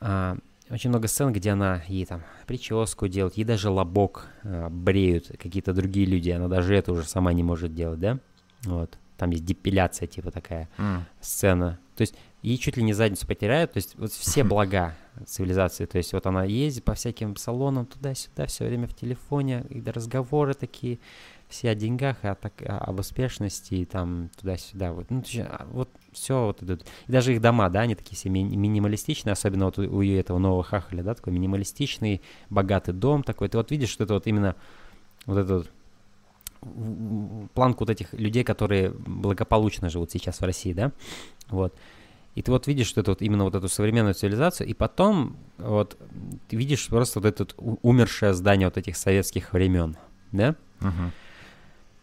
А, 0.00 0.36
очень 0.68 0.90
много 0.90 1.06
сцен, 1.06 1.32
где 1.32 1.50
она 1.50 1.82
ей 1.86 2.04
там 2.06 2.22
прическу 2.46 3.06
делает, 3.06 3.36
ей 3.36 3.44
даже 3.44 3.70
лобок 3.70 4.26
а, 4.42 4.68
бреют 4.68 5.28
какие-то 5.38 5.72
другие 5.72 6.06
люди, 6.06 6.30
она 6.30 6.48
даже 6.48 6.74
это 6.74 6.92
уже 6.92 7.04
сама 7.04 7.32
не 7.32 7.44
может 7.44 7.74
делать, 7.74 8.00
да? 8.00 8.18
Вот. 8.64 8.98
Там 9.16 9.30
есть 9.30 9.44
депиляция, 9.44 10.08
типа 10.08 10.30
такая 10.30 10.68
mm. 10.76 11.02
сцена. 11.20 11.78
То 11.94 12.02
есть 12.02 12.16
ей 12.42 12.58
чуть 12.58 12.76
ли 12.76 12.82
не 12.82 12.92
задницу 12.92 13.26
потеряют, 13.26 13.72
то 13.72 13.76
есть 13.76 13.94
вот 13.96 14.12
все 14.12 14.42
блага 14.44 14.96
цивилизации, 15.24 15.86
то 15.86 15.98
есть 15.98 16.12
вот 16.12 16.26
она 16.26 16.44
ездит 16.44 16.84
по 16.84 16.94
всяким 16.94 17.36
салонам 17.36 17.86
туда-сюда, 17.86 18.46
все 18.46 18.66
время 18.66 18.88
в 18.88 18.94
телефоне, 18.94 19.64
и 19.70 19.80
разговоры 19.82 20.54
такие, 20.54 20.98
все 21.48 21.70
о 21.70 21.74
деньгах, 21.74 22.18
о, 22.22 22.34
так, 22.34 22.52
об 22.66 22.98
успешности, 22.98 23.74
и 23.74 23.84
там 23.84 24.30
туда-сюда. 24.36 24.92
Вот, 24.92 25.06
ну, 25.10 25.22
а, 25.38 25.66
вот 25.70 25.88
все 26.16 26.46
вот 26.46 26.62
идут. 26.62 26.84
И 27.06 27.12
даже 27.12 27.34
их 27.34 27.40
дома, 27.40 27.68
да, 27.68 27.80
они 27.80 27.94
такие 27.94 28.16
все 28.16 28.28
ми- 28.28 28.44
минималистичные, 28.44 29.32
особенно 29.32 29.66
вот 29.66 29.78
у, 29.78 29.82
у 29.82 30.02
этого 30.02 30.38
нового 30.38 30.64
хахаля, 30.64 31.02
да, 31.02 31.14
такой 31.14 31.32
минималистичный, 31.32 32.22
богатый 32.50 32.92
дом 32.92 33.22
такой. 33.22 33.48
Ты 33.48 33.58
вот 33.58 33.70
видишь, 33.70 33.90
что 33.90 34.04
это 34.04 34.14
вот 34.14 34.26
именно 34.26 34.56
вот 35.26 35.38
этот 35.38 35.70
планку 37.54 37.84
вот 37.84 37.90
этих 37.90 38.12
людей, 38.14 38.42
которые 38.42 38.90
благополучно 38.90 39.88
живут 39.88 40.10
сейчас 40.10 40.40
в 40.40 40.44
России, 40.44 40.72
да, 40.72 40.92
вот. 41.48 41.74
И 42.34 42.42
ты 42.42 42.50
вот 42.50 42.66
видишь 42.66 42.88
что 42.88 43.00
это 43.00 43.12
вот 43.12 43.22
именно 43.22 43.44
вот 43.44 43.54
эту 43.54 43.68
современную 43.68 44.14
цивилизацию, 44.14 44.66
и 44.66 44.74
потом 44.74 45.36
вот 45.58 45.96
ты 46.48 46.56
видишь 46.56 46.86
просто 46.88 47.20
вот 47.20 47.26
это 47.26 47.46
умершее 47.82 48.34
здание 48.34 48.66
вот 48.66 48.76
этих 48.76 48.96
советских 48.96 49.52
времен, 49.52 49.96
да? 50.32 50.54
Uh-huh. 50.80 51.10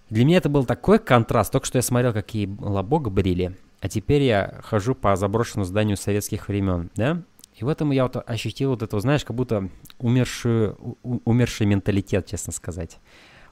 Для 0.09 0.25
меня 0.25 0.37
это 0.37 0.49
был 0.49 0.63
такой 0.65 0.99
контраст. 0.99 1.51
Только 1.51 1.65
что 1.65 1.79
я 1.79 1.81
смотрел, 1.81 2.13
какие 2.13 2.47
лобок 2.59 3.11
брили. 3.11 3.57
А 3.83 3.89
теперь 3.89 4.21
я 4.21 4.61
хожу 4.63 4.95
по 4.95 5.13
заброшенному 5.17 5.65
зданию 5.65 5.97
советских 5.97 6.47
времен, 6.47 6.89
да? 6.95 7.21
И 7.53 7.65
в 7.65 7.67
этом 7.67 7.91
я 7.91 8.03
вот 8.03 8.15
ощутил 8.25 8.69
вот 8.69 8.81
это, 8.81 8.97
знаешь, 9.01 9.25
как 9.25 9.35
будто 9.35 9.69
умершую, 9.99 10.77
у- 11.03 11.19
умерший 11.25 11.67
менталитет, 11.67 12.25
честно 12.25 12.53
сказать. 12.53 12.99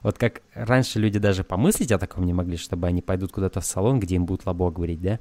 Вот 0.02 0.18
как 0.18 0.42
раньше 0.54 1.00
люди 1.00 1.20
даже 1.20 1.44
помыслить 1.44 1.92
о 1.92 2.00
таком 2.00 2.26
не 2.26 2.32
могли, 2.32 2.56
чтобы 2.56 2.88
они 2.88 3.02
пойдут 3.02 3.34
куда-то 3.34 3.60
в 3.60 3.66
салон, 3.66 4.00
где 4.00 4.16
им 4.16 4.26
будут 4.26 4.46
лобо 4.46 4.72
говорить, 4.72 5.02
да? 5.02 5.20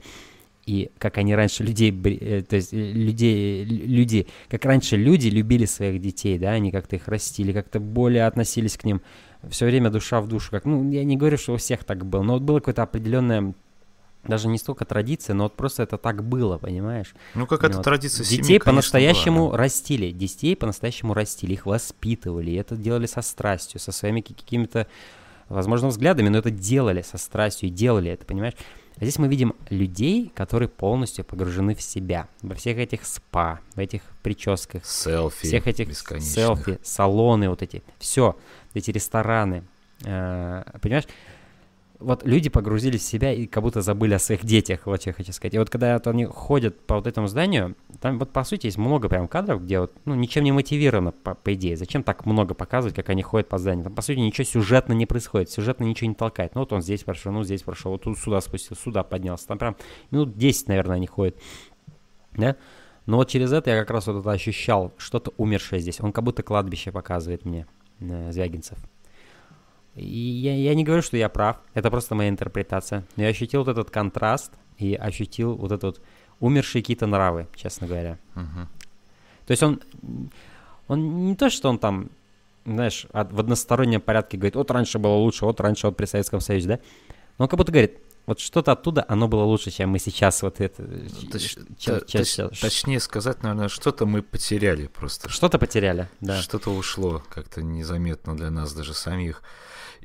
И 0.64 0.92
как 0.98 1.18
они 1.18 1.34
раньше 1.34 1.64
людей, 1.64 1.90
э, 1.90 2.42
то 2.42 2.54
есть 2.54 2.72
э, 2.72 2.76
людей, 2.92 3.64
лю- 3.64 3.86
люди, 3.86 4.28
как 4.48 4.64
раньше 4.64 4.96
люди 4.96 5.26
любили 5.26 5.64
своих 5.64 6.00
детей, 6.00 6.38
да, 6.38 6.50
они 6.52 6.70
как-то 6.70 6.94
их 6.94 7.08
растили, 7.08 7.52
как-то 7.52 7.80
более 7.80 8.26
относились 8.26 8.76
к 8.76 8.84
ним, 8.84 9.02
все 9.48 9.66
время 9.66 9.90
душа 9.90 10.20
в 10.20 10.28
душу, 10.28 10.52
как, 10.52 10.66
ну, 10.66 10.88
я 10.92 11.02
не 11.02 11.16
говорю, 11.16 11.36
что 11.36 11.54
у 11.54 11.56
всех 11.56 11.82
так 11.82 12.06
было, 12.06 12.22
но 12.22 12.34
вот 12.34 12.42
было 12.42 12.60
какое-то 12.60 12.84
определенное, 12.84 13.54
даже 14.24 14.48
не 14.48 14.58
столько 14.58 14.84
традиция, 14.84 15.34
но 15.34 15.44
вот 15.44 15.54
просто 15.56 15.82
это 15.82 15.96
так 15.96 16.22
было, 16.22 16.58
понимаешь? 16.58 17.14
Ну, 17.34 17.46
какая-то 17.46 17.78
Вот. 17.78 17.84
традиция 17.84 18.24
семьи, 18.24 18.42
Детей 18.42 18.60
по-настоящему 18.60 19.46
была, 19.48 19.56
да. 19.56 19.62
растили, 19.64 20.10
детей 20.10 20.54
по-настоящему 20.56 21.14
растили, 21.14 21.52
их 21.54 21.66
воспитывали, 21.66 22.50
и 22.50 22.54
это 22.54 22.76
делали 22.76 23.06
со 23.06 23.22
страстью, 23.22 23.80
со 23.80 23.92
своими 23.92 24.20
ки- 24.20 24.34
какими-то, 24.34 24.86
возможно, 25.48 25.88
взглядами, 25.88 26.28
но 26.28 26.38
это 26.38 26.50
делали 26.50 27.02
со 27.02 27.18
страстью 27.18 27.68
и 27.68 27.72
делали 27.72 28.10
это, 28.10 28.24
понимаешь? 28.26 28.54
А 28.96 29.04
здесь 29.04 29.18
мы 29.18 29.28
видим 29.28 29.54
людей, 29.70 30.30
которые 30.34 30.68
полностью 30.68 31.24
погружены 31.24 31.74
в 31.74 31.80
себя, 31.80 32.28
во 32.42 32.54
всех 32.54 32.76
этих 32.76 33.06
спа, 33.06 33.60
в 33.74 33.78
этих 33.78 34.02
прическах, 34.22 34.84
Селфи 34.84 35.46
всех 35.46 35.66
этих 35.66 35.88
селфи, 36.20 36.78
салоны 36.82 37.48
вот 37.48 37.62
эти, 37.62 37.82
все, 37.98 38.36
эти 38.74 38.90
рестораны, 38.90 39.64
э, 40.04 40.62
понимаешь? 40.82 41.06
Вот 42.00 42.24
люди 42.24 42.48
погрузились 42.48 43.02
в 43.02 43.04
себя 43.04 43.32
и 43.32 43.46
как 43.46 43.62
будто 43.62 43.82
забыли 43.82 44.14
о 44.14 44.18
своих 44.18 44.44
детях, 44.44 44.86
вот 44.86 45.02
я 45.02 45.12
хочу 45.12 45.32
сказать. 45.32 45.54
И 45.54 45.58
вот 45.58 45.68
когда 45.68 45.94
вот 45.94 46.06
они 46.06 46.24
ходят 46.24 46.80
по 46.86 46.96
вот 46.96 47.06
этому 47.06 47.26
зданию, 47.28 47.76
там 48.00 48.18
вот 48.18 48.32
по 48.32 48.42
сути 48.42 48.66
есть 48.66 48.78
много 48.78 49.08
прям 49.08 49.28
кадров, 49.28 49.62
где 49.62 49.80
вот, 49.80 49.92
ну, 50.06 50.14
ничем 50.14 50.44
не 50.44 50.52
мотивировано, 50.52 51.12
по, 51.12 51.34
по 51.34 51.54
идее. 51.54 51.76
Зачем 51.76 52.02
так 52.02 52.24
много 52.24 52.54
показывать, 52.54 52.96
как 52.96 53.10
они 53.10 53.22
ходят 53.22 53.48
по 53.48 53.58
зданию? 53.58 53.84
Там, 53.84 53.94
по 53.94 54.00
сути, 54.02 54.18
ничего 54.18 54.44
сюжетно 54.44 54.94
не 54.94 55.04
происходит, 55.04 55.50
сюжетно 55.50 55.84
ничего 55.84 56.08
не 56.08 56.14
толкает. 56.14 56.54
Ну, 56.54 56.62
вот 56.62 56.72
он 56.72 56.80
здесь 56.80 57.04
прошел, 57.04 57.32
ну, 57.32 57.44
здесь 57.44 57.62
прошел, 57.62 57.92
вот 57.92 58.02
тут 58.02 58.18
сюда 58.18 58.40
спустился, 58.40 58.82
сюда 58.82 59.02
поднялся. 59.02 59.46
Там 59.46 59.58
прям 59.58 59.76
минут 60.10 60.38
10, 60.38 60.68
наверное, 60.68 60.96
они 60.96 61.06
ходят. 61.06 61.36
Да? 62.32 62.56
Но 63.06 63.16
вот 63.18 63.28
через 63.28 63.52
это 63.52 63.70
я 63.70 63.80
как 63.80 63.90
раз 63.90 64.06
вот 64.06 64.20
это 64.20 64.30
ощущал, 64.30 64.92
что-то 64.96 65.32
умершее 65.36 65.80
здесь. 65.80 66.00
Он 66.00 66.12
как 66.12 66.24
будто 66.24 66.42
кладбище 66.42 66.92
показывает 66.92 67.44
мне, 67.44 67.66
э, 68.00 68.32
Звягинцев. 68.32 68.78
И 69.96 70.06
я, 70.06 70.54
я 70.54 70.74
не 70.74 70.84
говорю, 70.84 71.02
что 71.02 71.16
я 71.16 71.28
прав, 71.28 71.56
это 71.74 71.90
просто 71.90 72.14
моя 72.14 72.28
интерпретация. 72.30 73.04
Но 73.16 73.24
я 73.24 73.28
ощутил 73.30 73.64
вот 73.64 73.68
этот 73.70 73.90
контраст 73.90 74.52
и 74.78 74.94
ощутил 74.94 75.54
вот 75.56 75.72
этот 75.72 75.82
вот 75.82 76.00
умершие 76.38 76.82
какие-то 76.82 77.06
нравы, 77.06 77.48
честно 77.54 77.86
говоря. 77.86 78.18
Мгм. 78.34 78.68
То 79.46 79.50
есть 79.50 79.62
он, 79.62 79.80
он 80.88 81.26
не 81.26 81.34
то, 81.36 81.50
что 81.50 81.68
он 81.68 81.78
там, 81.78 82.10
знаешь, 82.64 83.06
от- 83.12 83.32
в 83.32 83.40
одностороннем 83.40 84.00
порядке 84.00 84.36
говорит, 84.38 84.54
вот 84.56 84.70
раньше 84.70 84.98
было 84.98 85.14
лучше, 85.14 85.44
вот 85.44 85.60
раньше 85.60 85.86
вот 85.88 85.96
при 85.96 86.06
Советском 86.06 86.40
Союзе, 86.40 86.68
да? 86.68 86.78
Но 87.38 87.44
он 87.44 87.48
как 87.48 87.58
будто 87.58 87.72
говорит, 87.72 87.98
вот 88.26 88.38
что-то 88.38 88.72
оттуда, 88.72 89.04
оно 89.08 89.26
было 89.28 89.42
лучше, 89.42 89.70
чем 89.70 89.90
мы 89.90 89.98
сейчас 89.98 90.42
вот 90.42 90.60
это... 90.60 90.82
Точ- 90.82 91.58
чем- 91.76 91.76
чем 91.78 91.96
точ- 91.96 92.24
сейчас. 92.24 92.58
Точнее 92.60 93.00
сказать, 93.00 93.42
наверное, 93.42 93.68
что-то 93.68 94.06
мы 94.06 94.22
потеряли 94.22 94.86
просто. 94.86 95.28
Что-то 95.28 95.58
потеряли, 95.58 96.08
да. 96.20 96.40
Что-то 96.40 96.70
ушло 96.70 97.22
как-то 97.28 97.62
незаметно 97.62 98.36
для 98.36 98.50
нас 98.50 98.72
даже 98.72 98.94
самих. 98.94 99.42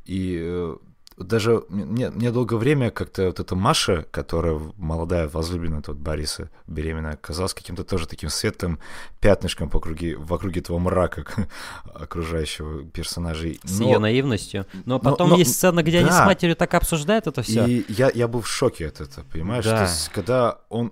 И 0.06 0.38
э, 0.42 0.76
даже 1.18 1.64
мне, 1.70 2.10
мне 2.10 2.32
долгое 2.32 2.58
время 2.58 2.92
как-то 2.92 3.28
вот 3.28 3.40
эта 3.40 3.56
Маша, 3.56 4.06
которая 4.12 4.60
молодая, 4.78 5.30
возлюбленная 5.30 5.82
тут 5.82 5.98
Бориса, 5.98 6.50
беременная, 6.68 7.16
казалась 7.16 7.54
каким-то 7.54 7.84
тоже 7.84 8.08
таким 8.08 8.30
светлым 8.30 8.80
пятнышком 9.22 9.70
по 9.70 9.80
круге, 9.80 10.18
в 10.18 10.34
округе 10.34 10.60
этого 10.60 10.78
мрака 10.78 11.26
окружающего 11.94 12.84
персонажей. 12.84 13.60
С 13.64 13.80
Но- 13.80 13.86
ее 13.88 14.00
наивностью. 14.00 14.66
Но 14.86 14.96
но- 14.96 15.00
потом 15.00 15.30
но- 15.30 15.38
есть 15.38 15.56
сцена, 15.56 15.84
где 15.84 16.00
они 16.00 16.10
с 16.10 16.18
да. 16.18 16.26
матерью 16.26 16.56
так 16.56 16.74
обсуждают 16.74 17.28
это 17.28 17.42
все. 17.42 17.66
И 17.66 17.86
я, 17.90 18.12
я 18.14 18.28
был 18.28 18.42
в 18.42 18.48
шоке 18.48 18.88
от 18.88 19.00
этого, 19.00 19.26
понимаешь? 19.32 19.64
Да. 19.66 19.78
То 19.78 19.84
есть, 19.84 20.10
когда 20.10 20.60
он... 20.70 20.92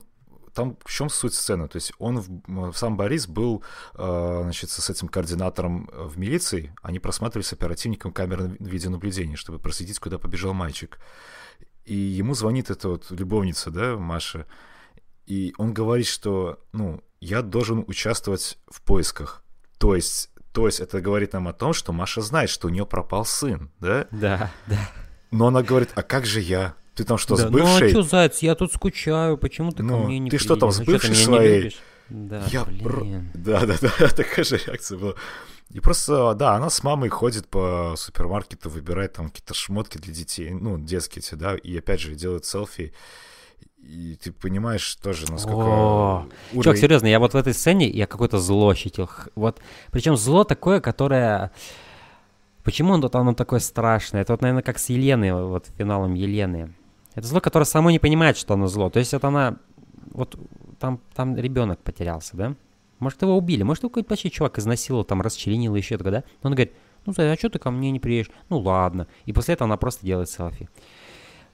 Там 0.53 0.77
в 0.85 0.91
чем 0.91 1.09
суть 1.09 1.33
сцены? 1.33 1.67
То 1.67 1.77
есть 1.77 1.93
он, 1.97 2.19
в- 2.19 2.73
сам 2.75 2.95
Борис 2.97 3.27
был, 3.27 3.63
э, 3.95 4.39
значит, 4.43 4.69
с 4.69 4.89
этим 4.89 5.07
координатором 5.07 5.89
э, 5.91 6.03
в 6.03 6.17
милиции, 6.17 6.73
они 6.81 6.99
просматривали 6.99 7.45
с 7.45 7.53
оперативником 7.53 8.11
камеры 8.11 8.55
видеонаблюдения, 8.59 9.35
чтобы 9.35 9.59
проследить, 9.59 9.99
куда 9.99 10.17
побежал 10.19 10.53
мальчик. 10.53 10.99
И 11.85 11.95
ему 11.95 12.33
звонит 12.35 12.69
эта 12.69 12.89
вот 12.89 13.11
любовница, 13.11 13.71
да, 13.71 13.97
Маша, 13.97 14.45
и 15.25 15.53
он 15.57 15.73
говорит, 15.73 16.07
что, 16.07 16.59
ну, 16.71 17.01
я 17.19 17.41
должен 17.41 17.83
участвовать 17.87 18.57
в 18.67 18.81
поисках. 18.81 19.43
То 19.77 19.95
есть, 19.95 20.29
то 20.51 20.65
есть 20.67 20.79
это 20.79 21.01
говорит 21.01 21.33
нам 21.33 21.47
о 21.47 21.53
том, 21.53 21.73
что 21.73 21.93
Маша 21.93 22.21
знает, 22.21 22.49
что 22.49 22.67
у 22.67 22.69
нее 22.69 22.85
пропал 22.85 23.25
сын, 23.25 23.71
да? 23.79 24.07
Да, 24.11 24.51
да. 24.67 24.89
Но 25.31 25.47
она 25.47 25.63
говорит, 25.63 25.89
а 25.95 26.03
как 26.03 26.25
же 26.25 26.41
я? 26.41 26.75
Ты 26.95 27.03
там 27.05 27.17
что, 27.17 27.35
Да, 27.35 27.47
с 27.47 27.49
бывшей? 27.49 27.81
Ну 27.81 27.85
а 27.85 27.89
что, 27.89 28.01
заяц, 28.03 28.39
я 28.39 28.55
тут 28.55 28.71
скучаю, 28.71 29.37
почему 29.37 29.71
ты 29.71 29.81
Ну, 29.83 30.01
ко 30.01 30.07
мне 30.07 30.19
не 30.19 30.29
ты 30.29 30.37
что 30.37 30.55
там, 30.55 30.71
с 30.71 30.79
Ну, 30.79 30.85
бывшей 30.85 31.09
не 31.09 31.15
своей? 31.15 31.75
Да, 32.09 32.43
Я 32.51 32.65
блин. 32.65 32.83
про- 32.83 33.05
Да, 33.33 33.65
да, 33.65 33.75
да, 33.81 34.07
такая 34.15 34.45
же 34.45 34.57
реакция 34.57 34.97
была. 34.99 35.13
И 35.71 35.79
просто, 35.79 36.35
да, 36.35 36.55
она 36.55 36.69
с 36.69 36.83
мамой 36.83 37.09
ходит 37.09 37.47
по 37.47 37.95
супермаркету, 37.97 38.69
выбирает 38.69 39.13
там 39.13 39.29
какие-то 39.29 39.55
шмотки 39.55 39.97
для 39.97 40.13
детей, 40.13 40.51
ну, 40.51 40.77
детские 40.77 41.23
эти, 41.25 41.33
да, 41.33 41.55
и 41.55 41.75
опять 41.77 41.99
же 41.99 42.13
делает 42.13 42.45
селфи. 42.45 42.93
И 43.79 44.15
ты 44.21 44.31
понимаешь 44.31 44.95
тоже, 44.95 45.29
насколько... 45.31 45.57
О, 45.61 46.25
уровень- 46.51 46.63
Чувак, 46.63 46.77
серьезно, 46.77 47.07
я 47.07 47.19
вот 47.19 47.33
в 47.33 47.37
этой 47.37 47.53
сцене, 47.53 47.89
я 47.89 48.05
какое-то 48.05 48.37
зло 48.37 48.69
ощутил. 48.69 49.09
Вот, 49.35 49.61
причем 49.91 50.15
зло 50.15 50.43
такое, 50.43 50.79
которое... 50.79 51.51
Почему 52.63 52.93
оно, 52.93 53.09
оно 53.11 53.33
такое 53.33 53.59
страшное? 53.59 54.21
Это 54.21 54.33
вот, 54.33 54.41
наверное, 54.41 54.63
как 54.63 54.79
с 54.79 54.89
Еленой, 54.89 55.33
вот 55.33 55.67
финалом 55.77 56.13
Елены. 56.13 56.73
Это 57.15 57.27
зло, 57.27 57.39
которое 57.41 57.65
само 57.65 57.91
не 57.91 57.99
понимает, 57.99 58.37
что 58.37 58.53
оно 58.55 58.67
зло. 58.67 58.89
То 58.89 58.99
есть 58.99 59.13
это 59.13 59.27
она... 59.27 59.57
Вот 60.11 60.35
там, 60.79 60.99
там 61.15 61.35
ребенок 61.35 61.79
потерялся, 61.79 62.35
да? 62.35 62.55
Может, 62.99 63.21
его 63.21 63.35
убили, 63.37 63.63
может, 63.63 63.83
его 63.83 63.89
какой-то 63.89 64.09
вообще 64.11 64.29
чувак 64.29 64.59
изнасиловал, 64.59 65.03
там, 65.03 65.21
расчленил 65.21 65.75
еще 65.75 65.97
такое, 65.97 66.11
да? 66.11 66.23
Он 66.41 66.51
говорит, 66.51 66.73
ну, 67.05 67.13
а 67.17 67.35
что 67.37 67.49
ты 67.49 67.59
ко 67.59 67.71
мне 67.71 67.91
не 67.91 67.99
приедешь? 67.99 68.31
Ну, 68.49 68.59
ладно. 68.59 69.07
И 69.25 69.33
после 69.33 69.55
этого 69.55 69.65
она 69.67 69.77
просто 69.77 70.05
делает 70.05 70.29
селфи. 70.29 70.69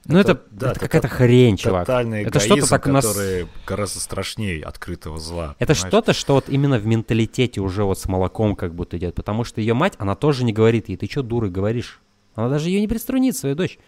Ну, 0.06 0.18
Это- 0.18 0.32
это, 0.32 0.42
да, 0.50 0.66
это 0.68 0.70
это 0.70 0.80
какая-то 0.80 1.08
хрень, 1.08 1.56
чувак. 1.56 1.86
Тотальный 1.86 2.22
Это 2.22 2.40
что-то 2.40 2.68
так 2.68 2.86
у 2.86 2.90
нас- 2.90 3.06
который 3.06 3.48
гораздо 3.66 4.00
страшнее 4.00 4.62
открытого 4.62 5.18
зла. 5.18 5.56
Это 5.58 5.74
понимаешь? 5.74 5.88
что-то, 5.90 6.12
что 6.14 6.34
вот 6.34 6.48
именно 6.48 6.78
в 6.78 6.86
менталитете 6.86 7.60
уже 7.60 7.84
вот 7.84 7.98
с 7.98 8.08
молоком 8.08 8.56
как 8.56 8.74
будто 8.74 8.96
идет. 8.96 9.14
Потому 9.14 9.44
что 9.44 9.60
ее 9.60 9.74
мать, 9.74 9.94
она 9.98 10.14
тоже 10.14 10.44
не 10.44 10.52
говорит 10.52 10.88
ей, 10.88 10.96
ты 10.96 11.06
что, 11.06 11.22
дуры, 11.22 11.50
говоришь? 11.50 12.00
Она 12.34 12.48
даже 12.48 12.70
ее 12.70 12.80
не 12.80 12.88
приструнит, 12.88 13.36
свою 13.36 13.54
дочь. 13.54 13.78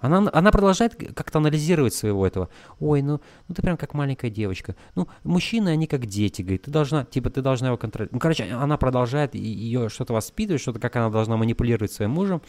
Она, 0.00 0.30
она 0.32 0.50
продолжает 0.50 0.94
как-то 1.14 1.38
анализировать 1.38 1.94
своего 1.94 2.26
этого. 2.26 2.50
Ой, 2.78 3.00
ну, 3.00 3.20
ну 3.48 3.54
ты 3.54 3.62
прям 3.62 3.76
как 3.76 3.94
маленькая 3.94 4.30
девочка. 4.30 4.76
Ну, 4.94 5.08
мужчины, 5.22 5.70
они 5.70 5.86
как 5.86 6.06
дети, 6.06 6.42
говорит. 6.42 6.62
Ты 6.62 6.70
должна, 6.70 7.04
типа, 7.04 7.30
ты 7.30 7.40
должна 7.40 7.68
его 7.68 7.78
контролировать. 7.78 8.12
Ну, 8.12 8.18
короче, 8.18 8.44
она 8.52 8.76
продолжает 8.76 9.34
ее 9.34 9.88
что-то 9.88 10.12
воспитывать, 10.12 10.60
что-то, 10.60 10.78
как 10.78 10.96
она 10.96 11.08
должна 11.08 11.36
манипулировать 11.36 11.92
своим 11.92 12.10
мужем. 12.10 12.42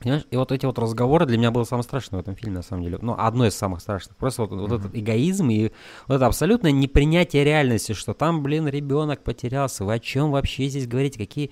Понимаешь? 0.00 0.24
И 0.30 0.36
вот 0.36 0.50
эти 0.50 0.64
вот 0.64 0.78
разговоры 0.78 1.26
для 1.26 1.36
меня 1.36 1.50
было 1.50 1.64
самое 1.64 1.82
страшное 1.82 2.18
в 2.18 2.22
этом 2.22 2.34
фильме, 2.34 2.56
на 2.56 2.62
самом 2.62 2.84
деле. 2.84 2.98
Ну, 3.02 3.14
одно 3.18 3.46
из 3.46 3.54
самых 3.54 3.80
страшных. 3.80 4.16
Просто 4.16 4.42
вот, 4.42 4.50
вот 4.52 4.72
этот 4.72 4.96
эгоизм 4.96 5.50
и 5.50 5.72
вот 6.08 6.14
это 6.14 6.26
абсолютное 6.26 6.72
непринятие 6.72 7.44
реальности, 7.44 7.92
что 7.92 8.14
там, 8.14 8.42
блин, 8.42 8.66
ребенок 8.66 9.22
потерялся. 9.22 9.84
Вы 9.84 9.94
о 9.94 9.98
чем 9.98 10.30
вообще 10.30 10.68
здесь 10.68 10.86
говорите? 10.86 11.18
Какие... 11.18 11.50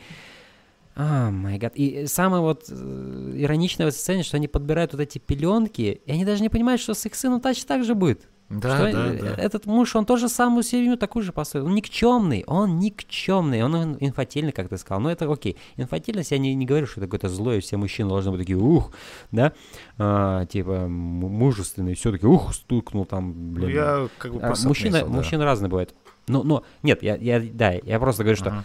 А, 1.00 1.30
май 1.30 1.58
гад. 1.58 1.72
И 1.76 2.06
самое 2.08 2.42
вот 2.42 2.64
э, 2.68 3.32
ироничное 3.36 3.86
в 3.86 3.88
этой 3.90 3.98
сцене, 3.98 4.24
что 4.24 4.36
они 4.36 4.48
подбирают 4.48 4.92
вот 4.92 5.00
эти 5.00 5.18
пеленки, 5.18 6.00
и 6.04 6.10
они 6.12 6.24
даже 6.24 6.42
не 6.42 6.48
понимают, 6.48 6.80
что 6.80 6.92
с 6.92 7.06
их 7.06 7.14
сыном 7.14 7.40
точно 7.40 7.68
так 7.68 7.84
же 7.84 7.94
будет. 7.94 8.22
Да, 8.50 8.76
Что, 8.76 8.92
да, 8.92 9.06
э, 9.14 9.18
да. 9.22 9.34
Этот 9.42 9.66
муж, 9.66 9.94
он 9.94 10.06
тоже 10.06 10.28
самую 10.28 10.62
семью 10.64 10.96
такую 10.96 11.22
же 11.22 11.32
построил. 11.32 11.66
Он 11.66 11.74
никчемный, 11.74 12.42
он 12.48 12.78
никчемный, 12.80 13.62
он 13.62 13.76
ин- 13.76 13.96
инфантильный, 14.00 14.50
как 14.52 14.68
ты 14.70 14.76
сказал. 14.78 15.00
Ну, 15.02 15.08
это 15.10 15.30
окей. 15.30 15.56
Инфантильность, 15.76 16.30
я 16.32 16.38
не, 16.38 16.52
не 16.54 16.66
говорю, 16.66 16.86
что 16.86 17.00
это 17.00 17.06
какое-то 17.06 17.28
злое, 17.28 17.60
все 17.60 17.76
мужчины 17.76 18.08
должны 18.08 18.32
быть 18.32 18.40
такие, 18.40 18.56
ух, 18.58 18.90
да, 19.30 19.52
А, 19.98 20.46
типа, 20.46 20.88
мужественные, 20.88 21.94
все-таки, 21.94 22.26
ух, 22.26 22.54
стукнул 22.54 23.04
там, 23.04 23.34
Ну, 23.52 23.54
блин. 23.66 23.70
я 23.70 24.08
как 24.18 24.32
бы 24.34 24.40
А, 24.42 24.54
мужчина, 24.64 25.00
да. 25.00 25.06
мужчины 25.06 25.44
разные 25.44 25.68
бывают. 25.68 25.94
Ну, 26.26 26.42
но, 26.42 26.64
нет, 26.82 27.02
я, 27.02 27.16
я, 27.16 27.40
да, 27.40 27.72
я 27.72 27.98
просто 28.00 28.22
говорю, 28.24 28.36
что 28.36 28.48
Ага. 28.50 28.64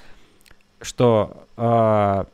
Что 0.84 1.48
а, 1.58 2.28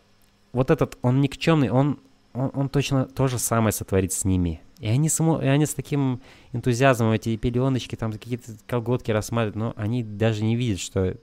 вот 0.54 0.72
этот, 0.72 0.98
он 1.02 1.22
никчемный, 1.22 1.70
он, 1.70 2.00
он, 2.34 2.52
он 2.54 2.70
точно 2.70 3.06
то 3.06 3.28
же 3.28 3.40
самое 3.40 3.72
сотворит 3.72 4.14
с 4.14 4.26
ними. 4.26 4.62
И 4.80 4.88
они, 4.88 5.10
само, 5.10 5.42
и 5.42 5.46
они 5.46 5.66
с 5.66 5.74
таким 5.74 6.22
энтузиазмом 6.54 7.12
эти 7.12 7.36
пеленочки, 7.36 7.96
там 7.96 8.12
какие-то 8.12 8.54
колготки 8.66 9.12
рассматривают, 9.12 9.56
но 9.56 9.74
они 9.76 10.04
даже 10.04 10.44
не 10.44 10.56
видят, 10.56 10.80
что 10.80 11.18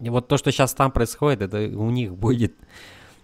и 0.00 0.10
вот 0.10 0.28
то, 0.28 0.36
что 0.36 0.52
сейчас 0.52 0.74
там 0.74 0.90
происходит, 0.90 1.40
это 1.42 1.58
у 1.58 1.90
них 1.90 2.14
будет. 2.14 2.54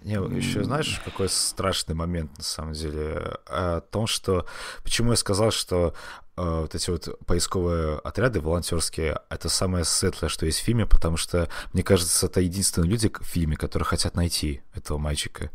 Не, 0.02 0.14
еще 0.14 0.64
знаешь, 0.64 1.00
какой 1.04 1.28
страшный 1.28 1.94
момент 1.94 2.36
на 2.36 2.42
самом 2.42 2.72
деле? 2.72 3.36
О 3.46 3.80
том, 3.82 4.06
что... 4.06 4.46
Почему 4.82 5.10
я 5.10 5.16
сказал, 5.16 5.52
что 5.52 5.94
э, 6.36 6.60
вот 6.62 6.74
эти 6.74 6.90
вот 6.90 7.18
поисковые 7.26 7.98
отряды 7.98 8.40
волонтерские, 8.40 9.20
это 9.28 9.48
самое 9.48 9.84
светлое, 9.84 10.28
что 10.28 10.46
есть 10.46 10.60
в 10.60 10.62
фильме, 10.62 10.86
потому 10.86 11.16
что, 11.16 11.48
мне 11.72 11.82
кажется, 11.82 12.26
это 12.26 12.40
единственные 12.40 12.90
люди 12.90 13.10
в 13.12 13.24
фильме, 13.24 13.56
которые 13.56 13.86
хотят 13.86 14.14
найти 14.16 14.62
этого 14.74 14.98
мальчика. 14.98 15.50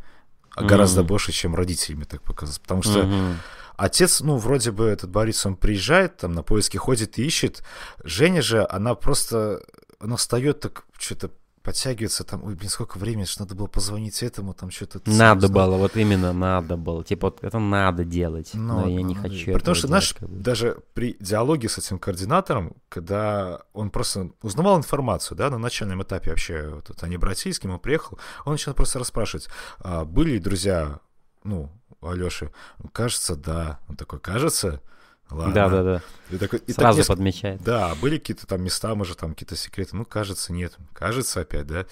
Mm-hmm. 0.55 0.67
Гораздо 0.67 1.03
больше, 1.03 1.32
чем 1.32 1.55
родителями 1.55 2.03
так 2.03 2.21
показалось. 2.21 2.59
Потому 2.59 2.82
что 2.82 3.01
mm-hmm. 3.01 3.36
отец, 3.78 4.21
ну, 4.21 4.38
вроде 4.38 4.71
бы 4.71 4.86
этот 4.86 5.09
Борис, 5.09 5.45
он 5.45 5.55
приезжает, 5.55 6.17
там 6.17 6.34
на 6.34 6.43
поиски 6.43 6.78
ходит 6.78 7.19
и 7.19 7.25
ищет. 7.25 7.63
Женя 8.03 8.41
же, 8.41 8.65
она 8.69 8.95
просто, 8.95 9.61
она 9.99 10.15
встает 10.15 10.59
так, 10.59 10.86
что-то 10.97 11.32
подтягивается, 11.68 12.24
там, 12.24 12.45
ой, 12.45 12.55
блин, 12.55 12.70
сколько 12.70 12.97
времени, 12.97 13.26
что 13.26 13.43
надо 13.43 13.53
было 13.53 13.68
позвонить 13.68 14.24
этому, 14.24 14.53
там 14.53 14.72
что-то... 14.72 15.01
Надо 15.05 15.49
было, 15.49 15.76
вот 15.76 15.97
именно 15.97 16.32
надо 16.32 16.78
было. 16.78 17.03
Типа, 17.03 17.28
вот 17.28 17.43
это 17.43 17.59
надо 17.59 18.05
делать, 18.05 18.51
но, 18.53 18.82
но 18.82 18.88
я 18.88 19.01
не 19.01 19.15
хочу 19.15 19.51
Потому 19.51 19.76
что, 19.76 19.88
знаешь, 19.88 20.15
даже 20.22 20.78
при 20.93 21.18
диалоге 21.20 21.68
с 21.68 21.78
этим 21.78 21.99
координатором, 21.99 22.78
когда 22.88 23.63
он 23.74 23.89
просто 23.89 24.32
узнавал 24.41 24.78
информацию, 24.78 25.38
да, 25.38 25.49
на 25.49 25.57
начальном 25.57 26.01
этапе 26.03 26.30
вообще, 26.30 26.70
вот, 26.70 26.88
вот 26.88 27.03
они 27.03 27.18
братья, 27.18 27.51
с 27.51 27.59
кем 27.59 27.72
он 27.72 27.80
приехал, 27.80 28.18
он 28.45 28.53
начал 28.53 28.74
просто 28.74 28.99
расспрашивать, 28.99 29.49
а, 29.80 30.05
были 30.05 30.38
друзья, 30.38 31.01
ну, 31.43 31.70
Алёши? 32.01 32.49
Кажется, 32.93 33.36
да. 33.36 33.80
Он 33.89 33.97
такой, 33.97 34.22
кажется? 34.22 34.82
Ладно. 35.30 35.53
Да, 35.53 35.69
да, 35.69 35.84
да. 35.84 36.01
И 36.30 36.38
такой, 36.38 36.59
и 36.59 36.71
Сразу 36.71 36.99
так 36.99 37.07
подмечает. 37.07 37.61
Да, 37.61 37.95
были 37.95 38.17
какие-то 38.17 38.47
там 38.47 38.63
места, 38.63 38.95
может, 38.95 39.17
там 39.17 39.32
какие-то 39.32 39.55
секреты. 39.55 39.95
Ну, 39.95 40.05
кажется, 40.05 40.53
нет. 40.53 40.78
Кажется 40.93 41.41
опять, 41.41 41.67
да. 41.67 41.86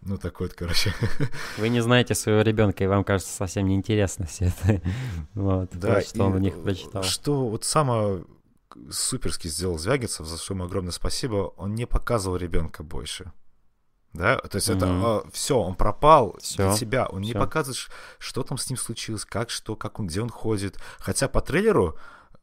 Ну, 0.00 0.16
такой 0.16 0.46
вот, 0.48 0.56
короче. 0.56 0.94
Вы 1.58 1.68
не 1.68 1.80
знаете 1.80 2.14
своего 2.14 2.40
ребенка, 2.40 2.84
и 2.84 2.86
вам 2.86 3.04
кажется 3.04 3.32
совсем 3.32 3.66
неинтересно 3.66 4.26
все 4.26 4.46
это. 4.46 4.82
Вот, 5.34 5.70
да, 5.72 5.96
то, 5.96 6.00
что 6.06 6.24
он 6.24 6.32
в 6.32 6.40
них 6.40 6.62
прочитал. 6.62 7.02
Что 7.02 7.48
вот 7.48 7.64
самое 7.64 8.24
суперски 8.90 9.48
сделал 9.48 9.78
Звягинцев, 9.78 10.26
за 10.26 10.38
что 10.38 10.54
ему 10.54 10.64
огромное 10.64 10.92
спасибо, 10.92 11.52
он 11.56 11.74
не 11.74 11.86
показывал 11.86 12.36
ребенка 12.36 12.82
больше. 12.82 13.32
Да, 14.14 14.38
то 14.38 14.56
есть 14.56 14.68
mm-hmm. 14.68 14.76
это 14.76 14.86
а, 14.86 15.30
все, 15.32 15.58
он 15.58 15.74
пропал 15.74 16.36
всё, 16.40 16.68
для 16.68 16.76
тебя, 16.76 17.06
он 17.06 17.22
всё. 17.22 17.34
не 17.34 17.38
показывает, 17.38 17.78
что 18.18 18.42
там 18.42 18.56
с 18.56 18.70
ним 18.70 18.78
случилось, 18.78 19.24
как 19.24 19.50
что, 19.50 19.76
как 19.76 20.00
он, 20.00 20.06
где 20.06 20.22
он 20.22 20.30
ходит. 20.30 20.78
Хотя 20.98 21.28
по 21.28 21.42
трейлеру 21.42 21.96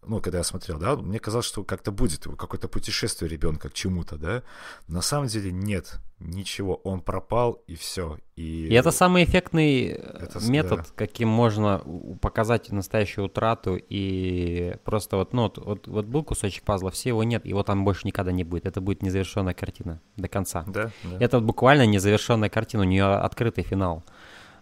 ну, 0.08 0.22
когда 0.22 0.40
я 0.40 0.44
смотрел, 0.44 0.78
да, 0.78 0.96
мне 0.96 1.20
казалось, 1.20 1.46
что 1.46 1.64
как-то 1.64 1.92
будет 1.92 2.24
какое-то 2.38 2.68
путешествие 2.68 3.30
ребенка 3.30 3.70
к 3.70 3.74
чему-то, 3.74 4.18
да. 4.18 4.44
На 4.88 5.02
самом 5.02 5.28
деле 5.28 5.52
нет, 5.52 6.00
ничего, 6.20 6.76
он 6.76 7.02
пропал 7.02 7.64
и 7.68 7.76
все. 7.76 8.18
И, 8.36 8.68
и 8.68 8.74
это 8.74 8.92
самый 8.92 9.24
эффектный 9.24 9.88
это, 9.88 10.40
метод, 10.48 10.80
да. 10.80 10.86
каким 10.96 11.30
можно 11.30 11.82
показать 12.22 12.72
настоящую 12.72 13.26
утрату 13.26 13.78
и 13.78 14.78
просто 14.84 15.18
вот, 15.18 15.34
ну, 15.34 15.44
вот, 15.44 15.58
вот, 15.58 15.88
вот 15.88 16.06
был 16.06 16.24
кусочек 16.24 16.64
пазла, 16.64 16.92
все 16.92 17.10
его 17.10 17.24
нет, 17.24 17.46
его 17.46 17.64
там 17.64 17.84
больше 17.84 18.08
никогда 18.08 18.32
не 18.32 18.44
будет. 18.44 18.66
Это 18.66 18.82
будет 18.82 19.02
незавершенная 19.04 19.54
картина 19.54 20.02
до 20.16 20.28
конца. 20.28 20.64
Да, 20.68 20.92
да. 21.04 21.18
Это 21.20 21.40
вот 21.40 21.46
буквально 21.46 21.86
незавершенная 21.86 22.50
картина, 22.50 22.84
у 22.84 22.88
нее 22.88 23.06
открытый 23.06 23.64
финал. 23.64 24.04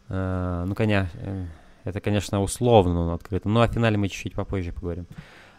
Э, 0.10 0.64
ну, 0.68 0.76
конечно, 0.76 1.10
э, 1.16 1.46
это, 1.84 2.02
конечно, 2.02 2.42
условно 2.42 3.02
он 3.02 3.10
открыт. 3.14 3.46
Ну, 3.46 3.62
о 3.62 3.68
финале 3.68 3.98
мы 3.98 4.10
чуть-чуть 4.10 4.36
попозже 4.36 4.72
поговорим. 4.72 5.08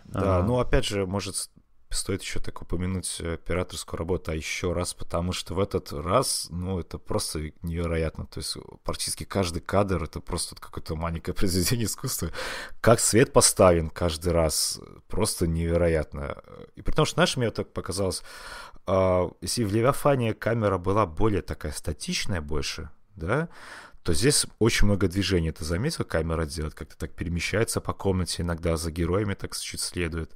Да, 0.05 0.39
а... 0.39 0.43
ну, 0.43 0.59
опять 0.59 0.85
же, 0.85 1.07
может, 1.07 1.51
стоит 1.95 2.23
еще 2.23 2.41
так 2.41 2.61
упомянуть 2.61 3.21
операторскую 3.21 3.99
работу, 3.99 4.31
а 4.31 4.35
еще 4.35 4.73
раз, 4.73 4.95
потому 4.95 5.33
что 5.33 5.55
в 5.55 5.61
этот 5.61 5.93
раз, 5.93 6.49
ну, 6.51 6.79
это 6.79 6.99
просто 6.99 7.53
невероятно. 7.63 8.27
То 8.27 8.41
есть 8.41 8.57
практически 8.83 9.25
каждый 9.25 9.61
кадр— 9.61 10.03
это 10.05 10.21
просто 10.21 10.57
какое-то 10.57 10.97
маленькое 10.97 11.35
произведение 11.37 11.87
искусства. 11.87 12.31
Как 12.81 13.01
свет 13.01 13.33
поставлен 13.33 13.91
каждый 13.91 14.33
раз, 14.33 14.81
просто 15.09 15.47
невероятно. 15.47 16.37
И 16.75 16.83
при 16.83 16.93
том, 16.93 17.05
что, 17.05 17.15
знаешь, 17.15 17.37
мне 17.37 17.51
так 17.51 17.73
показалось, 17.73 18.23
э, 18.87 19.31
если 19.41 19.65
в 19.65 19.73
Левиафане 19.73 20.35
камера 20.35 20.79
была 20.79 21.07
более 21.07 21.43
такая 21.43 21.73
статичная 21.73 22.41
больше, 22.41 22.91
да, 23.15 23.49
то 24.05 24.13
здесь 24.13 24.47
очень 24.59 24.87
много 24.87 25.09
движений. 25.09 25.51
Ты 25.51 25.65
заметил, 25.65 26.05
камера 26.05 26.45
делает, 26.45 26.75
как-то 26.75 26.95
так 26.95 27.13
перемещается 27.13 27.81
по 27.81 27.95
комнате, 27.95 28.43
иногда 28.43 28.77
за 28.77 28.91
героями 28.91 29.33
так 29.33 29.57
чуть 29.57 29.81
следует. 29.81 30.31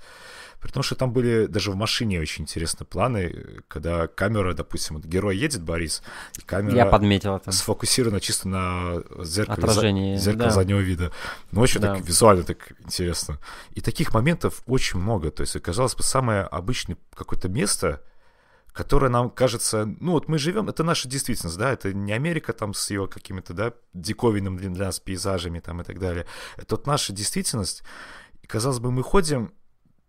При 0.58 0.70
том, 0.70 0.82
что 0.82 0.94
там 0.94 1.12
были 1.12 1.44
даже 1.44 1.70
в 1.70 1.76
машине 1.76 2.18
очень 2.18 2.44
интересные 2.44 2.86
планы, 2.86 3.62
когда 3.68 4.06
камера, 4.08 4.54
допустим, 4.54 4.96
вот 4.96 5.04
герой 5.04 5.36
едет, 5.36 5.62
Борис, 5.62 6.02
и 6.38 6.40
камера 6.40 6.76
Я 6.76 6.86
подметил 6.86 7.36
это. 7.36 7.52
сфокусирована 7.52 8.20
чисто 8.20 8.48
на 8.48 9.02
зеркале, 9.22 9.58
Отражение, 9.58 10.16
за, 10.16 10.24
зеркало 10.24 10.48
да. 10.48 10.54
заднего 10.54 10.80
вида. 10.80 11.12
Но 11.52 11.60
очень 11.60 11.82
да. 11.82 11.94
так 11.94 12.04
визуально 12.06 12.44
так 12.44 12.72
интересно. 12.82 13.38
И 13.72 13.82
таких 13.82 14.14
моментов 14.14 14.62
очень 14.66 14.98
много. 14.98 15.30
То 15.30 15.42
есть, 15.42 15.60
казалось 15.60 15.94
бы, 15.94 16.02
самое 16.02 16.40
обычное 16.40 16.96
какое-то 17.14 17.50
место— 17.50 18.02
которая 18.78 19.10
нам 19.10 19.28
кажется, 19.28 19.86
ну 19.98 20.12
вот 20.12 20.28
мы 20.28 20.38
живем, 20.38 20.68
это 20.68 20.84
наша 20.84 21.08
действительность, 21.08 21.58
да, 21.58 21.72
это 21.72 21.92
не 21.92 22.12
Америка 22.12 22.52
там 22.52 22.74
с 22.74 22.90
ее 22.90 23.08
какими-то, 23.08 23.52
да, 23.52 23.72
диковинными 23.92 24.56
для 24.56 24.86
нас 24.86 25.00
пейзажами 25.00 25.58
там 25.58 25.80
и 25.80 25.84
так 25.84 25.98
далее. 25.98 26.26
Это 26.56 26.76
вот 26.76 26.86
наша 26.86 27.12
действительность. 27.12 27.82
И, 28.40 28.46
казалось 28.46 28.78
бы, 28.78 28.92
мы 28.92 29.02
ходим, 29.02 29.52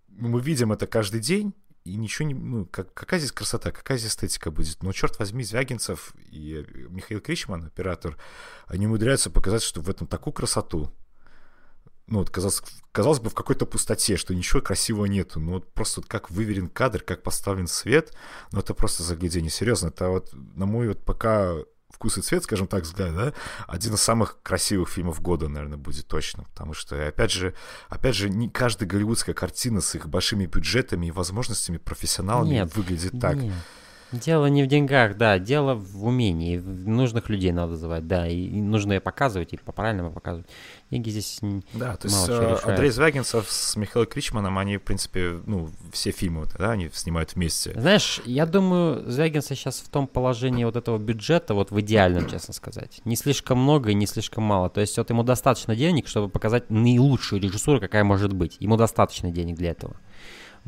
мы 0.08 0.40
видим 0.40 0.72
это 0.72 0.86
каждый 0.86 1.20
день, 1.20 1.56
и 1.84 1.96
ничего 1.96 2.28
не... 2.28 2.36
Ну, 2.36 2.68
как, 2.68 2.94
какая 2.94 3.20
здесь 3.20 3.32
красота, 3.32 3.72
какая 3.72 3.98
здесь 3.98 4.12
эстетика 4.12 4.52
будет? 4.52 4.84
Но, 4.84 4.92
черт 4.92 5.18
возьми, 5.18 5.44
Звягинцев 5.44 6.14
и 6.30 6.64
Михаил 6.90 7.22
Кричман, 7.22 7.66
оператор, 7.66 8.18
они 8.68 8.86
умудряются 8.86 9.32
показать, 9.32 9.64
что 9.64 9.82
в 9.82 9.90
этом 9.90 10.06
такую 10.06 10.32
красоту, 10.32 10.94
ну, 12.10 12.20
вот 12.20 12.30
казалось, 12.30 12.62
казалось 12.92 13.20
бы, 13.20 13.30
в 13.30 13.36
какой-то 13.36 13.66
пустоте, 13.66 14.18
что 14.18 14.34
ничего 14.36 14.62
красивого 14.62 15.06
нету. 15.06 15.40
Ну, 15.40 15.54
вот 15.54 15.72
просто 15.74 16.02
вот 16.02 16.10
как 16.10 16.30
выверен 16.30 16.68
кадр, 16.68 17.02
как 17.02 17.24
поставлен 17.24 17.68
свет, 17.68 18.14
ну, 18.52 18.60
это 18.60 18.74
просто 18.74 19.04
заглядение. 19.04 19.50
Серьезно, 19.50 19.88
это 19.88 20.10
вот, 20.10 20.32
на 20.34 20.66
мой 20.66 20.90
вот 20.90 21.04
пока 21.06 21.56
вкус 21.90 22.18
и 22.18 22.22
цвет, 22.22 22.44
скажем 22.44 22.68
так, 22.68 22.84
взгляд, 22.84 23.16
да, 23.16 23.34
один 23.68 23.94
из 23.96 24.02
самых 24.02 24.42
красивых 24.42 24.90
фильмов 24.90 25.22
года, 25.22 25.48
наверное, 25.48 25.78
будет 25.78 26.08
точно. 26.08 26.44
Потому 26.46 26.74
что, 26.74 27.08
опять 27.08 27.32
же, 27.32 27.54
опять 27.90 28.16
же, 28.16 28.30
не 28.30 28.50
каждая 28.50 28.88
голливудская 28.88 29.36
картина 29.36 29.82
с 29.82 29.96
их 29.96 30.08
большими 30.08 30.46
бюджетами 30.46 31.08
и 31.08 31.12
возможностями 31.12 31.78
профессионалами 31.78 32.50
нет, 32.50 32.76
выглядит 32.76 33.20
так. 33.20 33.36
Нет. 33.38 33.54
Дело 34.12 34.48
не 34.48 34.64
в 34.64 34.68
деньгах, 34.68 35.18
да, 35.18 35.38
дело 35.38 35.76
в 35.76 36.06
умении. 36.06 36.58
Нужных 36.58 37.30
людей 37.30 37.52
надо 37.52 37.76
звать, 37.76 38.08
да, 38.08 38.28
и 38.28 38.50
нужно 38.60 38.94
ее 38.94 39.00
показывать, 39.00 39.54
и 39.54 39.58
по-правильному 39.58 40.12
показывать. 40.12 40.48
Деньги 40.90 41.12
здесь 41.12 41.40
Да, 41.74 41.96
то 41.96 42.08
есть 42.08 42.30
э, 42.30 42.58
Андрей 42.64 42.90
Звягинцев 42.90 43.46
с 43.50 43.76
Михаилом 43.76 44.10
Кричманом, 44.10 44.58
они, 44.58 44.78
в 44.78 44.82
принципе, 44.82 45.40
ну, 45.46 45.70
все 45.92 46.10
фильмы, 46.10 46.48
да, 46.58 46.72
они 46.72 46.90
снимают 46.92 47.36
вместе. 47.36 47.80
Знаешь, 47.80 48.20
я 48.26 48.48
думаю, 48.48 49.08
Звягинцев 49.10 49.56
сейчас 49.58 49.80
в 49.80 49.90
том 49.90 50.08
положении 50.08 50.64
вот 50.64 50.76
этого 50.76 50.98
бюджета, 50.98 51.54
вот 51.54 51.70
в 51.70 51.80
идеальном, 51.80 52.28
честно 52.28 52.56
сказать. 52.56 53.02
Не 53.06 53.16
слишком 53.16 53.60
много 53.60 53.92
и 53.92 53.94
не 53.94 54.08
слишком 54.08 54.44
мало. 54.44 54.70
То 54.70 54.82
есть 54.82 54.98
вот 54.98 55.10
ему 55.12 55.22
достаточно 55.24 55.76
денег, 55.76 56.08
чтобы 56.08 56.30
показать 56.30 56.72
наилучшую 56.72 57.42
режиссуру, 57.42 57.80
какая 57.80 58.04
может 58.04 58.34
быть. 58.34 58.58
Ему 58.60 58.76
достаточно 58.76 59.30
денег 59.30 59.58
для 59.58 59.72
этого. 59.72 59.96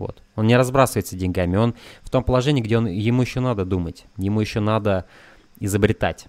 Вот. 0.01 0.23
Он 0.35 0.47
не 0.47 0.57
разбрасывается 0.57 1.15
деньгами, 1.15 1.57
он 1.57 1.75
в 2.01 2.09
том 2.09 2.23
положении, 2.23 2.61
где 2.61 2.79
он, 2.79 2.87
ему 2.87 3.21
еще 3.21 3.39
надо 3.39 3.65
думать, 3.65 4.05
ему 4.17 4.41
еще 4.41 4.59
надо 4.59 5.05
изобретать, 5.59 6.25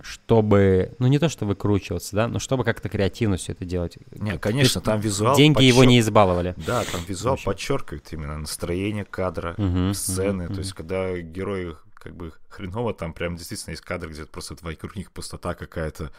чтобы, 0.00 0.92
ну 0.98 1.06
не 1.06 1.18
то, 1.18 1.28
что 1.28 1.44
выкручиваться, 1.44 2.16
да, 2.16 2.28
но 2.28 2.38
чтобы 2.38 2.64
как-то 2.64 2.88
креативно 2.88 3.36
все 3.36 3.52
это 3.52 3.66
делать. 3.66 3.98
Не, 4.12 4.38
конечно, 4.38 4.80
там 4.80 5.00
визуал 5.00 5.36
Деньги 5.36 5.56
подчер... 5.56 5.68
его 5.68 5.84
не 5.84 6.00
избаловали. 6.00 6.54
Да, 6.56 6.82
там 6.90 7.02
визуал 7.06 7.36
подчеркивает 7.44 8.10
именно 8.12 8.38
настроение 8.38 9.04
кадра, 9.04 9.54
угу, 9.58 9.92
сцены, 9.92 10.46
угу, 10.46 10.54
то 10.54 10.60
есть 10.60 10.72
когда 10.72 11.14
герои 11.18 11.76
как 11.92 12.16
бы 12.16 12.32
хреново, 12.48 12.94
там 12.94 13.12
прям 13.12 13.36
действительно 13.36 13.72
есть 13.72 13.82
кадр, 13.82 14.08
где 14.08 14.24
просто 14.24 14.56
вокруг 14.62 14.96
них 14.96 15.12
пустота 15.12 15.54
какая-то 15.54 16.10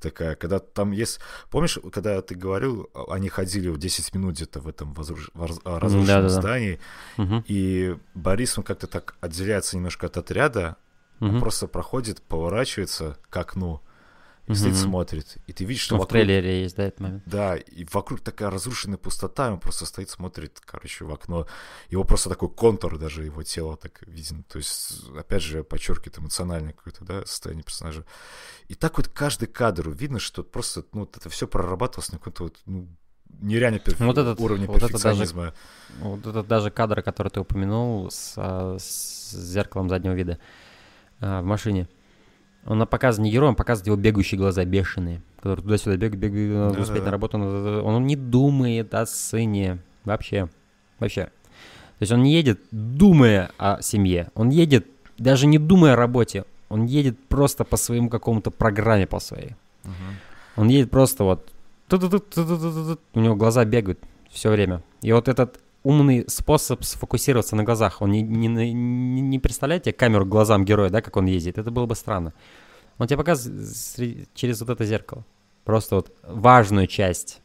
такая, 0.00 0.34
когда 0.34 0.58
там 0.58 0.92
есть... 0.92 1.20
Помнишь, 1.50 1.78
когда 1.92 2.20
ты 2.22 2.34
говорил, 2.34 2.90
они 3.08 3.28
ходили 3.28 3.68
в 3.68 3.78
10 3.78 4.14
минут 4.14 4.34
где-то 4.34 4.60
в 4.60 4.68
этом 4.68 4.94
возруш... 4.94 5.30
разрушенном 5.34 6.06
да, 6.06 6.22
да, 6.22 6.28
здании, 6.28 6.80
угу. 7.16 7.44
и 7.46 7.96
Борис, 8.14 8.58
он 8.58 8.64
как-то 8.64 8.86
так 8.86 9.16
отделяется 9.20 9.76
немножко 9.76 10.06
от 10.06 10.16
отряда, 10.16 10.76
угу. 11.20 11.30
он 11.30 11.40
просто 11.40 11.66
проходит, 11.66 12.22
поворачивается 12.22 13.18
к 13.30 13.36
окну, 13.36 13.82
и 14.52 14.54
стоит, 14.54 14.76
смотрит. 14.76 15.36
И 15.46 15.52
ты 15.52 15.64
видишь, 15.64 15.82
что 15.82 15.94
ну, 15.94 16.00
вокруг... 16.00 16.10
в 16.10 16.12
трейлере 16.12 16.62
есть, 16.62 16.76
да, 16.76 16.84
этот 16.84 17.00
момент? 17.00 17.22
Да, 17.26 17.56
и 17.56 17.86
вокруг 17.92 18.20
такая 18.20 18.50
разрушенная 18.50 18.98
пустота, 18.98 19.52
он 19.52 19.60
просто 19.60 19.86
стоит, 19.86 20.10
смотрит, 20.10 20.60
короче, 20.64 21.04
в 21.04 21.12
окно. 21.12 21.46
Его 21.90 22.04
просто 22.04 22.28
такой 22.28 22.48
контур 22.48 22.98
даже 22.98 23.24
его 23.24 23.42
тела 23.42 23.76
так 23.76 24.02
виден. 24.06 24.44
То 24.44 24.58
есть, 24.58 25.08
опять 25.16 25.42
же, 25.42 25.62
подчеркивает 25.62 26.18
эмоциональное 26.18 26.72
какое-то, 26.72 27.04
да, 27.04 27.26
состояние 27.26 27.64
персонажа. 27.64 28.04
И 28.68 28.74
так 28.74 28.96
вот 28.96 29.08
каждый 29.08 29.48
кадр 29.48 29.90
видно, 29.90 30.18
что 30.18 30.42
просто, 30.42 30.84
ну, 30.92 31.00
вот 31.00 31.16
это 31.16 31.28
все 31.28 31.46
прорабатывалось 31.46 32.12
на 32.12 32.18
каком-то 32.18 32.44
вот, 32.44 32.56
ну, 32.64 32.88
нереально 33.40 33.78
перф... 33.78 34.00
вот 34.00 34.18
этот, 34.18 34.40
уровне 34.40 34.66
вот 34.66 34.80
перфекционизма. 34.80 35.42
Это 35.42 35.54
даже, 35.98 36.08
вот 36.08 36.26
этот 36.26 36.46
даже 36.46 36.70
кадр, 36.70 37.02
который 37.02 37.28
ты 37.28 37.40
упомянул 37.40 38.10
с, 38.10 38.34
а, 38.36 38.76
с 38.78 39.30
зеркалом 39.32 39.88
заднего 39.88 40.14
вида 40.14 40.38
а, 41.20 41.42
в 41.42 41.44
машине– 41.44 41.88
он 42.68 42.86
показывает 42.86 43.24
не 43.24 43.32
героем, 43.32 43.54
показывает 43.54 43.86
его 43.86 43.96
бегающие 43.96 44.38
глаза 44.38 44.62
бешеные, 44.66 45.22
которые 45.36 45.62
туда-сюда 45.62 45.96
бегают, 45.96 46.16
бегают, 46.16 46.54
надо 46.54 46.74
да, 46.74 46.82
успеть 46.82 46.98
да, 46.98 47.04
на 47.06 47.10
работу. 47.10 47.38
Надо... 47.38 47.82
Он 47.82 48.06
не 48.06 48.14
думает 48.14 48.92
о 48.92 49.06
сыне 49.06 49.78
вообще. 50.04 50.50
Вообще. 50.98 51.24
То 51.24 52.02
есть 52.02 52.12
он 52.12 52.22
не 52.22 52.34
едет, 52.34 52.60
думая 52.70 53.50
о 53.56 53.80
семье. 53.80 54.30
Он 54.34 54.50
едет, 54.50 54.86
даже 55.16 55.46
не 55.46 55.58
думая 55.58 55.94
о 55.94 55.96
работе. 55.96 56.44
Он 56.68 56.84
едет 56.84 57.18
просто 57.28 57.64
по 57.64 57.78
своему 57.78 58.10
какому-то 58.10 58.50
программе 58.50 59.06
по 59.06 59.18
своей. 59.18 59.56
Он 60.56 60.68
едет 60.68 60.90
просто 60.90 61.24
вот... 61.24 61.50
У 61.90 63.20
него 63.20 63.34
глаза 63.34 63.64
бегают 63.64 63.98
все 64.28 64.50
время. 64.50 64.82
И 65.00 65.10
вот 65.12 65.28
этот 65.28 65.58
умный 65.88 66.24
способ 66.28 66.84
сфокусироваться 66.84 67.56
на 67.56 67.64
глазах. 67.64 68.02
Он 68.02 68.10
не, 68.10 68.20
не, 68.20 68.46
не, 68.46 69.20
не 69.22 69.38
представляет 69.38 69.84
тебе 69.84 69.94
камеру 69.94 70.26
к 70.26 70.28
глазам 70.28 70.66
героя, 70.66 70.90
да, 70.90 71.00
как 71.00 71.16
он 71.16 71.24
ездит. 71.24 71.56
Это 71.56 71.70
было 71.70 71.86
бы 71.86 71.94
странно. 71.94 72.34
Он 72.98 73.06
тебе 73.06 73.16
показывает 73.16 74.28
через 74.34 74.60
вот 74.60 74.68
это 74.68 74.84
зеркало. 74.84 75.24
Просто 75.64 75.94
вот 75.94 76.14
важную 76.22 76.88
часть 76.88 77.40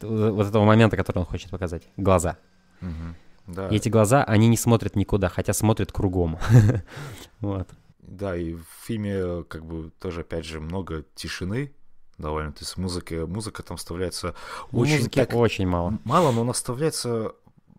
вот 0.00 0.46
этого 0.46 0.64
момента, 0.64 0.96
который 0.96 1.20
он 1.20 1.24
хочет 1.24 1.50
показать. 1.50 1.84
Глаза. 1.96 2.36
Мгм. 2.80 3.14
Да. 3.46 3.68
И 3.68 3.76
эти 3.76 3.88
глаза, 3.90 4.24
они 4.24 4.48
не 4.48 4.56
смотрят 4.56 4.96
никуда, 4.96 5.28
хотя 5.28 5.52
смотрят 5.52 5.92
кругом. 5.92 6.38
Вот. 7.40 7.68
Да, 8.00 8.36
и 8.36 8.54
в 8.54 8.66
фильме 8.82 9.44
как 9.44 9.64
бы 9.64 9.92
тоже, 10.00 10.22
опять 10.22 10.44
же, 10.44 10.60
много 10.60 11.04
тишины 11.14 11.72
довольно. 12.18 12.52
То 12.52 12.60
есть 12.62 12.76
музыка, 12.76 13.26
музыка 13.26 13.62
там 13.62 13.76
вставляется 13.76 14.34
очень 14.72 14.96
Музыки 14.96 15.14
так... 15.14 15.34
очень 15.34 15.66
мало. 15.66 15.98
Мало, 16.04 16.32
но 16.32 16.40
она 16.40 16.52
вставляется 16.52 17.34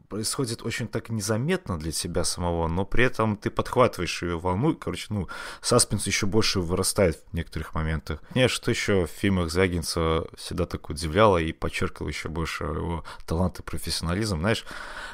происходит 0.08 0.64
очень 0.64 0.88
так 0.88 1.10
незаметно 1.10 1.78
для 1.78 1.92
тебя 1.92 2.24
самого, 2.24 2.68
но 2.68 2.86
при 2.86 3.04
этом 3.06 3.38
ты 3.38 3.50
подхватываешь 3.50 4.24
ее 4.24 4.40
волну, 4.40 4.72
и, 4.72 4.76
короче, 4.76 5.08
ну, 5.10 5.28
саспенс 5.62 6.08
еще 6.08 6.26
больше 6.26 6.60
вырастает 6.60 7.24
в 7.32 7.34
некоторых 7.34 7.74
моментах. 7.74 8.22
Мне 8.34 8.48
что 8.48 8.72
еще 8.72 9.06
в 9.06 9.10
фильмах 9.10 9.52
Звягинцева 9.52 10.28
всегда 10.36 10.66
так 10.66 10.90
удивляло 10.90 11.38
и 11.38 11.52
подчеркивало 11.52 12.10
еще 12.10 12.30
больше 12.30 12.64
его 12.64 13.04
талант 13.26 13.60
и 13.60 13.64
профессионализм. 13.64 14.40
Знаешь, 14.40 14.66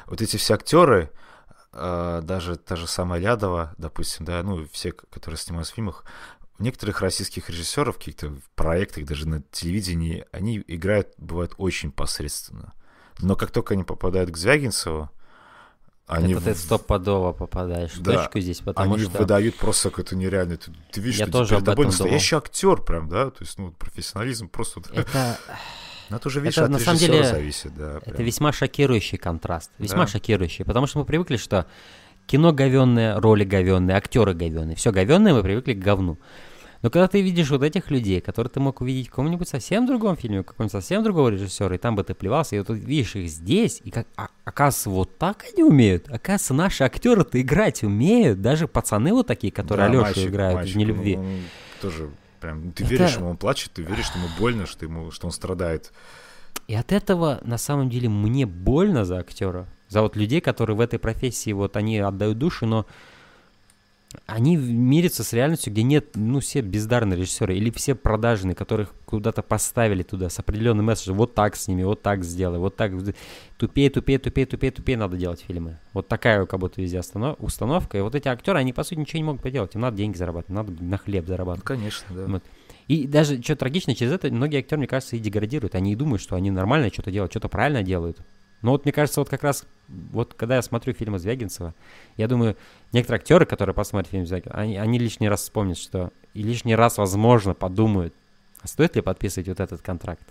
вот 0.06 0.20
эти 0.22 0.36
все 0.36 0.54
актеры, 0.54 1.10
э, 1.72 2.20
даже 2.22 2.56
та 2.56 2.76
же 2.76 2.86
самая 2.86 3.20
Лядова, 3.20 3.74
допустим, 3.78 4.24
да, 4.24 4.42
ну, 4.42 4.66
все, 4.72 4.92
которые 4.92 5.38
снимаются 5.38 5.72
в 5.72 5.76
фильмах, 5.76 6.04
некоторых 6.58 7.00
российских 7.00 7.50
режиссеров, 7.50 7.98
каких-то 7.98 8.34
проектах, 8.54 9.04
даже 9.04 9.26
на 9.28 9.42
телевидении, 9.50 10.24
они 10.32 10.62
играют, 10.66 11.12
бывает, 11.18 11.54
очень 11.58 11.90
посредственно. 11.90 12.72
Но 13.20 13.36
как 13.36 13.50
только 13.50 13.74
они 13.74 13.84
попадают 13.84 14.30
к 14.30 14.36
Звягинцеву, 14.36 15.10
они, 16.06 16.32
Это 16.34 16.42
ты 16.42 16.54
стопудово 16.54 17.32
попадаешь 17.32 17.92
в 17.92 18.02
Да, 18.02 18.14
точку 18.24 18.40
здесь, 18.40 18.58
потому 18.60 18.94
они 18.94 19.04
что... 19.04 19.18
выдают 19.18 19.56
просто 19.56 19.88
какое-то 19.90 20.16
нереальное. 20.16 20.56
Ты, 20.58 20.72
ты 20.90 21.00
видишь, 21.00 21.20
Я 21.20 21.26
что 21.26 21.32
тоже 21.38 21.50
перед 21.50 21.60
об 21.62 21.66
тобой 21.66 21.86
этом 21.86 21.96
думал. 21.98 22.12
настоящий 22.12 22.36
актер, 22.36 22.82
прям, 22.82 23.08
да? 23.08 23.30
То 23.30 23.36
есть, 23.40 23.58
ну, 23.58 23.70
профессионализм 23.72 24.48
просто. 24.48 24.80
Это, 24.92 25.38
Ну, 26.10 26.16
это 26.16 26.28
уже, 26.28 26.40
видишь, 26.40 26.58
это 26.58 26.64
от 26.66 26.70
на 26.72 26.78
самом 26.78 26.98
деле- 26.98 27.24
зависит, 27.24 27.74
да. 27.74 27.98
это 28.02 28.10
прям. 28.10 28.26
весьма 28.26 28.52
шокирующий 28.52 29.16
контраст. 29.16 29.70
Весьма 29.78 30.00
Да. 30.04 30.06
шокирующий. 30.08 30.64
Потому 30.64 30.86
что 30.86 30.98
мы 30.98 31.06
привыкли, 31.06 31.36
что 31.38 31.64
кино 32.26 32.52
говенное, 32.52 33.18
роли 33.18 33.44
говенные, 33.44 33.96
актеры 33.96 34.34
говенные. 34.34 34.76
Все 34.76 34.90
говенное, 34.92 35.32
мы 35.32 35.42
привыкли 35.42 35.72
к 35.72 35.78
говну. 35.78 36.18
Но 36.82 36.90
когда 36.90 37.06
ты 37.06 37.22
видишь 37.22 37.48
вот 37.50 37.62
этих 37.62 37.90
людей, 37.90 38.20
которые 38.20 38.50
ты 38.50 38.58
мог 38.58 38.80
увидеть 38.80 39.06
в 39.06 39.10
каком-нибудь 39.10 39.48
совсем 39.48 39.86
другом 39.86 40.16
фильме, 40.16 40.40
у 40.40 40.44
какого-нибудь 40.44 40.72
совсем 40.72 41.04
другого 41.04 41.28
режиссера, 41.28 41.74
и 41.74 41.78
там 41.78 41.94
бы 41.94 42.02
ты 42.02 42.12
плевался, 42.14 42.56
и 42.56 42.58
вот 42.58 42.70
видишь 42.70 43.14
их 43.14 43.28
здесь, 43.30 43.80
и 43.84 43.90
как, 43.92 44.06
а- 44.16 44.28
оказывается, 44.44 44.90
вот 44.90 45.16
так 45.16 45.44
они 45.52 45.62
умеют. 45.62 46.08
Оказывается, 46.10 46.54
наши 46.54 46.82
актеры-то 46.82 47.40
играть 47.40 47.84
умеют. 47.84 48.42
Даже 48.42 48.66
пацаны 48.66 49.12
вот 49.12 49.28
такие, 49.28 49.52
которые 49.52 49.86
Да, 49.86 49.90
Алешу 49.92 50.02
мальчик, 50.02 50.28
играют 50.28 50.54
мальчик, 50.56 50.74
в 50.74 50.78
«Нелюбви». 50.78 51.16
он- 51.16 51.24
он 51.24 51.40
тоже 51.80 52.10
прям, 52.40 52.72
ты 52.72 52.82
Это- 52.82 52.92
веришь 52.94 53.16
ему, 53.16 53.30
он 53.30 53.36
плачет, 53.36 53.70
ты 53.72 53.82
веришь, 53.82 54.06
что 54.06 54.18
ему 54.18 54.28
больно, 54.38 54.66
что, 54.66 54.84
ему, 54.84 55.12
что 55.12 55.26
он 55.28 55.32
страдает. 55.32 55.92
И 56.66 56.74
от 56.74 56.90
этого, 56.90 57.40
на 57.44 57.58
самом 57.58 57.90
деле, 57.90 58.08
мне 58.08 58.44
больно 58.44 59.04
за 59.04 59.18
актера. 59.18 59.66
За 59.88 60.02
вот 60.02 60.16
людей, 60.16 60.40
которые 60.40 60.76
в 60.76 60.80
этой 60.80 60.98
профессии, 60.98 61.52
вот 61.52 61.76
они 61.76 61.98
отдают 61.98 62.38
душу, 62.38 62.66
но 62.66 62.86
они 64.26 64.56
мирятся 64.56 65.24
с 65.24 65.32
реальностью, 65.32 65.72
где 65.72 65.82
нет, 65.82 66.10
ну, 66.14 66.40
все 66.40 66.60
бездарные 66.60 67.18
режиссеры 67.18 67.56
или 67.56 67.70
все 67.70 67.94
продажные, 67.94 68.54
которых 68.54 68.94
куда-то 69.06 69.42
поставили 69.42 70.02
туда 70.02 70.28
с 70.28 70.38
определенным 70.38 70.86
месседжем. 70.86 71.16
Вот 71.16 71.34
так 71.34 71.56
с 71.56 71.68
ними, 71.68 71.82
вот 71.82 72.02
так 72.02 72.24
сделай, 72.24 72.58
вот 72.58 72.76
так. 72.76 72.92
Тупее, 73.58 73.90
тупее, 73.90 74.18
тупее, 74.18 74.46
тупее, 74.46 74.72
тупее 74.72 74.98
надо 74.98 75.16
делать 75.16 75.40
фильмы. 75.46 75.78
Вот 75.92 76.08
такая 76.08 76.44
как 76.46 76.60
будто 76.60 76.80
везде 76.80 77.00
установка. 77.38 77.98
И 77.98 78.00
вот 78.00 78.14
эти 78.14 78.28
актеры, 78.28 78.58
они, 78.58 78.72
по 78.72 78.82
сути, 78.84 78.98
ничего 79.00 79.18
не 79.18 79.24
могут 79.24 79.42
поделать. 79.42 79.74
Им 79.74 79.80
надо 79.82 79.96
деньги 79.96 80.16
зарабатывать, 80.16 80.54
надо 80.54 80.82
на 80.82 80.98
хлеб 80.98 81.24
Ну, 81.24 81.28
зарабатывать. 81.28 81.64
конечно, 81.66 82.06
да. 82.14 82.26
Вот. 82.26 82.42
И 82.88 83.06
даже 83.06 83.40
что 83.42 83.56
трагично, 83.56 83.94
через 83.94 84.12
это 84.12 84.30
многие 84.32 84.58
актеры, 84.58 84.78
мне 84.80 84.88
кажется, 84.88 85.16
и 85.16 85.18
деградируют. 85.20 85.74
Они 85.74 85.92
и 85.92 85.96
думают, 85.96 86.20
что 86.20 86.36
они 86.36 86.50
нормально 86.50 86.90
что-то 86.92 87.10
делают, 87.10 87.32
что-то 87.32 87.48
правильно 87.48 87.82
делают. 87.82 88.18
Но 88.62 88.70
вот 88.70 88.84
мне 88.84 88.92
кажется, 88.92 89.20
вот 89.20 89.28
как 89.28 89.42
раз, 89.42 89.66
вот 89.88 90.34
когда 90.34 90.56
я 90.56 90.62
смотрю 90.62 90.94
фильмы 90.94 91.18
Звягинцева, 91.18 91.74
я 92.16 92.28
думаю, 92.28 92.56
некоторые 92.92 93.18
актеры, 93.18 93.44
которые 93.44 93.74
посмотрят 93.74 94.10
фильм 94.10 94.26
Звягинцева, 94.26 94.56
они, 94.56 94.76
они 94.76 94.98
лишний 94.98 95.28
раз 95.28 95.42
вспомнят, 95.42 95.76
что 95.76 96.10
и 96.32 96.42
лишний 96.42 96.76
раз, 96.76 96.98
возможно, 96.98 97.54
подумают, 97.54 98.14
а 98.62 98.68
стоит 98.68 98.96
ли 98.96 99.02
подписывать 99.02 99.48
вот 99.48 99.60
этот 99.60 99.82
контракт? 99.82 100.26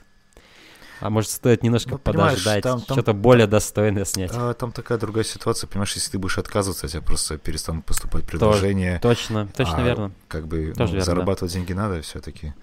А 1.02 1.10
может, 1.10 1.32
стоит 1.32 1.64
немножко 1.64 1.92
Ну, 1.92 1.98
подождать, 1.98 2.64
там- 2.64 2.80
там- 2.80 2.96
что-то 2.96 3.14
более 3.14 3.48
достойное 3.48 4.06
снять? 4.06 4.32
А, 4.36 4.54
там 4.54 4.72
такая 4.72 5.00
другая 5.00 5.24
ситуация, 5.24 5.68
понимаешь, 5.68 5.94
если 5.96 6.12
ты 6.12 6.20
будешь 6.20 6.38
отказываться, 6.38 6.88
тебя 6.88 7.02
просто 7.02 7.40
перестанут 7.40 7.86
поступать 7.86 8.24
предложения. 8.24 9.00
Точно, 9.02 9.48
точно 9.48 9.78
а 9.78 9.82
верно. 9.82 10.12
Как 10.28 10.48
бы 10.48 10.74
Тоже 10.78 10.78
ну, 10.78 10.86
верно, 10.86 11.00
да. 11.00 11.06
зарабатывать 11.06 11.54
деньги 11.54 11.74
надо 11.74 12.02
все-таки. 12.04 12.54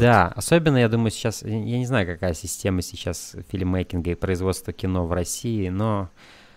Да, 0.00 0.28
особенно, 0.28 0.78
я 0.78 0.88
думаю, 0.88 1.10
сейчас, 1.10 1.42
я 1.42 1.78
не 1.78 1.86
знаю, 1.86 2.06
какая 2.06 2.34
система 2.34 2.82
сейчас 2.82 3.36
фильммейкинга 3.50 4.12
и 4.12 4.14
производства 4.14 4.72
кино 4.72 5.06
в 5.06 5.12
России, 5.12 5.68
но 5.68 6.08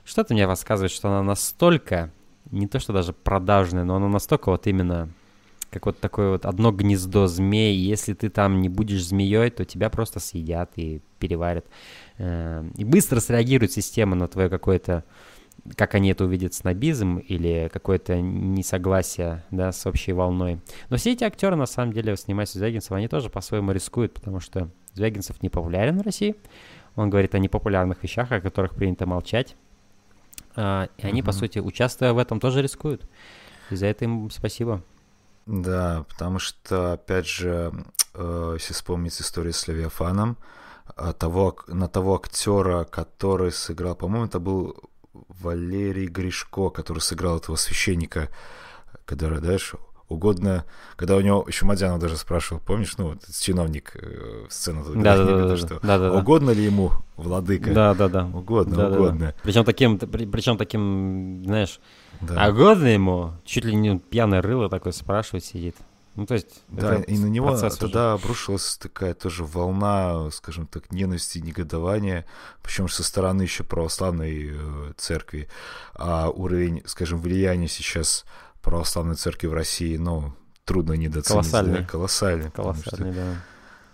что-то 0.05 0.33
мне 0.33 0.45
рассказывает, 0.45 0.91
что 0.91 1.09
она 1.09 1.21
настолько, 1.21 2.11
не 2.51 2.67
то 2.67 2.79
что 2.79 2.93
даже 2.93 3.13
продажная, 3.13 3.83
но 3.83 3.95
она 3.95 4.07
настолько 4.07 4.49
вот 4.49 4.65
именно 4.67 5.09
как 5.71 5.85
вот 5.85 5.99
такое 5.99 6.31
вот 6.31 6.45
одно 6.45 6.71
гнездо 6.71 7.27
змей. 7.27 7.77
Если 7.77 8.13
ты 8.13 8.29
там 8.29 8.61
не 8.61 8.67
будешь 8.67 9.05
змеей, 9.05 9.49
то 9.49 9.63
тебя 9.63 9.89
просто 9.89 10.19
съедят 10.19 10.71
и 10.75 11.01
переварят. 11.17 11.65
Э, 12.17 12.63
И 12.75 12.83
быстро 12.83 13.21
среагирует 13.21 13.71
система 13.71 14.15
на 14.15 14.27
твое 14.27 14.49
какое-то, 14.49 15.05
как 15.75 15.95
они 15.95 16.09
это 16.09 16.25
увидят, 16.25 16.53
снобизм 16.53 17.17
или 17.17 17.69
какое-то 17.71 18.19
несогласие, 18.19 19.43
да, 19.51 19.71
с 19.71 19.85
общей 19.85 20.13
волной. 20.13 20.59
Но 20.89 20.97
все 20.97 21.13
эти 21.13 21.23
актеры, 21.23 21.55
на 21.55 21.65
самом 21.65 21.93
деле, 21.93 22.15
снимаясь 22.17 22.55
у 22.55 22.59
Звягинцева, 22.59 22.97
они 22.97 23.07
тоже 23.07 23.29
по-своему 23.29 23.71
рискуют, 23.71 24.13
потому 24.13 24.39
что 24.39 24.69
Звягинцев 24.93 25.41
не 25.41 25.49
популярен 25.49 25.97
в 25.99 26.01
России. 26.01 26.35
Он 26.95 27.09
говорит 27.09 27.35
о 27.35 27.39
непопулярных 27.39 28.03
вещах, 28.03 28.31
о 28.31 28.41
которых 28.41 28.75
принято 28.75 29.05
молчать. 29.05 29.55
А, 30.55 30.89
и 30.97 31.05
они, 31.05 31.21
по 31.21 31.31
Мгм. 31.31 31.39
сути, 31.39 31.59
участвуя 31.59 32.13
в 32.13 32.17
этом, 32.17 32.39
тоже 32.39 32.61
рискуют. 32.61 33.03
И 33.69 33.75
за 33.75 33.85
это 33.85 34.05
им 34.05 34.29
спасибо. 34.29 34.81
Да, 35.45 36.05
потому 36.09 36.39
что, 36.39 36.93
опять 36.93 37.27
же, 37.27 37.71
э, 38.13 38.55
если 38.59 38.73
вспомнить 38.73 39.19
историю 39.19 39.53
с 39.53 39.67
Левиафаном, 39.67 40.37
а, 40.97 41.13
того, 41.13 41.55
на 41.67 41.87
того 41.87 42.15
актера, 42.15 42.83
который 42.83 43.51
сыграл, 43.51 43.95
по-моему, 43.95 44.25
это 44.25 44.39
был 44.39 44.75
Валерий 45.13 46.07
Гришко, 46.07 46.69
который 46.69 46.99
сыграл 46.99 47.37
этого 47.37 47.55
священника, 47.55 48.29
который, 49.05 49.39
знаешь, 49.39 49.73
угодно, 50.07 50.65
когда 50.95 51.15
у 51.15 51.21
него 51.21 51.45
еще 51.47 51.65
Мадянов 51.65 51.99
даже 51.99 52.17
спрашивал, 52.17 52.61
помнишь, 52.65 52.97
ну, 52.97 53.09
вот 53.09 53.19
чиновник 53.39 53.91
э, 53.95 54.45
сцену, 54.49 54.83
Да, 54.95 55.17
да, 55.17 55.23
говорит, 55.25 55.47
да, 55.49 55.57
что 55.57 55.67
да, 55.67 55.79
да, 55.97 56.09
да. 56.11 56.13
угодно 56.19 56.51
ли 56.51 56.63
ему, 56.65 56.91
владыка? 57.15 57.73
Да, 57.73 57.93
да, 57.93 58.09
да. 58.09 58.25
Угодно, 58.25 58.75
Да, 58.75 58.83
да, 58.83 58.89
да. 58.89 58.99
угодно. 58.99 59.35
Причем 59.43 59.63
таким, 59.63 59.97
при- 59.99 60.25
причем 60.25 60.57
таким, 60.57 61.43
знаешь, 61.45 61.79
Да. 62.19 62.43
а 62.45 62.51
годно 62.51 62.87
ему, 62.87 63.33
чуть 63.45 63.63
ли 63.65 63.73
не 63.75 63.99
пьяное 63.99 64.41
рыло 64.41 64.69
такое 64.69 64.91
спрашивать 64.93 65.45
сидит. 65.45 65.75
Ну, 66.15 66.25
то 66.25 66.33
есть, 66.33 66.61
Да, 66.67 66.95
и 66.97 67.17
на 67.17 67.27
него 67.27 67.47
процесс 67.47 67.73
уже. 67.73 67.79
тогда 67.81 68.13
обрушилась 68.13 68.77
такая 68.77 69.13
тоже 69.13 69.45
волна, 69.45 70.29
скажем 70.31 70.67
так, 70.67 70.91
ненависти 70.91 71.39
негодования, 71.39 72.25
причем 72.61 72.89
со 72.89 73.01
стороны 73.03 73.43
еще 73.43 73.63
православной 73.63 74.51
э, 74.53 74.93
церкви. 74.97 75.47
А 75.95 76.29
уровень, 76.29 76.83
скажем, 76.85 77.21
влияния 77.21 77.69
сейчас 77.69 78.25
православной 78.61 79.15
церкви 79.15 79.47
в 79.47 79.53
России, 79.53 79.95
ну, 79.97 80.33
трудно 80.65 80.93
недооценить. 80.93 81.27
Колоссальный. 81.29 81.79
да, 81.79 81.85
колоссальный. 81.85 82.49
потому 82.51 82.73
что- 82.75 82.89
Колоссальный, 82.97 83.13
да. 83.15 83.35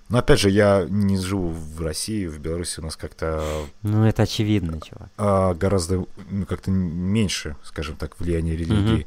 Но 0.10 0.20
опять 0.20 0.40
же, 0.40 0.50
я 0.50 0.86
не 0.90 1.18
живу 1.18 1.50
в 1.50 1.82
России, 1.82 2.28
в 2.28 2.40
Беларуси 2.40 2.80
у 2.80 2.84
нас 2.84 2.96
как-то 2.96 3.44
Ну, 3.82 4.06
это 4.06 4.24
очевидно, 4.24 4.80
чувак. 4.80 5.10
а, 5.18 5.54
гораздо 5.54 6.06
ну, 6.30 6.46
как-то 6.46 6.72
меньше, 6.72 7.58
скажем 7.64 7.98
так, 7.98 8.18
влияния 8.20 8.56
религии 8.56 9.06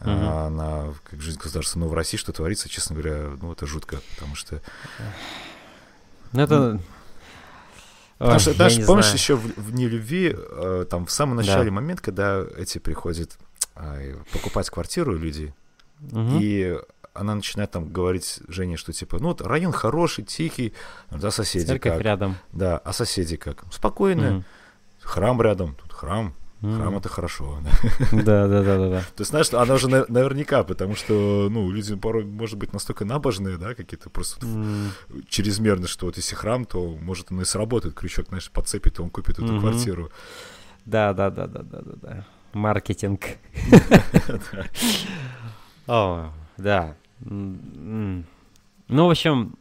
а, 0.00 0.48
на 0.50 0.94
как 1.08 1.20
жизнь 1.20 1.38
государства. 1.38 1.78
Но 1.78 1.88
в 1.88 1.94
России 1.94 2.16
что 2.16 2.32
творится, 2.32 2.68
честно 2.68 2.96
говоря, 2.96 3.30
ну, 3.40 3.52
это 3.52 3.66
жутко, 3.66 4.00
потому 4.14 4.34
что 4.34 4.60
Ну, 6.32 6.42
это... 6.42 6.80
Потому 8.18 8.34
Ой, 8.34 8.40
что, 8.40 8.50
не 8.52 8.84
помнишь 8.84 9.04
знаю. 9.06 9.16
еще 9.16 9.34
в, 9.34 9.56
в 9.56 9.72
«Нелюбви», 9.74 10.36
э, 10.36 10.84
там 10.90 11.06
в 11.06 11.10
самом 11.10 11.38
Да. 11.38 11.42
начале 11.42 11.70
момент, 11.70 12.02
когда 12.02 12.44
эти 12.58 12.76
приходят 12.78 13.38
э, 13.76 14.14
покупать 14.32 14.68
квартиру 14.68 15.16
люди, 15.16 15.54
Мгм. 16.00 16.38
и 16.38 16.76
она 17.14 17.34
начинает 17.34 17.70
там 17.70 17.88
говорить 17.90 18.40
Жене, 18.46 18.76
что 18.76 18.92
типа, 18.92 19.18
ну 19.20 19.28
вот 19.28 19.40
район 19.40 19.72
хороший, 19.72 20.24
тихий, 20.24 20.74
да, 21.10 21.30
соседи 21.30 21.66
Церковь 21.66 21.94
как, 21.94 22.02
рядом. 22.02 22.36
да, 22.52 22.76
а 22.78 22.92
соседи 22.92 23.36
как, 23.36 23.64
спокойно, 23.72 24.30
Мгм. 24.30 24.44
храм 25.00 25.40
рядом, 25.40 25.74
тут 25.76 25.92
храм, 25.94 26.34
Храм 26.60 26.96
это 26.96 27.08
хорошо. 27.08 27.58
Да, 28.12 28.46
да, 28.46 28.62
да, 28.62 28.78
да, 28.78 28.90
да. 28.90 29.00
То 29.00 29.20
есть, 29.20 29.30
знаешь, 29.30 29.52
она 29.52 29.74
уже 29.74 29.88
наверняка, 29.88 30.62
потому 30.62 30.94
что, 30.94 31.48
ну, 31.50 31.70
люди 31.70 31.96
порой, 31.96 32.24
может 32.24 32.58
быть, 32.58 32.74
настолько 32.74 33.04
набожные, 33.04 33.56
да, 33.56 33.74
какие-то 33.74 34.10
просто 34.10 34.44
mm. 34.44 34.90
чрезмерно, 35.28 35.88
что 35.88 36.06
вот 36.06 36.16
если 36.16 36.34
храм, 36.34 36.66
то 36.66 36.96
может 37.00 37.32
он 37.32 37.40
и 37.40 37.44
сработает, 37.44 37.94
крючок, 37.94 38.26
знаешь, 38.28 38.50
подцепит, 38.50 38.98
и 38.98 39.02
он 39.02 39.08
купит 39.08 39.38
эту 39.38 39.46
mm-hmm. 39.46 39.60
квартиру. 39.60 40.10
Да, 40.84 41.14
да, 41.14 41.30
да, 41.30 41.46
да, 41.46 41.62
да, 41.62 41.80
да, 41.80 41.92
да. 42.02 42.26
Маркетинг. 42.52 43.22
О, 45.86 46.30
да. 46.58 46.96
Ну, 47.20 48.24
в 48.88 49.10
общем, 49.10 49.54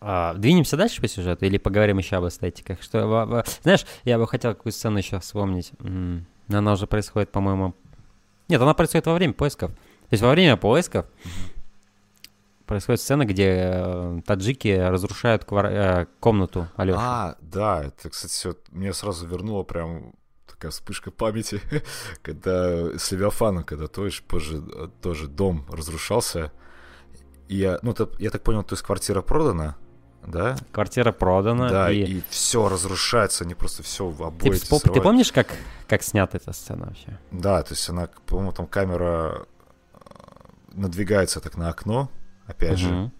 а, 0.00 0.34
двинемся 0.34 0.76
дальше 0.76 1.00
по 1.00 1.08
сюжету 1.08 1.44
или 1.44 1.58
поговорим 1.58 1.98
еще 1.98 2.16
об 2.16 2.26
эстетиках? 2.26 2.82
Что, 2.82 3.44
знаешь, 3.62 3.86
я 4.04 4.18
бы 4.18 4.26
хотел 4.26 4.54
какую 4.54 4.72
сцену 4.72 4.98
еще 4.98 5.18
вспомнить. 5.20 5.72
Она 6.48 6.72
уже 6.72 6.86
происходит, 6.86 7.30
по-моему... 7.30 7.74
Нет, 8.48 8.60
она 8.60 8.74
происходит 8.74 9.06
во 9.06 9.14
время 9.14 9.32
поисков. 9.32 9.70
То 9.70 10.14
есть 10.14 10.22
во 10.22 10.30
время 10.30 10.56
поисков 10.56 11.06
происходит 12.66 13.00
сцена, 13.00 13.24
где 13.24 13.46
э, 13.48 14.20
таджики 14.26 14.68
разрушают 14.68 15.44
квар... 15.44 15.66
э, 15.66 16.06
комнату 16.18 16.68
Алёши. 16.76 17.00
А, 17.00 17.36
да, 17.40 17.84
это, 17.84 18.10
кстати, 18.10 18.46
вот 18.46 18.58
меня 18.70 18.92
сразу 18.92 19.26
вернуло 19.26 19.62
прям 19.64 20.14
такая 20.48 20.70
вспышка 20.70 21.10
памяти, 21.10 21.60
когда 22.22 22.96
с 22.98 23.10
Левиафаном, 23.10 23.64
когда 23.64 23.86
тоже, 23.86 24.22
позже, 24.22 24.62
тоже 25.00 25.26
дом 25.26 25.66
разрушался. 25.70 26.52
Я, 27.48 27.78
ну, 27.82 27.94
я 28.18 28.30
так 28.30 28.42
понял, 28.42 28.62
то 28.62 28.74
есть 28.74 28.84
квартира 28.84 29.22
продана, 29.22 29.76
да? 30.26 30.56
Квартира 30.72 31.12
продана. 31.12 31.68
Да, 31.68 31.90
и, 31.90 32.02
и 32.02 32.22
все 32.30 32.68
разрушается, 32.68 33.44
они 33.44 33.54
просто 33.54 33.82
все 33.82 34.06
в 34.06 34.22
обои. 34.22 34.50
Ты, 34.50 34.56
вспом... 34.56 34.80
ты 34.80 35.00
помнишь, 35.00 35.32
как, 35.32 35.48
как 35.88 36.02
снята 36.02 36.38
эта 36.38 36.52
сцена 36.52 36.86
вообще? 36.86 37.18
Да, 37.30 37.62
то 37.62 37.72
есть 37.72 37.88
она, 37.88 38.08
по-моему, 38.26 38.52
там 38.52 38.66
камера 38.66 39.46
э, 39.92 39.98
надвигается 40.72 41.40
так 41.40 41.56
на 41.56 41.68
окно, 41.68 42.10
опять 42.46 42.82
угу. 42.82 42.88
же. 42.88 43.10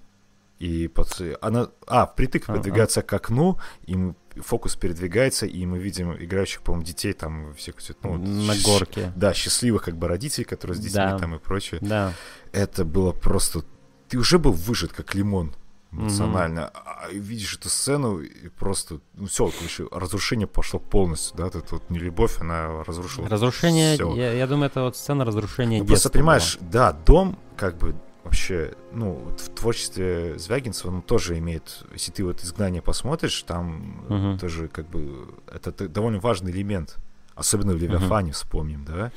И 0.59 0.89
под... 0.89 1.09
она, 1.41 1.71
а, 1.87 2.07
впритык 2.07 2.47
uh-huh. 2.47 2.57
подвигается 2.57 3.01
к 3.01 3.11
окну, 3.15 3.59
и 3.87 4.13
фокус 4.37 4.77
передвигается, 4.77 5.47
и 5.47 5.65
мы 5.65 5.79
видим 5.79 6.13
играющих, 6.13 6.61
по-моему, 6.61 6.85
детей 6.85 7.15
там 7.15 7.55
всех, 7.55 7.77
ну, 8.03 8.19
на 8.19 8.53
горке. 8.63 9.11
Да, 9.17 9.33
счастливых 9.33 9.85
как 9.85 9.97
бы 9.97 10.07
родителей, 10.07 10.45
которые 10.45 10.77
с 10.77 10.81
детьми 10.81 10.99
да. 10.99 11.19
там 11.19 11.35
и 11.35 11.39
прочее. 11.39 11.81
Да. 11.81 12.13
Это 12.53 12.85
было 12.85 13.13
просто... 13.13 13.65
Ты 14.09 14.19
уже 14.19 14.39
был 14.39 14.53
выжат 14.53 14.93
как 14.93 15.15
лимон 15.15 15.55
эмоционально. 15.93 16.61
Mm-hmm. 16.61 16.83
А 16.85 17.09
видишь 17.11 17.57
эту 17.57 17.69
сцену, 17.69 18.21
и 18.21 18.49
просто, 18.49 19.01
ну 19.15 19.27
все, 19.27 19.51
короче, 19.51 19.87
разрушение 19.91 20.47
пошло 20.47 20.79
полностью, 20.79 21.37
да, 21.37 21.47
это 21.49 21.63
вот 21.71 21.91
не 21.91 21.99
любовь, 21.99 22.41
она 22.41 22.85
разрушила. 22.85 23.29
Разрушение, 23.29 23.97
я, 24.17 24.33
я 24.33 24.47
думаю, 24.47 24.67
это 24.67 24.83
вот 24.83 24.97
сцена 24.97 25.25
разрушения 25.25 25.81
ну, 25.81 25.87
Просто 25.87 26.11
понимаешь, 26.11 26.59
была. 26.59 26.71
да, 26.71 26.93
дом, 26.93 27.39
как 27.57 27.79
бы, 27.79 27.95
вообще, 28.25 28.75
ну, 28.93 29.15
вот 29.15 29.41
в 29.41 29.49
творчестве 29.51 30.39
Звягинцева, 30.39 30.91
ну, 30.91 31.03
тоже 31.03 31.39
имеет, 31.39 31.85
если 31.93 32.13
ты 32.13 32.25
вот 32.25 32.43
«Изгнание» 32.43 32.83
посмотришь, 32.83 33.43
там 33.43 34.05
uh-huh. 34.09 34.39
тоже, 34.39 34.69
как 34.69 34.89
бы, 34.89 35.35
это 35.53 35.89
довольно 35.89 36.21
важный 36.21 36.53
элемент, 36.53 36.99
особенно 37.35 37.73
в 37.73 37.79
«Левиафане» 37.79 38.31
uh-huh. 38.31 38.35
вспомним, 38.35 38.85
да, 38.85 39.11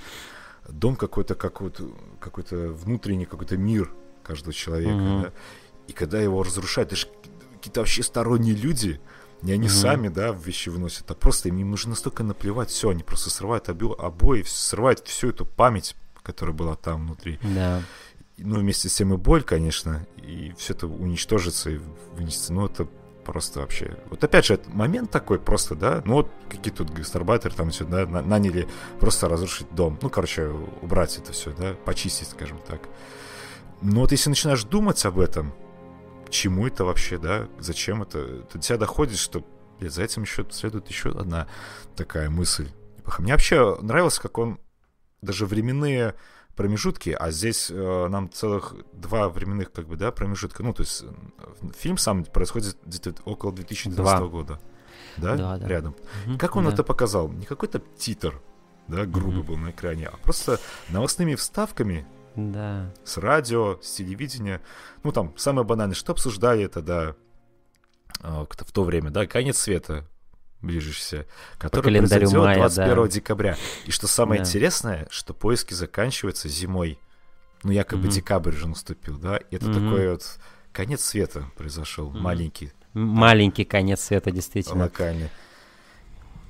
дом 0.69 0.95
какой-то, 0.95 1.35
какой-то, 1.35 1.83
какой-то 2.19 2.69
внутренний 2.69 3.25
какой-то 3.25 3.57
мир 3.57 3.91
каждого 4.23 4.53
человека, 4.53 4.93
uh-huh. 4.93 5.21
да, 5.23 5.31
и 5.88 5.93
когда 5.93 6.22
его 6.22 6.43
разрушают, 6.43 6.91
это 6.91 7.01
же 7.01 7.07
какие-то 7.53 7.81
вообще 7.81 8.03
сторонние 8.03 8.55
люди, 8.55 8.99
не 9.41 9.51
они 9.51 9.68
mm-hmm. 9.68 9.69
сами, 9.69 10.07
да, 10.07 10.31
вещи 10.31 10.69
выносят, 10.69 11.10
а 11.11 11.15
просто 11.15 11.49
им, 11.49 11.57
им 11.57 11.72
нужно 11.72 11.91
настолько 11.91 12.23
наплевать, 12.23 12.69
все, 12.69 12.89
они 12.89 13.03
просто 13.03 13.30
срывают 13.30 13.69
обо- 13.69 13.95
обои, 13.99 14.43
срывают 14.43 15.05
всю 15.07 15.30
эту 15.30 15.45
память, 15.45 15.95
которая 16.22 16.55
была 16.55 16.76
там 16.76 17.05
внутри. 17.05 17.39
Да. 17.41 17.81
Ну, 18.38 18.60
вместе 18.60 18.89
с 18.89 18.95
тем 18.95 19.14
и 19.14 19.18
боль, 19.18 19.43
конечно, 19.43 20.07
и 20.18 20.53
все 20.57 20.73
это 20.73 20.88
уничтожится 20.88 21.69
и 21.69 21.80
вынесется. 22.15 22.53
Ну, 22.53 22.65
это 22.65 22.88
просто 23.23 23.60
вообще... 23.60 23.97
Вот 24.10 24.23
опять 24.23 24.45
же, 24.45 24.60
момент 24.68 25.11
такой 25.11 25.39
просто, 25.39 25.76
да, 25.76 26.01
ну 26.05 26.15
вот 26.15 26.31
какие 26.49 26.73
тут 26.73 26.89
гастарбайтеры 26.89 27.53
там 27.55 27.69
все, 27.69 27.85
да, 27.85 28.05
наняли 28.05 28.68
просто 28.99 29.30
разрушить 29.30 29.68
дом. 29.73 29.97
Ну, 30.01 30.10
короче, 30.10 30.47
убрать 30.81 31.18
это 31.18 31.31
все, 31.31 31.51
да, 31.51 31.73
почистить, 31.85 32.30
скажем 32.30 32.60
так. 32.68 32.81
Но 33.81 34.01
вот 34.01 34.11
если 34.11 34.30
начинаешь 34.30 34.64
думать 34.64 35.03
об 35.05 35.19
этом, 35.19 35.53
чему 36.34 36.68
это 36.68 36.84
вообще, 36.84 37.18
да, 37.18 37.47
зачем 37.60 38.01
это, 38.01 38.43
до 38.51 38.60
тебя 38.60 38.77
доходит, 38.77 39.18
что 39.18 39.45
блядь, 39.80 39.93
за 39.93 40.03
этим 40.03 40.23
еще 40.23 40.45
следует 40.49 40.88
еще 40.89 41.11
одна 41.11 41.47
такая 41.95 42.30
мысль. 42.30 42.69
Мне 43.19 43.34
вообще 43.34 43.77
нравилось, 43.81 44.19
как 44.19 44.38
он 44.38 44.60
даже 45.22 45.45
временные 45.45 46.15
промежутки, 46.55 47.10
а 47.10 47.31
здесь 47.31 47.69
э, 47.72 48.07
нам 48.10 48.30
целых 48.31 48.76
два 48.93 49.30
временных 49.30 49.72
как 49.72 49.88
бы, 49.88 49.95
да, 49.95 50.11
промежутка. 50.11 50.64
Ну, 50.64 50.73
то 50.73 50.81
есть 50.84 51.03
э, 51.03 51.72
фильм 51.77 51.97
сам 51.97 52.23
происходит 52.26 52.77
где-то 52.85 53.15
около 53.26 53.51
2012 53.51 53.95
два. 53.95 54.27
года. 54.27 54.60
Да? 55.18 55.35
да, 55.35 55.57
да. 55.57 55.68
Рядом. 55.68 55.95
Угу, 56.27 56.38
как 56.38 56.55
он 56.55 56.65
да. 56.65 56.72
это 56.73 56.84
показал? 56.84 57.30
Не 57.30 57.45
какой-то 57.45 57.81
титр, 57.97 58.39
да, 58.88 59.05
грубый 59.05 59.39
угу. 59.39 59.49
был 59.49 59.57
на 59.57 59.72
экране, 59.72 60.07
а 60.07 60.18
просто 60.18 60.60
новостными 60.89 61.35
вставками 61.35 62.05
да. 62.35 62.91
С 63.03 63.18
радио, 63.18 63.80
с 63.81 63.91
телевидения. 63.91 64.61
Ну, 65.03 65.11
там, 65.11 65.38
самое 65.38 65.65
банальное, 65.65 65.95
что 65.95 66.14
обсуждали 66.14 66.64
это, 66.64 66.81
да, 66.81 67.15
а, 68.22 68.45
в 68.45 68.72
то 68.72 68.84
время, 68.84 69.11
да, 69.11 69.26
конец 69.27 69.60
света 69.60 70.05
ближешься, 70.61 71.27
который 71.57 71.97
произойдет 71.99 72.31
21 72.31 72.95
да. 72.95 73.07
декабря. 73.07 73.57
И 73.85 73.91
что 73.91 74.07
самое 74.07 74.41
да. 74.41 74.47
интересное, 74.47 75.07
что 75.10 75.34
поиски 75.34 75.73
заканчиваются 75.73 76.47
зимой. 76.47 76.99
Ну, 77.64 77.72
якобы 77.72 78.07
mm-hmm. 78.07 78.11
декабрь 78.11 78.51
же 78.51 78.68
наступил, 78.68 79.18
да, 79.18 79.38
и 79.38 79.55
это 79.55 79.68
mm-hmm. 79.68 79.73
такой 79.73 80.11
вот 80.11 80.39
конец 80.73 81.01
света 81.03 81.49
произошел, 81.55 82.11
mm-hmm. 82.11 82.19
маленький. 82.19 82.72
Маленький 82.93 83.64
конец 83.64 84.01
света, 84.01 84.31
действительно. 84.31 84.84
Локальный. 84.84 85.30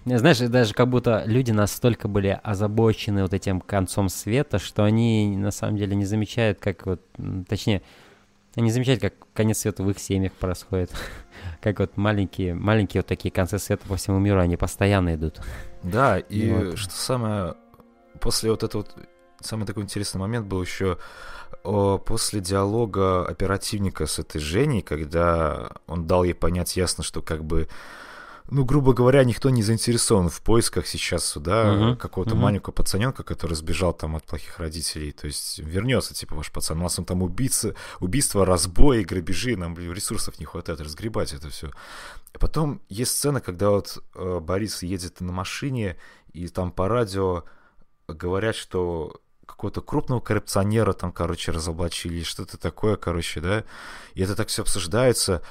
Знаешь, 0.05 0.39
даже 0.39 0.73
как 0.73 0.89
будто 0.89 1.23
люди 1.25 1.51
настолько 1.51 2.07
были 2.07 2.39
озабочены 2.43 3.21
вот 3.21 3.33
этим 3.33 3.61
концом 3.61 4.09
света, 4.09 4.59
что 4.59 4.83
они 4.83 5.37
на 5.37 5.51
самом 5.51 5.77
деле 5.77 5.95
не 5.95 6.05
замечают, 6.05 6.59
как 6.59 6.85
вот, 6.85 7.01
точнее, 7.47 7.81
они 8.55 8.69
замечают, 8.69 9.01
как 9.01 9.13
конец 9.33 9.59
света 9.59 9.83
в 9.83 9.89
их 9.89 9.99
семьях 9.99 10.33
происходит. 10.33 10.91
как 11.61 11.79
вот 11.79 11.97
маленькие, 11.97 12.53
маленькие 12.53 13.01
вот 13.01 13.07
такие 13.07 13.31
концы 13.31 13.57
света 13.59 13.87
по 13.87 13.95
всему 13.95 14.19
миру, 14.19 14.39
они 14.39 14.57
постоянно 14.57 15.15
идут. 15.15 15.39
Да, 15.83 16.19
и 16.19 16.51
вот. 16.51 16.77
что 16.77 16.93
самое, 16.93 17.55
после 18.19 18.51
вот 18.51 18.63
этого, 18.63 18.81
вот, 18.81 18.95
самый 19.39 19.65
такой 19.65 19.83
интересный 19.83 20.19
момент 20.19 20.45
был 20.47 20.61
еще 20.61 20.97
после 21.63 22.41
диалога 22.41 23.25
оперативника 23.25 24.05
с 24.05 24.19
этой 24.19 24.39
Женей, 24.39 24.81
когда 24.81 25.71
он 25.87 26.07
дал 26.07 26.23
ей 26.23 26.33
понять 26.33 26.75
ясно, 26.75 27.03
что 27.03 27.21
как 27.21 27.43
бы 27.45 27.69
ну, 28.53 28.65
грубо 28.65 28.93
говоря, 28.93 29.23
никто 29.23 29.49
не 29.49 29.63
заинтересован 29.63 30.29
в 30.29 30.41
поисках 30.41 30.85
сейчас, 30.85 31.35
да, 31.37 31.65
uh-huh. 31.65 31.97
какого-то 31.97 32.35
uh-huh. 32.35 32.39
маленького 32.39 32.71
пацаненка, 32.71 33.23
который 33.23 33.55
сбежал 33.55 33.93
там 33.93 34.15
от 34.15 34.25
плохих 34.25 34.59
родителей. 34.59 35.11
То 35.11 35.25
есть 35.25 35.57
вернется, 35.57 36.13
типа, 36.13 36.35
ваш 36.35 36.51
пацан, 36.51 36.79
у 36.79 36.83
нас 36.83 36.99
он 36.99 37.05
там 37.05 37.23
убийца, 37.23 37.73
убийство, 37.99 38.45
разбои, 38.45 39.03
грабежи, 39.03 39.57
нам 39.57 39.75
ресурсов 39.75 40.39
не 40.39 40.45
хватает 40.45 40.81
разгребать 40.81 41.33
это 41.33 41.49
все. 41.49 41.71
И 42.35 42.37
потом 42.37 42.83
есть 42.89 43.17
сцена, 43.17 43.41
когда 43.41 43.71
вот 43.71 44.03
э, 44.13 44.39
Борис 44.39 44.83
едет 44.83 45.19
на 45.19 45.31
машине, 45.31 45.97
и 46.31 46.47
там 46.47 46.71
по 46.71 46.87
радио 46.87 47.45
говорят, 48.07 48.55
что 48.55 49.19
какого-то 49.47 49.81
крупного 49.81 50.19
коррупционера 50.19 50.93
там, 50.93 51.11
короче, 51.11 51.51
разоблачили, 51.51 52.21
что-то 52.21 52.57
такое, 52.57 52.97
короче, 52.97 53.41
да, 53.41 53.63
и 54.13 54.21
это 54.21 54.35
так 54.35 54.49
все 54.49 54.61
обсуждается. 54.61 55.41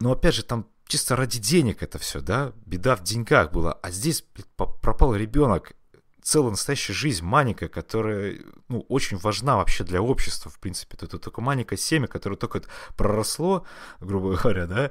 Но 0.00 0.12
опять 0.12 0.34
же, 0.34 0.42
там 0.42 0.66
чисто 0.92 1.16
ради 1.16 1.38
денег 1.38 1.82
это 1.82 1.98
все, 1.98 2.20
да, 2.20 2.52
беда 2.66 2.96
в 2.96 3.02
деньгах 3.02 3.50
была, 3.50 3.72
а 3.82 3.90
здесь 3.90 4.26
пропал 4.56 5.16
ребенок, 5.16 5.72
целая 6.20 6.50
настоящая 6.50 6.92
жизнь 6.92 7.24
маленькая, 7.24 7.70
которая, 7.70 8.38
ну, 8.68 8.84
очень 8.90 9.16
важна 9.16 9.56
вообще 9.56 9.84
для 9.84 10.02
общества, 10.02 10.50
в 10.50 10.58
принципе. 10.58 10.98
Это 11.00 11.18
только 11.18 11.40
маленькое 11.40 11.78
семя, 11.78 12.08
которое 12.08 12.36
только 12.36 12.60
проросло, 12.94 13.64
грубо 14.00 14.36
говоря, 14.42 14.66
да, 14.66 14.90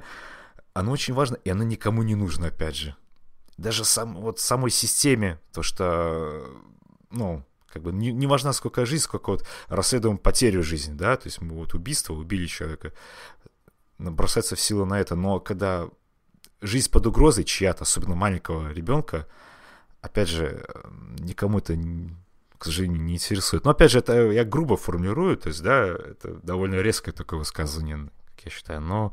оно 0.74 0.90
очень 0.90 1.14
важно, 1.14 1.36
и 1.36 1.50
оно 1.50 1.62
никому 1.62 2.02
не 2.02 2.16
нужно, 2.16 2.48
опять 2.48 2.74
же. 2.74 2.96
Даже 3.56 3.84
сам, 3.84 4.16
вот 4.16 4.40
самой 4.40 4.72
системе, 4.72 5.38
то 5.52 5.62
что, 5.62 6.44
ну, 7.12 7.44
как 7.68 7.82
бы 7.82 7.92
не, 7.92 8.10
не 8.10 8.26
важна 8.26 8.52
сколько 8.52 8.84
жизнь, 8.86 9.04
сколько 9.04 9.30
вот 9.30 9.46
расследуем 9.68 10.18
потерю 10.18 10.64
жизни, 10.64 10.94
да, 10.94 11.16
то 11.16 11.28
есть 11.28 11.40
мы 11.40 11.54
вот 11.54 11.74
убийство, 11.74 12.14
убили 12.14 12.46
человека, 12.46 12.92
бросаться 14.10 14.56
в 14.56 14.60
силу 14.60 14.84
на 14.84 15.00
это, 15.00 15.14
но 15.14 15.40
когда 15.40 15.88
жизнь 16.60 16.90
под 16.90 17.06
угрозой 17.06 17.44
чья-то, 17.44 17.82
особенно 17.82 18.14
маленького 18.14 18.72
ребенка, 18.72 19.26
опять 20.00 20.28
же, 20.28 20.64
никому 21.18 21.58
это, 21.58 21.76
к 22.58 22.64
сожалению, 22.64 23.02
не 23.02 23.14
интересует. 23.14 23.64
Но 23.64 23.70
опять 23.70 23.90
же, 23.90 23.98
это 23.98 24.30
я 24.30 24.44
грубо 24.44 24.76
формулирую, 24.76 25.36
то 25.36 25.48
есть, 25.48 25.62
да, 25.62 25.86
это 25.86 26.34
довольно 26.42 26.76
резкое 26.76 27.12
такое 27.12 27.38
высказывание, 27.38 28.10
как 28.36 28.44
я 28.44 28.50
считаю, 28.50 28.80
но 28.80 29.12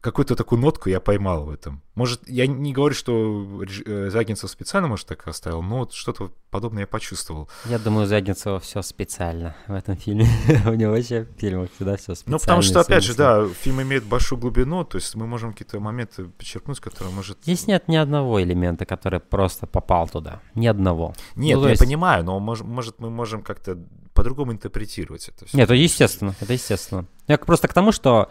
какую-то 0.00 0.34
такую 0.36 0.60
нотку 0.60 0.88
я 0.88 1.00
поймал 1.00 1.44
в 1.44 1.50
этом. 1.50 1.82
Может, 1.94 2.26
я 2.28 2.46
не 2.46 2.72
говорю, 2.72 2.94
что 2.94 3.62
э, 3.86 4.08
Звягинцев 4.10 4.50
специально, 4.50 4.88
может, 4.88 5.06
так 5.06 5.26
оставил, 5.28 5.60
но 5.62 5.80
вот 5.80 5.92
что-то 5.92 6.32
подобное 6.50 6.82
я 6.82 6.86
почувствовал. 6.86 7.50
Я 7.66 7.78
думаю, 7.78 8.06
Звягинцева 8.06 8.58
все 8.60 8.80
специально 8.82 9.54
в 9.66 9.74
этом 9.74 9.96
фильме. 9.96 10.26
У 10.66 10.72
него 10.72 10.92
вообще 10.92 11.24
в 11.24 11.38
фильмах 11.38 11.68
всегда 11.74 11.96
все 11.96 12.14
специально. 12.14 12.36
Ну, 12.36 12.38
потому 12.40 12.62
что, 12.62 12.80
опять 12.80 13.04
же, 13.04 13.14
да, 13.14 13.46
фильм 13.48 13.82
имеет 13.82 14.04
большую 14.04 14.38
глубину, 14.38 14.84
то 14.84 14.96
есть 14.96 15.14
мы 15.14 15.26
можем 15.26 15.52
какие-то 15.52 15.78
моменты 15.80 16.24
подчеркнуть, 16.24 16.80
которые 16.80 17.12
может... 17.14 17.38
Здесь 17.42 17.66
нет 17.66 17.86
ни 17.88 17.96
одного 17.96 18.42
элемента, 18.42 18.86
который 18.86 19.20
просто 19.20 19.66
попал 19.66 20.08
туда. 20.08 20.40
Ни 20.54 20.66
одного. 20.66 21.14
Нет, 21.36 21.58
Ну, 21.58 21.64
я 21.64 21.70
есть- 21.70 21.82
понимаю, 21.82 22.24
но 22.24 22.38
мож- 22.38 22.64
может 22.64 22.98
мы 23.00 23.10
можем 23.10 23.42
как-то 23.42 23.78
по-другому 24.14 24.52
интерпретировать 24.52 25.28
это 25.28 25.46
все. 25.46 25.56
Нет, 25.56 25.64
это 25.66 25.74
естественно, 25.74 26.34
это 26.40 26.52
естественно. 26.52 27.06
Я 27.28 27.38
просто 27.38 27.68
к 27.68 27.74
тому, 27.74 27.92
что, 27.92 28.28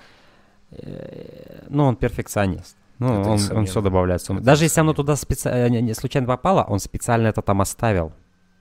ну, 1.69 1.85
он 1.85 1.95
перфекционист. 1.95 2.77
Ну, 2.99 3.21
Это 3.21 3.29
он, 3.29 3.35
несомненно. 3.35 3.65
все 3.65 3.81
добавляет. 3.81 4.21
Это 4.21 4.33
Даже 4.41 4.65
если 4.65 4.81
оно 4.81 4.93
туда 4.93 5.13
специ- 5.13 5.49
э, 5.49 5.69
не- 5.69 5.81
не 5.81 5.93
случайно 5.93 6.27
попало, 6.27 6.63
он 6.67 6.79
специально 6.79 7.27
это 7.27 7.41
там 7.41 7.61
оставил. 7.61 8.11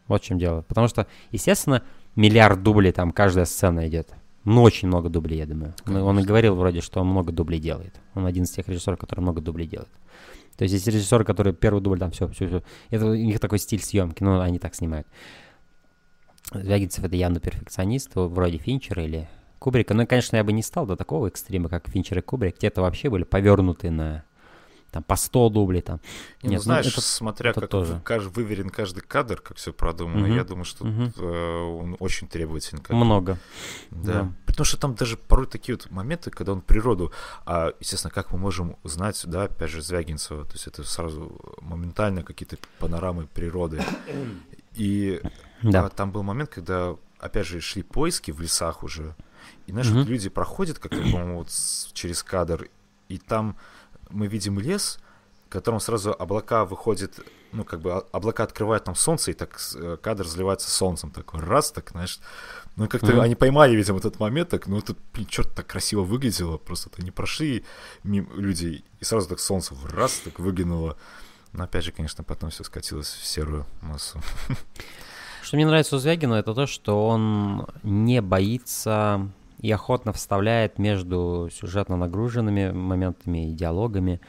Вот 0.06 0.22
в 0.22 0.24
чем 0.24 0.38
дело. 0.38 0.62
Потому 0.62 0.88
что, 0.88 1.06
естественно, 1.32 1.82
миллиард 2.16 2.62
дублей 2.62 2.92
там 2.92 3.10
каждая 3.10 3.44
сцена 3.46 3.88
идет. 3.88 4.10
Ну, 4.44 4.62
очень 4.62 4.88
много 4.88 5.08
дублей, 5.08 5.38
я 5.40 5.46
думаю. 5.46 5.74
Ну, 5.86 6.06
Он 6.06 6.18
и 6.20 6.22
говорил 6.22 6.54
вроде, 6.54 6.80
что 6.80 7.00
он 7.00 7.08
много 7.08 7.32
дублей 7.32 7.58
делает. 7.60 8.00
Он 8.14 8.24
один 8.24 8.44
из 8.44 8.50
тех 8.50 8.68
режиссеров, 8.68 8.98
который 8.98 9.20
много 9.20 9.40
дублей 9.40 9.66
делает. 9.66 9.90
То 10.56 10.62
есть 10.62 10.72
есть 10.72 10.86
режиссеры, 10.86 11.24
которые 11.24 11.52
первый 11.52 11.82
дубль 11.82 11.98
там 11.98 12.10
все, 12.12 12.28
все, 12.28 12.46
все. 12.48 12.62
Это 12.90 13.06
у 13.06 13.14
них 13.14 13.40
такой 13.40 13.58
стиль 13.58 13.82
съемки, 13.82 14.22
ну, 14.22 14.40
они 14.40 14.58
так 14.58 14.74
снимают. 14.74 15.06
Звягинцев 16.52 17.04
это 17.04 17.14
явно 17.16 17.40
перфекционист, 17.40 18.12
вроде 18.14 18.56
Финчера 18.58 19.02
или 19.04 19.28
Кубрика. 19.58 19.94
Ну, 19.94 20.06
конечно, 20.06 20.36
я 20.36 20.44
бы 20.44 20.52
не 20.52 20.62
стал 20.62 20.86
до 20.86 20.96
такого 20.96 21.26
экстрима, 21.28 21.68
как 21.68 21.88
Финчер 21.88 22.18
и 22.18 22.20
Кубрик. 22.22 22.58
Те-то 22.58 22.82
вообще 22.82 23.10
были 23.10 23.24
повернуты 23.24 23.90
на 23.90 24.24
там 24.90 25.02
по 25.02 25.16
100 25.16 25.50
дублей 25.50 25.82
там. 25.82 26.00
Не, 26.42 26.48
Нет, 26.50 26.50
ну, 26.50 26.54
ну, 26.56 26.60
знаешь, 26.60 26.86
это- 26.86 27.02
смотря 27.02 27.50
это 27.50 27.60
как 27.60 27.68
тоже. 27.68 27.92
в- 27.96 28.02
кажд- 28.02 28.30
выверен 28.30 28.70
каждый 28.70 29.02
кадр, 29.02 29.38
как 29.38 29.58
все 29.58 29.70
продумано, 29.74 30.26
Мгм, 30.26 30.34
я 30.36 30.44
думаю, 30.44 30.64
что 30.64 30.86
э, 30.86 31.60
он 31.62 31.96
очень 32.00 32.26
требователен. 32.26 32.78
как- 32.80 32.96
Много. 32.96 33.36
Да. 33.90 34.12
да. 34.22 34.32
Потому 34.46 34.64
что 34.64 34.78
там 34.78 34.94
даже 34.94 35.18
порой 35.18 35.46
такие 35.46 35.76
вот 35.76 35.90
моменты, 35.90 36.30
когда 36.30 36.52
он 36.52 36.62
природу, 36.62 37.12
а, 37.44 37.74
естественно, 37.80 38.10
как 38.10 38.32
мы 38.32 38.38
можем 38.38 38.76
узнать, 38.82 39.20
да, 39.26 39.42
опять 39.44 39.68
же, 39.70 39.82
Звягинцева, 39.82 40.46
то 40.46 40.52
есть 40.52 40.66
это 40.66 40.82
сразу 40.84 41.38
моментально 41.60 42.22
какие-то 42.22 42.56
панорамы 42.78 43.26
природы. 43.26 43.82
И 44.74 45.20
Да. 45.62 45.84
а, 45.84 45.88
там 45.90 46.12
был 46.12 46.22
момент, 46.22 46.48
когда, 46.48 46.96
опять 47.18 47.46
же, 47.46 47.60
шли 47.60 47.82
поиски 47.82 48.30
в 48.30 48.40
лесах 48.40 48.82
уже, 48.82 49.14
и, 49.68 49.72
знаешь, 49.72 49.88
вот 49.90 50.06
люди 50.06 50.28
проходят, 50.30 50.78
как 50.78 50.90
по-моему, 50.92 51.38
вот 51.38 51.50
с- 51.50 51.90
через 51.92 52.22
кадр, 52.22 52.68
и 53.08 53.18
там 53.18 53.56
мы 54.10 54.26
видим 54.26 54.58
лес, 54.58 54.98
в 55.46 55.50
котором 55.50 55.78
сразу 55.80 56.12
облака 56.12 56.64
выходят, 56.64 57.20
ну, 57.52 57.64
как 57.64 57.80
бы 57.80 57.92
а- 57.92 58.04
облака 58.12 58.42
открывают 58.44 58.86
нам 58.86 58.94
солнце, 58.94 59.30
и 59.30 59.34
так 59.34 59.58
э, 59.76 59.96
кадр 60.02 60.26
заливается 60.26 60.70
солнцем, 60.70 61.10
такой 61.10 61.40
раз, 61.40 61.70
так, 61.72 61.90
знаешь, 61.90 62.20
ну, 62.76 62.88
как-то 62.88 63.12
Мгм. 63.12 63.20
они 63.20 63.34
поймали, 63.34 63.76
видимо, 63.76 63.98
этот 63.98 64.18
момент, 64.20 64.48
так, 64.50 64.66
ну, 64.66 64.80
тут, 64.80 64.98
блин, 65.14 65.26
черт, 65.26 65.54
так 65.54 65.66
красиво 65.66 66.02
выглядело, 66.02 66.56
просто 66.58 66.90
это 66.92 67.02
не 67.02 67.10
прошли 67.10 67.64
мимо 68.04 68.28
люди, 68.34 68.84
и 69.00 69.04
сразу 69.04 69.28
так 69.28 69.38
солнце 69.40 69.74
в 69.74 69.86
раз 69.86 70.20
так 70.24 70.38
выглянуло. 70.38 70.96
Но 71.52 71.64
опять 71.64 71.84
же, 71.84 71.92
конечно, 71.92 72.24
потом 72.24 72.50
все 72.50 72.64
скатилось 72.64 73.08
в 73.08 73.24
серую 73.26 73.64
массу. 73.80 74.20
Что 75.42 75.56
мне 75.56 75.66
нравится 75.66 75.96
у 75.96 75.98
Звягина, 75.98 76.34
это 76.34 76.52
то, 76.54 76.66
что 76.66 77.06
он 77.08 77.66
не 77.82 78.20
боится 78.20 79.30
и 79.58 79.70
охотно 79.70 80.12
вставляет 80.12 80.78
между 80.78 81.48
сюжетно 81.52 81.96
нагруженными 81.96 82.70
моментами 82.70 83.50
и 83.50 83.54
диалогами. 83.54 84.20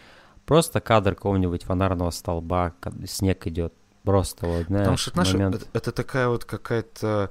Просто 0.46 0.82
кадр 0.82 1.14
какого-нибудь 1.16 1.64
фонарного 1.64 2.10
столба, 2.10 2.74
снег 3.06 3.46
идет. 3.48 3.74
Просто 4.04 4.48
вот, 4.48 4.66
знаешь, 4.68 4.82
Потому 4.82 4.98
что, 4.98 5.12
знаешь, 5.12 5.34
момент. 5.34 5.56
это, 5.56 5.66
это 5.74 5.92
такая 5.92 6.30
вот 6.30 6.46
какая-то, 6.46 7.30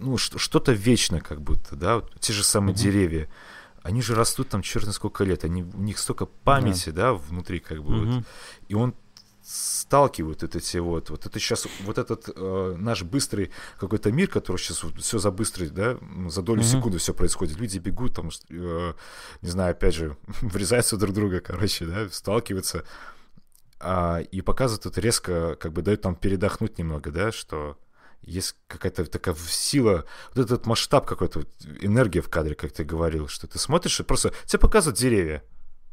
ну, 0.00 0.16
что-то 0.16 0.72
вечное 0.72 1.20
как 1.20 1.42
будто, 1.42 1.76
да, 1.76 1.96
вот 1.96 2.18
те 2.20 2.32
же 2.32 2.42
самые 2.44 2.72
Мгм. 2.72 2.82
деревья. 2.82 3.28
Они 3.82 4.00
же 4.00 4.14
растут 4.14 4.48
там 4.48 4.62
черт 4.62 4.84
знает 4.84 4.96
сколько 4.96 5.22
лет, 5.24 5.44
они, 5.44 5.62
у 5.62 5.80
них 5.80 5.98
столько 5.98 6.26
памяти, 6.26 6.90
да, 6.90 7.12
внутри 7.12 7.60
как 7.60 7.82
бы 7.84 7.98
вот. 7.98 8.08
Мгм. 8.08 8.24
И 8.68 8.74
он 8.74 8.94
сталкивает 9.46 10.42
вот 10.42 10.56
эти 10.56 10.78
вот, 10.78 11.10
вот 11.10 11.24
это 11.24 11.38
сейчас, 11.38 11.68
вот 11.84 11.98
этот 11.98 12.28
э, 12.34 12.74
наш 12.78 13.04
быстрый 13.04 13.52
какой-то 13.78 14.10
мир, 14.10 14.28
который 14.28 14.56
сейчас 14.56 14.82
вот 14.82 15.00
все 15.00 15.18
за 15.18 15.30
быстрый, 15.30 15.68
да, 15.68 15.98
за 16.28 16.42
долю 16.42 16.62
Мгм. 16.62 16.68
секунды 16.68 16.98
все 16.98 17.14
происходит, 17.14 17.56
люди 17.56 17.78
бегут, 17.78 18.16
там, 18.16 18.30
э, 18.50 18.92
не 19.42 19.48
знаю, 19.48 19.70
опять 19.70 19.94
же, 19.94 20.16
врезаются 20.40 20.96
друг 20.96 21.14
друга, 21.14 21.40
короче, 21.40 21.86
да, 21.86 22.08
сталкиваются, 22.08 22.84
а, 23.78 24.18
и 24.18 24.40
показывает 24.40 24.82
тут 24.82 24.98
резко, 24.98 25.56
как 25.60 25.72
бы 25.72 25.82
дает 25.82 26.02
нам 26.02 26.16
передохнуть 26.16 26.78
немного, 26.78 27.12
да, 27.12 27.30
что 27.30 27.78
есть 28.22 28.56
какая-то 28.66 29.06
такая 29.06 29.36
сила, 29.48 30.06
вот 30.34 30.44
этот 30.44 30.66
масштаб 30.66 31.06
какой-то, 31.06 31.40
вот 31.40 31.48
энергия 31.80 32.20
в 32.20 32.28
кадре, 32.28 32.56
как 32.56 32.72
ты 32.72 32.82
говорил, 32.82 33.28
что 33.28 33.46
ты 33.46 33.60
смотришь 33.60 34.00
и 34.00 34.02
просто 34.02 34.32
тебе 34.46 34.58
показывают 34.58 34.98
деревья. 34.98 35.44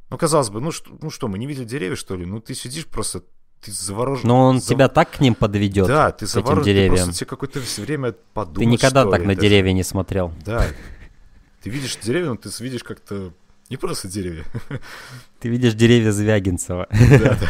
Ну, 0.09 0.17
казалось 0.17 0.49
бы, 0.49 0.59
ну 0.59 0.71
что, 0.71 0.97
ну 1.01 1.09
что, 1.11 1.27
мы 1.27 1.37
не 1.37 1.45
видели 1.45 1.65
деревья, 1.65 1.95
что 1.95 2.15
ли? 2.15 2.25
Ну, 2.25 2.39
ты 2.39 2.55
сидишь 2.55 2.87
просто, 2.87 3.23
ты 3.63 3.71
заворожен. 3.71 4.27
Но 4.27 4.41
он 4.45 4.57
зав- 4.57 4.67
тебя 4.67 4.87
так 4.89 5.11
к 5.11 5.19
ним 5.19 5.35
подведет. 5.35 5.87
Да, 5.87 6.11
ты 6.11 6.25
этим 6.25 6.33
заворожен, 6.33 6.63
ты 6.63 6.69
деревьям. 6.73 6.95
просто 6.95 7.13
тебе 7.13 7.25
какое-то 7.27 7.59
время 7.81 8.13
подумать, 8.33 8.59
Ты 8.59 8.65
никогда 8.65 9.05
так 9.05 9.21
ли, 9.21 9.27
на 9.27 9.31
это- 9.31 9.41
деревья 9.41 9.71
не 9.73 9.83
смотрел. 9.83 10.33
Да. 10.45 10.65
Ты 11.61 11.69
видишь 11.69 11.97
деревья, 12.01 12.29
но 12.29 12.35
ты 12.35 12.49
видишь 12.59 12.83
как-то 12.83 13.31
не 13.69 13.77
просто 13.77 14.07
деревья. 14.07 14.43
Ты 15.39 15.49
видишь 15.49 15.73
деревья 15.73 16.11
Звягинцева. 16.11 16.87
Да, 16.91 17.37
да. 17.39 17.49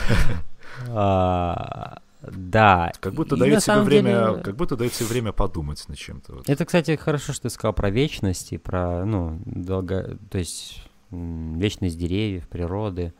А, 0.89 1.97
Да. 2.21 2.91
Как 2.99 3.13
будто 3.13 3.35
дает 3.35 3.63
самом 3.63 3.85
время, 3.85 4.27
деле- 4.29 4.43
как 4.43 4.55
будто 4.55 4.75
дает 4.77 4.93
тебе 4.93 5.07
время 5.07 5.31
подумать 5.33 5.83
над 5.87 5.97
чем-то. 5.97 6.35
вот. 6.35 6.49
Это, 6.49 6.65
кстати, 6.65 6.95
хорошо, 6.95 7.33
что 7.33 7.43
ты 7.43 7.49
сказал 7.49 7.73
про 7.73 7.89
вечность 7.89 8.53
и 8.53 8.57
про, 8.57 9.03
ну, 9.05 9.41
долго, 9.45 10.17
то 10.29 10.37
есть 10.37 10.81
вечность 11.11 11.97
деревьев, 11.97 12.47
природы. 12.47 13.13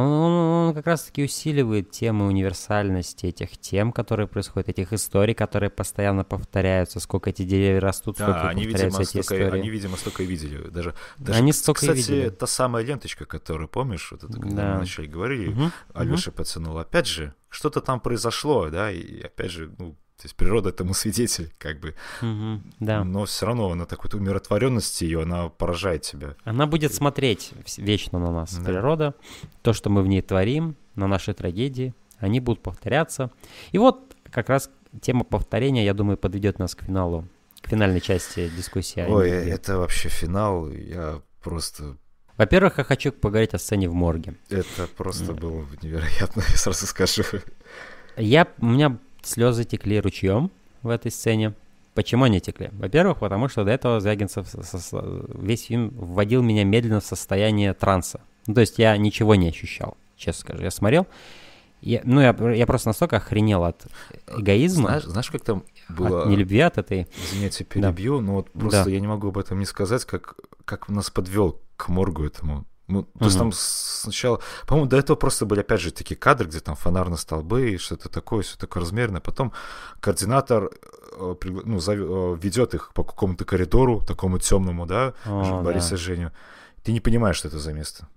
Он, 0.00 0.12
он- 0.12 0.68
он 0.68 0.74
как 0.74 0.86
раз-таки 0.86 1.24
усиливает 1.24 1.90
тему 1.90 2.26
универсальности 2.26 3.26
этих 3.26 3.58
тем, 3.58 3.92
которые 3.92 4.26
происходят, 4.26 4.68
этих 4.68 4.92
историй, 4.92 5.34
которые 5.34 5.70
постоянно 5.70 6.24
повторяются, 6.24 7.00
сколько 7.00 7.30
эти 7.30 7.42
деревья 7.44 7.80
растут, 7.80 8.16
сколько 8.16 8.32
Да, 8.32 8.48
они, 8.48 8.62
видимо, 8.66 8.72
повторяются 8.84 9.02
эти 9.02 9.24
столько, 9.24 9.44
истории. 9.44 9.60
они, 9.60 9.70
видимо, 9.70 9.96
столько 9.96 10.22
и 10.22 10.26
видели. 10.26 10.68
Даже, 10.70 10.94
даже 11.18 11.38
Они 11.38 11.52
столько 11.52 11.86
и 11.86 11.88
кстати, 11.88 11.98
видели. 12.10 12.28
та 12.30 12.46
самая 12.46 12.84
ленточка, 12.84 13.24
которую, 13.24 13.68
помнишь, 13.68 14.10
вот 14.12 14.24
это, 14.24 14.32
когда 14.40 14.56
Да. 14.56 14.70
мы 14.72 14.76
вначале 14.78 15.08
говорили, 15.08 15.48
Мгм, 15.48 15.72
Алёша 15.94 16.32
потянул. 16.32 16.78
Опять 16.78 17.06
же, 17.06 17.34
что-то 17.48 17.80
там 17.80 18.00
произошло, 18.00 18.68
да, 18.70 18.90
и 18.90 19.20
опять 19.22 19.50
же, 19.50 19.70
ну, 19.78 19.96
то 20.20 20.26
есть 20.26 20.36
природа 20.36 20.68
этому 20.68 20.92
свидетель, 20.94 21.50
как 21.58 21.80
бы. 21.80 21.94
мгм, 22.20 22.62
Да. 22.78 23.04
Но 23.04 23.24
все 23.24 23.46
равно 23.46 23.70
она 23.70 23.86
такой 23.86 24.10
умиротворенности 24.12 25.04
ее, 25.04 25.22
она 25.22 25.48
поражает 25.48 26.02
тебя. 26.02 26.34
Она 26.44 26.66
будет 26.66 26.92
смотреть 26.92 27.52
вечно 27.78 28.18
на 28.18 28.30
нас, 28.30 28.54
Да. 28.54 28.64
природа, 28.64 29.14
то, 29.62 29.72
что 29.72 29.88
мы 29.88 30.02
в 30.02 30.06
ней 30.06 30.20
творим, 30.22 30.76
на 30.94 31.06
наши 31.06 31.32
трагедии, 31.32 31.94
они 32.18 32.40
будут 32.40 32.62
повторяться. 32.62 33.30
И 33.72 33.78
вот 33.78 34.14
как 34.30 34.50
раз 34.50 34.70
тема 35.00 35.24
повторения, 35.24 35.84
я 35.84 35.94
думаю, 35.94 36.18
подведет 36.18 36.58
нас 36.58 36.74
к 36.74 36.82
финалу, 36.84 37.26
к 37.62 37.68
финальной 37.68 38.00
части 38.02 38.50
дискуссии. 38.54 39.00
Ой, 39.08 39.30
это 39.30 39.78
вообще 39.78 40.08
финал, 40.10 40.68
я 40.70 41.22
просто... 41.42 41.96
Во-первых, 42.36 42.78
я 42.78 42.84
хочу 42.84 43.12
поговорить 43.12 43.54
о 43.54 43.58
сцене 43.58 43.88
в 43.88 43.94
морге. 43.94 44.34
Это 44.50 44.86
просто 44.96 45.32
было 45.32 45.64
невероятно, 45.82 46.42
я 46.50 46.56
сразу 46.56 46.86
скажу. 46.86 47.22
Я, 48.16 48.48
у 48.58 48.66
меня 48.66 48.98
слезы 49.22 49.64
текли 49.64 50.00
ручьем 50.00 50.50
в 50.82 50.88
этой 50.88 51.10
сцене. 51.10 51.54
Почему 51.94 52.24
они 52.24 52.40
текли? 52.40 52.70
Во-первых, 52.72 53.18
потому 53.18 53.48
что 53.48 53.64
до 53.64 53.72
этого 53.72 54.00
Звягинцев 54.00 54.46
весь 55.34 55.64
фильм 55.66 55.90
вводил 55.90 56.42
меня 56.42 56.64
медленно 56.64 57.00
в 57.00 57.04
состояние 57.04 57.74
транса. 57.74 58.20
Ну, 58.46 58.54
то 58.54 58.60
есть 58.60 58.78
я 58.78 58.96
ничего 58.96 59.34
не 59.34 59.48
ощущал, 59.48 59.96
честно 60.16 60.40
скажу. 60.40 60.62
Я 60.62 60.70
смотрел, 60.70 61.06
я- 61.82 62.00
ну, 62.04 62.20
я, 62.20 62.34
я 62.54 62.66
просто 62.66 62.88
настолько 62.88 63.16
охренел 63.16 63.64
от 63.64 63.86
эгоизма, 64.28 64.88
Знаешь, 64.88 65.04
знаешь, 65.04 65.30
как 65.30 65.42
там 65.42 65.64
было... 65.88 66.22
от 66.22 66.28
нелюбви 66.28 66.60
от 66.60 66.78
этой. 66.78 67.08
Извините, 67.24 67.64
перебью, 67.64 68.20
но 68.20 68.34
вот 68.36 68.50
просто 68.52 68.84
Да. 68.84 68.90
я 68.90 69.00
не 69.00 69.06
могу 69.08 69.28
об 69.28 69.38
этом 69.38 69.58
не 69.58 69.66
сказать, 69.66 70.04
как, 70.04 70.36
как 70.64 70.88
нас 70.88 71.10
подвел 71.10 71.58
к 71.76 71.88
моргу 71.88 72.24
этому. 72.24 72.64
Ну, 72.90 73.02
то 73.04 73.24
есть 73.26 73.38
там 73.38 73.52
сначала, 73.52 74.40
по-моему, 74.66 74.88
до 74.90 74.96
этого 74.96 75.16
просто 75.16 75.46
были, 75.46 75.60
опять 75.60 75.80
же, 75.80 75.92
такие 75.92 76.16
кадры, 76.16 76.48
где 76.48 76.60
там 76.60 76.74
фонарные 76.74 77.18
столбы 77.18 77.70
и 77.70 77.78
что-то 77.78 78.08
такое, 78.08 78.42
все 78.42 78.56
такое 78.58 78.82
размеренное. 78.82 79.20
Потом 79.20 79.52
координатор 80.00 80.70
э, 81.12 81.34
ну, 81.44 81.78
э, 81.78 82.36
ведет 82.42 82.74
их 82.74 82.92
по 82.92 83.04
какому-то 83.04 83.44
коридору, 83.44 84.04
такому 84.04 84.38
темному, 84.38 84.86
да, 84.86 85.14
О, 85.24 85.62
Бориса 85.62 85.90
да. 85.90 85.96
Женю. 85.96 86.32
Ты 86.82 86.92
не 86.92 87.00
понимаешь, 87.00 87.36
что 87.36 87.48
это 87.48 87.58
за 87.58 87.72
место. 87.72 88.08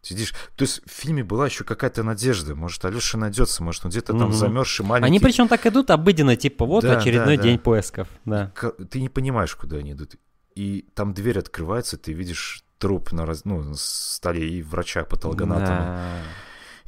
Сидишь. 0.00 0.32
То 0.56 0.62
есть 0.62 0.80
в 0.86 0.90
фильме 0.90 1.24
была 1.24 1.46
еще 1.46 1.64
какая-то 1.64 2.02
надежда. 2.02 2.54
Может, 2.54 2.84
Алеша 2.84 3.18
найдется, 3.18 3.62
может, 3.62 3.84
он 3.84 3.90
где-то 3.90 4.12
там 4.12 4.28
Мгм. 4.28 4.32
замерзший 4.32 4.86
маленький. 4.86 5.06
Они 5.06 5.20
причем 5.20 5.48
так 5.48 5.66
идут 5.66 5.90
обыденно, 5.90 6.36
типа 6.36 6.64
вот 6.64 6.84
Да, 6.84 6.98
очередной 6.98 7.36
да, 7.36 7.42
да. 7.42 7.48
день 7.48 7.58
поисков. 7.58 8.08
Да. 8.24 8.52
Ты 8.90 9.00
не 9.00 9.08
понимаешь, 9.08 9.54
куда 9.54 9.76
они 9.78 9.92
идут. 9.92 10.14
И 10.54 10.88
там 10.94 11.14
дверь 11.14 11.38
открывается, 11.38 11.96
ты 11.98 12.12
видишь 12.12 12.64
труп 12.78 13.12
на 13.12 13.26
раз... 13.26 13.44
ну, 13.44 13.74
столе 13.74 14.48
и 14.48 14.62
врача 14.62 15.04
патологоанатома. 15.04 15.78
Да. 15.78 16.22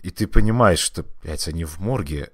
И 0.03 0.11
ты 0.11 0.27
понимаешь, 0.27 0.79
что, 0.79 1.05
блядь, 1.23 1.47
они 1.49 1.65
в 1.65 1.79
морге, 1.81 2.31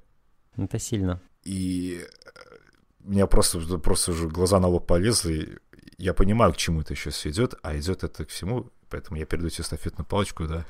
Это 0.57 0.78
сильно. 0.78 1.20
и 1.43 2.01
э, 2.03 2.57
у 3.05 3.11
меня 3.11 3.27
просто, 3.27 3.59
просто 3.78 4.12
уже 4.12 4.28
глаза 4.28 4.61
на 4.61 4.69
лоб 4.69 4.87
полезли. 4.87 5.59
Я 5.99 6.12
понимаю, 6.15 6.53
к 6.53 6.57
чему 6.57 6.83
это 6.83 6.93
еще 6.95 7.11
все 7.11 7.31
идет, 7.31 7.55
а 7.62 7.77
идет 7.77 8.05
это 8.05 8.24
к 8.24 8.28
всему, 8.28 8.70
поэтому 8.91 9.19
я 9.19 9.27
передаю 9.27 9.51
тебе 9.51 9.63
эстафетную 9.63 10.07
палочку, 10.07 10.47
да. 10.47 10.65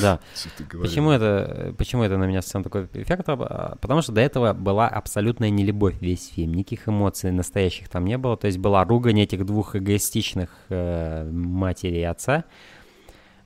Да. 0.00 0.20
Почему 0.80 1.10
это, 1.10 1.74
почему 1.76 2.02
это 2.02 2.16
на 2.16 2.24
меня 2.24 2.42
сцена 2.42 2.64
такой 2.64 2.88
эффект? 2.94 3.24
А, 3.28 3.76
Потому 3.80 4.02
что 4.02 4.12
до 4.12 4.20
этого 4.20 4.52
была 4.52 4.88
абсолютная 4.88 5.50
нелюбовь 5.50 6.00
весь 6.00 6.28
фильм. 6.28 6.54
Никаких 6.54 6.88
эмоций 6.88 7.30
настоящих 7.32 7.88
там 7.88 8.04
не 8.04 8.18
было. 8.18 8.36
То 8.36 8.46
есть 8.46 8.58
была 8.58 8.84
ругань 8.84 9.20
этих 9.20 9.44
двух 9.46 9.76
эгоистичных 9.76 10.50
э, 10.68 11.28
матери 11.30 11.98
и 11.98 12.02
отца. 12.02 12.44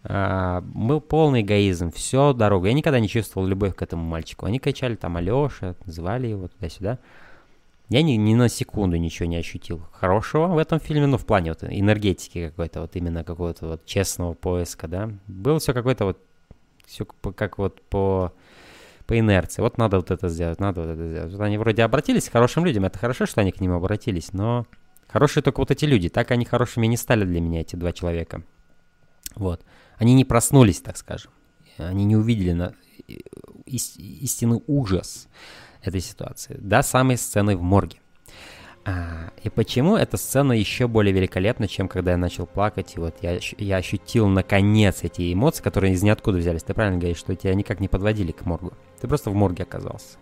А, 0.06 0.61
был 0.62 1.01
полный 1.01 1.40
эгоизм, 1.40 1.90
все 1.90 2.32
дорогу. 2.32 2.66
Я 2.66 2.74
никогда 2.74 3.01
не 3.01 3.09
чувствовал 3.09 3.47
любовь 3.47 3.74
к 3.74 3.82
этому 3.82 4.05
мальчику. 4.05 4.47
Они 4.47 4.59
кричали 4.59 4.97
там 4.97 5.16
Алеша, 5.16 5.74
звали 5.86 6.28
его 6.28 6.48
туда-сюда. 6.48 6.98
Я 7.94 8.02
ни, 8.02 8.14
ни 8.14 8.34
на 8.34 8.48
секунду 8.48 8.96
ничего 8.96 9.28
не 9.28 9.36
ощутил 9.36 9.80
хорошего 9.92 10.48
в 10.48 10.58
этом 10.58 10.80
фильме, 10.80 11.06
ну, 11.06 11.16
в 11.16 11.24
плане 11.24 11.52
вот 11.52 11.62
энергетики 11.62 12.48
какой-то, 12.48 12.80
вот 12.80 12.96
именно 12.96 13.22
какого-то 13.22 13.68
вот 13.68 13.86
честного 13.86 14.34
поиска, 14.34 14.88
да. 14.88 15.12
Было 15.28 15.60
все 15.60 15.72
какое-то 15.72 16.06
вот, 16.06 16.18
все 16.86 17.04
как 17.04 17.56
вот 17.58 17.80
по, 17.82 18.32
по 19.06 19.16
инерции. 19.16 19.62
Вот 19.62 19.78
надо 19.78 19.98
вот 19.98 20.10
это 20.10 20.28
сделать, 20.28 20.58
надо 20.58 20.80
вот 20.80 20.90
это 20.90 21.08
сделать. 21.08 21.30
Вот 21.30 21.40
они 21.40 21.56
вроде 21.56 21.84
обратились 21.84 22.28
к 22.28 22.32
хорошим 22.32 22.64
людям, 22.64 22.84
это 22.84 22.98
хорошо, 22.98 23.26
что 23.26 23.42
они 23.42 23.52
к 23.52 23.60
ним 23.60 23.70
обратились, 23.70 24.32
но 24.32 24.66
хорошие 25.06 25.44
только 25.44 25.60
вот 25.60 25.70
эти 25.70 25.84
люди. 25.84 26.08
Так 26.08 26.32
они 26.32 26.44
хорошими 26.44 26.88
не 26.88 26.96
стали 26.96 27.24
для 27.24 27.40
меня, 27.40 27.60
эти 27.60 27.76
два 27.76 27.92
человека. 27.92 28.42
Вот. 29.36 29.64
Они 29.98 30.14
не 30.14 30.24
проснулись, 30.24 30.80
так 30.80 30.96
скажем. 30.96 31.30
Они 31.78 32.04
не 32.04 32.16
увидели 32.16 32.54
на... 32.54 32.74
ис- 33.68 33.96
истинный 33.98 34.64
ужас 34.66 35.28
этой 35.86 36.01
ситуации. 36.01 36.56
До 36.59 36.82
самой 36.82 37.16
сцены 37.16 37.56
в 37.56 37.62
морге. 37.62 37.98
А, 38.86 39.31
и 39.43 39.48
почему 39.48 39.97
эта 39.97 40.19
сцена 40.19 40.52
еще 40.52 40.89
более 40.89 41.15
великолепна, 41.15 41.69
чем 41.69 41.89
когда 41.89 42.12
я 42.12 42.16
начал 42.19 42.47
плакать, 42.47 42.97
и 42.97 43.01
вот 43.01 43.16
я, 43.23 43.39
я 43.56 43.77
ощутил 43.77 44.28
наконец 44.28 45.05
эти 45.05 45.32
эмоции, 45.32 45.62
которые 45.62 45.94
из 45.94 46.02
ниоткуда 46.02 46.39
взялись. 46.39 46.62
Ты 46.62 46.74
правильно 46.74 46.98
говоришь, 46.98 47.19
что 47.19 47.35
тебя 47.35 47.55
никак 47.55 47.81
не 47.81 47.89
подводили 47.89 48.32
к 48.32 48.44
моргу. 48.44 48.74
Ты 49.01 49.09
просто 49.09 49.31
в 49.31 49.35
морге 49.35 49.62
оказался. 49.62 50.19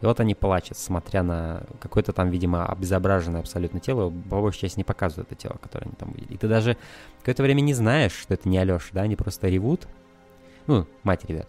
И 0.00 0.06
вот 0.06 0.20
они 0.20 0.34
плачут, 0.34 0.76
смотря 0.76 1.22
на 1.22 1.62
какое-то 1.80 2.12
там, 2.12 2.30
видимо, 2.30 2.66
обезображенное 2.66 3.40
абсолютно 3.40 3.80
тело. 3.80 4.10
По 4.10 4.40
большей 4.40 4.60
части 4.60 4.78
не 4.78 4.84
показывают 4.84 5.32
это 5.32 5.40
тело, 5.40 5.56
которое 5.60 5.86
они 5.86 5.94
там 5.94 6.10
увидели. 6.10 6.34
И 6.34 6.36
ты 6.36 6.48
даже 6.48 6.76
какое-то 7.20 7.42
время 7.42 7.62
не 7.62 7.74
знаешь, 7.74 8.12
что 8.12 8.34
это 8.34 8.48
не 8.48 8.58
Алеша, 8.58 8.90
да? 8.92 9.02
Они 9.02 9.16
просто 9.16 9.48
ревут. 9.48 9.88
Ну, 10.66 10.86
мать 11.02 11.24
ребят. 11.24 11.48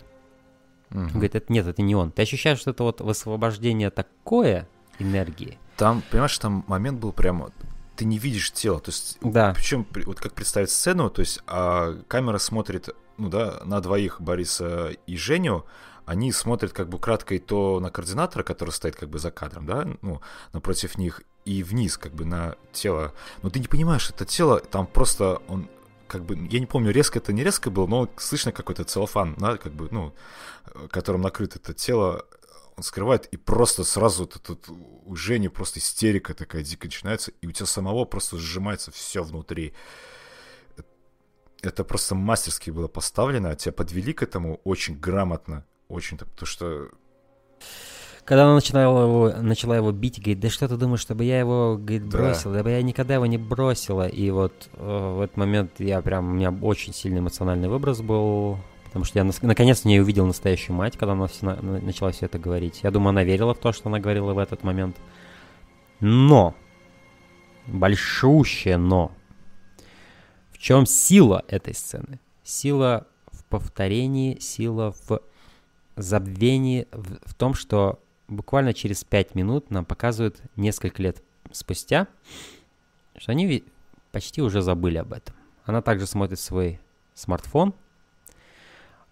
Мгм. 0.89 1.05
Он 1.05 1.11
говорит, 1.11 1.35
это 1.35 1.51
нет, 1.51 1.67
это 1.67 1.81
не 1.81 1.95
он. 1.95 2.11
Ты 2.11 2.21
ощущаешь, 2.21 2.59
что 2.59 2.71
это 2.71 2.83
вот 2.83 3.01
высвобождение 3.01 3.89
такое 3.89 4.67
энергии. 4.99 5.57
Там, 5.75 6.01
понимаешь, 6.09 6.37
там 6.37 6.63
момент 6.67 6.99
был 6.99 7.11
прямо... 7.11 7.51
Ты 7.95 8.05
не 8.05 8.19
видишь 8.19 8.51
тело, 8.51 8.79
то 8.79 8.89
есть... 8.89 9.17
Да. 9.21 9.53
Причем, 9.55 9.83
при- 9.83 10.03
вот 10.03 10.19
как 10.19 10.33
представить 10.33 10.69
сцену, 10.69 11.09
то 11.09 11.21
есть 11.21 11.41
а, 11.47 11.99
камера 12.07 12.37
смотрит, 12.37 12.89
ну 13.17 13.29
да, 13.29 13.59
на 13.65 13.81
двоих 13.81 14.21
Бориса 14.21 14.91
и 15.07 15.17
Женю, 15.17 15.65
они 16.05 16.31
смотрят 16.31 16.73
как 16.73 16.89
бы 16.89 16.99
кратко 16.99 17.35
и 17.35 17.39
то 17.39 17.79
на 17.79 17.89
координатора, 17.89 18.43
который 18.43 18.69
стоит 18.69 18.95
как 18.95 19.09
бы 19.09 19.19
за 19.19 19.31
кадром, 19.31 19.65
да, 19.65 19.87
ну, 20.01 20.21
напротив 20.53 20.97
них, 20.97 21.23
и 21.43 21.63
вниз 21.63 21.97
как 21.97 22.13
бы 22.13 22.23
на 22.23 22.55
тело. 22.71 23.13
Но 23.41 23.49
ты 23.49 23.59
не 23.59 23.67
понимаешь, 23.67 24.09
это 24.09 24.25
тело, 24.25 24.59
там 24.59 24.85
просто 24.85 25.41
он 25.47 25.67
как 26.07 26.25
бы, 26.25 26.35
я 26.49 26.59
не 26.59 26.65
помню, 26.65 26.91
резко 26.91 27.19
это 27.19 27.33
не 27.33 27.43
резко 27.43 27.69
было, 27.69 27.87
но 27.87 28.09
слышно 28.17 28.51
какой-то 28.51 28.83
целлофан, 28.83 29.35
да, 29.37 29.57
как 29.57 29.73
бы, 29.73 29.87
ну, 29.91 30.15
которым 30.89 31.21
накрыто 31.21 31.59
это 31.59 31.73
тело, 31.73 32.25
он 32.75 32.83
скрывает, 32.83 33.25
и 33.27 33.37
просто 33.37 33.83
сразу 33.83 34.23
вот 34.23 34.41
тут 34.41 34.69
у 34.69 35.15
Жени 35.15 35.49
просто 35.49 35.79
истерика 35.79 36.33
такая 36.33 36.63
дико 36.63 36.85
начинается, 36.85 37.31
и 37.41 37.47
у 37.47 37.51
тебя 37.51 37.65
самого 37.65 38.05
просто 38.05 38.37
сжимается 38.37 38.91
все 38.91 39.23
внутри. 39.23 39.73
Это 41.63 41.83
просто 41.83 42.13
мастерски 42.13 42.69
было 42.69 42.87
поставлено, 42.87 43.49
а 43.49 43.55
тебя 43.55 43.71
подвели 43.71 44.13
к 44.13 44.21
этому 44.21 44.61
очень 44.63 44.99
грамотно, 44.99 45.65
очень 45.87 46.17
потому 46.17 46.45
что 46.45 46.89
Когда 48.27 48.43
она 48.43 48.55
начинала 48.55 49.03
его, 49.03 49.41
начала 49.41 49.77
его 49.77 49.93
бить, 49.93 50.19
говорит, 50.19 50.41
да 50.41 50.49
что 50.49 50.67
ты 50.67 50.75
думаешь, 50.75 50.99
чтобы 50.99 51.23
я 51.23 51.39
его 51.39 51.77
говорит, 51.77 52.09
Да. 52.09 52.17
бросила? 52.17 52.53
Да 52.55 52.63
бы 52.63 52.71
я 52.71 52.81
никогда 52.81 53.13
его 53.13 53.25
не 53.25 53.37
бросила. 53.37 54.05
И 54.05 54.29
вот 54.31 54.51
э, 54.73 55.13
в 55.17 55.21
этот 55.21 55.37
момент 55.37 55.71
я 55.79 56.01
прям, 56.01 56.31
у 56.31 56.33
меня 56.33 56.51
очень 56.51 56.93
сильный 56.93 57.19
эмоциональный 57.19 57.69
выброс 57.69 58.01
был, 58.01 58.57
потому 58.83 59.05
что 59.05 59.19
я 59.19 59.23
нас- 59.23 59.41
наконец 59.41 59.79
в 59.83 59.85
ней 59.85 60.01
увидел 60.01 60.25
настоящую 60.25 60.75
мать, 60.75 60.97
когда 60.97 61.13
она 61.13 61.27
все 61.27 61.45
на- 61.45 61.55
на- 61.61 61.79
начала 61.79 62.11
все 62.11 62.25
это 62.25 62.37
говорить. 62.37 62.81
Я 62.83 62.91
думаю, 62.91 63.11
она 63.11 63.23
верила 63.23 63.53
в 63.53 63.59
то, 63.59 63.71
что 63.71 63.87
она 63.87 63.99
говорила 63.99 64.33
в 64.33 64.39
этот 64.39 64.61
момент. 64.61 64.97
Но, 66.01 66.53
большущее 67.65 68.75
но, 68.75 69.13
в 70.51 70.57
чем 70.57 70.85
сила 70.85 71.45
этой 71.47 71.73
сцены? 71.73 72.19
Сила 72.43 73.07
в 73.31 73.45
повторении, 73.45 74.37
сила 74.39 74.93
в 75.07 75.21
забвении, 75.95 76.87
в, 76.91 77.29
в 77.29 77.33
том, 77.33 77.53
что 77.53 77.99
буквально 78.27 78.73
через 78.73 79.03
пять 79.03 79.35
минут 79.35 79.71
нам 79.71 79.85
показывают 79.85 80.41
несколько 80.55 81.01
лет 81.01 81.23
спустя, 81.51 82.07
что 83.17 83.31
они 83.31 83.63
почти 84.11 84.41
уже 84.41 84.61
забыли 84.61 84.97
об 84.97 85.13
этом. 85.13 85.35
Она 85.65 85.81
также 85.81 86.05
смотрит 86.07 86.39
свой 86.39 86.79
смартфон. 87.13 87.73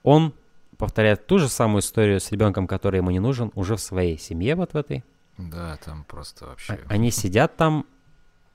Он 0.04 0.34
повторяет 0.78 1.26
ту 1.26 1.40
же 1.40 1.48
самую 1.50 1.82
историю 1.82 2.20
с 2.20 2.32
ребенком, 2.32 2.68
который 2.68 2.98
ему 2.98 3.12
не 3.12 3.20
нужен, 3.20 3.52
уже 3.56 3.76
в 3.76 3.82
своей 3.82 4.18
семье 4.18 4.56
вот 4.56 4.74
в 4.74 4.78
этой. 4.78 5.04
да, 5.38 5.78
там 5.78 6.04
просто 6.04 6.46
А- 6.46 6.48
вообще... 6.50 6.80
Они 6.88 7.12
сидят 7.12 7.56
там, 7.58 7.86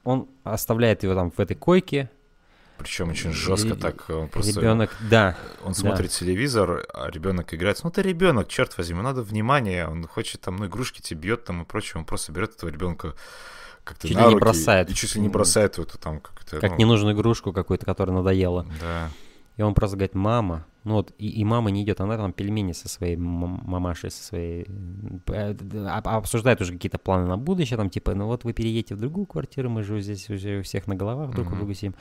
он 0.05 0.29
оставляет 0.45 1.03
его 1.03 1.15
там 1.15 1.31
в 1.31 1.39
этой 1.41 1.57
койке. 1.57 2.11
Причем 2.81 3.11
очень 3.11 3.33
жестко 3.33 3.77
так, 3.77 4.09
он 4.09 4.29
просто... 4.29 4.59
Ребенок, 4.59 4.97
да, 5.11 5.37
Он 5.63 5.73
Да. 5.73 5.79
смотрит 5.79 6.11
телевизор, 6.13 6.87
а 6.95 7.11
ребенок 7.11 7.53
играет. 7.53 7.79
Ну, 7.85 7.91
ты 7.91 8.01
ребенок, 8.01 8.49
черт 8.49 8.77
возьми, 8.79 8.95
ему 8.95 9.03
надо 9.03 9.23
внимание. 9.23 9.87
Он 9.87 10.07
хочет 10.07 10.41
там, 10.41 10.57
ну, 10.57 10.67
игрушки 10.67 11.03
тебе 11.03 11.21
бьет 11.21 11.45
там 11.45 11.61
и 11.61 11.65
прочее. 11.67 11.99
Он 11.99 12.07
просто 12.07 12.33
берет 12.33 12.55
этого 12.55 12.71
ребенка 12.71 13.15
как-то 13.85 14.09
Чуть 14.09 14.17
ли 14.17 14.25
не 14.25 14.35
бросает. 14.35 14.91
И 14.91 14.95
чуть 14.95 15.15
ли 15.15 15.21
не 15.21 15.29
бросает 15.29 15.79
эту 15.79 15.99
там 15.99 16.21
как-то... 16.21 16.59
как 16.59 16.71
ну, 16.71 16.77
ненужную 16.79 17.15
игрушку 17.15 17.53
какую-то, 17.53 17.85
которая 17.85 18.17
надоела. 18.17 18.67
Да. 18.81 19.11
И 19.61 19.63
он 19.63 19.75
просто 19.75 19.99
говорит, 19.99 20.15
мама, 20.15 20.65
ну 20.85 20.95
вот, 20.95 21.13
и, 21.19 21.29
и 21.29 21.45
мама 21.45 21.71
не 21.71 21.83
идет, 21.83 22.01
она 22.01 22.17
там 22.17 22.33
пельмени 22.33 22.73
со 22.73 22.89
своей 22.89 23.17
мам- 23.17 23.61
мамашей, 23.63 24.11
со 24.11 24.25
своей, 24.25 24.65
э, 25.27 25.55
а- 25.87 26.01
а 26.03 26.17
обсуждает 26.17 26.63
уже 26.63 26.73
какие-то 26.73 26.97
планы 26.97 27.27
на 27.27 27.37
будущее, 27.37 27.77
там 27.77 27.91
типа, 27.91 28.15
ну 28.15 28.25
вот 28.25 28.45
вы 28.45 28.55
переедете 28.55 28.95
в 28.95 28.99
другую 28.99 29.27
квартиру, 29.27 29.69
мы 29.69 29.83
же 29.83 30.01
здесь 30.01 30.31
уже 30.31 30.61
у 30.61 30.63
всех 30.63 30.87
на 30.87 30.95
головах 30.95 31.35
друг 31.35 31.53
у 31.53 31.57
друга 31.57 31.75
сидим, 31.75 31.95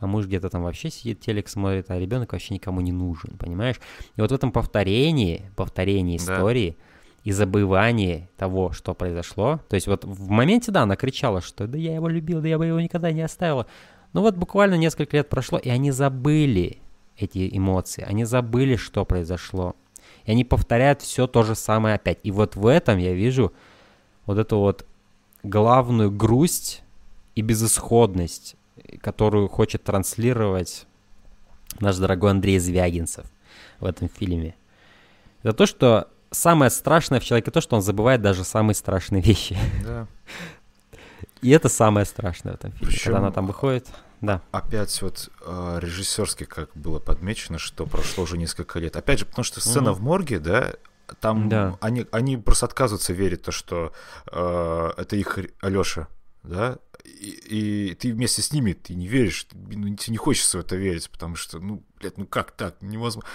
а 0.00 0.06
муж 0.06 0.26
где-то 0.26 0.50
там 0.50 0.64
вообще 0.64 0.90
сидит, 0.90 1.20
телек 1.20 1.48
смотрит, 1.48 1.90
а 1.90 1.98
ребенок 1.98 2.32
вообще 2.32 2.52
никому 2.52 2.82
не 2.82 2.92
нужен, 2.92 3.38
понимаешь? 3.38 3.76
И 4.16 4.20
вот 4.20 4.30
в 4.30 4.34
этом 4.34 4.52
повторении, 4.52 5.50
повторении 5.56 6.18
Да. 6.18 6.24
истории 6.24 6.76
и 7.24 7.32
забывании 7.32 8.28
того, 8.36 8.72
что 8.72 8.92
произошло, 8.92 9.60
то 9.70 9.76
есть 9.76 9.86
вот 9.86 10.04
в 10.04 10.28
моменте, 10.28 10.72
да, 10.72 10.82
она 10.82 10.96
кричала, 10.96 11.40
что 11.40 11.66
да 11.66 11.78
я 11.78 11.94
его 11.94 12.08
любил, 12.08 12.42
да 12.42 12.48
я 12.48 12.58
бы 12.58 12.66
его 12.66 12.78
никогда 12.78 13.10
не 13.12 13.22
оставила, 13.22 13.66
ну 14.12 14.20
вот 14.20 14.36
буквально 14.36 14.74
несколько 14.74 15.16
лет 15.16 15.30
прошло, 15.30 15.56
и 15.56 15.70
они 15.70 15.90
забыли 15.90 16.82
эти 17.18 17.48
эмоции, 17.56 18.04
они 18.08 18.24
забыли, 18.24 18.76
что 18.76 19.04
произошло. 19.04 19.74
И 20.24 20.30
они 20.30 20.44
повторяют 20.44 21.02
все 21.02 21.26
то 21.26 21.42
же 21.42 21.54
самое 21.54 21.96
опять. 21.96 22.18
И 22.22 22.30
вот 22.30 22.56
в 22.56 22.66
этом 22.66 22.98
я 22.98 23.12
вижу 23.14 23.52
вот 24.26 24.38
эту 24.38 24.58
вот 24.58 24.86
главную 25.42 26.10
грусть 26.10 26.82
и 27.34 27.42
безысходность, 27.42 28.56
которую 29.00 29.48
хочет 29.48 29.84
транслировать 29.84 30.86
наш 31.80 31.96
дорогой 31.96 32.30
Андрей 32.32 32.58
Звягинцев 32.58 33.26
в 33.80 33.84
этом 33.86 34.08
фильме. 34.08 34.54
Это 35.42 35.52
то, 35.52 35.66
что 35.66 36.08
самое 36.30 36.70
страшное 36.70 37.20
в 37.20 37.24
человеке, 37.24 37.50
то, 37.50 37.60
что 37.60 37.76
он 37.76 37.82
забывает 37.82 38.20
даже 38.22 38.44
самые 38.44 38.74
страшные 38.74 39.22
вещи. 39.22 39.56
Да. 39.84 40.06
И 41.42 41.50
это 41.50 41.68
самое 41.68 42.04
страшное 42.04 42.52
в 42.52 42.56
этом 42.56 42.72
фильме. 42.72 42.88
Причем- 42.88 43.04
Когда 43.04 43.18
она 43.18 43.30
там 43.30 43.46
выходит, 43.46 43.86
да. 44.20 44.42
Опять 44.52 45.00
вот 45.02 45.30
э, 45.42 45.78
режиссерски 45.80 46.44
как 46.44 46.70
было 46.74 46.98
подмечено, 46.98 47.58
что 47.58 47.86
прошло 47.86 48.24
уже 48.24 48.36
несколько 48.38 48.78
лет. 48.78 48.96
Опять 48.96 49.20
же, 49.20 49.26
потому 49.26 49.44
что 49.44 49.60
сцена 49.60 49.90
Мгм. 49.92 49.98
в 50.00 50.02
морге, 50.02 50.38
да, 50.40 50.74
там 51.20 51.48
Да. 51.48 51.78
они, 51.80 52.06
они 52.10 52.36
просто 52.36 52.66
отказываются 52.66 53.12
верить 53.12 53.42
то, 53.42 53.50
что 53.52 53.92
э, 54.30 54.90
это 54.96 55.16
их 55.16 55.38
Алеша, 55.60 56.08
да, 56.42 56.78
и, 57.04 57.88
и 57.90 57.94
ты 57.94 58.12
вместе 58.12 58.42
с 58.42 58.52
ними, 58.52 58.72
ты 58.74 58.94
не 58.94 59.06
веришь, 59.08 59.44
ты- 59.44 59.56
ну, 59.56 59.94
тебе 59.96 60.12
не 60.12 60.18
хочется 60.18 60.58
в 60.58 60.60
это 60.60 60.76
верить, 60.76 61.08
потому 61.10 61.36
что, 61.36 61.58
ну, 61.60 61.82
блядь, 61.98 62.18
ну 62.18 62.26
как 62.26 62.50
так, 62.52 62.76
невозможно. 62.82 63.28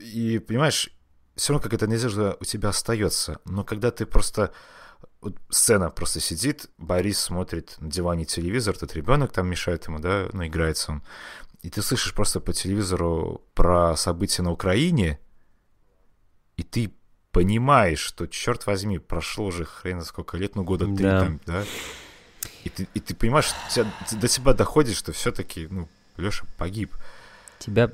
И, 0.00 0.38
понимаешь, 0.38 0.88
все 1.36 1.52
равно 1.52 1.62
как 1.62 1.74
это 1.74 1.86
надежда 1.86 2.36
у 2.40 2.44
тебя 2.44 2.70
остается, 2.70 3.38
но 3.44 3.64
когда 3.64 3.90
ты 3.90 4.06
просто 4.06 4.52
вот 5.20 5.36
сцена 5.50 5.90
просто 5.90 6.20
сидит, 6.20 6.68
Борис 6.78 7.18
смотрит 7.18 7.76
на 7.80 7.90
диване 7.90 8.24
телевизор, 8.24 8.74
этот 8.74 8.94
ребенок 8.94 9.32
там 9.32 9.48
мешает 9.48 9.86
ему, 9.86 9.98
да, 10.00 10.28
ну, 10.32 10.46
играется 10.46 10.92
он. 10.92 11.02
и 11.62 11.70
ты 11.70 11.80
слышишь 11.82 12.12
просто 12.14 12.40
по 12.40 12.52
телевизору 12.52 13.42
про 13.54 13.96
события 13.96 14.42
на 14.42 14.50
Украине, 14.50 15.18
и 16.56 16.62
ты 16.62 16.92
понимаешь, 17.30 18.00
что, 18.00 18.26
черт 18.26 18.66
возьми, 18.66 18.98
прошло 18.98 19.46
уже 19.46 19.64
хрен 19.64 20.02
сколько 20.02 20.36
лет, 20.36 20.54
ну 20.56 20.64
года 20.64 20.86
три 20.86 21.04
Да. 21.04 21.20
там, 21.20 21.40
да? 21.46 21.64
И 22.64 22.68
ты, 22.68 22.88
и 22.94 23.00
ты 23.00 23.14
понимаешь, 23.14 23.46
что 23.46 23.56
тебя- 23.70 24.20
до 24.20 24.28
тебя 24.28 24.52
доходит, 24.54 24.96
что 24.96 25.12
все-таки, 25.12 25.66
ну, 25.70 25.88
Леша 26.16 26.44
погиб. 26.58 26.94
Тебя 27.58 27.90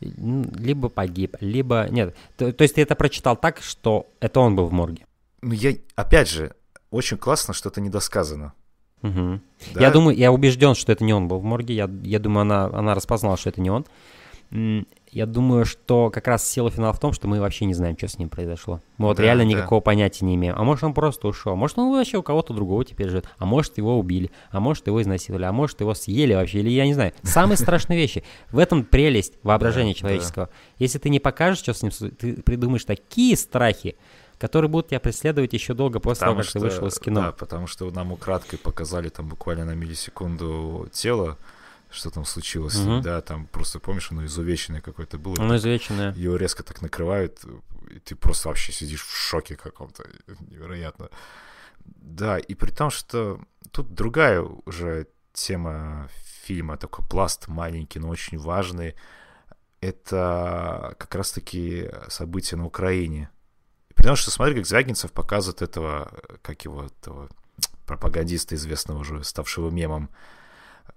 либо 0.00 0.88
погиб, 0.88 1.36
либо... 1.40 1.86
Нет, 1.90 2.16
то, 2.36 2.50
то 2.52 2.62
есть 2.62 2.74
ты 2.74 2.80
это 2.82 2.94
прочитал 2.94 3.36
так, 3.36 3.60
что 3.62 4.10
это 4.20 4.40
он 4.40 4.56
был 4.56 4.66
в 4.66 4.72
морге. 4.72 5.06
Ну, 5.42 5.52
я, 5.52 5.74
опять 5.96 6.28
же, 6.28 6.54
очень 6.90 7.16
классно, 7.18 7.52
что 7.54 7.68
это 7.68 7.80
недосказано. 7.80 8.52
Мгм. 9.02 9.42
да? 9.74 9.80
Я 9.80 9.90
думаю, 9.90 10.16
я 10.16 10.30
убежден, 10.30 10.74
что 10.74 10.92
это 10.92 11.02
не 11.04 11.12
он 11.12 11.26
был 11.26 11.40
в 11.40 11.44
морге. 11.44 11.74
Я, 11.74 11.90
я 12.04 12.18
думаю, 12.20 12.42
она, 12.42 12.66
она 12.66 12.94
распознала, 12.94 13.36
что 13.36 13.48
это 13.48 13.60
не 13.60 13.70
он. 13.70 13.84
Я 15.10 15.26
думаю, 15.26 15.64
что 15.64 16.10
как 16.10 16.26
раз 16.28 16.46
сила 16.46 16.70
финала 16.70 16.92
в 16.92 17.00
том, 17.00 17.12
что 17.14 17.26
мы 17.26 17.40
вообще 17.40 17.64
не 17.64 17.72
знаем, 17.74 17.96
что 17.98 18.06
с 18.08 18.18
ним 18.18 18.28
произошло. 18.28 18.80
Мы 18.98 19.06
вот 19.08 19.16
Да, 19.16 19.22
реально 19.22 19.44
да. 19.44 19.48
никакого 19.50 19.80
понятия 19.80 20.24
не 20.26 20.34
имеем. 20.34 20.54
А 20.56 20.62
может, 20.62 20.84
он 20.84 20.92
просто 20.94 21.26
ушел. 21.28 21.56
Может, 21.56 21.78
он 21.78 21.90
вообще 21.90 22.18
у 22.18 22.22
кого-то 22.22 22.52
другого 22.54 22.84
теперь 22.84 23.08
живет. 23.08 23.26
А 23.38 23.46
может, 23.46 23.78
его 23.78 23.98
убили. 23.98 24.30
А 24.50 24.60
может, 24.60 24.86
его 24.86 25.00
изнасиловали. 25.02 25.44
А 25.44 25.52
может, 25.52 25.80
его 25.80 25.94
съели 25.94 26.34
вообще. 26.34 26.60
Или 26.60 26.68
я 26.70 26.84
не 26.86 26.92
знаю. 26.94 27.12
Самые 27.22 27.56
страшные 27.56 27.98
вещи. 27.98 28.24
В 28.50 28.58
этом 28.58 28.84
прелесть 28.84 29.34
воображения 29.42 29.94
человеческого. 29.94 30.50
Если 30.78 30.98
ты 30.98 31.08
не 31.08 31.18
покажешь, 31.18 31.58
что 31.60 31.72
с 31.74 31.82
ним, 31.82 31.90
ты 31.90 32.42
придумаешь 32.42 32.84
такие 32.84 33.36
страхи, 33.38 33.96
которые 34.42 34.68
будут 34.68 34.88
тебя 34.88 34.98
преследовать 34.98 35.52
еще 35.52 35.72
долго 35.72 36.00
после 36.00 36.26
того, 36.26 36.32
Потому 36.40 36.44
как 36.44 36.52
ты 36.52 36.58
вышел 36.58 36.86
из 36.88 36.98
кино. 36.98 37.20
Да, 37.20 37.32
потому 37.32 37.68
что 37.68 37.88
нам 37.92 38.10
украдкой 38.10 38.58
показали 38.58 39.08
там 39.08 39.28
буквально 39.28 39.64
на 39.64 39.76
миллисекунду 39.76 40.88
тело, 40.90 41.38
что 41.90 42.10
там 42.10 42.24
случилось. 42.24 42.74
Мгм. 42.74 43.02
Да, 43.02 43.20
там 43.20 43.46
просто, 43.46 43.78
помнишь, 43.78 44.10
оно 44.10 44.24
изувеченное 44.24 44.80
какое-то 44.80 45.16
было. 45.16 45.36
Оно 45.38 45.54
извеченное. 45.54 46.12
Его 46.14 46.34
резко 46.34 46.64
так 46.64 46.82
накрывают, 46.82 47.38
и 47.88 48.00
ты 48.00 48.16
просто 48.16 48.48
вообще 48.48 48.72
сидишь 48.72 49.06
в 49.06 49.16
шоке 49.16 49.54
каком-то. 49.54 50.02
Невероятно. 50.50 51.08
Да, 51.84 52.36
и 52.36 52.54
при 52.54 52.72
том, 52.72 52.90
что 52.90 53.38
тут 53.70 53.94
другая 53.94 54.40
уже 54.66 55.06
тема 55.32 56.08
фильма, 56.44 56.76
такой 56.76 57.06
пласт 57.06 57.46
маленький, 57.46 58.00
но 58.00 58.08
очень 58.08 58.38
важный. 58.38 58.96
Это 59.80 60.96
как 60.98 61.14
раз-таки 61.14 61.90
события 62.08 62.56
на 62.56 62.66
Украине. 62.66 63.30
Потому 64.02 64.16
что 64.16 64.30
смотри, 64.32 64.56
как 64.56 64.66
Звягинцев 64.66 65.12
показывает 65.12 65.62
этого, 65.62 66.10
как 66.42 66.64
его, 66.64 66.84
этого 66.86 67.28
пропагандиста 67.86 68.54
известного 68.56 68.98
уже, 68.98 69.22
ставшего 69.22 69.70
мемом. 69.70 70.08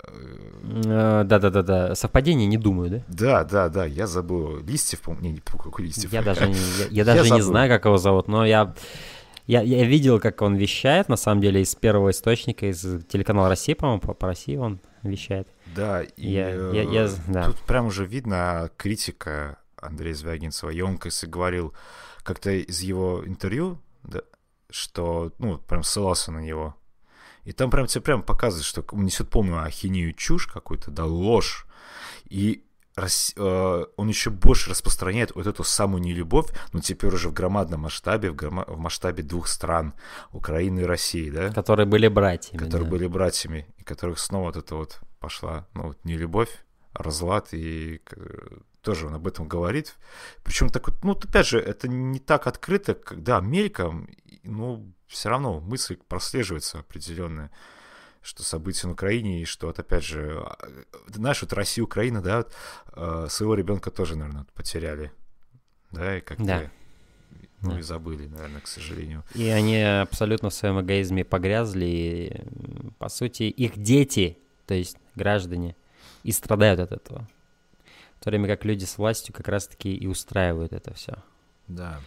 Э, 0.04 1.24
Да-да-да-да. 1.26 1.96
Совпадение 1.96 2.48
не 2.48 2.58
думаю, 2.58 2.90
да? 2.90 3.04
Да, 3.08 3.44
да, 3.44 3.70
да, 3.70 3.86
я 3.86 4.08
забыл. 4.08 4.58
Листьев, 4.60 5.02
по 5.02 5.12
Не, 5.12 5.32
не 5.32 5.40
какой 5.40 5.86
Листьев. 5.86 6.12
Я 6.12 6.22
даже, 6.22 6.48
не, 6.48 6.56
я, 6.56 6.86
я 6.86 6.88
Я 6.92 7.06
даже 7.06 7.24
не 7.24 7.30
забыл. 7.30 7.46
знаю, 7.46 7.70
как 7.70 7.86
его 7.86 7.98
зовут, 7.98 8.28
но 8.28 8.46
я, 8.46 8.74
я, 9.48 9.62
я 9.62 9.86
видел, 9.86 10.20
как 10.20 10.42
он 10.42 10.56
вещает, 10.56 11.08
на 11.10 11.16
самом 11.16 11.42
деле, 11.42 11.62
из 11.62 11.76
первого 11.76 12.10
источника, 12.12 12.66
из 12.66 12.82
телеканала 13.08 13.50
России, 13.50 13.74
по-моему, 13.74 14.02
по, 14.02 14.14
по 14.14 14.28
России 14.28 14.56
он 14.58 14.80
вещает. 15.04 15.48
Да, 15.76 16.02
и 16.02 16.28
Я- 16.32 16.50
я- 16.72 16.82
я 16.84 17.04
э, 17.06 17.10
да. 17.28 17.46
тут 17.46 17.58
прям 17.62 17.86
уже 17.88 18.06
видно 18.06 18.70
критика 18.78 19.58
Андрея 19.78 20.16
Звягинцева. 20.16 20.72
И 20.72 20.82
он, 20.82 20.98
говорил 21.28 21.74
как-то 22.26 22.52
из 22.52 22.82
его 22.82 23.24
интервью, 23.26 23.80
да, 24.04 24.22
что, 24.70 25.32
ну, 25.38 25.60
прям 25.60 25.84
ссылался 25.84 26.32
на 26.32 26.40
него. 26.40 26.76
И 27.44 27.52
там 27.52 27.70
прям 27.70 27.86
тебе 27.86 28.02
прям 28.02 28.24
показывает, 28.24 28.66
что 28.66 28.84
он 28.92 29.06
несет 29.06 29.30
полную 29.30 29.64
ахинею 29.64 30.14
чушь 30.14 30.48
какую-то, 30.48 30.90
да, 30.90 31.06
ложь. 31.06 31.68
И 32.28 32.66
рас- 32.96 33.34
э, 33.38 33.86
он 33.96 34.08
еще 34.08 34.32
больше 34.32 34.72
распространяет 34.72 35.36
вот 35.36 35.46
эту 35.46 35.64
самую 35.64 36.02
нелюбовь, 36.02 36.50
но 36.74 36.80
теперь 36.80 37.14
уже 37.14 37.30
в 37.30 37.34
громадном 37.34 37.82
масштабе, 37.82 38.32
в, 38.32 38.36
грома- 38.36 38.66
в 38.68 38.80
масштабе 38.80 39.22
двух 39.22 39.48
стран, 39.48 39.94
Украины 40.32 40.80
и 40.80 40.86
России, 40.86 41.30
да? 41.30 41.52
Которые 41.52 41.86
были 41.86 42.08
братьями. 42.08 42.58
которые 42.58 42.86
да. 42.86 42.92
были 42.92 43.06
братьями, 43.06 43.68
и 43.78 43.84
которых 43.84 44.18
снова 44.18 44.46
вот 44.46 44.58
это 44.58 44.76
вот 44.76 45.00
пошла, 45.20 45.68
ну, 45.76 45.90
вот 45.90 46.04
не 46.04 46.18
любовь, 46.18 46.66
а 46.94 47.04
разлад, 47.04 47.50
и 47.52 48.02
тоже 48.86 49.08
он 49.08 49.16
об 49.16 49.28
этом 49.28 49.48
говорит. 49.48 49.96
Причем 50.44 50.70
так 50.70 50.88
вот, 50.88 51.04
ну, 51.04 51.12
опять 51.14 51.48
же, 51.48 51.60
это 51.60 51.88
не 51.88 52.20
так 52.20 52.48
открыто, 52.48 52.94
когда 52.94 53.42
мельком, 53.42 54.06
и, 54.26 54.40
ну, 54.44 54.94
все 55.08 55.30
равно 55.30 55.60
мысль 55.60 55.98
прослеживается 56.08 56.80
определенная, 56.80 57.50
что 58.22 58.44
события 58.44 58.88
на 58.88 58.94
Украине, 58.94 59.42
и 59.42 59.46
что, 59.46 59.68
вот 59.68 59.80
опять 59.80 60.04
же, 60.04 60.38
а, 60.40 60.58
знаешь, 61.08 61.42
вот 61.42 61.54
Россия, 61.54 61.84
Украина, 61.84 62.22
да, 62.22 62.38
вот, 62.38 62.54
э, 62.96 63.28
своего 63.30 63.56
ребенка 63.56 63.90
тоже, 63.92 64.16
наверное, 64.16 64.46
потеряли, 64.54 65.12
да, 65.92 66.18
и 66.18 66.22
как-то, 66.22 66.44
Да. 66.46 66.72
ну, 67.62 67.72
Да. 67.72 67.80
и 67.80 67.82
забыли, 67.82 68.28
наверное, 68.28 68.62
к 68.62 68.68
сожалению. 68.68 69.24
И 69.34 69.48
они 69.48 69.82
абсолютно 69.82 70.50
в 70.50 70.54
своем 70.54 70.80
эгоизме 70.80 71.24
погрязли. 71.26 71.86
И, 71.86 72.94
по 73.00 73.10
сути, 73.10 73.44
их 73.44 73.78
дети, 73.78 74.38
то 74.68 74.74
есть 74.76 74.98
граждане, 75.16 75.76
и 76.24 76.32
страдают 76.32 76.80
от 76.80 76.92
этого. 76.92 77.28
В 78.26 78.28
то 78.28 78.32
время 78.32 78.48
как 78.48 78.66
люди 78.66 78.86
с 78.86 78.98
властью 78.98 79.36
как 79.36 79.48
раз-таки 79.50 79.94
и 79.96 80.08
устраивают 80.08 80.74
это 80.74 80.92
все. 80.96 81.14
Да. 81.68 82.02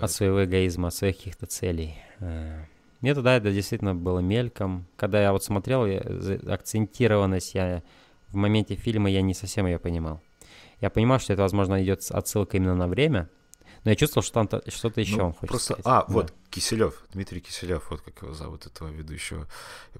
От 0.00 0.10
своего 0.10 0.44
эгоизма, 0.44 0.88
от 0.88 0.94
своих 0.94 1.16
каких-то 1.16 1.46
целей. 1.46 1.94
Э, 2.18 2.64
Мне 3.00 3.14
тогда 3.14 3.36
это 3.36 3.52
действительно 3.52 3.94
было 3.94 4.18
мельком. 4.18 4.84
Когда 4.96 5.22
я 5.22 5.30
вот 5.30 5.44
смотрел, 5.44 5.86
я- 5.86 6.02
акцентированность 6.52 7.54
я 7.54 7.84
в 8.30 8.34
моменте 8.34 8.74
фильма 8.74 9.08
я 9.08 9.22
не 9.22 9.32
совсем 9.32 9.66
ее 9.66 9.78
понимал. 9.78 10.20
Я 10.80 10.90
понимал, 10.90 11.20
что 11.20 11.32
это, 11.34 11.42
возможно, 11.42 11.80
идет 11.84 12.02
отсылка 12.10 12.56
именно 12.56 12.74
на 12.74 12.88
время, 12.88 13.28
но 13.84 13.90
я 13.90 13.96
чувствовал, 13.96 14.22
что 14.24 14.34
там 14.34 14.48
то- 14.48 14.62
что-то 14.70 15.00
еще 15.00 15.16
Ну, 15.16 15.24
он 15.26 15.32
хочет 15.34 15.48
просто, 15.48 15.72
сказать. 15.74 15.84
а, 15.86 16.04
Да. 16.06 16.12
вот 16.14 16.32
Киселев, 16.50 17.02
Дмитрий 17.12 17.40
Киселев, 17.40 17.90
вот 17.90 18.00
как 18.00 18.22
его 18.22 18.32
зовут 18.32 18.64
этого 18.66 18.88
ведущего. 18.88 19.46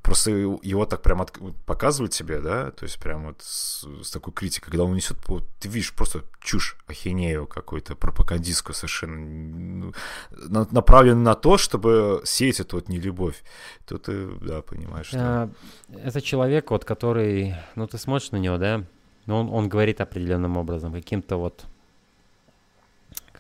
Просто 0.03 0.31
его 0.31 0.87
так 0.87 1.03
прям 1.03 1.21
от- 1.21 1.37
показывают 1.67 2.13
тебе, 2.13 2.41
да, 2.41 2.71
то 2.71 2.85
есть 2.85 2.99
прям 3.01 3.27
вот 3.27 3.43
с, 3.43 3.85
с 4.05 4.11
такой 4.13 4.33
критикой, 4.33 4.71
когда 4.71 4.85
он 4.85 4.95
несет, 4.95 5.17
вот, 5.29 5.45
ты 5.59 5.69
видишь 5.69 5.93
просто 5.93 6.23
чушь, 6.41 6.77
ахинею 6.87 7.47
какую-то 7.47 7.97
пропагандистскую 7.97 8.75
совершенно, 8.75 9.17
ну, 9.17 9.93
на- 10.31 10.69
направленную 10.71 11.25
на 11.25 11.35
то, 11.35 11.59
чтобы 11.59 12.23
сеять 12.25 12.61
эту 12.61 12.77
вот 12.77 12.89
нелюбовь. 12.89 13.43
Тут 13.87 14.05
ты, 14.05 14.27
да, 14.41 14.63
понимаешь, 14.63 15.07
что... 15.09 15.19
А, 15.21 15.51
Это 16.05 16.21
человек, 16.21 16.71
вот, 16.71 16.85
который, 16.85 17.55
ну, 17.75 17.87
ты 17.89 17.99
смотришь 17.99 18.31
на 18.31 18.37
него, 18.37 18.59
да, 18.59 18.85
но 19.27 19.41
он, 19.41 19.49
он 19.53 19.69
говорит 19.69 20.01
определенным 20.01 20.57
образом, 20.57 20.93
каким-то 20.93 21.37
вот, 21.37 21.65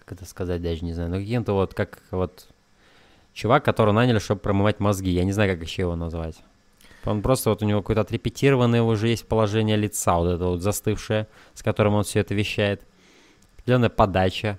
как 0.04 0.18
это 0.18 0.26
сказать, 0.28 0.62
даже 0.62 0.84
не 0.84 0.92
знаю, 0.92 1.10
ну, 1.10 1.16
каким-то 1.16 1.52
вот, 1.54 1.74
как 1.74 2.00
вот 2.10 2.48
чувак, 3.32 3.64
которого 3.64 3.92
наняли, 3.92 4.18
чтобы 4.18 4.40
промывать 4.40 4.80
мозги, 4.80 5.10
я 5.10 5.24
не 5.24 5.32
знаю, 5.32 5.54
как 5.54 5.66
еще 5.66 5.82
его 5.82 5.96
назвать. 5.96 6.36
Он 7.04 7.20
просто 7.22 7.50
вот 7.50 7.62
у 7.62 7.66
него 7.66 7.80
какое-то 7.82 8.00
отрепетированное 8.02 8.82
уже 8.82 9.08
есть 9.08 9.26
положение 9.28 9.76
лица, 9.76 10.16
вот 10.16 10.28
это 10.28 10.44
вот 10.46 10.62
застывшее, 10.62 11.26
с 11.52 11.62
которым 11.62 11.94
он 11.94 12.04
все 12.04 12.20
это 12.20 12.34
вещает. 12.34 12.82
Определенная 13.58 13.90
подача. 13.90 14.58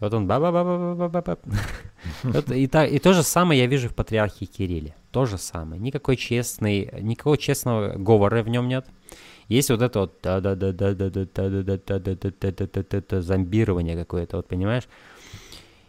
Вот 0.00 0.14
он 0.14 0.26
ба 0.26 0.38
ба 0.38 0.52
ба 0.52 0.64
ба 0.64 0.94
ба 0.94 1.08
ба 1.08 1.22
ба 1.22 1.38
Вот 2.22 2.50
и, 2.52 2.66
та- 2.68 2.86
и 2.86 2.98
то 2.98 3.12
же 3.12 3.22
самое 3.22 3.60
я 3.60 3.66
вижу 3.66 3.88
в 3.88 3.94
патриархе 3.94 4.46
Кирилле. 4.46 4.94
То 5.10 5.26
же 5.26 5.38
самое. 5.38 5.80
Никакой 5.80 6.16
честный, 6.16 6.88
никакого 7.00 7.36
честного 7.36 7.94
говора 7.96 8.42
в 8.42 8.48
нем 8.48 8.68
нет. 8.68 8.86
Есть 9.48 9.70
вот 9.70 9.80
это 9.82 10.00
вот 10.00 10.18
да 10.22 10.40
да 10.40 10.54
да 10.54 10.72
да 10.72 10.94
да 10.94 11.10
да 11.10 11.24
да 11.24 11.48
да 11.48 11.78
да 11.78 11.98
да 11.98 12.18
да 12.40 12.68
да 12.90 13.02
да 13.08 13.22
зомбирование 13.22 13.96
какое-то, 13.96 14.36
вот 14.36 14.46
понимаешь? 14.48 14.84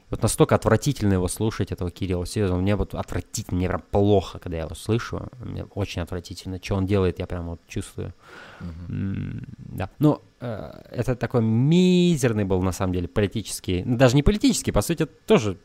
Вот 0.09 0.23
настолько 0.23 0.55
отвратительно 0.55 1.13
его 1.13 1.27
слушать, 1.27 1.71
этого 1.71 1.91
Кирилла. 1.91 2.25
Серьезно, 2.25 2.55
мне 2.57 2.75
вот 2.75 2.95
отвратительно, 2.95 3.57
мне 3.59 3.67
прям 3.67 3.83
плохо, 3.91 4.39
когда 4.39 4.57
я 4.57 4.63
его 4.63 4.73
слышу. 4.73 5.27
Мне 5.39 5.65
очень 5.75 6.01
отвратительно. 6.01 6.59
Что 6.63 6.75
он 6.75 6.87
делает, 6.87 7.19
я 7.19 7.27
прям 7.27 7.47
вот 7.49 7.59
чувствую. 7.67 8.13
М, 8.59 9.45
Да. 9.57 9.89
Ну, 9.99 10.19
это 10.39 11.15
такой 11.15 11.43
мизерный 11.43 12.43
был, 12.45 12.59
на 12.63 12.71
самом 12.71 12.93
деле, 12.93 13.07
политический. 13.07 13.83
Даже 13.85 14.15
не 14.15 14.23
политический, 14.23 14.71
по 14.71 14.81
сути, 14.81 15.03
это 15.03 15.13
тоже 15.27 15.57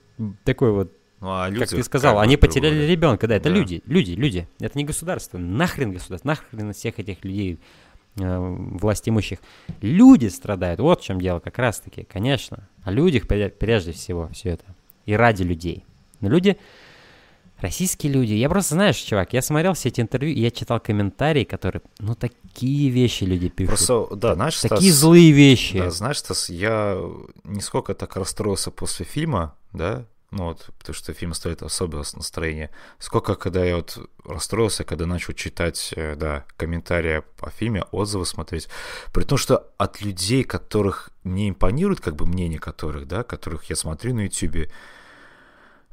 такой 0.45 0.73
вот 0.73 0.93
Ну, 1.21 1.29
а 1.31 1.45
как 1.47 1.53
люди 1.55 1.77
ты 1.77 1.83
сказал, 1.83 2.17
как 2.17 2.25
они 2.25 2.37
потеряли 2.37 2.85
ребенка, 2.85 3.27
да, 3.27 3.37
это 3.37 3.49
Да. 3.49 3.55
люди, 3.55 3.83
люди, 3.87 4.11
люди. 4.13 4.47
Это 4.61 4.77
не 4.77 4.85
государство, 4.85 5.39
нахрен 5.39 5.91
государство, 5.93 6.29
нахрен 6.29 6.75
всех 6.75 6.99
этих 6.99 7.25
людей, 7.25 7.59
власть 8.17 9.09
имущих. 9.09 9.39
Люди 9.81 10.27
страдают, 10.27 10.81
вот 10.81 11.01
в 11.01 11.05
чем 11.05 11.21
дело 11.21 11.41
как 11.41 11.59
раз-таки, 11.59 12.05
конечно. 12.05 12.69
О 12.83 12.91
людях 12.91 13.25
пре- 13.27 13.51
прежде 13.51 13.93
всего 13.93 14.29
все 14.33 14.51
это. 14.51 14.65
И 15.07 15.15
ради 15.15 15.43
людей. 15.43 15.85
Но 16.21 16.29
люди, 16.29 16.57
российские 17.59 18.13
люди, 18.13 18.33
я 18.35 18.49
просто, 18.49 18.75
знаешь, 18.75 18.97
чувак, 18.97 19.33
я 19.33 19.43
смотрел 19.43 19.75
все 19.75 19.89
эти 19.89 20.01
интервью, 20.01 20.35
и 20.35 20.41
я 20.41 20.51
читал 20.51 20.81
комментарии, 20.81 21.45
которые, 21.45 21.83
ну, 21.99 22.15
такие 22.15 22.89
вещи 22.91 23.25
люди 23.25 23.49
пишут. 23.49 23.69
Просто, 23.87 24.17
да, 24.17 24.35
знаешь, 24.35 24.61
такие 24.61 24.93
Стас, 24.93 25.01
злые 25.01 25.33
вещи. 25.33 25.79
Да, 25.79 25.91
знаешь, 25.91 26.19
Стас, 26.19 26.49
я 26.51 26.99
нисколько 27.45 27.95
так 27.95 28.17
расстроился 28.17 28.71
после 28.71 29.05
фильма, 29.05 29.55
да, 29.73 30.05
ну 30.35 30.47
вот, 30.47 30.71
потому 30.79 30.95
что 30.95 31.13
фильм 31.13 31.33
стоит 31.33 31.63
особое 31.63 32.05
настроение. 32.15 32.71
Сколько, 32.99 33.37
когда 33.37 33.65
я 33.65 33.77
вот 33.77 33.99
расстроился, 34.25 34.83
когда 34.83 35.07
начал 35.07 35.33
читать, 35.33 35.95
э, 35.97 36.17
да, 36.17 36.45
комментарии 36.57 37.23
о 37.41 37.51
фильме, 37.51 37.85
отзывы 37.93 38.27
смотреть, 38.27 38.69
при 39.13 39.23
том, 39.23 39.39
что 39.39 39.71
от 39.79 40.01
людей, 40.01 40.43
которых 40.43 41.11
мне 41.23 41.49
импонирует, 41.49 42.01
как 42.01 42.17
бы 42.17 42.27
мнение 42.27 42.59
которых, 42.59 43.07
да, 43.07 43.23
которых 43.23 43.65
я 43.71 43.77
смотрю 43.77 44.15
на 44.15 44.23
YouTube, 44.23 44.69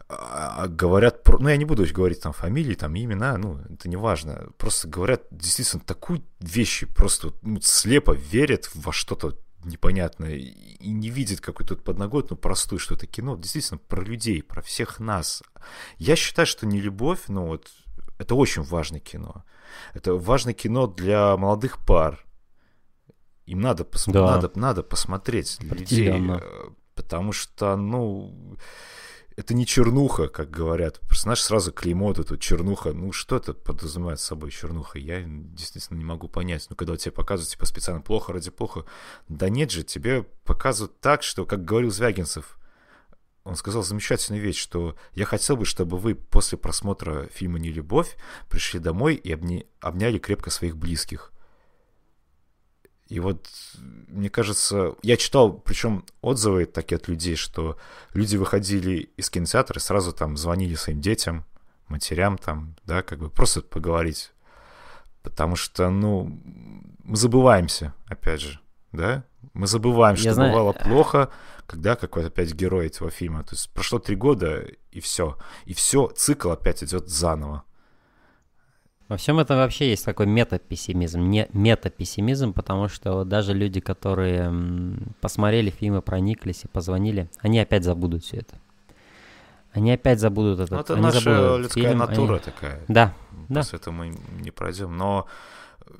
а, 0.09 0.67
говорят, 0.67 1.23
про, 1.23 1.37
ну 1.37 1.47
я 1.47 1.55
не 1.55 1.65
буду 1.65 1.85
говорить 1.93 2.21
там 2.21 2.33
фамилии, 2.33 2.73
там 2.73 2.97
имена, 2.97 3.37
ну 3.37 3.59
это 3.69 3.87
не 3.87 3.95
важно, 3.95 4.49
просто 4.57 4.87
говорят 4.87 5.21
действительно 5.29 5.83
такую 5.85 6.23
вещи, 6.39 6.87
просто 6.87 7.31
ну, 7.43 7.61
слепо 7.61 8.11
верят 8.11 8.69
во 8.73 8.91
что-то 8.91 9.37
непонятное 9.63 10.35
и 10.35 10.89
не 10.89 11.09
видят 11.09 11.41
какой-то 11.41 11.75
подноготную 11.75 12.37
простую, 12.37 12.79
что 12.79 12.95
это 12.95 13.07
кино 13.07 13.35
действительно 13.35 13.79
про 13.79 14.01
людей, 14.03 14.41
про 14.43 14.61
всех 14.61 14.99
нас. 14.99 15.43
Я 15.97 16.15
считаю, 16.15 16.45
что 16.45 16.65
не 16.65 16.79
любовь, 16.79 17.23
но 17.27 17.45
вот 17.45 17.71
это 18.17 18.35
очень 18.35 18.63
важное 18.63 18.99
кино. 18.99 19.43
Это 19.93 20.15
важное 20.15 20.53
кино 20.53 20.87
для 20.87 21.37
молодых 21.37 21.83
пар. 21.85 22.25
Им 23.45 23.61
надо, 23.61 23.83
пос... 23.83 24.05
да. 24.05 24.21
надо, 24.21 24.51
надо 24.55 24.83
посмотреть 24.83 25.61
людей, 25.61 26.09
э, 26.09 26.39
потому 26.95 27.31
что, 27.31 27.75
ну, 27.75 28.57
это 29.35 29.53
не 29.53 29.65
чернуха, 29.65 30.27
как 30.27 30.49
говорят. 30.49 30.99
Персонаж 31.07 31.41
сразу 31.41 31.71
клеймо 31.71 32.07
вот 32.07 32.19
эту 32.19 32.37
чернуха. 32.37 32.93
Ну, 32.93 33.11
что 33.11 33.37
это 33.37 33.53
подразумевает 33.53 34.19
собой 34.19 34.51
чернуха? 34.51 34.99
Я 34.99 35.23
действительно 35.25 35.97
не 35.97 36.05
могу 36.05 36.27
понять. 36.27 36.67
Ну, 36.69 36.75
когда 36.75 36.97
тебе 36.97 37.11
показывают, 37.11 37.51
типа, 37.51 37.65
специально 37.65 38.01
плохо 38.01 38.33
ради 38.33 38.51
плохо. 38.51 38.85
Да 39.27 39.49
нет 39.49 39.71
же, 39.71 39.83
тебе 39.83 40.23
показывают 40.43 40.99
так, 40.99 41.23
что, 41.23 41.45
как 41.45 41.63
говорил 41.63 41.91
Звягинцев, 41.91 42.57
он 43.43 43.55
сказал 43.55 43.83
замечательную 43.83 44.43
вещь, 44.43 44.59
что 44.59 44.95
я 45.13 45.25
хотел 45.25 45.57
бы, 45.57 45.65
чтобы 45.65 45.97
вы 45.97 46.13
после 46.13 46.57
просмотра 46.57 47.27
фильма 47.33 47.57
«Нелюбовь» 47.57 48.15
пришли 48.49 48.79
домой 48.79 49.15
и 49.15 49.31
обня... 49.31 49.63
обняли 49.79 50.19
крепко 50.19 50.51
своих 50.51 50.77
близких. 50.77 51.31
И 53.11 53.19
вот, 53.19 53.45
мне 54.07 54.29
кажется, 54.29 54.95
я 55.03 55.17
читал, 55.17 55.51
причем 55.51 56.05
отзывы 56.21 56.63
такие 56.63 56.95
от 56.95 57.09
людей, 57.09 57.35
что 57.35 57.77
люди 58.13 58.37
выходили 58.37 59.09
из 59.17 59.29
кинотеатра 59.29 59.79
и 59.79 59.81
сразу 59.81 60.13
там 60.13 60.37
звонили 60.37 60.75
своим 60.75 61.01
детям, 61.01 61.43
матерям 61.89 62.37
там, 62.37 62.77
да, 62.85 63.01
как 63.03 63.19
бы 63.19 63.29
просто 63.29 63.63
поговорить. 63.63 64.31
Потому 65.23 65.57
что, 65.57 65.89
ну, 65.89 66.39
мы 67.03 67.17
забываемся, 67.17 67.93
опять 68.07 68.39
же, 68.39 68.61
да? 68.93 69.25
Мы 69.51 69.67
забываем, 69.67 70.15
что 70.15 70.33
знаю... 70.33 70.53
бывало 70.53 70.71
плохо, 70.71 71.31
когда 71.65 71.97
какой-то 71.97 72.29
опять 72.29 72.53
герой 72.53 72.87
этого 72.87 73.11
фильма. 73.11 73.43
То 73.43 73.55
есть 73.55 73.69
прошло 73.71 73.99
три 73.99 74.15
года, 74.15 74.65
и 74.91 75.01
все. 75.01 75.37
И 75.65 75.73
все, 75.73 76.07
цикл 76.15 76.49
опять 76.49 76.81
идет 76.81 77.09
заново. 77.09 77.63
Во 79.11 79.17
всем 79.17 79.39
этом 79.39 79.57
вообще 79.57 79.89
есть 79.89 80.05
такой 80.05 80.25
метапессимизм, 80.25 81.19
не 81.19 81.49
метапессимизм, 81.51 82.53
потому 82.53 82.87
что 82.87 83.25
даже 83.25 83.53
люди, 83.53 83.81
которые 83.81 84.49
посмотрели 85.19 85.69
фильмы, 85.69 86.01
прониклись 86.01 86.63
и 86.63 86.69
позвонили, 86.69 87.29
они 87.39 87.59
опять 87.59 87.83
забудут 87.83 88.23
все 88.23 88.37
это. 88.37 88.55
Они 89.73 89.91
опять 89.91 90.21
забудут 90.21 90.61
это. 90.61 90.75
Ну, 90.75 90.79
это 90.79 90.95
наша 90.95 91.57
людская 91.57 91.89
фильм, 91.89 91.97
натура 91.97 92.35
они... 92.35 92.39
такая. 92.39 92.79
Да. 92.87 93.13
Да. 93.49 93.63
этого 93.73 93.93
мы 93.93 94.17
не 94.39 94.51
пройдем. 94.51 94.95
Но 94.95 95.27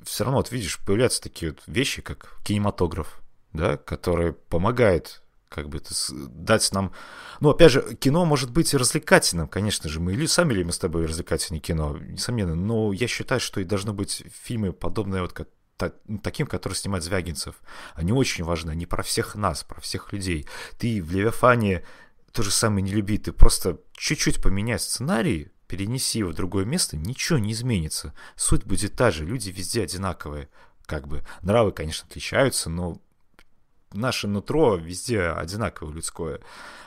все 0.04 0.24
равно, 0.24 0.38
вот 0.38 0.50
видишь, 0.50 0.78
появляются 0.78 1.20
такие 1.20 1.52
вот 1.52 1.60
вещи, 1.66 2.00
как 2.00 2.38
кинематограф, 2.44 3.20
да, 3.52 3.76
который 3.76 4.32
помогает 4.32 5.20
как 5.52 5.68
бы 5.68 5.78
это 5.78 5.94
дать 6.28 6.70
нам... 6.72 6.92
Ну, 7.40 7.50
опять 7.50 7.72
же, 7.72 7.96
кино 7.96 8.24
может 8.24 8.50
быть 8.50 8.74
развлекательным, 8.74 9.48
конечно 9.48 9.88
же. 9.88 10.00
Мы 10.00 10.14
или 10.14 10.26
сами 10.26 10.62
мы 10.62 10.72
с 10.72 10.78
тобой 10.78 11.06
развлекательное 11.06 11.60
кино, 11.60 11.96
несомненно. 11.98 12.54
Но 12.54 12.92
я 12.92 13.06
считаю, 13.06 13.40
что 13.40 13.60
и 13.60 13.64
должны 13.64 13.92
быть 13.92 14.24
фильмы 14.44 14.72
подобные 14.72 15.22
вот 15.22 15.32
как 15.32 15.48
ну, 16.06 16.18
таким, 16.18 16.46
который 16.46 16.74
снимает 16.74 17.04
Звягинцев. 17.04 17.56
Они 17.94 18.12
очень 18.12 18.44
важны, 18.44 18.70
они 18.70 18.86
про 18.86 19.02
всех 19.02 19.34
нас, 19.34 19.64
про 19.64 19.80
всех 19.80 20.12
людей. 20.12 20.46
Ты 20.78 21.02
в 21.02 21.10
Левиафане 21.10 21.84
то 22.32 22.42
же 22.42 22.50
самое 22.50 22.82
не 22.82 22.92
люби, 22.92 23.18
ты 23.18 23.32
просто 23.32 23.78
чуть-чуть 23.94 24.42
поменяй 24.42 24.78
сценарий, 24.78 25.50
перенеси 25.66 26.20
его 26.20 26.30
в 26.30 26.34
другое 26.34 26.64
место, 26.64 26.96
ничего 26.96 27.38
не 27.38 27.52
изменится. 27.52 28.14
Суть 28.36 28.64
будет 28.64 28.94
та 28.94 29.10
же, 29.10 29.24
люди 29.24 29.50
везде 29.50 29.82
одинаковые. 29.82 30.48
Как 30.86 31.08
бы 31.08 31.24
нравы, 31.42 31.72
конечно, 31.72 32.06
отличаются, 32.08 32.70
но 32.70 33.00
наше 33.94 34.28
нутро 34.28 34.76
везде 34.76 35.28
одинаково 35.28 35.92
людское, 35.92 36.40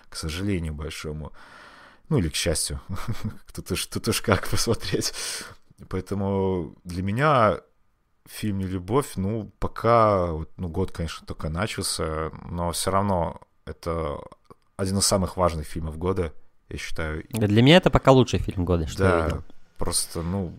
к 0.09 0.15
сожалению 0.15 0.73
большому. 0.73 1.31
Ну 2.09 2.19
или 2.19 2.29
к 2.29 2.35
счастью. 2.35 2.79
тут, 3.53 3.71
уж, 3.71 3.85
тут 3.87 4.07
уж 4.07 4.21
как 4.21 4.47
посмотреть. 4.47 5.13
Поэтому 5.89 6.75
для 6.83 7.03
меня 7.03 7.59
фильм 8.25 8.59
«Не 8.59 8.65
любовь», 8.65 9.13
ну, 9.15 9.51
пока, 9.59 10.29
ну, 10.57 10.67
год, 10.67 10.91
конечно, 10.91 11.25
только 11.25 11.49
начался, 11.49 12.31
но 12.43 12.71
все 12.71 12.91
равно 12.91 13.41
это 13.65 14.17
один 14.77 14.97
из 14.97 15.05
самых 15.05 15.37
важных 15.37 15.67
фильмов 15.67 15.97
года, 15.97 16.33
я 16.69 16.77
считаю. 16.77 17.23
Для 17.29 17.61
меня 17.61 17.77
это 17.77 17.89
пока 17.89 18.11
лучший 18.11 18.39
фильм 18.39 18.65
года, 18.65 18.87
что 18.87 18.99
да, 18.99 19.17
я 19.17 19.25
видел. 19.25 19.43
просто, 19.77 20.21
ну, 20.21 20.53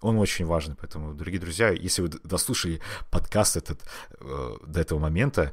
он 0.00 0.18
очень 0.18 0.46
важный, 0.46 0.74
поэтому, 0.74 1.14
дорогие 1.14 1.40
друзья, 1.40 1.70
если 1.70 2.02
вы 2.02 2.08
дослушали 2.08 2.80
подкаст 3.10 3.56
этот 3.56 3.80
э, 4.20 4.56
до 4.66 4.80
этого 4.80 4.98
момента, 4.98 5.52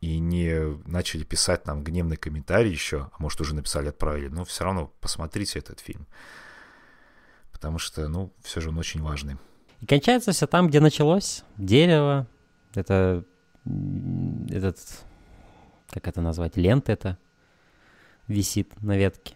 и 0.00 0.18
не 0.18 0.78
начали 0.86 1.24
писать 1.24 1.66
нам 1.66 1.82
гневный 1.82 2.16
комментарий 2.16 2.70
еще, 2.70 3.10
а 3.12 3.22
может 3.22 3.40
уже 3.40 3.54
написали, 3.54 3.88
отправили, 3.88 4.28
но 4.28 4.44
все 4.44 4.64
равно 4.64 4.92
посмотрите 5.00 5.58
этот 5.58 5.80
фильм. 5.80 6.06
Потому 7.52 7.78
что, 7.78 8.06
ну, 8.08 8.32
все 8.42 8.60
же 8.60 8.68
он 8.68 8.78
очень 8.78 9.02
важный. 9.02 9.36
И 9.80 9.86
кончается 9.86 10.32
все 10.32 10.46
там, 10.46 10.68
где 10.68 10.80
началось. 10.80 11.42
Дерево, 11.56 12.26
это 12.74 13.24
этот, 14.48 14.78
как 15.90 16.06
это 16.06 16.20
назвать, 16.20 16.56
лента 16.56 16.92
это 16.92 17.18
висит 18.28 18.80
на 18.82 18.96
ветке. 18.96 19.34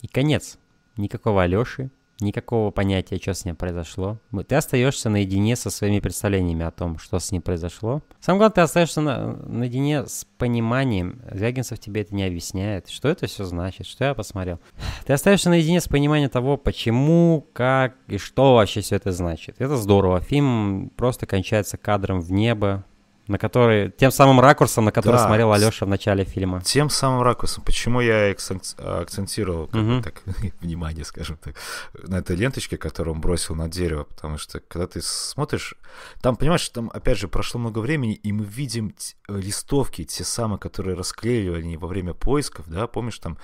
И 0.00 0.06
конец. 0.06 0.58
Никакого 0.96 1.42
Алёши, 1.42 1.90
никакого 2.20 2.70
понятия, 2.70 3.18
что 3.20 3.34
с 3.34 3.44
ним 3.44 3.56
произошло. 3.56 4.18
Ты 4.46 4.54
остаешься 4.54 5.10
наедине 5.10 5.56
со 5.56 5.70
своими 5.70 6.00
представлениями 6.00 6.64
о 6.64 6.70
том, 6.70 6.98
что 6.98 7.18
с 7.18 7.32
ним 7.32 7.42
произошло. 7.42 8.02
Самое 8.20 8.40
главное, 8.40 8.54
ты 8.54 8.60
остаешься 8.62 9.00
на, 9.00 9.36
наедине 9.46 10.06
с 10.06 10.26
пониманием. 10.38 11.20
Звягинцев 11.32 11.78
тебе 11.78 12.02
это 12.02 12.14
не 12.14 12.24
объясняет, 12.24 12.88
что 12.88 13.08
это 13.08 13.26
все 13.26 13.44
значит, 13.44 13.86
что 13.86 14.04
я 14.04 14.14
посмотрел. 14.14 14.58
Ты 15.06 15.12
остаешься 15.12 15.50
наедине 15.50 15.80
с 15.80 15.88
пониманием 15.88 16.30
того, 16.30 16.56
почему, 16.56 17.46
как 17.52 17.96
и 18.06 18.18
что 18.18 18.54
вообще 18.54 18.80
все 18.80 18.96
это 18.96 19.12
значит. 19.12 19.56
Это 19.58 19.76
здорово. 19.76 20.20
Фильм 20.20 20.90
просто 20.96 21.26
кончается 21.26 21.76
кадром 21.76 22.20
в 22.20 22.32
небо, 22.32 22.84
на 23.30 23.38
который, 23.38 23.90
тем 23.92 24.10
самым 24.10 24.40
ракурсом, 24.40 24.84
на 24.84 24.92
который 24.92 25.16
да, 25.16 25.26
смотрел 25.26 25.52
Алеша 25.52 25.86
в 25.86 25.88
начале 25.88 26.24
фильма. 26.24 26.60
Тем 26.62 26.90
самым 26.90 27.22
ракурсом. 27.22 27.62
Почему 27.62 28.00
я 28.00 28.30
акцентировал 28.30 29.68
как 29.68 29.80
угу. 29.80 30.02
так, 30.02 30.22
внимание, 30.60 31.04
скажем 31.04 31.36
так, 31.36 31.54
на 31.94 32.16
этой 32.16 32.34
ленточке, 32.34 32.76
которую 32.76 33.14
он 33.14 33.20
бросил 33.20 33.54
на 33.54 33.68
дерево, 33.68 34.02
потому 34.04 34.36
что 34.36 34.58
когда 34.58 34.88
ты 34.88 35.00
смотришь, 35.00 35.74
там, 36.20 36.34
понимаешь, 36.34 36.68
там 36.70 36.90
опять 36.92 37.18
же 37.18 37.28
прошло 37.28 37.60
много 37.60 37.78
времени, 37.78 38.14
и 38.14 38.32
мы 38.32 38.44
видим 38.44 38.94
листовки, 39.28 40.04
те 40.04 40.24
самые, 40.24 40.58
которые 40.58 40.96
расклеивали 40.96 41.76
во 41.76 41.86
время 41.86 42.14
поисков, 42.14 42.68
да, 42.68 42.88
помнишь, 42.88 43.20
там 43.20 43.38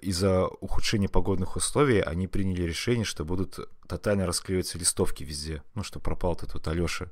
из-за 0.00 0.46
ухудшения 0.46 1.08
погодных 1.08 1.56
условий 1.56 2.00
они 2.00 2.28
приняли 2.28 2.62
решение, 2.62 3.04
что 3.04 3.24
будут 3.24 3.58
тотально 3.88 4.26
расклеиваться 4.26 4.78
листовки 4.78 5.24
везде, 5.24 5.62
ну, 5.74 5.82
что 5.82 5.98
пропал 5.98 6.34
этот 6.34 6.54
вот 6.54 6.68
Алеша 6.68 7.10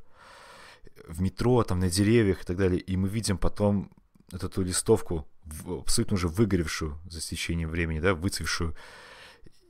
в 1.07 1.21
метро, 1.21 1.62
там 1.65 1.81
на 1.81 1.91
деревьях 1.91 2.43
и 2.43 2.45
так 2.45 2.57
далее, 2.57 2.81
и 2.81 2.97
мы 2.97 3.09
видим 3.09 3.39
потом 3.39 3.91
эту 4.33 4.62
листовку, 4.62 5.27
абсолютно 5.66 6.15
уже 6.15 6.29
выгоревшую 6.29 6.99
за 7.09 7.21
стечением 7.21 7.71
времени, 7.71 8.01
да, 8.01 8.15
выцвевшую, 8.15 8.75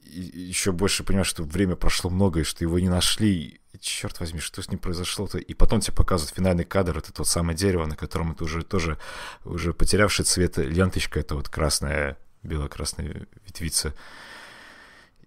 и 0.03 0.21
еще 0.21 0.73
больше 0.73 1.03
понимаешь, 1.03 1.29
что 1.29 1.43
время 1.43 1.77
прошло 1.77 2.11
много, 2.11 2.41
и 2.41 2.45
что 2.45 2.65
его 2.65 2.79
не 2.79 2.89
нашли, 2.89 3.61
и, 3.73 3.79
черт 3.81 4.21
возьми, 4.21 4.41
что 4.41 4.63
с 4.63 4.69
ним 4.69 4.79
произошло-то, 4.79 5.39
и 5.39 5.55
потом 5.55 5.81
тебе 5.81 5.95
показывают 5.95 6.35
финальный 6.35 6.65
кадр, 6.65 6.99
это 6.99 7.13
тот 7.13 7.27
самое 7.27 7.57
дерево, 7.57 7.87
на 7.87 7.97
котором 7.97 8.33
это 8.33 8.45
уже 8.45 8.63
тоже, 8.63 8.99
уже 9.45 9.73
потерявший 9.73 10.25
цвет 10.25 10.59
ленточка, 10.59 11.21
это 11.21 11.35
вот 11.35 11.49
красная, 11.49 12.17
бело-красная 12.43 13.27
ветвица, 13.47 13.95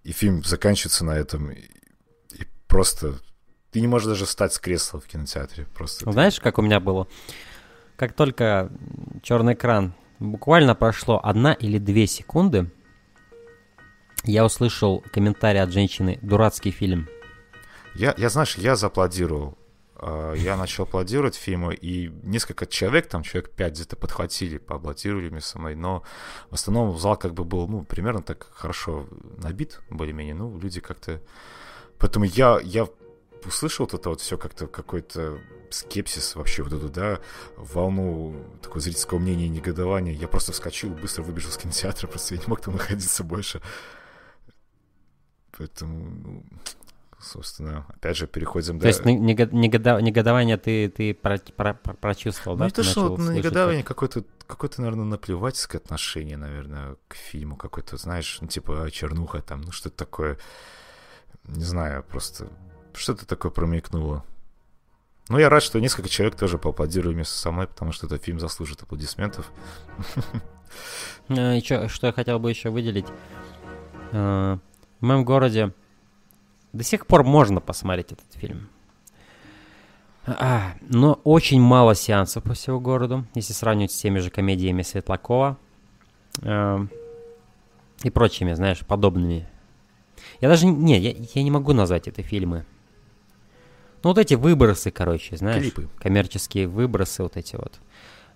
и 0.04 0.12
фильм 0.12 0.44
заканчивается 0.44 1.04
на 1.04 1.16
этом, 1.18 1.50
и 1.50 1.68
просто 2.66 3.18
ты 3.70 3.80
не 3.80 3.86
можешь 3.86 4.08
даже 4.08 4.24
встать 4.24 4.52
с 4.52 4.58
кресла 4.58 5.00
в 5.00 5.06
кинотеатре. 5.06 5.66
Просто 5.74 6.10
Знаешь, 6.10 6.40
как 6.40 6.58
у 6.58 6.62
меня 6.62 6.80
было? 6.80 7.06
Как 7.96 8.12
только 8.14 8.70
черный 9.22 9.54
экран 9.54 9.94
буквально 10.18 10.74
прошло 10.74 11.20
одна 11.22 11.52
или 11.52 11.78
две 11.78 12.06
секунды, 12.06 12.70
я 14.24 14.44
услышал 14.44 15.04
комментарий 15.12 15.60
от 15.60 15.72
женщины 15.72 16.18
«Дурацкий 16.22 16.70
фильм». 16.70 17.08
Я, 17.94 18.14
я 18.16 18.28
знаешь, 18.28 18.56
я 18.56 18.76
зааплодировал 18.76 19.58
э, 20.00 20.34
я 20.38 20.56
начал 20.56 20.84
аплодировать 20.84 21.34
фильму, 21.34 21.70
и 21.70 22.08
несколько 22.22 22.66
человек, 22.66 23.08
там 23.08 23.22
человек 23.22 23.50
пять 23.50 23.74
где-то 23.74 23.96
подхватили, 23.96 24.58
поаплодировали 24.58 25.28
вместе 25.28 25.50
со 25.50 25.58
мной, 25.58 25.74
но 25.74 26.02
в 26.50 26.54
основном 26.54 26.96
зал 26.98 27.16
как 27.16 27.34
бы 27.34 27.44
был, 27.44 27.66
ну, 27.68 27.84
примерно 27.84 28.22
так 28.22 28.48
хорошо 28.52 29.08
набит, 29.36 29.80
более-менее, 29.90 30.34
ну, 30.34 30.58
люди 30.58 30.80
как-то... 30.80 31.20
Поэтому 31.98 32.26
я, 32.26 32.60
я 32.62 32.86
услышал 33.46 33.86
вот 33.86 33.94
это 33.94 34.08
вот 34.10 34.20
все 34.20 34.36
как-то 34.38 34.66
какой-то 34.66 35.38
скепсис 35.70 36.34
вообще 36.34 36.62
вот 36.62 36.72
эту, 36.72 36.88
да, 36.88 37.20
волну 37.56 38.34
такого 38.62 38.80
зрительского 38.80 39.18
мнения 39.18 39.46
и 39.46 39.50
негодования. 39.50 40.12
Я 40.12 40.28
просто 40.28 40.52
вскочил, 40.52 40.90
быстро 40.90 41.22
выбежал 41.22 41.50
из 41.50 41.56
кинотеатра, 41.56 42.06
просто 42.06 42.34
я 42.34 42.40
не 42.40 42.46
мог 42.46 42.60
там 42.60 42.74
находиться 42.74 43.24
больше. 43.24 43.60
Поэтому, 45.56 46.10
ну, 46.10 46.44
собственно, 47.18 47.84
опять 47.88 48.16
же, 48.16 48.26
переходим... 48.26 48.78
То 48.78 48.84
да. 48.84 48.88
есть 48.88 49.04
негодо... 49.04 50.00
негодование 50.00 50.56
ты, 50.56 50.88
ты 50.88 51.14
про... 51.14 51.38
Про... 51.38 51.74
прочувствовал, 51.74 52.56
ну, 52.56 52.60
да? 52.60 52.64
Ну, 52.66 52.68
это 52.68 52.82
что, 52.84 53.16
негодование 53.16 53.82
как... 53.82 53.96
какое-то, 53.96 54.24
какое-то, 54.46 54.80
наверное, 54.80 55.04
наплевательское 55.04 55.80
отношение, 55.80 56.36
наверное, 56.36 56.96
к 57.08 57.14
фильму 57.14 57.56
какое-то, 57.56 57.96
знаешь, 57.96 58.38
ну, 58.40 58.46
типа 58.46 58.88
чернуха 58.92 59.42
там, 59.42 59.62
ну, 59.62 59.72
что-то 59.72 59.96
такое, 59.96 60.38
не 61.44 61.64
знаю, 61.64 62.04
просто 62.04 62.48
что-то 62.94 63.26
такое 63.26 63.50
промелькнуло. 63.50 64.24
Ну, 65.28 65.38
я 65.38 65.50
рад, 65.50 65.62
что 65.62 65.78
несколько 65.78 66.08
человек 66.08 66.36
тоже 66.36 66.58
поаплодировали 66.58 67.14
вместе 67.14 67.34
со 67.34 67.50
мной, 67.50 67.66
потому 67.66 67.92
что 67.92 68.06
этот 68.06 68.24
фильм 68.24 68.40
заслужит 68.40 68.82
аплодисментов. 68.82 69.50
Э, 71.30 71.58
что 71.60 72.06
я 72.06 72.12
хотел 72.12 72.38
бы 72.38 72.50
еще 72.50 72.68
выделить. 72.68 73.06
Э, 74.12 74.58
в 75.00 75.04
моем 75.04 75.24
городе 75.24 75.72
до 76.74 76.84
сих 76.84 77.06
пор 77.06 77.24
можно 77.24 77.60
посмотреть 77.60 78.12
этот 78.12 78.32
фильм. 78.34 78.68
А, 80.26 80.74
но 80.82 81.20
очень 81.24 81.60
мало 81.60 81.94
сеансов 81.94 82.44
по 82.44 82.52
всему 82.52 82.80
городу, 82.80 83.26
если 83.34 83.54
сравнивать 83.54 83.92
с 83.92 83.96
теми 83.96 84.18
же 84.18 84.30
комедиями 84.30 84.82
Светлакова 84.82 85.56
и 86.42 88.10
прочими, 88.10 88.52
знаешь, 88.52 88.80
подобными. 88.80 89.48
Я 90.40 90.48
даже 90.48 90.66
не, 90.66 90.98
я, 90.98 91.14
я 91.34 91.42
не 91.42 91.50
могу 91.50 91.72
назвать 91.72 92.08
это 92.08 92.22
фильмы. 92.22 92.64
Ну, 94.02 94.10
вот 94.10 94.18
эти 94.18 94.34
выбросы, 94.34 94.90
короче, 94.90 95.36
знаешь. 95.36 95.62
Клипы. 95.62 95.88
Коммерческие 95.98 96.68
выбросы 96.68 97.22
вот 97.22 97.36
эти 97.36 97.56
вот. 97.56 97.80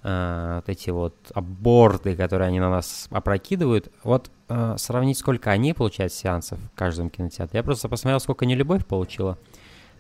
Uh, 0.05 0.57
вот 0.57 0.69
эти 0.69 0.91
вот 0.91 1.15
аборты, 1.33 2.17
которые 2.17 2.49
они 2.49 2.59
на 2.59 2.69
нас 2.71 3.07
опрокидывают, 3.13 3.93
вот 4.03 4.33
uh, 4.49 4.77
сравнить, 4.77 5.17
сколько 5.17 5.53
они 5.53 5.75
получают 5.75 6.13
сеансов 6.13 6.59
в 6.59 6.77
каждом 6.77 7.09
кинотеатре. 7.09 7.59
Я 7.59 7.63
просто 7.63 7.89
посмотрел, 7.89 8.19
сколько 8.19 8.45
нелюбовь 8.45 8.85
получила. 8.85 9.39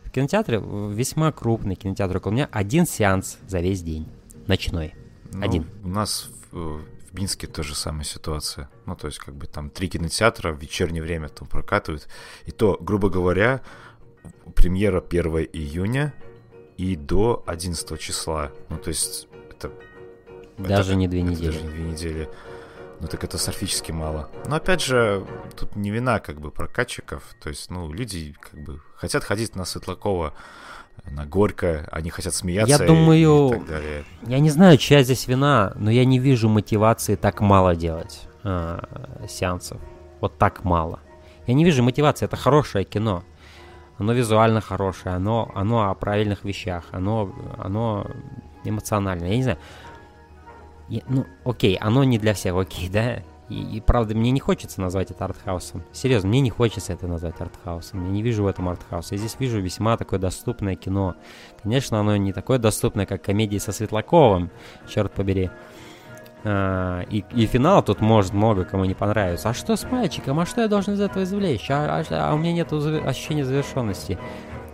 В 0.03 0.11
кинотеатре, 0.11 0.61
весьма 0.61 1.31
крупный 1.31 1.77
кинотеатр 1.77 2.17
около 2.17 2.33
меня, 2.33 2.49
один 2.51 2.85
сеанс 2.85 3.39
за 3.47 3.61
весь 3.61 3.81
день. 3.85 4.09
Ночной. 4.49 4.93
Ну, 5.33 5.45
один. 5.45 5.67
У 5.85 5.89
нас 5.89 6.31
в, 6.51 6.81
в 6.81 7.15
Минске 7.15 7.47
тоже 7.47 7.77
самая 7.77 8.03
ситуация. 8.03 8.69
Ну, 8.87 8.97
то 8.97 9.07
есть, 9.07 9.21
как 9.21 9.37
бы 9.37 9.47
там 9.47 9.71
три 9.71 9.89
кинотеатра 9.89 10.53
в 10.53 10.61
вечернее 10.61 11.05
время 11.05 11.29
там 11.29 11.47
прокатывают. 11.47 12.09
И 12.47 12.51
то, 12.51 12.77
грубо 12.81 13.09
говоря, 13.09 13.61
премьера 14.55 15.01
1 15.01 15.49
июня 15.53 16.15
и 16.77 16.97
до 16.97 17.43
11 17.47 18.01
числа. 18.01 18.53
Ну, 18.69 18.79
то 18.79 18.89
есть 18.89 19.29
это... 19.51 19.73
Даже 20.59 20.93
это, 20.93 20.99
не 20.99 21.09
две 21.09 21.21
это 21.21 21.31
недели. 21.31 21.47
Даже 21.47 21.63
не 21.63 21.71
две 21.71 21.85
недели. 21.85 22.29
Ну, 23.01 23.09
так 23.09 23.25
это 23.25 23.37
сорфически 23.37 23.91
мало. 23.91 24.29
Но, 24.47 24.57
опять 24.57 24.81
же, 24.83 25.27
тут 25.57 25.75
не 25.75 25.91
вина, 25.91 26.21
как 26.21 26.41
бы, 26.41 26.51
прокатчиков. 26.51 27.25
То 27.43 27.49
есть, 27.49 27.71
ну, 27.71 27.93
люди, 27.93 28.35
как 28.41 28.61
бы, 28.63 28.81
хотят 28.95 29.25
ходить 29.25 29.57
на 29.57 29.65
Светлакова, 29.65 30.35
на 31.11 31.27
Горько, 31.27 31.89
они 31.91 32.11
хотят 32.11 32.35
смеяться 32.35 32.83
я 32.83 32.87
думаю, 32.87 33.49
и 33.49 33.51
так 33.51 33.67
далее. 33.67 34.05
Я 34.27 34.39
не 34.39 34.51
знаю, 34.51 34.79
чья 34.79 35.03
здесь 35.03 35.27
вина, 35.27 35.73
но 35.77 35.91
я 35.91 36.05
не 36.05 36.19
вижу 36.19 36.49
мотивации 36.49 37.17
так 37.17 37.41
мало 37.41 37.75
делать 37.75 38.29
э, 38.45 38.79
сеансов. 39.29 39.81
Вот 40.21 40.39
так 40.39 40.63
мало. 40.65 41.01
Я 41.47 41.55
не 41.55 41.65
вижу 41.65 41.83
мотивации, 41.83 42.27
это 42.27 42.37
хорошее 42.37 42.85
кино 42.85 43.25
оно 44.03 44.13
визуально 44.13 44.61
хорошее, 44.61 45.15
оно, 45.15 45.51
оно 45.55 45.89
о 45.89 45.95
правильных 45.95 46.45
вещах, 46.45 46.85
оно, 46.91 47.33
оно 47.57 48.07
эмоциональное. 48.65 49.29
Я 49.29 49.37
не 49.37 49.43
знаю. 49.45 49.59
Я, 50.89 51.03
ну, 51.09 51.25
окей, 51.45 51.77
оно 51.77 52.03
не 52.03 52.19
для 52.19 52.35
всех, 52.35 52.57
окей, 52.57 52.89
да? 52.89 53.23
И, 53.49 53.77
и 53.77 53.81
правда, 53.81 54.17
мне 54.17 54.33
не 54.33 54.41
хочется 54.41 54.81
назвать 54.81 55.13
это 55.13 55.25
артхаусом. 55.25 55.85
Серьезно, 55.93 56.29
мне 56.29 56.41
не 56.41 56.51
хочется 56.51 56.93
это 56.93 57.07
назвать 57.07 57.41
артхаусом. 57.41 58.05
Я 58.07 58.11
не 58.11 58.23
вижу 58.23 58.43
в 58.43 58.49
этом 58.49 58.69
артхауса. 58.69 59.15
Я 59.15 59.19
здесь 59.19 59.37
вижу 59.39 59.61
весьма 59.61 59.97
такое 59.97 60.19
доступное 60.19 60.75
кино. 60.75 61.15
Конечно, 61.63 62.01
оно 62.01 62.17
не 62.17 62.33
такое 62.33 62.59
доступное, 62.59 63.07
как 63.07 63.23
комедии 63.23 63.59
со 63.59 63.71
Светлаковым, 63.71 64.51
черт 64.89 65.13
побери. 65.13 65.51
А, 66.45 67.03
и, 67.03 67.25
и 67.35 67.47
финал 67.47 67.83
тут 67.83 68.01
может 68.01 68.33
много 68.33 68.65
кому 68.65 68.85
не 68.85 68.95
понравится. 68.95 69.51
А 69.51 69.55
что 69.55 69.77
с 69.77 69.85
мальчиком? 69.91 70.41
А 70.41 70.47
что 70.47 70.63
я 70.63 70.69
должен 70.69 70.95
из 70.95 71.01
этого 71.01 71.23
извлечь? 71.25 71.71
А, 71.71 72.05
а, 72.11 72.31
а 72.31 72.35
у 72.35 72.39
меня 72.39 72.53
нет 72.53 72.73
ощущения 72.73 73.45
завершенности. 73.45 74.19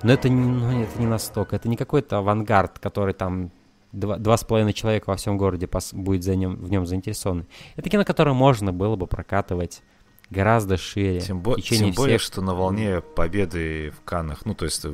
Но 0.03 0.12
это 0.12 0.28
не, 0.28 0.40
ну, 0.40 0.82
это 0.82 1.01
не 1.01 1.07
настолько. 1.07 1.57
Это 1.57 1.69
не 1.69 1.77
какой-то 1.77 2.19
авангард, 2.19 2.78
который 2.78 3.15
там 3.15 3.51
два, 3.93 4.16
два 4.16 4.36
с 4.36 4.45
половиной 4.45 4.73
человека 4.73 5.11
во 5.11 5.16
всем 5.16 5.36
городе 5.36 5.66
пос, 5.66 5.93
будет 5.93 6.23
за 6.23 6.36
нем, 6.36 6.57
в 6.57 6.70
нем 6.70 6.86
заинтересованы. 6.86 7.47
Это 7.77 7.90
кино, 7.90 8.05
которое 8.05 8.32
можно 8.32 8.73
было 8.73 8.97
бы 8.97 9.07
прокатывать 9.07 9.82
гораздо 10.31 10.77
шире. 10.77 11.20
Тем, 11.20 11.40
бо- 11.40 11.61
тем 11.61 11.93
более, 11.93 12.19
что 12.19 12.43
на 12.43 12.55
волне 12.55 13.01
победы 13.01 13.90
в 13.90 14.05
Каннах, 14.05 14.45
ну, 14.45 14.55
то 14.55 14.66
есть, 14.66 14.85
э, 14.85 14.90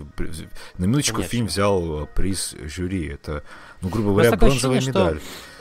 на 0.79 0.85
минуточку 0.85 1.17
Конечно. 1.17 1.31
фильм 1.31 1.47
взял 1.47 2.05
э, 2.05 2.07
приз 2.15 2.55
жюри. 2.63 3.09
Это, 3.09 3.43
ну, 3.81 3.89
грубо 3.89 4.11
говоря, 4.11 4.33
бронзовая 4.37 4.81
медаль. 4.81 5.19
Что 5.19 5.54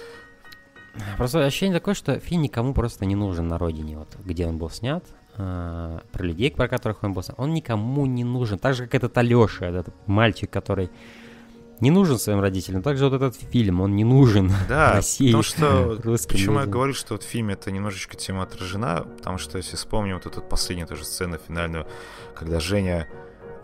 Просто 1.18 1.44
ощущение 1.45 1.80
такое, 1.80 1.95
что 1.95 2.20
фильм 2.20 2.41
никому 2.41 2.74
просто 2.74 3.06
не 3.06 3.15
нужен 3.15 3.48
на 3.48 3.57
родине, 3.57 3.98
вот, 3.98 4.15
где 4.24 4.45
он 4.45 4.57
был 4.57 4.70
снят, 4.70 5.03
э, 5.38 5.99
про 6.11 6.24
людей, 6.24 6.52
про 6.52 6.68
которых 6.68 7.03
он 7.03 7.14
был 7.14 7.24
снят. 7.24 7.40
Он 7.40 7.53
никому 7.53 8.06
не 8.06 8.24
нужен. 8.24 8.60
Так 8.60 8.76
же, 8.76 8.84
как 8.84 8.95
этот 8.95 9.18
Алеша, 9.18 9.65
этот 9.65 9.95
мальчик, 10.07 10.49
который 10.52 10.91
не 11.80 11.91
нужен 11.91 12.18
своим 12.18 12.40
родителям. 12.40 12.82
Также 12.82 13.06
вот 13.10 13.14
этот 13.14 13.36
фильм, 13.36 13.82
он 13.82 13.95
не 13.95 14.03
нужен 14.03 14.52
да, 14.70 14.94
России. 14.94 15.28
Потому 15.28 15.44
что, 15.44 15.99
почему 16.28 16.53
людям. 16.53 16.60
я 16.60 16.65
говорю, 16.65 16.94
что 16.94 17.15
вот 17.15 17.24
в 17.24 17.28
фильме 17.28 17.56
это 17.56 17.72
немножечко 17.72 18.15
тема 18.15 18.44
отражена, 18.44 19.06
потому 19.18 19.38
что 19.38 19.57
если 19.57 19.76
вспомним 19.76 20.15
вот 20.15 20.26
эту 20.26 20.41
последнюю 20.41 20.88
тоже 20.88 21.06
сцену 21.06 21.38
финальную, 21.45 21.88
когда 22.36 22.60
Женя 22.60 23.07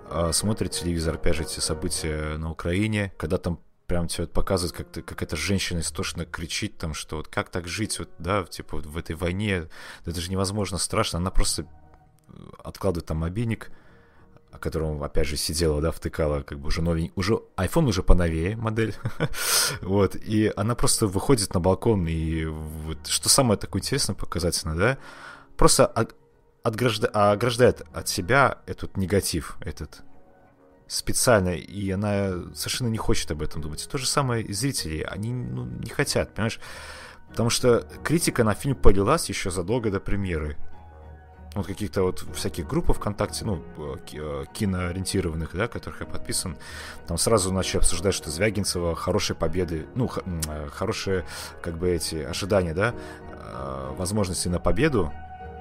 э, 0.10 0.32
смотрит 0.34 0.72
телевизор, 0.72 1.16
опять 1.16 1.36
же, 1.36 1.44
эти 1.44 1.60
события 1.60 2.38
на 2.38 2.52
Украине, 2.52 3.14
когда 3.18 3.38
там 3.38 3.60
прям 3.90 4.07
тебе 4.07 4.26
вот 4.26 4.34
показывают, 4.34 4.78
как, 4.78 4.88
ты, 4.88 5.02
как 5.02 5.24
эта 5.24 5.36
женщина 5.36 5.80
истошно 5.80 6.24
кричит 6.24 6.78
там, 6.78 6.94
что 6.94 7.18
вот 7.18 7.28
как 7.28 7.49
так 7.49 7.68
жить, 7.68 7.98
вот, 7.99 8.10
да, 8.20 8.44
типа 8.44 8.78
вот 8.78 8.86
в 8.86 8.95
этой 8.95 9.16
войне, 9.16 9.68
это 10.06 10.22
же 10.22 10.32
невозможно, 10.32 10.78
страшно. 10.78 11.18
Она 11.18 11.32
просто 11.32 11.64
э, 11.64 12.32
откладывает 12.64 13.07
там 13.07 13.18
мобильник, 13.18 13.72
о 14.52 14.60
котором, 14.60 15.02
опять 15.03 15.28
же, 15.28 15.38
сидела, 15.38 15.82
да, 15.82 15.91
втыкала, 15.91 16.44
как 16.44 16.60
бы 16.60 16.68
уже 16.68 16.84
новень, 16.84 17.11
уже 17.16 17.41
iPhone 17.57 17.88
уже 17.88 18.03
поновее 18.03 18.56
модель, 18.56 18.95
вот, 19.82 20.16
и 20.16 20.53
она 20.56 20.76
просто 20.76 21.07
выходит 21.07 21.53
на 21.56 21.60
балкон, 21.60 22.07
и 22.07 22.45
вот, 22.45 23.07
что 23.07 23.28
самое 23.28 23.60
такое 23.60 23.82
интересное, 23.82 24.16
показательно, 24.16 24.76
да, 24.76 24.98
просто 25.57 25.88
ограждает, 26.64 27.16
ограждает 27.16 27.82
от 27.91 28.07
себя 28.07 28.60
этот 28.68 28.98
негатив, 28.98 29.57
этот 29.61 30.03
специально, 30.90 31.49
и 31.49 31.90
она 31.91 32.32
совершенно 32.56 32.90
не 32.90 32.98
хочет 32.98 33.32
об 33.32 33.41
этом 33.41 33.61
думать. 33.61 33.88
То 33.90 33.98
же 33.98 34.07
самое 34.07 34.44
и 34.44 34.52
зрители, 34.52 35.07
они 35.10 35.32
ну, 35.32 35.66
не 35.66 35.90
хотят, 35.90 36.34
понимаешь? 36.34 36.60
Потому 37.30 37.52
что 37.52 37.88
критика 38.03 38.44
на 38.44 38.56
фильм 38.56 38.76
полилась 38.76 39.30
еще 39.30 39.52
задолго 39.52 39.91
до 39.91 39.99
премьеры. 39.99 40.57
Вот 41.56 41.68
каких-то 41.68 42.03
вот 42.03 42.26
всяких 42.36 42.68
групп 42.68 42.91
ВКонтакте, 42.91 43.45
ну, 43.45 43.64
э, 43.78 43.95
э, 44.14 44.45
киноориентированных, 44.53 45.56
да, 45.56 45.68
которых 45.68 46.02
я 46.02 46.07
подписан, 46.07 46.57
там 47.07 47.18
сразу 47.18 47.52
начали 47.52 47.78
обсуждать, 47.78 48.14
что 48.14 48.30
Звягинцева 48.30 48.95
хорошие 48.95 49.36
победы, 49.38 49.88
ну, 49.95 50.10
э, 50.26 50.70
хорошие, 50.72 51.26
как 51.61 51.78
бы, 51.78 51.90
эти 51.90 52.16
ожидания, 52.16 52.74
да, 52.74 52.94
возможности 53.98 54.48
на 54.48 54.60
победу, 54.60 55.11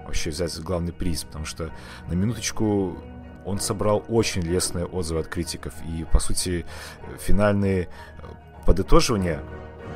вообще 0.04 0.28
взять 0.28 0.58
главный 0.60 0.92
приз, 0.92 1.24
потому 1.24 1.46
что 1.46 1.70
на 2.06 2.12
минуточку 2.12 2.98
он 3.48 3.60
собрал 3.60 4.04
очень 4.08 4.42
лестные 4.42 4.84
отзывы 4.84 5.20
от 5.20 5.28
критиков. 5.28 5.72
И, 5.86 6.04
по 6.04 6.20
сути, 6.20 6.66
финальные 7.18 7.84
э, 7.84 7.86
подытоживания 8.66 9.40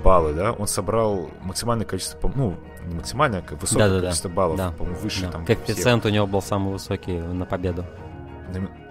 баллы, 0.03 0.35
да, 0.35 0.53
он 0.53 0.67
собрал 0.67 1.31
максимальное 1.43 1.87
количество, 1.87 2.33
ну, 2.35 2.57
не 2.85 2.95
максимальное, 2.95 3.45
а 3.49 3.55
высокое 3.55 3.89
да, 3.89 3.95
да, 3.95 4.01
количество 4.01 4.31
да. 4.31 4.37
баллов, 4.37 4.57
да. 4.57 4.71
по-моему, 4.73 4.99
выше 4.99 5.23
да. 5.23 5.33
там. 5.33 5.45
Коэффициент 5.45 6.05
у 6.07 6.09
него 6.09 6.27
был 6.27 6.43
самый 6.43 6.73
высокий 6.73 7.19
на 7.19 7.45
победу. 7.45 7.85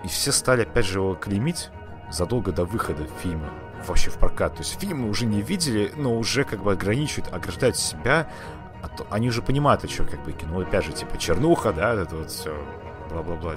И 0.04 0.08
все 0.08 0.32
стали, 0.32 0.64
опять 0.64 0.86
же, 0.86 1.00
его 1.00 1.16
клеймить 1.16 1.70
задолго 2.12 2.52
до 2.52 2.66
выхода 2.66 3.06
фильма 3.22 3.50
вообще 3.88 4.10
в 4.10 4.18
прокат. 4.18 4.54
То 4.54 4.60
есть 4.60 4.80
фильмы 4.80 5.10
уже 5.10 5.26
не 5.26 5.42
видели, 5.42 5.92
но 5.96 6.16
уже 6.18 6.44
как 6.44 6.64
бы 6.64 6.72
ограничивают, 6.72 7.34
ограждают 7.34 7.78
себя. 7.78 8.30
А 8.84 8.88
то, 8.88 9.06
они 9.10 9.30
уже 9.30 9.42
понимают, 9.42 9.84
а 9.84 9.88
что 9.88 10.04
как 10.04 10.24
бы 10.24 10.32
кино, 10.32 10.60
опять 10.60 10.86
же, 10.86 10.92
типа 10.92 11.18
чернуха, 11.18 11.72
да, 11.72 11.94
это 11.94 12.16
вот 12.16 12.32
все, 12.32 12.56
бла-бла-бла 13.12 13.56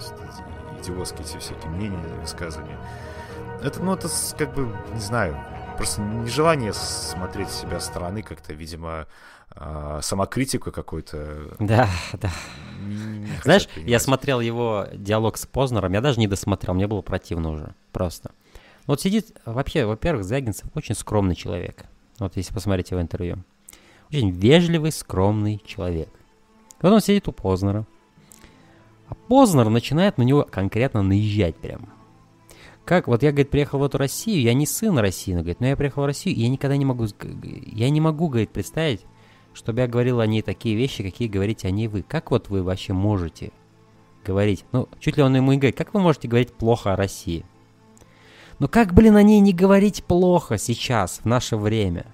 идиотские 0.85 1.27
эти 1.27 1.39
всякие 1.39 1.71
мнения, 1.71 1.99
высказывания. 2.21 2.79
это, 3.63 3.83
ну, 3.83 3.95
это 3.95 4.09
как 4.39 4.55
бы, 4.55 4.69
не 4.93 5.01
знаю, 5.01 5.37
просто 5.77 6.03
нежелание 6.03 6.73
смотреть 6.73 7.51
себя 7.51 7.81
стороны 7.81 8.23
как-то, 8.23 8.53
видимо, 8.53 9.07
э, 9.57 10.01
самокритику 10.03 10.71
какой-то. 10.71 11.55
Да, 11.59 11.89
да. 12.13 12.31
Знаешь, 13.43 13.69
я 13.77 13.99
смотрел 13.99 14.41
его 14.41 14.87
диалог 14.93 15.37
с 15.37 15.47
Познером, 15.47 15.93
я 15.93 16.01
даже 16.01 16.21
не 16.21 16.29
досмотрел, 16.29 16.75
мне 16.75 16.87
было 16.87 17.03
противно 17.03 17.51
уже, 17.51 17.75
просто. 17.93 18.31
Вот 18.87 19.01
сидит, 19.01 19.37
вообще, 19.47 19.87
во-первых, 19.87 20.25
Звягинцев 20.25 20.69
очень 20.75 20.95
скромный 20.95 21.35
человек. 21.35 21.87
Вот 22.19 22.37
если 22.37 22.53
посмотреть 22.53 22.91
его 22.91 23.01
интервью. 23.01 23.39
Очень 24.11 24.31
вежливый, 24.31 24.93
скромный 24.93 25.63
человек. 25.65 26.09
Вот 26.83 26.93
он 26.93 27.01
сидит 27.01 27.27
у 27.29 27.33
Познера. 27.33 27.87
А 29.09 29.15
Познер 29.15 29.69
начинает 29.69 30.19
на 30.19 30.23
него 30.23 30.47
конкретно 30.51 31.03
наезжать 31.03 31.57
прям. 31.57 31.89
Как, 32.85 33.09
вот 33.09 33.23
я, 33.23 33.31
говорит, 33.31 33.51
приехал 33.51 33.79
в 33.79 33.85
эту 33.85 33.97
Россию, 33.97 34.43
я 34.43 34.53
не 34.53 34.67
сын 34.67 34.99
России, 34.99 35.33
но, 35.33 35.39
говорит, 35.39 35.61
но 35.61 35.69
я 35.69 35.77
приехал 35.77 36.03
в 36.03 36.07
Россию, 36.07 36.37
и 36.37 36.41
я 36.41 36.49
никогда 36.51 36.77
не 36.77 36.85
могу, 36.85 37.07
я 37.43 37.89
не 37.89 38.01
могу, 38.01 38.29
говорит, 38.29 38.51
представить, 38.51 39.01
чтобы 39.55 39.81
я 39.81 39.87
говорил 39.87 40.21
о 40.21 40.27
ней 40.27 40.43
такие 40.43 40.77
вещи, 40.77 41.03
какие 41.03 41.29
говорите 41.29 41.67
о 41.67 41.71
ней 41.71 41.89
вы. 41.89 42.03
Как 42.03 42.31
вот 42.31 42.51
вы 42.51 42.63
вообще 42.63 42.93
можете 42.93 43.53
говорить? 44.25 44.65
Ну, 44.73 44.89
чуть 45.01 45.17
ли 45.17 45.23
он 45.23 45.35
ему 45.35 45.53
и 45.53 45.57
говорит, 45.57 45.77
как 45.77 45.95
вы 45.95 46.01
можете 46.01 46.29
говорить 46.29 46.53
плохо 46.53 46.93
о 46.93 46.97
России? 46.97 47.45
Ну 48.59 48.69
как, 48.69 48.93
блин, 48.93 49.17
о 49.17 49.23
ней 49.23 49.41
не 49.41 49.53
говорить 49.53 50.05
плохо 50.05 50.59
сейчас, 50.59 51.21
в 51.23 51.25
наше 51.25 51.57
время? 51.57 52.07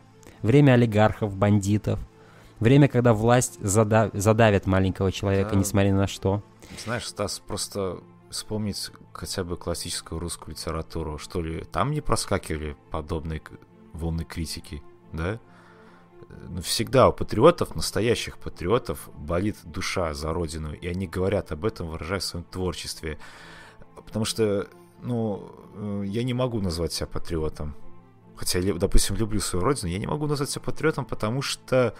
Время 0.42 0.72
олигархов, 0.72 1.36
бандитов, 1.36 2.00
время, 2.60 2.88
когда 2.88 3.12
власть 3.12 3.58
задав... 3.60 4.10
задавит 4.14 4.66
маленького 4.66 5.12
человека, 5.12 5.50
да. 5.52 5.56
несмотря 5.56 5.94
на 5.94 6.06
что. 6.06 6.42
Знаешь, 6.78 7.06
Стас, 7.06 7.38
просто 7.40 8.02
вспомнить 8.30 8.90
хотя 9.12 9.44
бы 9.44 9.56
классическую 9.56 10.18
русскую 10.18 10.54
литературу, 10.54 11.18
что 11.18 11.42
ли, 11.42 11.64
там 11.64 11.90
не 11.90 12.00
проскакивали 12.00 12.76
подобные 12.90 13.42
волны 13.92 14.24
критики, 14.24 14.82
да? 15.12 15.40
Ну, 16.48 16.62
всегда 16.62 17.08
у 17.08 17.12
патриотов, 17.12 17.74
настоящих 17.74 18.38
патриотов, 18.38 19.08
болит 19.16 19.56
душа 19.64 20.14
за 20.14 20.32
родину, 20.32 20.72
и 20.72 20.86
они 20.86 21.08
говорят 21.08 21.50
об 21.50 21.64
этом, 21.64 21.88
выражая 21.88 22.20
в 22.20 22.24
своем 22.24 22.44
творчестве. 22.44 23.18
Потому 23.96 24.24
что, 24.24 24.68
ну, 25.02 25.50
э, 25.74 26.04
я 26.06 26.22
не 26.22 26.34
могу 26.34 26.60
назвать 26.60 26.92
себя 26.92 27.08
патриотом. 27.08 27.74
Хотя 28.36 28.60
допустим, 28.62 29.16
люблю 29.16 29.40
свою 29.40 29.64
родину, 29.64 29.88
я 29.88 29.98
не 29.98 30.06
могу 30.06 30.26
назвать 30.26 30.50
себя 30.50 30.62
патриотом, 30.62 31.04
потому 31.04 31.42
что 31.42 31.94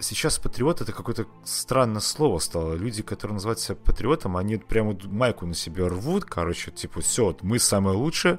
сейчас 0.00 0.38
патриот 0.38 0.80
это 0.80 0.92
какое-то 0.92 1.26
странное 1.44 2.00
слово 2.00 2.38
стало. 2.38 2.74
Люди, 2.74 3.02
которые 3.02 3.34
называют 3.34 3.60
себя 3.60 3.76
патриотом, 3.76 4.36
они 4.36 4.56
прямо 4.56 4.96
майку 5.04 5.46
на 5.46 5.54
себе 5.54 5.86
рвут, 5.86 6.24
короче, 6.24 6.70
типа, 6.70 7.00
все, 7.00 7.26
вот 7.26 7.42
мы 7.42 7.58
самое 7.58 7.96
лучшее, 7.96 8.38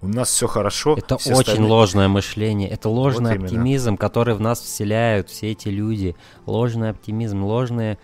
у 0.00 0.08
нас 0.08 0.30
все 0.30 0.46
хорошо. 0.48 0.96
Это 0.96 1.14
очень 1.14 1.32
остальные... 1.32 1.70
ложное 1.70 2.08
мышление, 2.08 2.68
это 2.68 2.88
ложный 2.88 3.38
вот 3.38 3.44
оптимизм, 3.44 3.90
именно. 3.90 3.98
который 3.98 4.34
в 4.34 4.40
нас 4.40 4.60
вселяют 4.60 5.28
все 5.28 5.52
эти 5.52 5.68
люди. 5.68 6.16
Ложный 6.46 6.90
оптимизм, 6.90 7.44
ложные 7.44 7.98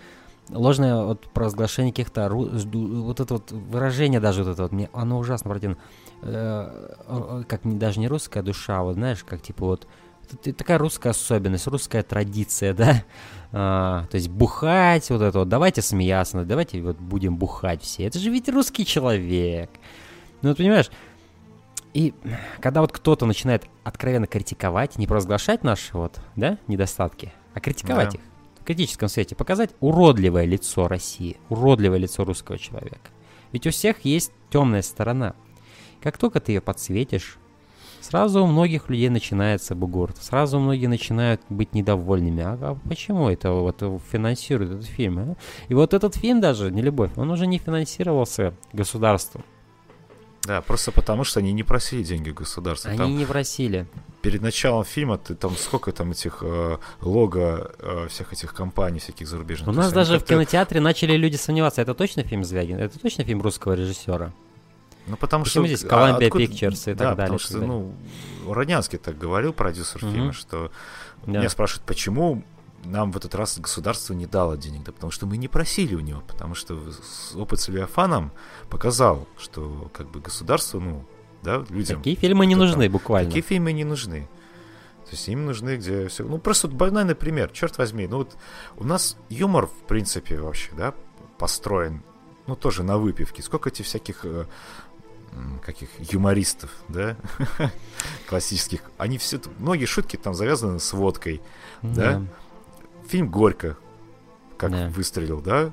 ложное 0.51 1.05
вот 1.05 1.29
провозглашение 1.33 1.93
каких-то 1.93 2.31
вот 2.31 3.21
это 3.21 3.35
вот 3.35 3.53
выражение 3.53 4.19
даже 4.19 4.45
вот 4.45 4.53
это 4.53 4.63
вот 4.63 4.73
мне 4.73 4.89
оно 4.95 5.19
ужасно 5.19 5.51
противно 5.51 5.77
э, 6.23 7.43
как 7.47 7.61
даже 7.65 8.01
не 8.01 8.09
русская 8.09 8.43
душа 8.43 8.83
вот 8.83 8.95
знаешь 8.95 9.25
как 9.25 9.43
типа 9.43 9.67
вот 9.67 9.87
такая 10.57 10.79
русская 10.79 11.11
особенность, 11.11 11.67
русская 11.67 12.03
традиция, 12.03 12.75
да, 12.75 13.05
а, 13.53 14.07
то 14.11 14.17
есть 14.17 14.29
бухать, 14.29 15.09
вот 15.11 15.23
это 15.23 15.41
вот, 15.41 15.49
давайте 15.49 15.83
смеяться, 15.83 16.45
давайте 16.45 16.83
вот 16.83 16.99
будем 16.99 17.37
бухать 17.37 17.83
все, 17.83 18.05
это 18.05 18.19
же 18.19 18.31
ведь 18.31 18.49
русский 18.49 18.85
человек, 18.85 19.71
ну, 20.43 20.51
вот 20.51 20.59
понимаешь, 20.59 20.91
и 21.95 22.15
когда 22.61 22.81
вот 22.81 22.93
кто-то 22.93 23.27
начинает 23.27 23.67
откровенно 23.85 24.27
критиковать, 24.27 24.99
не 24.99 25.07
провозглашать 25.07 25.65
наши 25.65 25.97
вот, 25.97 26.21
да, 26.37 26.59
недостатки, 26.67 27.33
а 27.55 27.61
критиковать 27.61 28.13
да. 28.13 28.19
их 28.19 28.21
в 28.61 28.65
критическом 28.65 29.09
свете, 29.09 29.35
показать 29.35 29.71
уродливое 29.81 30.45
лицо 30.45 30.87
России, 30.87 31.39
уродливое 31.49 31.99
лицо 31.99 32.25
русского 32.25 32.59
человека. 32.59 33.11
Ведь 33.53 33.67
у 33.67 33.71
всех 33.71 34.05
есть 34.05 34.33
темная 34.51 34.83
сторона. 34.83 35.35
Как 36.03 36.19
только 36.19 36.41
ты 36.41 36.53
ее 36.53 36.61
подсветишь, 36.61 37.39
Сразу 38.09 38.43
у 38.43 38.47
многих 38.47 38.89
людей 38.89 39.11
начинается 39.11 39.75
бугурт, 39.75 40.17
сразу 40.17 40.59
многие 40.59 40.87
начинают 40.87 41.43
быть 41.51 41.75
недовольными. 41.75 42.43
А, 42.43 42.59
а 42.59 42.79
почему 42.89 43.29
это 43.29 43.51
вот 43.51 43.83
финансирует 44.11 44.71
этот 44.71 44.87
фильм? 44.87 45.19
А? 45.19 45.37
И 45.69 45.75
вот 45.75 45.93
этот 45.93 46.17
фильм 46.17 46.41
даже, 46.41 46.71
не 46.71 46.81
любовь, 46.81 47.11
он 47.17 47.31
уже 47.31 47.47
не 47.47 47.59
финансировался 47.59 48.55
государством. 48.73 49.45
Да, 50.45 50.63
просто 50.63 50.91
потому 50.91 51.25
что 51.25 51.41
они 51.41 51.53
не 51.53 51.65
просили 51.65 52.03
деньги 52.03 52.31
государства. 52.31 52.89
Они 52.89 52.99
там 52.99 53.15
не 53.15 53.27
просили. 53.27 53.87
Перед 54.23 54.41
началом 54.41 54.85
фильма 54.85 55.19
ты 55.19 55.35
там 55.35 55.55
сколько 55.55 55.93
там 55.93 56.13
этих 56.13 56.39
э, 56.41 56.79
лого 57.03 57.73
э, 57.79 58.07
всех 58.09 58.33
этих 58.33 58.55
компаний, 58.55 59.01
всяких 59.01 59.29
зарубежных. 59.29 59.69
У 59.69 59.73
нас 59.73 59.93
даже 59.93 60.19
в 60.19 60.25
кинотеатре 60.25 60.81
начали 60.81 61.13
люди 61.13 61.37
сомневаться, 61.37 61.83
это 61.83 61.93
точно 61.93 62.23
фильм 62.23 62.43
Звягин? 62.43 62.79
Это 62.79 62.99
точно 62.99 63.25
фильм 63.25 63.43
русского 63.43 63.75
режиссера? 63.75 64.33
Ну, 65.09 65.17
потому 65.17 65.45
Почему 65.45 65.67
что... 65.67 65.77
здесь 65.77 65.91
Columbia 65.91 66.25
а, 66.25 66.27
откуда... 66.27 66.45
Pictures 66.45 66.91
и 66.91 66.95
да, 66.95 67.09
так 67.09 67.17
далее? 67.17 67.17
потому 67.17 67.39
что, 67.39 67.59
ну, 67.59 67.95
Роднянский 68.47 68.99
так 68.99 69.19
говорил, 69.19 69.53
продюсер 69.53 70.05
угу. 70.05 70.13
фильма, 70.13 70.33
что... 70.33 70.71
Да. 71.27 71.39
Меня 71.39 71.49
спрашивают, 71.49 71.85
почему 71.85 72.45
нам 72.85 73.11
в 73.11 73.17
этот 73.17 73.35
раз 73.35 73.59
государство 73.59 74.15
не 74.15 74.27
дало 74.27 74.57
денег? 74.57 74.85
Да 74.85 74.93
потому 74.93 75.11
что 75.11 75.27
мы 75.27 75.37
не 75.37 75.49
просили 75.49 75.95
у 75.95 76.01
него, 76.01 76.23
потому 76.27 76.55
что 76.55 76.81
опыт 77.35 77.61
с 77.61 77.69
Левиафаном 77.69 78.33
показал, 78.71 79.27
что 79.39 79.91
как 79.93 80.09
бы 80.11 80.21
государство, 80.21 80.79
ну, 80.79 81.05
да, 81.43 81.65
людям... 81.71 81.99
Такие 81.99 82.17
фильмы 82.17 82.47
не 82.47 82.55
нужны 82.55 82.85
там, 82.85 82.93
буквально. 82.93 83.31
Такие 83.31 83.43
фильмы 83.43 83.73
не 83.73 83.85
нужны. 83.85 84.29
То 85.05 85.13
есть 85.13 85.27
им 85.29 85.47
нужны, 85.47 85.77
где 85.77 86.09
все... 86.09 86.25
Ну, 86.25 86.39
просто 86.39 86.69
банальный 86.69 87.15
пример, 87.15 87.51
черт 87.51 87.79
возьми. 87.79 88.07
Ну, 88.07 88.19
вот 88.19 88.37
у 88.77 88.85
нас 88.85 89.17
юмор, 89.31 89.67
в 89.67 89.87
принципе, 89.87 90.39
вообще, 90.39 90.71
да, 90.77 90.93
построен, 91.39 92.03
ну, 92.47 92.57
тоже 92.57 92.83
на 92.83 92.99
выпивке. 92.99 93.43
Сколько 93.43 93.71
этих 93.71 93.87
всяких 93.87 94.25
э, 94.25 94.45
каких 95.65 95.89
юмористов, 96.13 96.71
да, 96.89 97.17
классических, 98.29 98.83
они 98.99 99.19
все, 99.19 99.41
многие 99.59 99.87
шутки 99.87 100.17
там 100.17 100.35
завязаны 100.35 100.79
с 100.79 100.93
водкой, 100.93 101.41
да. 101.83 102.19
да? 102.19 102.23
Фильм 103.09 103.31
«Горько», 103.31 103.77
как 104.57 104.71
да. 104.71 104.89
выстрелил, 104.89 105.41
да, 105.41 105.71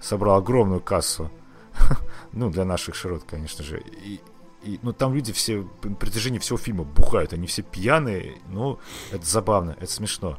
собрал 0.00 0.36
огромную 0.36 0.80
кассу, 0.80 1.30
ну, 2.32 2.50
для 2.50 2.64
наших 2.64 2.94
широт, 2.94 3.24
конечно 3.24 3.64
же, 3.64 3.80
и, 3.80 4.20
и, 4.62 4.78
ну, 4.82 4.92
там 4.92 5.14
люди 5.14 5.32
все, 5.32 5.68
на 5.82 5.94
протяжении 5.94 6.38
всего 6.38 6.58
фильма 6.58 6.84
бухают, 6.84 7.32
они 7.32 7.46
все 7.46 7.62
пьяные, 7.62 8.38
ну, 8.48 8.78
это 9.10 9.24
забавно, 9.24 9.76
это 9.78 9.90
смешно. 9.90 10.38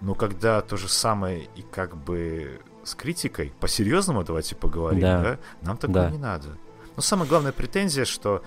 Но 0.00 0.14
когда 0.14 0.60
то 0.60 0.76
же 0.76 0.88
самое 0.88 1.48
и 1.56 1.62
как 1.62 1.96
бы 1.96 2.60
с 2.82 2.94
критикой, 2.94 3.52
по-серьезному 3.60 4.24
давайте 4.24 4.54
поговорим, 4.54 5.00
да, 5.00 5.22
да? 5.22 5.38
нам 5.62 5.76
такого 5.76 6.02
да. 6.02 6.10
не 6.10 6.18
надо. 6.18 6.58
Но 6.96 7.02
самая 7.02 7.28
главная 7.28 7.52
претензия, 7.52 8.04
что 8.04 8.42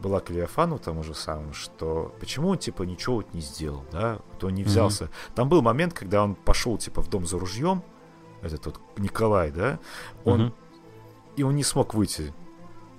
была 0.00 0.20
к 0.20 0.30
Левиафану 0.30 0.78
тому 0.78 1.02
же 1.02 1.14
самому, 1.14 1.52
что 1.52 2.14
почему 2.20 2.48
он, 2.48 2.58
типа, 2.58 2.82
ничего 2.82 3.16
вот 3.16 3.34
не 3.34 3.40
сделал, 3.40 3.84
да, 3.92 4.20
вот 4.32 4.44
он 4.44 4.54
не 4.54 4.64
взялся. 4.64 5.04
Mm-hmm. 5.04 5.34
Там 5.34 5.48
был 5.48 5.62
момент, 5.62 5.92
когда 5.92 6.24
он 6.24 6.34
пошел, 6.34 6.78
типа, 6.78 7.02
в 7.02 7.08
дом 7.08 7.26
за 7.26 7.38
ружьем, 7.38 7.82
этот 8.42 8.66
вот 8.66 8.80
Николай, 8.96 9.50
да, 9.50 9.78
он, 10.24 10.40
mm-hmm. 10.40 10.52
и 11.36 11.42
он 11.42 11.56
не 11.56 11.64
смог 11.64 11.94
выйти 11.94 12.32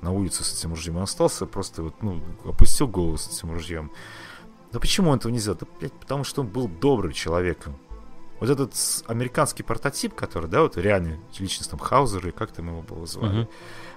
на 0.02 0.11
улицу 0.11 0.44
с 0.44 0.53
этим 0.57 0.72
ружьем, 0.72 0.98
он 0.98 1.03
остался 1.03 1.45
просто 1.45 1.84
вот, 1.84 2.02
ну, 2.02 2.22
опустил 2.45 2.88
голову 2.88 3.18
с 3.18 3.28
этим 3.28 3.52
ружьем. 3.52 3.91
Да 4.72 4.80
почему 4.80 5.10
он 5.10 5.18
этого 5.18 5.32
не 5.32 5.40
сделал? 5.40 5.57
Да, 5.60 5.68
блядь, 5.80 5.94
потому 5.94 6.23
что 6.23 6.41
он 6.41 6.48
был 6.48 6.68
добрым 6.68 7.11
человеком. 7.11 7.76
Вот 8.40 8.49
этот 8.49 8.73
американский 9.06 9.61
прототип, 9.61 10.15
который, 10.15 10.49
да, 10.49 10.64
вот 10.64 10.76
реальный 10.76 11.19
личность 11.38 11.69
там 11.69 11.80
Хаузер, 11.80 12.32
как 12.32 12.52
там 12.52 12.69
его 12.69 12.82
было 12.82 13.06
звали, 13.06 13.44
uh-huh. 13.44 13.49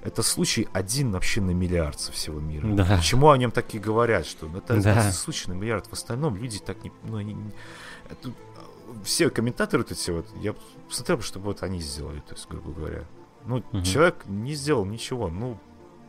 Это 0.04 0.22
случай 0.22 0.68
один 0.72 1.12
вообще 1.12 1.40
на 1.40 1.50
миллиард 1.52 1.98
со 1.98 2.12
всего 2.12 2.38
мира. 2.38 2.68
Да. 2.74 2.96
Почему 2.98 3.30
о 3.30 3.38
нем 3.38 3.50
так 3.50 3.74
и 3.74 3.78
говорят, 3.78 4.26
что 4.26 4.46
ну, 4.46 4.58
это, 4.58 4.80
да. 4.80 5.10
случай 5.10 5.48
на 5.48 5.54
миллиард, 5.54 5.86
в 5.86 5.92
остальном 5.94 6.36
люди 6.36 6.58
так 6.58 6.84
не... 6.84 6.92
Ну, 7.04 7.16
они, 7.16 7.36
это, 8.10 8.30
все 9.02 9.30
комментаторы 9.30 9.82
вот 9.82 9.92
эти 9.92 10.10
вот, 10.10 10.26
я 10.40 10.54
смотрел, 10.90 11.22
чтобы 11.22 11.46
вот 11.46 11.62
они 11.62 11.80
сделали, 11.80 12.20
то 12.20 12.34
есть, 12.34 12.46
грубо 12.48 12.72
говоря. 12.72 13.04
Ну, 13.46 13.58
uh-huh. 13.58 13.82
человек 13.82 14.26
не 14.26 14.54
сделал 14.54 14.84
ничего, 14.84 15.28
ну, 15.28 15.58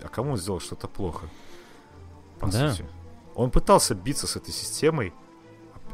а 0.03 0.09
кому 0.09 0.31
он 0.31 0.38
сделал 0.38 0.59
что-то 0.59 0.89
плохо? 0.89 1.27
По 2.39 2.47
да. 2.47 2.73
сути. 2.73 2.85
Он 3.34 3.49
пытался 3.49 3.95
биться 3.95 4.27
с 4.27 4.35
этой 4.35 4.51
системой, 4.51 5.13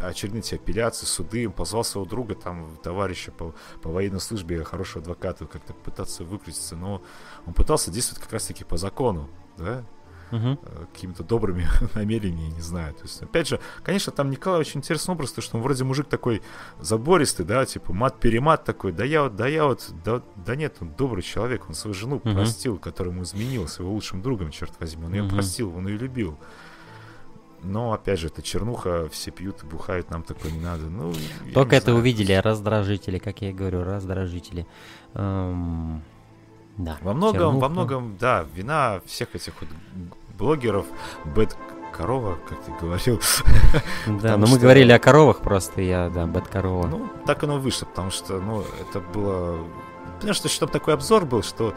очередные 0.08 0.42
эти 0.42 0.56
апелляции, 0.56 1.06
суды, 1.06 1.50
позвал 1.50 1.84
своего 1.84 2.10
друга, 2.10 2.36
там, 2.36 2.78
товарища 2.84 3.32
по, 3.32 3.54
по 3.82 3.90
военной 3.90 4.20
службе, 4.20 4.64
хорошего 4.64 5.02
адвоката, 5.02 5.46
как-то 5.46 5.74
пытаться 5.74 6.24
выкрутиться, 6.24 6.76
но 6.76 7.02
он 7.46 7.54
пытался 7.54 7.92
действовать 7.92 8.24
как 8.24 8.34
раз-таки 8.34 8.64
по 8.64 8.78
закону, 8.78 9.30
да, 9.58 9.84
угу. 10.32 10.58
какими-то 10.94 11.24
добрыми 11.24 11.68
намерениями, 11.94 12.54
не 12.54 12.62
знаю. 12.62 12.94
То 12.94 13.04
есть, 13.04 13.22
опять 13.22 13.48
же, 13.48 13.60
конечно, 13.84 14.12
там 14.12 14.30
Николай 14.30 14.60
очень 14.60 14.80
интересный 14.80 15.14
образ, 15.14 15.32
то, 15.32 15.42
что 15.42 15.58
он 15.58 15.64
вроде 15.64 15.84
мужик 15.84 16.08
такой 16.08 16.42
забористый, 16.80 17.46
да, 17.46 17.66
типа 17.66 17.94
мат-перемат 17.94 18.64
такой, 18.64 18.92
да 18.92 19.04
я 19.04 19.24
вот, 19.24 19.36
да 19.36 19.48
я 19.48 19.66
вот, 19.66 19.90
да, 20.04 20.22
да 20.36 20.56
нет, 20.56 20.78
он 20.80 20.94
добрый 20.94 21.24
человек, 21.24 21.68
он 21.68 21.76
свою 21.76 21.94
жену 21.94 22.18
угу. 22.18 22.32
простил, 22.32 22.78
которая 22.78 23.14
ему 23.14 23.24
изменил, 23.24 23.68
с 23.68 23.80
его 23.80 23.92
лучшим 23.92 24.22
другом, 24.22 24.52
черт 24.52 24.74
возьми, 24.80 25.06
он 25.06 25.14
ее 25.14 25.24
угу. 25.24 25.36
простил, 25.36 25.76
он 25.76 25.88
ее 25.88 25.98
любил. 25.98 26.38
Но, 27.64 27.94
опять 27.94 28.20
же, 28.20 28.28
это 28.28 28.42
чернуха, 28.42 29.08
все 29.10 29.32
пьют 29.32 29.64
и 29.64 29.66
бухают, 29.66 30.10
нам 30.10 30.24
такое 30.24 30.52
не 30.52 30.60
надо. 30.60 30.84
Ну, 30.86 31.14
Только 31.54 31.76
это 31.76 31.86
знаю. 31.88 32.00
увидели, 32.00 32.34
раздражители, 32.34 33.20
как 33.20 33.42
я 33.42 33.52
и 33.52 33.54
говорю, 33.54 33.84
раздражители. 33.84 34.66
Эм, 35.14 36.02
да. 36.78 36.98
Во 37.02 37.14
многом, 37.14 37.40
чернуха. 37.40 37.62
во 37.62 37.70
многом, 37.70 38.18
да, 38.20 38.46
вина 38.56 39.02
всех 39.06 39.36
этих 39.36 39.54
вот 39.62 39.70
блогеров, 40.38 40.88
бэт 41.36 41.56
корова, 41.92 42.38
как 42.48 42.64
ты 42.64 42.72
говорил. 42.82 43.22
Да, 44.22 44.38
но 44.38 44.48
мы 44.48 44.58
говорили 44.58 44.92
о 44.92 45.00
коровах 45.00 45.40
просто, 45.40 45.82
я, 45.82 46.10
да, 46.10 46.26
бэт 46.26 46.48
корова. 46.48 46.88
Ну, 46.88 47.08
так 47.28 47.44
оно 47.44 47.60
вышло, 47.60 47.86
потому 47.86 48.10
что, 48.10 48.40
ну, 48.40 48.64
это 48.82 49.00
было... 49.00 49.60
Понимаешь, 50.20 50.38
что 50.38 50.50
чтобы 50.50 50.72
такой 50.72 50.94
обзор 50.94 51.26
был, 51.26 51.44
что 51.44 51.74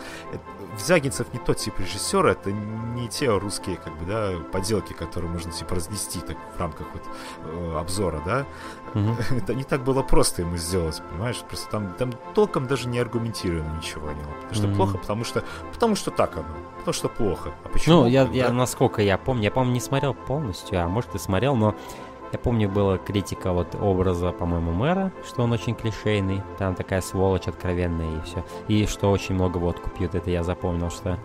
Звягинцев 0.78 1.32
не 1.32 1.38
тот 1.38 1.58
тип 1.58 1.78
режиссера, 1.78 2.32
это 2.32 2.50
не 2.52 3.08
те 3.08 3.28
русские, 3.28 3.76
как 3.76 3.96
бы, 3.96 4.06
да, 4.06 4.32
поделки, 4.52 4.92
которые 4.92 5.30
можно, 5.30 5.52
типа, 5.52 5.76
разнести 5.76 6.20
так 6.20 6.36
в 6.56 6.60
рамках 6.60 6.86
вот 6.92 7.02
э, 7.44 7.78
обзора, 7.78 8.20
да. 8.24 8.46
Mm-hmm. 8.94 9.36
это 9.38 9.54
не 9.54 9.64
так 9.64 9.84
было 9.84 10.02
просто 10.02 10.42
ему 10.42 10.56
сделать, 10.56 11.00
понимаешь? 11.10 11.40
Просто 11.48 11.70
там, 11.70 11.92
там 11.94 12.12
толком 12.34 12.66
даже 12.66 12.88
не 12.88 12.98
аргументировано 12.98 13.76
ничего 13.76 14.10
не 14.10 14.20
Потому 14.20 14.54
что 14.54 14.66
mm-hmm. 14.66 14.76
плохо, 14.76 14.98
потому 14.98 15.24
что, 15.24 15.44
потому 15.72 15.96
что 15.96 16.10
так 16.10 16.36
оно, 16.36 16.46
потому 16.78 16.92
что 16.92 17.08
плохо. 17.08 17.52
А 17.64 17.68
почему? 17.68 18.02
Ну, 18.02 18.06
я, 18.06 18.24
я, 18.32 18.50
насколько 18.52 19.02
я 19.02 19.16
помню, 19.16 19.44
я, 19.44 19.50
помню, 19.50 19.72
не 19.72 19.80
смотрел 19.80 20.14
полностью, 20.14 20.82
а 20.82 20.88
может 20.88 21.14
и 21.14 21.18
смотрел, 21.18 21.54
но 21.56 21.74
я 22.34 22.38
помню, 22.38 22.68
была 22.68 22.98
критика 22.98 23.52
вот 23.52 23.76
образа, 23.80 24.32
по-моему, 24.32 24.72
мэра, 24.72 25.12
что 25.24 25.44
он 25.44 25.52
очень 25.52 25.76
клишейный, 25.76 26.42
там 26.58 26.74
такая 26.74 27.00
сволочь 27.00 27.46
откровенная 27.46 28.18
и 28.18 28.20
все. 28.22 28.44
И 28.66 28.86
что 28.86 29.12
очень 29.12 29.36
много 29.36 29.58
водку 29.58 29.88
пьют, 29.88 30.16
это 30.16 30.32
я 30.32 30.42
запомнил, 30.42 30.90
что 30.90 31.16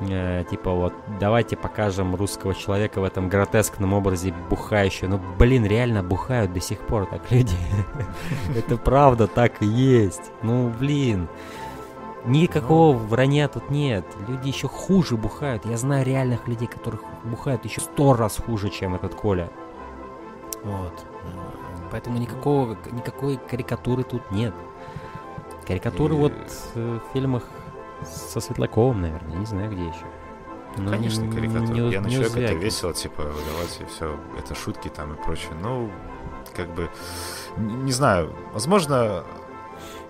э, 0.00 0.42
типа 0.50 0.72
вот 0.72 0.92
давайте 1.20 1.56
покажем 1.56 2.16
русского 2.16 2.52
человека 2.52 3.00
в 3.00 3.04
этом 3.04 3.28
гротескном 3.28 3.92
образе 3.92 4.34
бухающего. 4.50 5.10
Ну, 5.10 5.20
блин, 5.38 5.64
реально 5.64 6.02
бухают 6.02 6.52
до 6.52 6.60
сих 6.60 6.80
пор 6.80 7.06
так 7.06 7.30
люди. 7.30 7.56
Это 8.56 8.76
правда 8.76 9.28
так 9.28 9.62
и 9.62 9.66
есть. 9.66 10.32
Ну, 10.42 10.68
блин. 10.80 11.28
Никакого 12.24 12.96
вранья 12.96 13.46
тут 13.46 13.70
нет. 13.70 14.04
Люди 14.26 14.48
еще 14.48 14.66
хуже 14.66 15.16
бухают. 15.16 15.64
Я 15.64 15.76
знаю 15.76 16.04
реальных 16.04 16.48
людей, 16.48 16.66
которых 16.66 17.02
бухают 17.22 17.64
еще 17.64 17.80
сто 17.82 18.14
раз 18.14 18.38
хуже, 18.38 18.70
чем 18.70 18.96
этот 18.96 19.14
Коля. 19.14 19.48
Вот. 20.64 21.04
Поэтому 21.90 22.18
никакого, 22.18 22.76
никакой 22.90 23.36
карикатуры 23.36 24.02
тут 24.02 24.30
нет. 24.30 24.54
Карикатуры 25.66 26.14
и... 26.14 26.18
вот 26.18 26.32
э, 26.74 26.98
в 26.98 27.12
фильмах 27.12 27.44
со 28.04 28.40
Светлаковым, 28.40 29.02
наверное, 29.02 29.36
не 29.36 29.46
знаю 29.46 29.70
где 29.70 29.86
еще. 29.86 30.04
Ну, 30.76 30.90
Конечно, 30.90 31.30
карикатура. 31.30 31.72
Не, 31.72 31.92
Я 31.92 32.00
на 32.00 32.10
человека 32.10 32.40
это 32.40 32.54
весело, 32.54 32.92
типа, 32.92 33.22
давайте 33.52 33.86
все, 33.86 34.18
это 34.36 34.54
шутки 34.54 34.88
там 34.88 35.14
и 35.14 35.16
прочее. 35.16 35.52
Ну, 35.62 35.90
как 36.56 36.68
бы, 36.74 36.90
не, 37.56 37.74
не 37.74 37.92
знаю, 37.92 38.34
возможно, 38.52 39.24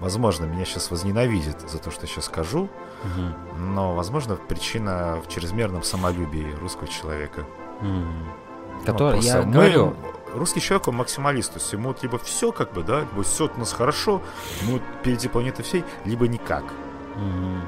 возможно, 0.01 0.47
меня 0.47 0.65
сейчас 0.65 0.91
возненавидит 0.91 1.69
за 1.69 1.79
то, 1.79 1.91
что 1.91 2.03
я 2.03 2.09
сейчас 2.09 2.27
скажу, 2.27 2.63
угу. 2.63 3.59
но, 3.59 3.95
возможно, 3.95 4.37
причина 4.37 5.21
в 5.23 5.29
чрезмерном 5.29 5.83
самолюбии 5.83 6.55
русского 6.61 6.89
человека. 6.89 7.45
Угу. 7.81 8.87
Который, 8.87 9.17
ну, 9.17 9.23
я 9.23 9.43
мы, 9.43 9.53
говорю, 9.53 9.97
русский 10.35 10.61
человек, 10.61 10.89
он 10.89 10.97
максималист, 10.97 11.53
то 11.53 11.59
есть 11.59 11.73
ему 11.73 11.89
вот 11.89 12.03
либо 12.03 12.19
все 12.19 12.53
как 12.53 12.73
бы, 12.73 12.83
да, 12.83 13.01
либо 13.01 13.23
все 13.23 13.51
у 13.55 13.59
нас 13.59 13.73
хорошо, 13.73 14.23
мы 14.63 14.81
впереди 15.01 15.29
планеты 15.29 15.63
всей, 15.63 15.85
либо 16.05 16.29
никак. 16.29 16.65
Mm-hmm. 17.17 17.61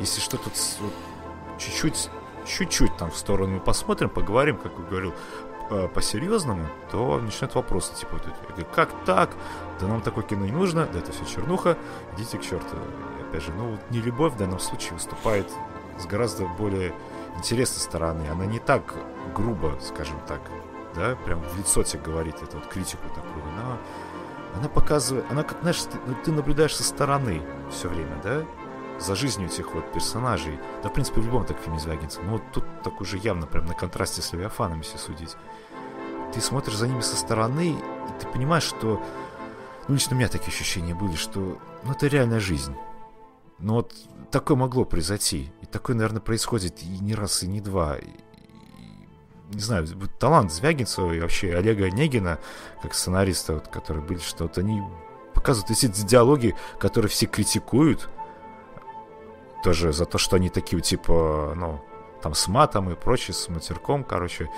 Если 0.00 0.20
что-то 0.20 0.50
вот, 0.80 0.92
чуть-чуть, 1.58 2.10
чуть-чуть 2.46 2.96
там 2.96 3.10
в 3.10 3.16
сторону 3.16 3.60
посмотрим, 3.60 4.10
поговорим, 4.10 4.56
как 4.56 4.72
я 4.78 4.84
говорил, 4.84 5.14
по-серьезному, 5.94 6.64
то 6.92 7.18
начинают 7.18 7.56
вопросы, 7.56 7.92
типа, 7.94 8.12
вот, 8.12 8.66
как 8.72 8.90
так? 9.04 9.30
Да 9.80 9.88
нам 9.88 10.00
такое 10.00 10.22
кино 10.22 10.44
не 10.44 10.52
нужно, 10.52 10.86
да 10.86 11.00
это 11.00 11.10
все 11.10 11.24
чернуха, 11.24 11.76
идите 12.16 12.38
к 12.38 12.42
черту. 12.42 12.76
И, 13.18 13.22
опять 13.22 13.42
же, 13.42 13.52
ну, 13.52 13.72
вот 13.72 13.80
не 13.90 14.00
любовь 14.00 14.34
в 14.34 14.36
данном 14.36 14.60
случае 14.60 14.92
выступает 14.92 15.50
с 15.98 16.06
гораздо 16.06 16.46
более 16.46 16.94
интересной 17.36 17.80
стороны. 17.80 18.28
Она 18.28 18.46
не 18.46 18.60
так 18.60 18.94
грубо, 19.34 19.76
скажем 19.82 20.20
так, 20.28 20.40
да, 20.96 21.14
прям 21.16 21.42
в 21.42 21.56
лицо 21.58 21.82
тебе 21.82 22.02
говорит 22.02 22.36
эту 22.42 22.56
вот 22.56 22.66
критику 22.66 23.08
такую, 23.14 23.44
она, 23.54 23.78
она 24.56 24.68
показывает, 24.68 25.24
она 25.30 25.42
как, 25.42 25.60
знаешь, 25.60 25.82
ты, 25.82 25.98
ну, 26.06 26.16
ты 26.24 26.32
наблюдаешь 26.32 26.74
со 26.74 26.82
стороны 26.82 27.42
все 27.70 27.88
время, 27.88 28.18
да, 28.22 28.44
за 28.98 29.14
жизнью 29.14 29.48
этих 29.48 29.74
вот 29.74 29.92
персонажей. 29.92 30.58
Да, 30.82 30.88
в 30.88 30.92
принципе, 30.92 31.20
в 31.20 31.26
любом 31.26 31.44
так 31.44 31.58
фильме 31.58 31.78
Звягинцев. 31.78 32.22
Но 32.24 32.32
вот 32.32 32.42
тут 32.52 32.64
так 32.82 33.00
уже 33.00 33.18
явно 33.18 33.46
прям 33.46 33.66
на 33.66 33.74
контрасте 33.74 34.22
с 34.22 34.32
Левиафаном, 34.32 34.80
если 34.80 34.96
судить. 34.96 35.36
Ты 36.32 36.40
смотришь 36.40 36.76
за 36.76 36.88
ними 36.88 37.00
со 37.00 37.16
стороны, 37.16 37.72
и 37.72 38.20
ты 38.20 38.26
понимаешь, 38.26 38.64
что... 38.64 39.02
Ну, 39.88 39.94
лично 39.94 40.16
у 40.16 40.18
меня 40.18 40.28
такие 40.28 40.48
ощущения 40.48 40.94
были, 40.94 41.14
что... 41.14 41.58
Ну, 41.84 41.92
это 41.92 42.06
реальная 42.06 42.40
жизнь. 42.40 42.74
Но 43.58 43.74
вот 43.74 43.94
такое 44.30 44.56
могло 44.56 44.84
произойти. 44.84 45.52
И 45.60 45.66
такое, 45.66 45.94
наверное, 45.94 46.20
происходит 46.20 46.82
и 46.82 46.98
не 46.98 47.14
раз, 47.14 47.42
и 47.42 47.46
не 47.46 47.60
два 47.60 47.96
не 49.52 49.60
знаю, 49.60 49.86
талант 50.18 50.52
Звягинцева 50.52 51.12
и 51.12 51.20
вообще 51.20 51.54
Олега 51.54 51.86
Онегина, 51.86 52.38
как 52.82 52.94
сценариста, 52.94 53.54
вот, 53.54 53.68
которые 53.68 54.04
были, 54.04 54.18
что 54.18 54.44
вот 54.44 54.58
они 54.58 54.82
показывают 55.34 55.70
эти 55.70 55.86
диалоги, 55.86 56.54
которые 56.78 57.08
все 57.08 57.26
критикуют, 57.26 58.08
тоже 59.62 59.92
за 59.92 60.04
то, 60.06 60.18
что 60.18 60.36
они 60.36 60.48
такие, 60.48 60.80
типа, 60.80 61.54
ну, 61.56 61.80
там 62.22 62.34
с 62.34 62.48
матом 62.48 62.90
и 62.90 62.94
прочее, 62.94 63.34
с 63.34 63.48
матерком, 63.48 64.02
короче, 64.02 64.50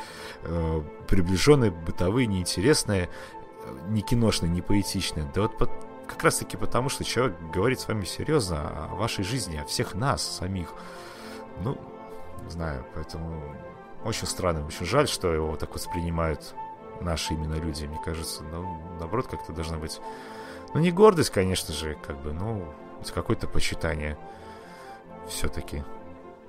э, 0.43 0.83
приближенные, 1.07 1.71
бытовые, 1.71 2.27
неинтересные, 2.27 3.11
не 3.89 4.01
киношные, 4.01 4.51
не 4.51 4.63
поэтичные. 4.63 5.31
Да 5.35 5.43
вот 5.43 5.59
под, 5.59 5.71
как 6.07 6.23
раз 6.25 6.39
таки 6.39 6.57
потому, 6.57 6.89
что 6.89 7.05
человек 7.05 7.37
говорит 7.53 7.81
с 7.81 7.89
вами 7.89 8.05
серьезно 8.05 8.87
о 8.91 8.95
вашей 8.95 9.25
жизни, 9.25 9.57
о 9.57 9.65
всех 9.65 9.95
нас 9.95 10.23
самих. 10.23 10.73
Ну, 11.63 11.77
знаю, 12.49 12.87
поэтому 12.95 13.43
очень 14.05 14.27
странно, 14.27 14.67
очень 14.67 14.87
жаль, 14.87 15.09
что 15.09 15.33
его 15.33 15.57
так 15.57 15.75
воспринимают 15.75 16.55
наши 17.01 17.35
именно 17.35 17.55
люди, 17.55 17.85
мне 17.85 18.01
кажется. 18.05 18.43
Ну, 18.45 18.81
наоборот, 18.99 19.27
как-то 19.27 19.53
должна 19.53 19.79
быть... 19.79 20.01
Ну, 20.75 20.81
не 20.81 20.91
гордость, 20.91 21.31
конечно 21.31 21.73
же, 21.73 21.97
как 22.07 22.21
бы, 22.21 22.33
ну, 22.33 22.65
какое-то 23.15 23.47
почитание 23.47 24.19
все-таки. 25.29 25.85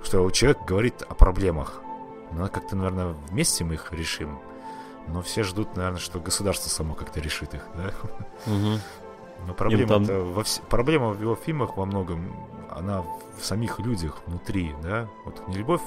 Что 0.03 0.29
человек 0.31 0.59
говорит 0.65 1.01
о 1.03 1.13
проблемах. 1.13 1.81
Ну, 2.31 2.47
как-то, 2.47 2.75
наверное, 2.75 3.15
вместе 3.29 3.63
мы 3.63 3.75
их 3.75 3.91
решим. 3.91 4.39
Но 5.07 5.21
все 5.21 5.43
ждут, 5.43 5.75
наверное, 5.75 5.99
что 5.99 6.19
государство 6.19 6.69
само 6.69 6.93
как-то 6.93 7.19
решит 7.19 7.53
их, 7.53 7.65
да? 7.75 7.91
Угу. 8.45 8.79
Но 9.47 9.53
проблема, 9.53 10.05
там... 10.05 10.33
во 10.33 10.43
вс... 10.43 10.61
проблема 10.69 11.09
в 11.09 11.21
его 11.21 11.35
фильмах 11.35 11.77
во 11.77 11.85
многом, 11.85 12.35
она 12.69 13.01
в 13.01 13.43
самих 13.43 13.79
людях 13.79 14.21
внутри, 14.27 14.75
да? 14.83 15.07
Вот 15.25 15.47
не 15.47 15.55
любовь 15.55 15.81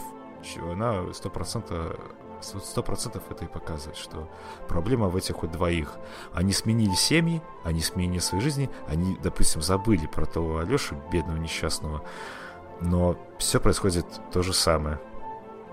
она 0.71 1.13
сто 1.13 1.31
процентов 1.31 1.97
сто 2.43 2.83
процентов 2.83 3.23
это 3.31 3.45
и 3.45 3.49
показывает, 3.49 3.97
что 3.97 4.29
проблема 4.69 5.09
в 5.09 5.17
этих 5.17 5.43
вот 5.43 5.53
двоих. 5.53 5.95
Они 6.33 6.53
сменили 6.53 6.95
семьи, 6.95 7.43
они 7.65 7.81
сменили 7.81 8.19
свои 8.19 8.41
жизни, 8.41 8.71
они, 8.89 9.17
допустим, 9.23 9.63
забыли 9.63 10.07
про 10.07 10.27
того 10.27 10.59
Алешу, 10.59 10.97
бедного 11.11 11.37
несчастного, 11.37 12.03
но 12.81 13.17
все 13.39 13.61
происходит 13.61 14.07
то 14.33 14.43
же 14.43 14.53
самое. 14.53 15.01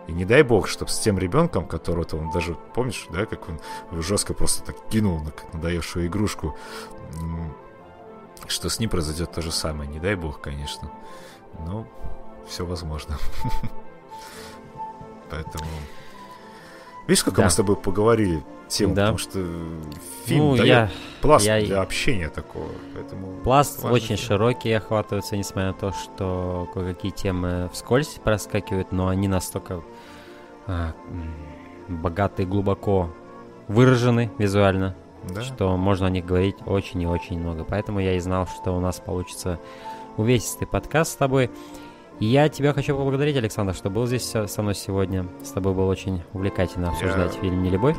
И 0.08 0.12
не 0.12 0.26
дай 0.26 0.42
бог, 0.42 0.68
чтобы 0.68 0.90
с 0.90 1.00
тем 1.00 1.20
ребенком, 1.20 1.68
которого-то 1.68 2.18
он 2.18 2.32
даже, 2.32 2.56
помнишь, 2.74 3.08
да, 3.12 3.26
как 3.26 3.48
он 3.48 3.60
жестко 4.02 4.34
просто 4.34 4.64
так 4.64 4.76
кинул 4.90 5.20
на 5.22 5.32
надоевшую 5.54 6.08
игрушку, 6.08 6.58
что 8.48 8.70
с 8.70 8.80
ним 8.80 8.90
произойдет 8.90 9.32
то 9.32 9.42
же 9.42 9.52
самое. 9.52 9.90
Не 9.90 10.00
дай 10.00 10.16
бог, 10.16 10.42
конечно. 10.42 10.92
Но 11.60 11.86
все 12.48 12.66
возможно. 12.66 13.18
Поэтому... 15.30 15.66
Видишь, 17.08 17.24
как 17.24 17.36
да. 17.36 17.46
мы 17.46 17.50
с 17.50 17.56
тобой 17.56 17.76
поговорили 17.76 18.44
тему, 18.70 18.94
да. 18.94 19.02
потому 19.04 19.18
что 19.18 19.46
фильм 20.26 20.46
ну, 20.46 20.56
дает 20.56 20.68
я, 20.68 20.92
пласт 21.22 21.46
я... 21.46 21.60
для 21.60 21.82
общения 21.82 22.30
такого. 22.30 22.70
Поэтому 22.94 23.42
пласт 23.44 23.84
очень 23.84 24.16
тема. 24.16 24.18
широкий 24.20 24.72
охватывается, 24.72 25.36
несмотря 25.36 25.68
на 25.68 25.74
то, 25.74 25.92
что 25.92 26.70
кое-какие 26.74 27.12
темы 27.12 27.70
вскользь 27.74 28.20
проскакивают, 28.24 28.92
но 28.92 29.08
они 29.08 29.28
настолько 29.28 29.82
а, 30.68 30.94
богаты 31.88 32.44
и 32.44 32.46
глубоко 32.46 33.10
выражены 33.68 34.32
визуально, 34.38 34.96
да. 35.28 35.42
что 35.42 35.76
можно 35.78 36.08
о 36.08 36.10
них 36.10 36.26
говорить 36.26 36.58
очень 36.66 37.02
и 37.02 37.08
очень 37.08 37.40
много. 37.40 37.64
Поэтому 37.64 38.00
я 38.00 38.16
и 38.16 38.20
знал, 38.20 38.48
что 38.48 38.72
у 38.76 38.80
нас 38.80 39.00
получится 39.00 39.60
увесистый 40.18 40.68
подкаст 40.68 41.14
с 41.14 41.16
тобой. 41.16 41.50
Я 42.20 42.50
тебя 42.50 42.74
хочу 42.74 42.98
поблагодарить, 42.98 43.38
Александр, 43.38 43.74
что 43.74 43.90
был 43.90 44.06
здесь 44.06 44.24
со 44.30 44.62
мной 44.62 44.76
сегодня. 44.76 45.26
С 45.42 45.52
тобой 45.52 45.74
было 45.74 45.86
очень 45.86 46.22
увлекательно 46.34 46.90
обсуждать 46.90 47.36
я... 47.36 47.42
фильм 47.42 47.64
«Нелюбовь». 47.64 47.96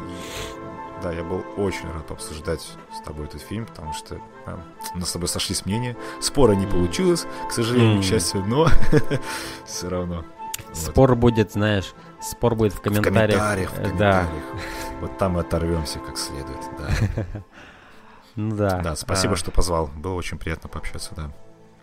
Да, 1.02 1.10
я 1.12 1.24
был 1.24 1.42
очень 1.56 1.90
рад 1.90 2.10
обсуждать 2.10 2.60
с 2.60 3.01
тобой 3.02 3.24
этот 3.24 3.40
фильм, 3.40 3.64
потому 3.64 3.94
что 3.94 4.16
э, 4.44 4.56
у 4.94 4.98
нас 4.98 5.09
с 5.09 5.12
тобой 5.12 5.28
сошлись 5.28 5.64
мнения. 5.64 5.97
Спора 6.20 6.52
не 6.52 6.66
получилось, 6.66 7.26
к 7.48 7.52
сожалению, 7.52 7.98
mm. 7.98 8.02
к 8.02 8.05
счастью, 8.05 8.44
но 8.47 8.68
все 9.64 9.88
равно. 9.88 10.24
Спор 10.74 11.10
вот. 11.10 11.18
будет, 11.18 11.52
знаешь, 11.52 11.94
спор 12.20 12.55
будет 12.55 12.74
в 12.74 12.82
комментариях. 12.82 13.40
В 13.40 13.42
комментариях, 13.42 13.70
в 13.70 13.74
комментариях. 13.76 13.98
Да. 13.98 14.98
Вот 15.01 15.16
там 15.16 15.32
мы 15.32 15.40
оторвемся 15.40 15.98
как 16.01 16.18
следует, 16.18 16.60
да. 16.78 17.24
Ну 18.36 18.55
да. 18.55 18.80
Да, 18.80 18.97
спасибо, 18.97 19.34
а... 19.34 19.36
что 19.36 19.51
позвал. 19.51 19.88
Было 19.88 20.14
очень 20.14 20.38
приятно 20.38 20.68
пообщаться, 20.68 21.14
да. 21.16 21.32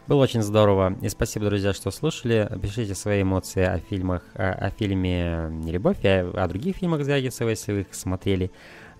Было 0.08 0.24
очень 0.24 0.42
здорово. 0.42 0.96
И 1.02 1.10
спасибо, 1.10 1.48
друзья, 1.48 1.74
что 1.74 1.92
слушали. 1.92 2.50
Пишите 2.62 2.96
свои 2.96 3.24
эмоции 3.24 3.64
о 3.64 3.80
фильмах, 3.80 4.24
о, 4.36 4.54
о 4.54 4.70
фильме 4.70 5.50
«Нелюбовь», 5.52 6.06
о, 6.06 6.32
о 6.34 6.48
других 6.48 6.78
фильмах 6.78 7.04
Звягинцева, 7.04 7.50
если 7.50 7.74
вы 7.74 7.80
их 7.82 7.94
смотрели. 7.94 8.50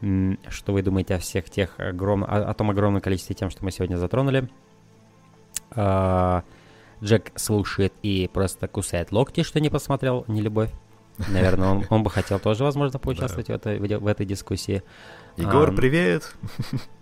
Что 0.02 0.74
вы 0.74 0.82
думаете 0.82 1.16
о 1.16 1.20
всех 1.20 1.50
тех 1.50 1.80
огром... 1.80 2.26
о, 2.26 2.50
о 2.50 2.54
том 2.54 2.72
огромном 2.72 3.02
количестве 3.02 3.36
тем, 3.36 3.50
что 3.50 3.64
мы 3.64 3.72
сегодня 3.72 3.96
затронули. 3.96 4.50
А, 5.72 6.44
Джек 7.02 7.32
слушает 7.36 7.94
и 8.02 8.30
просто 8.34 8.68
кусает 8.68 9.14
локти, 9.14 9.44
что 9.44 9.62
не 9.62 9.70
посмотрел 9.70 10.26
«Нелюбовь». 10.28 10.72
Наверное, 11.30 11.70
он, 11.70 11.86
он 11.90 12.04
бы 12.04 12.10
хотел 12.10 12.38
тоже, 12.38 12.64
возможно, 12.64 13.00
поучаствовать 13.00 13.48
да. 13.48 13.54
в, 13.54 13.58
этой, 13.58 13.80
в, 13.80 14.00
в 14.02 14.08
этой 14.08 14.26
дискуссии. 14.26 14.84
Егор, 15.38 15.70
а, 15.70 15.72
привет! 15.72 16.36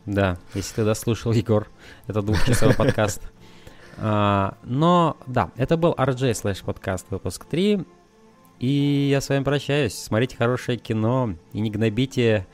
Да, 0.06 0.38
если 0.53 0.76
ты 0.76 0.86
дослушал, 0.86 1.32
Егор, 1.32 1.68
это 2.06 2.22
двухчасовой 2.22 2.76
подкаст. 2.77 3.22
А, 3.98 4.58
но, 4.64 5.18
да, 5.28 5.52
это 5.56 5.78
был 5.78 5.94
RJ 5.94 6.34
слэш 6.34 6.62
подкаст 6.62 7.08
выпуск 7.10 7.46
3. 7.46 7.86
И 8.60 9.10
я 9.12 9.22
с 9.22 9.30
вами 9.30 9.44
прощаюсь. 9.44 9.94
Смотрите 9.94 10.38
хорошее 10.38 10.78
кино 10.78 11.36
и 11.54 11.60
не 11.60 11.70
гнобите, 11.70 12.48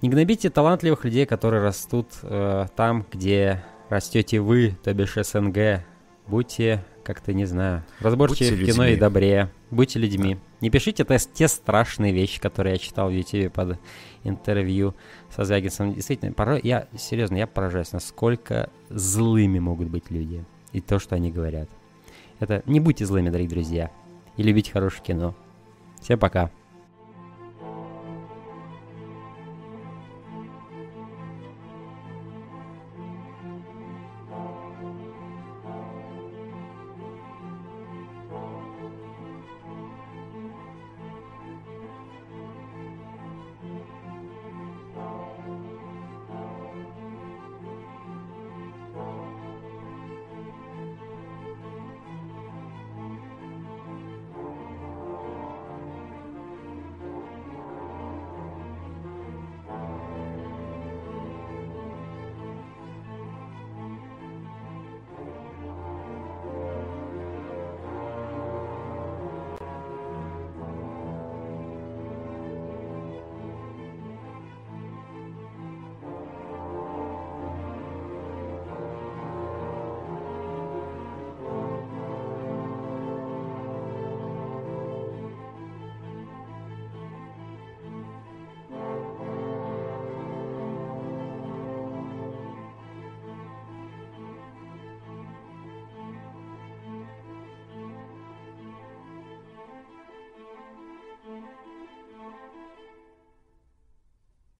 не 0.00 0.08
гнобите 0.08 0.50
талантливых 0.50 1.04
людей, 1.04 1.26
которые 1.26 1.62
растут 1.62 2.08
э, 2.22 2.66
там, 2.76 3.06
где 3.10 3.62
растете 3.88 4.40
вы, 4.40 4.76
то 4.82 4.92
бишь 4.94 5.14
СНГ. 5.14 5.84
Будьте 6.26 6.84
как-то, 7.04 7.32
не 7.32 7.46
знаю, 7.46 7.84
разборчивы 8.00 8.56
в 8.56 8.66
кино 8.66 8.86
и 8.86 8.96
добрее. 8.96 9.50
Будьте 9.70 9.98
людьми. 9.98 10.34
Да. 10.34 10.40
Не 10.60 10.70
пишите 10.70 11.04
те, 11.04 11.18
те 11.18 11.48
страшные 11.48 12.12
вещи, 12.12 12.40
которые 12.40 12.74
я 12.74 12.78
читал 12.78 13.08
в 13.08 13.12
YouTube 13.12 13.52
под 13.52 13.78
интервью 14.24 14.94
со 15.34 15.44
Звягинцем. 15.44 15.94
Действительно, 15.94 16.32
порой 16.32 16.60
я, 16.62 16.86
серьезно, 16.98 17.36
я 17.36 17.46
поражаюсь, 17.46 17.92
насколько 17.92 18.70
злыми 18.90 19.58
могут 19.58 19.88
быть 19.88 20.10
люди 20.10 20.44
и 20.72 20.80
то, 20.80 20.98
что 20.98 21.14
они 21.14 21.30
говорят. 21.30 21.68
Это 22.40 22.62
не 22.66 22.80
будьте 22.80 23.04
злыми, 23.04 23.30
дорогие 23.30 23.50
друзья, 23.50 23.90
и 24.36 24.42
любите 24.42 24.72
хорошее 24.72 25.02
кино. 25.04 25.34
Всем 26.00 26.18
пока. 26.18 26.50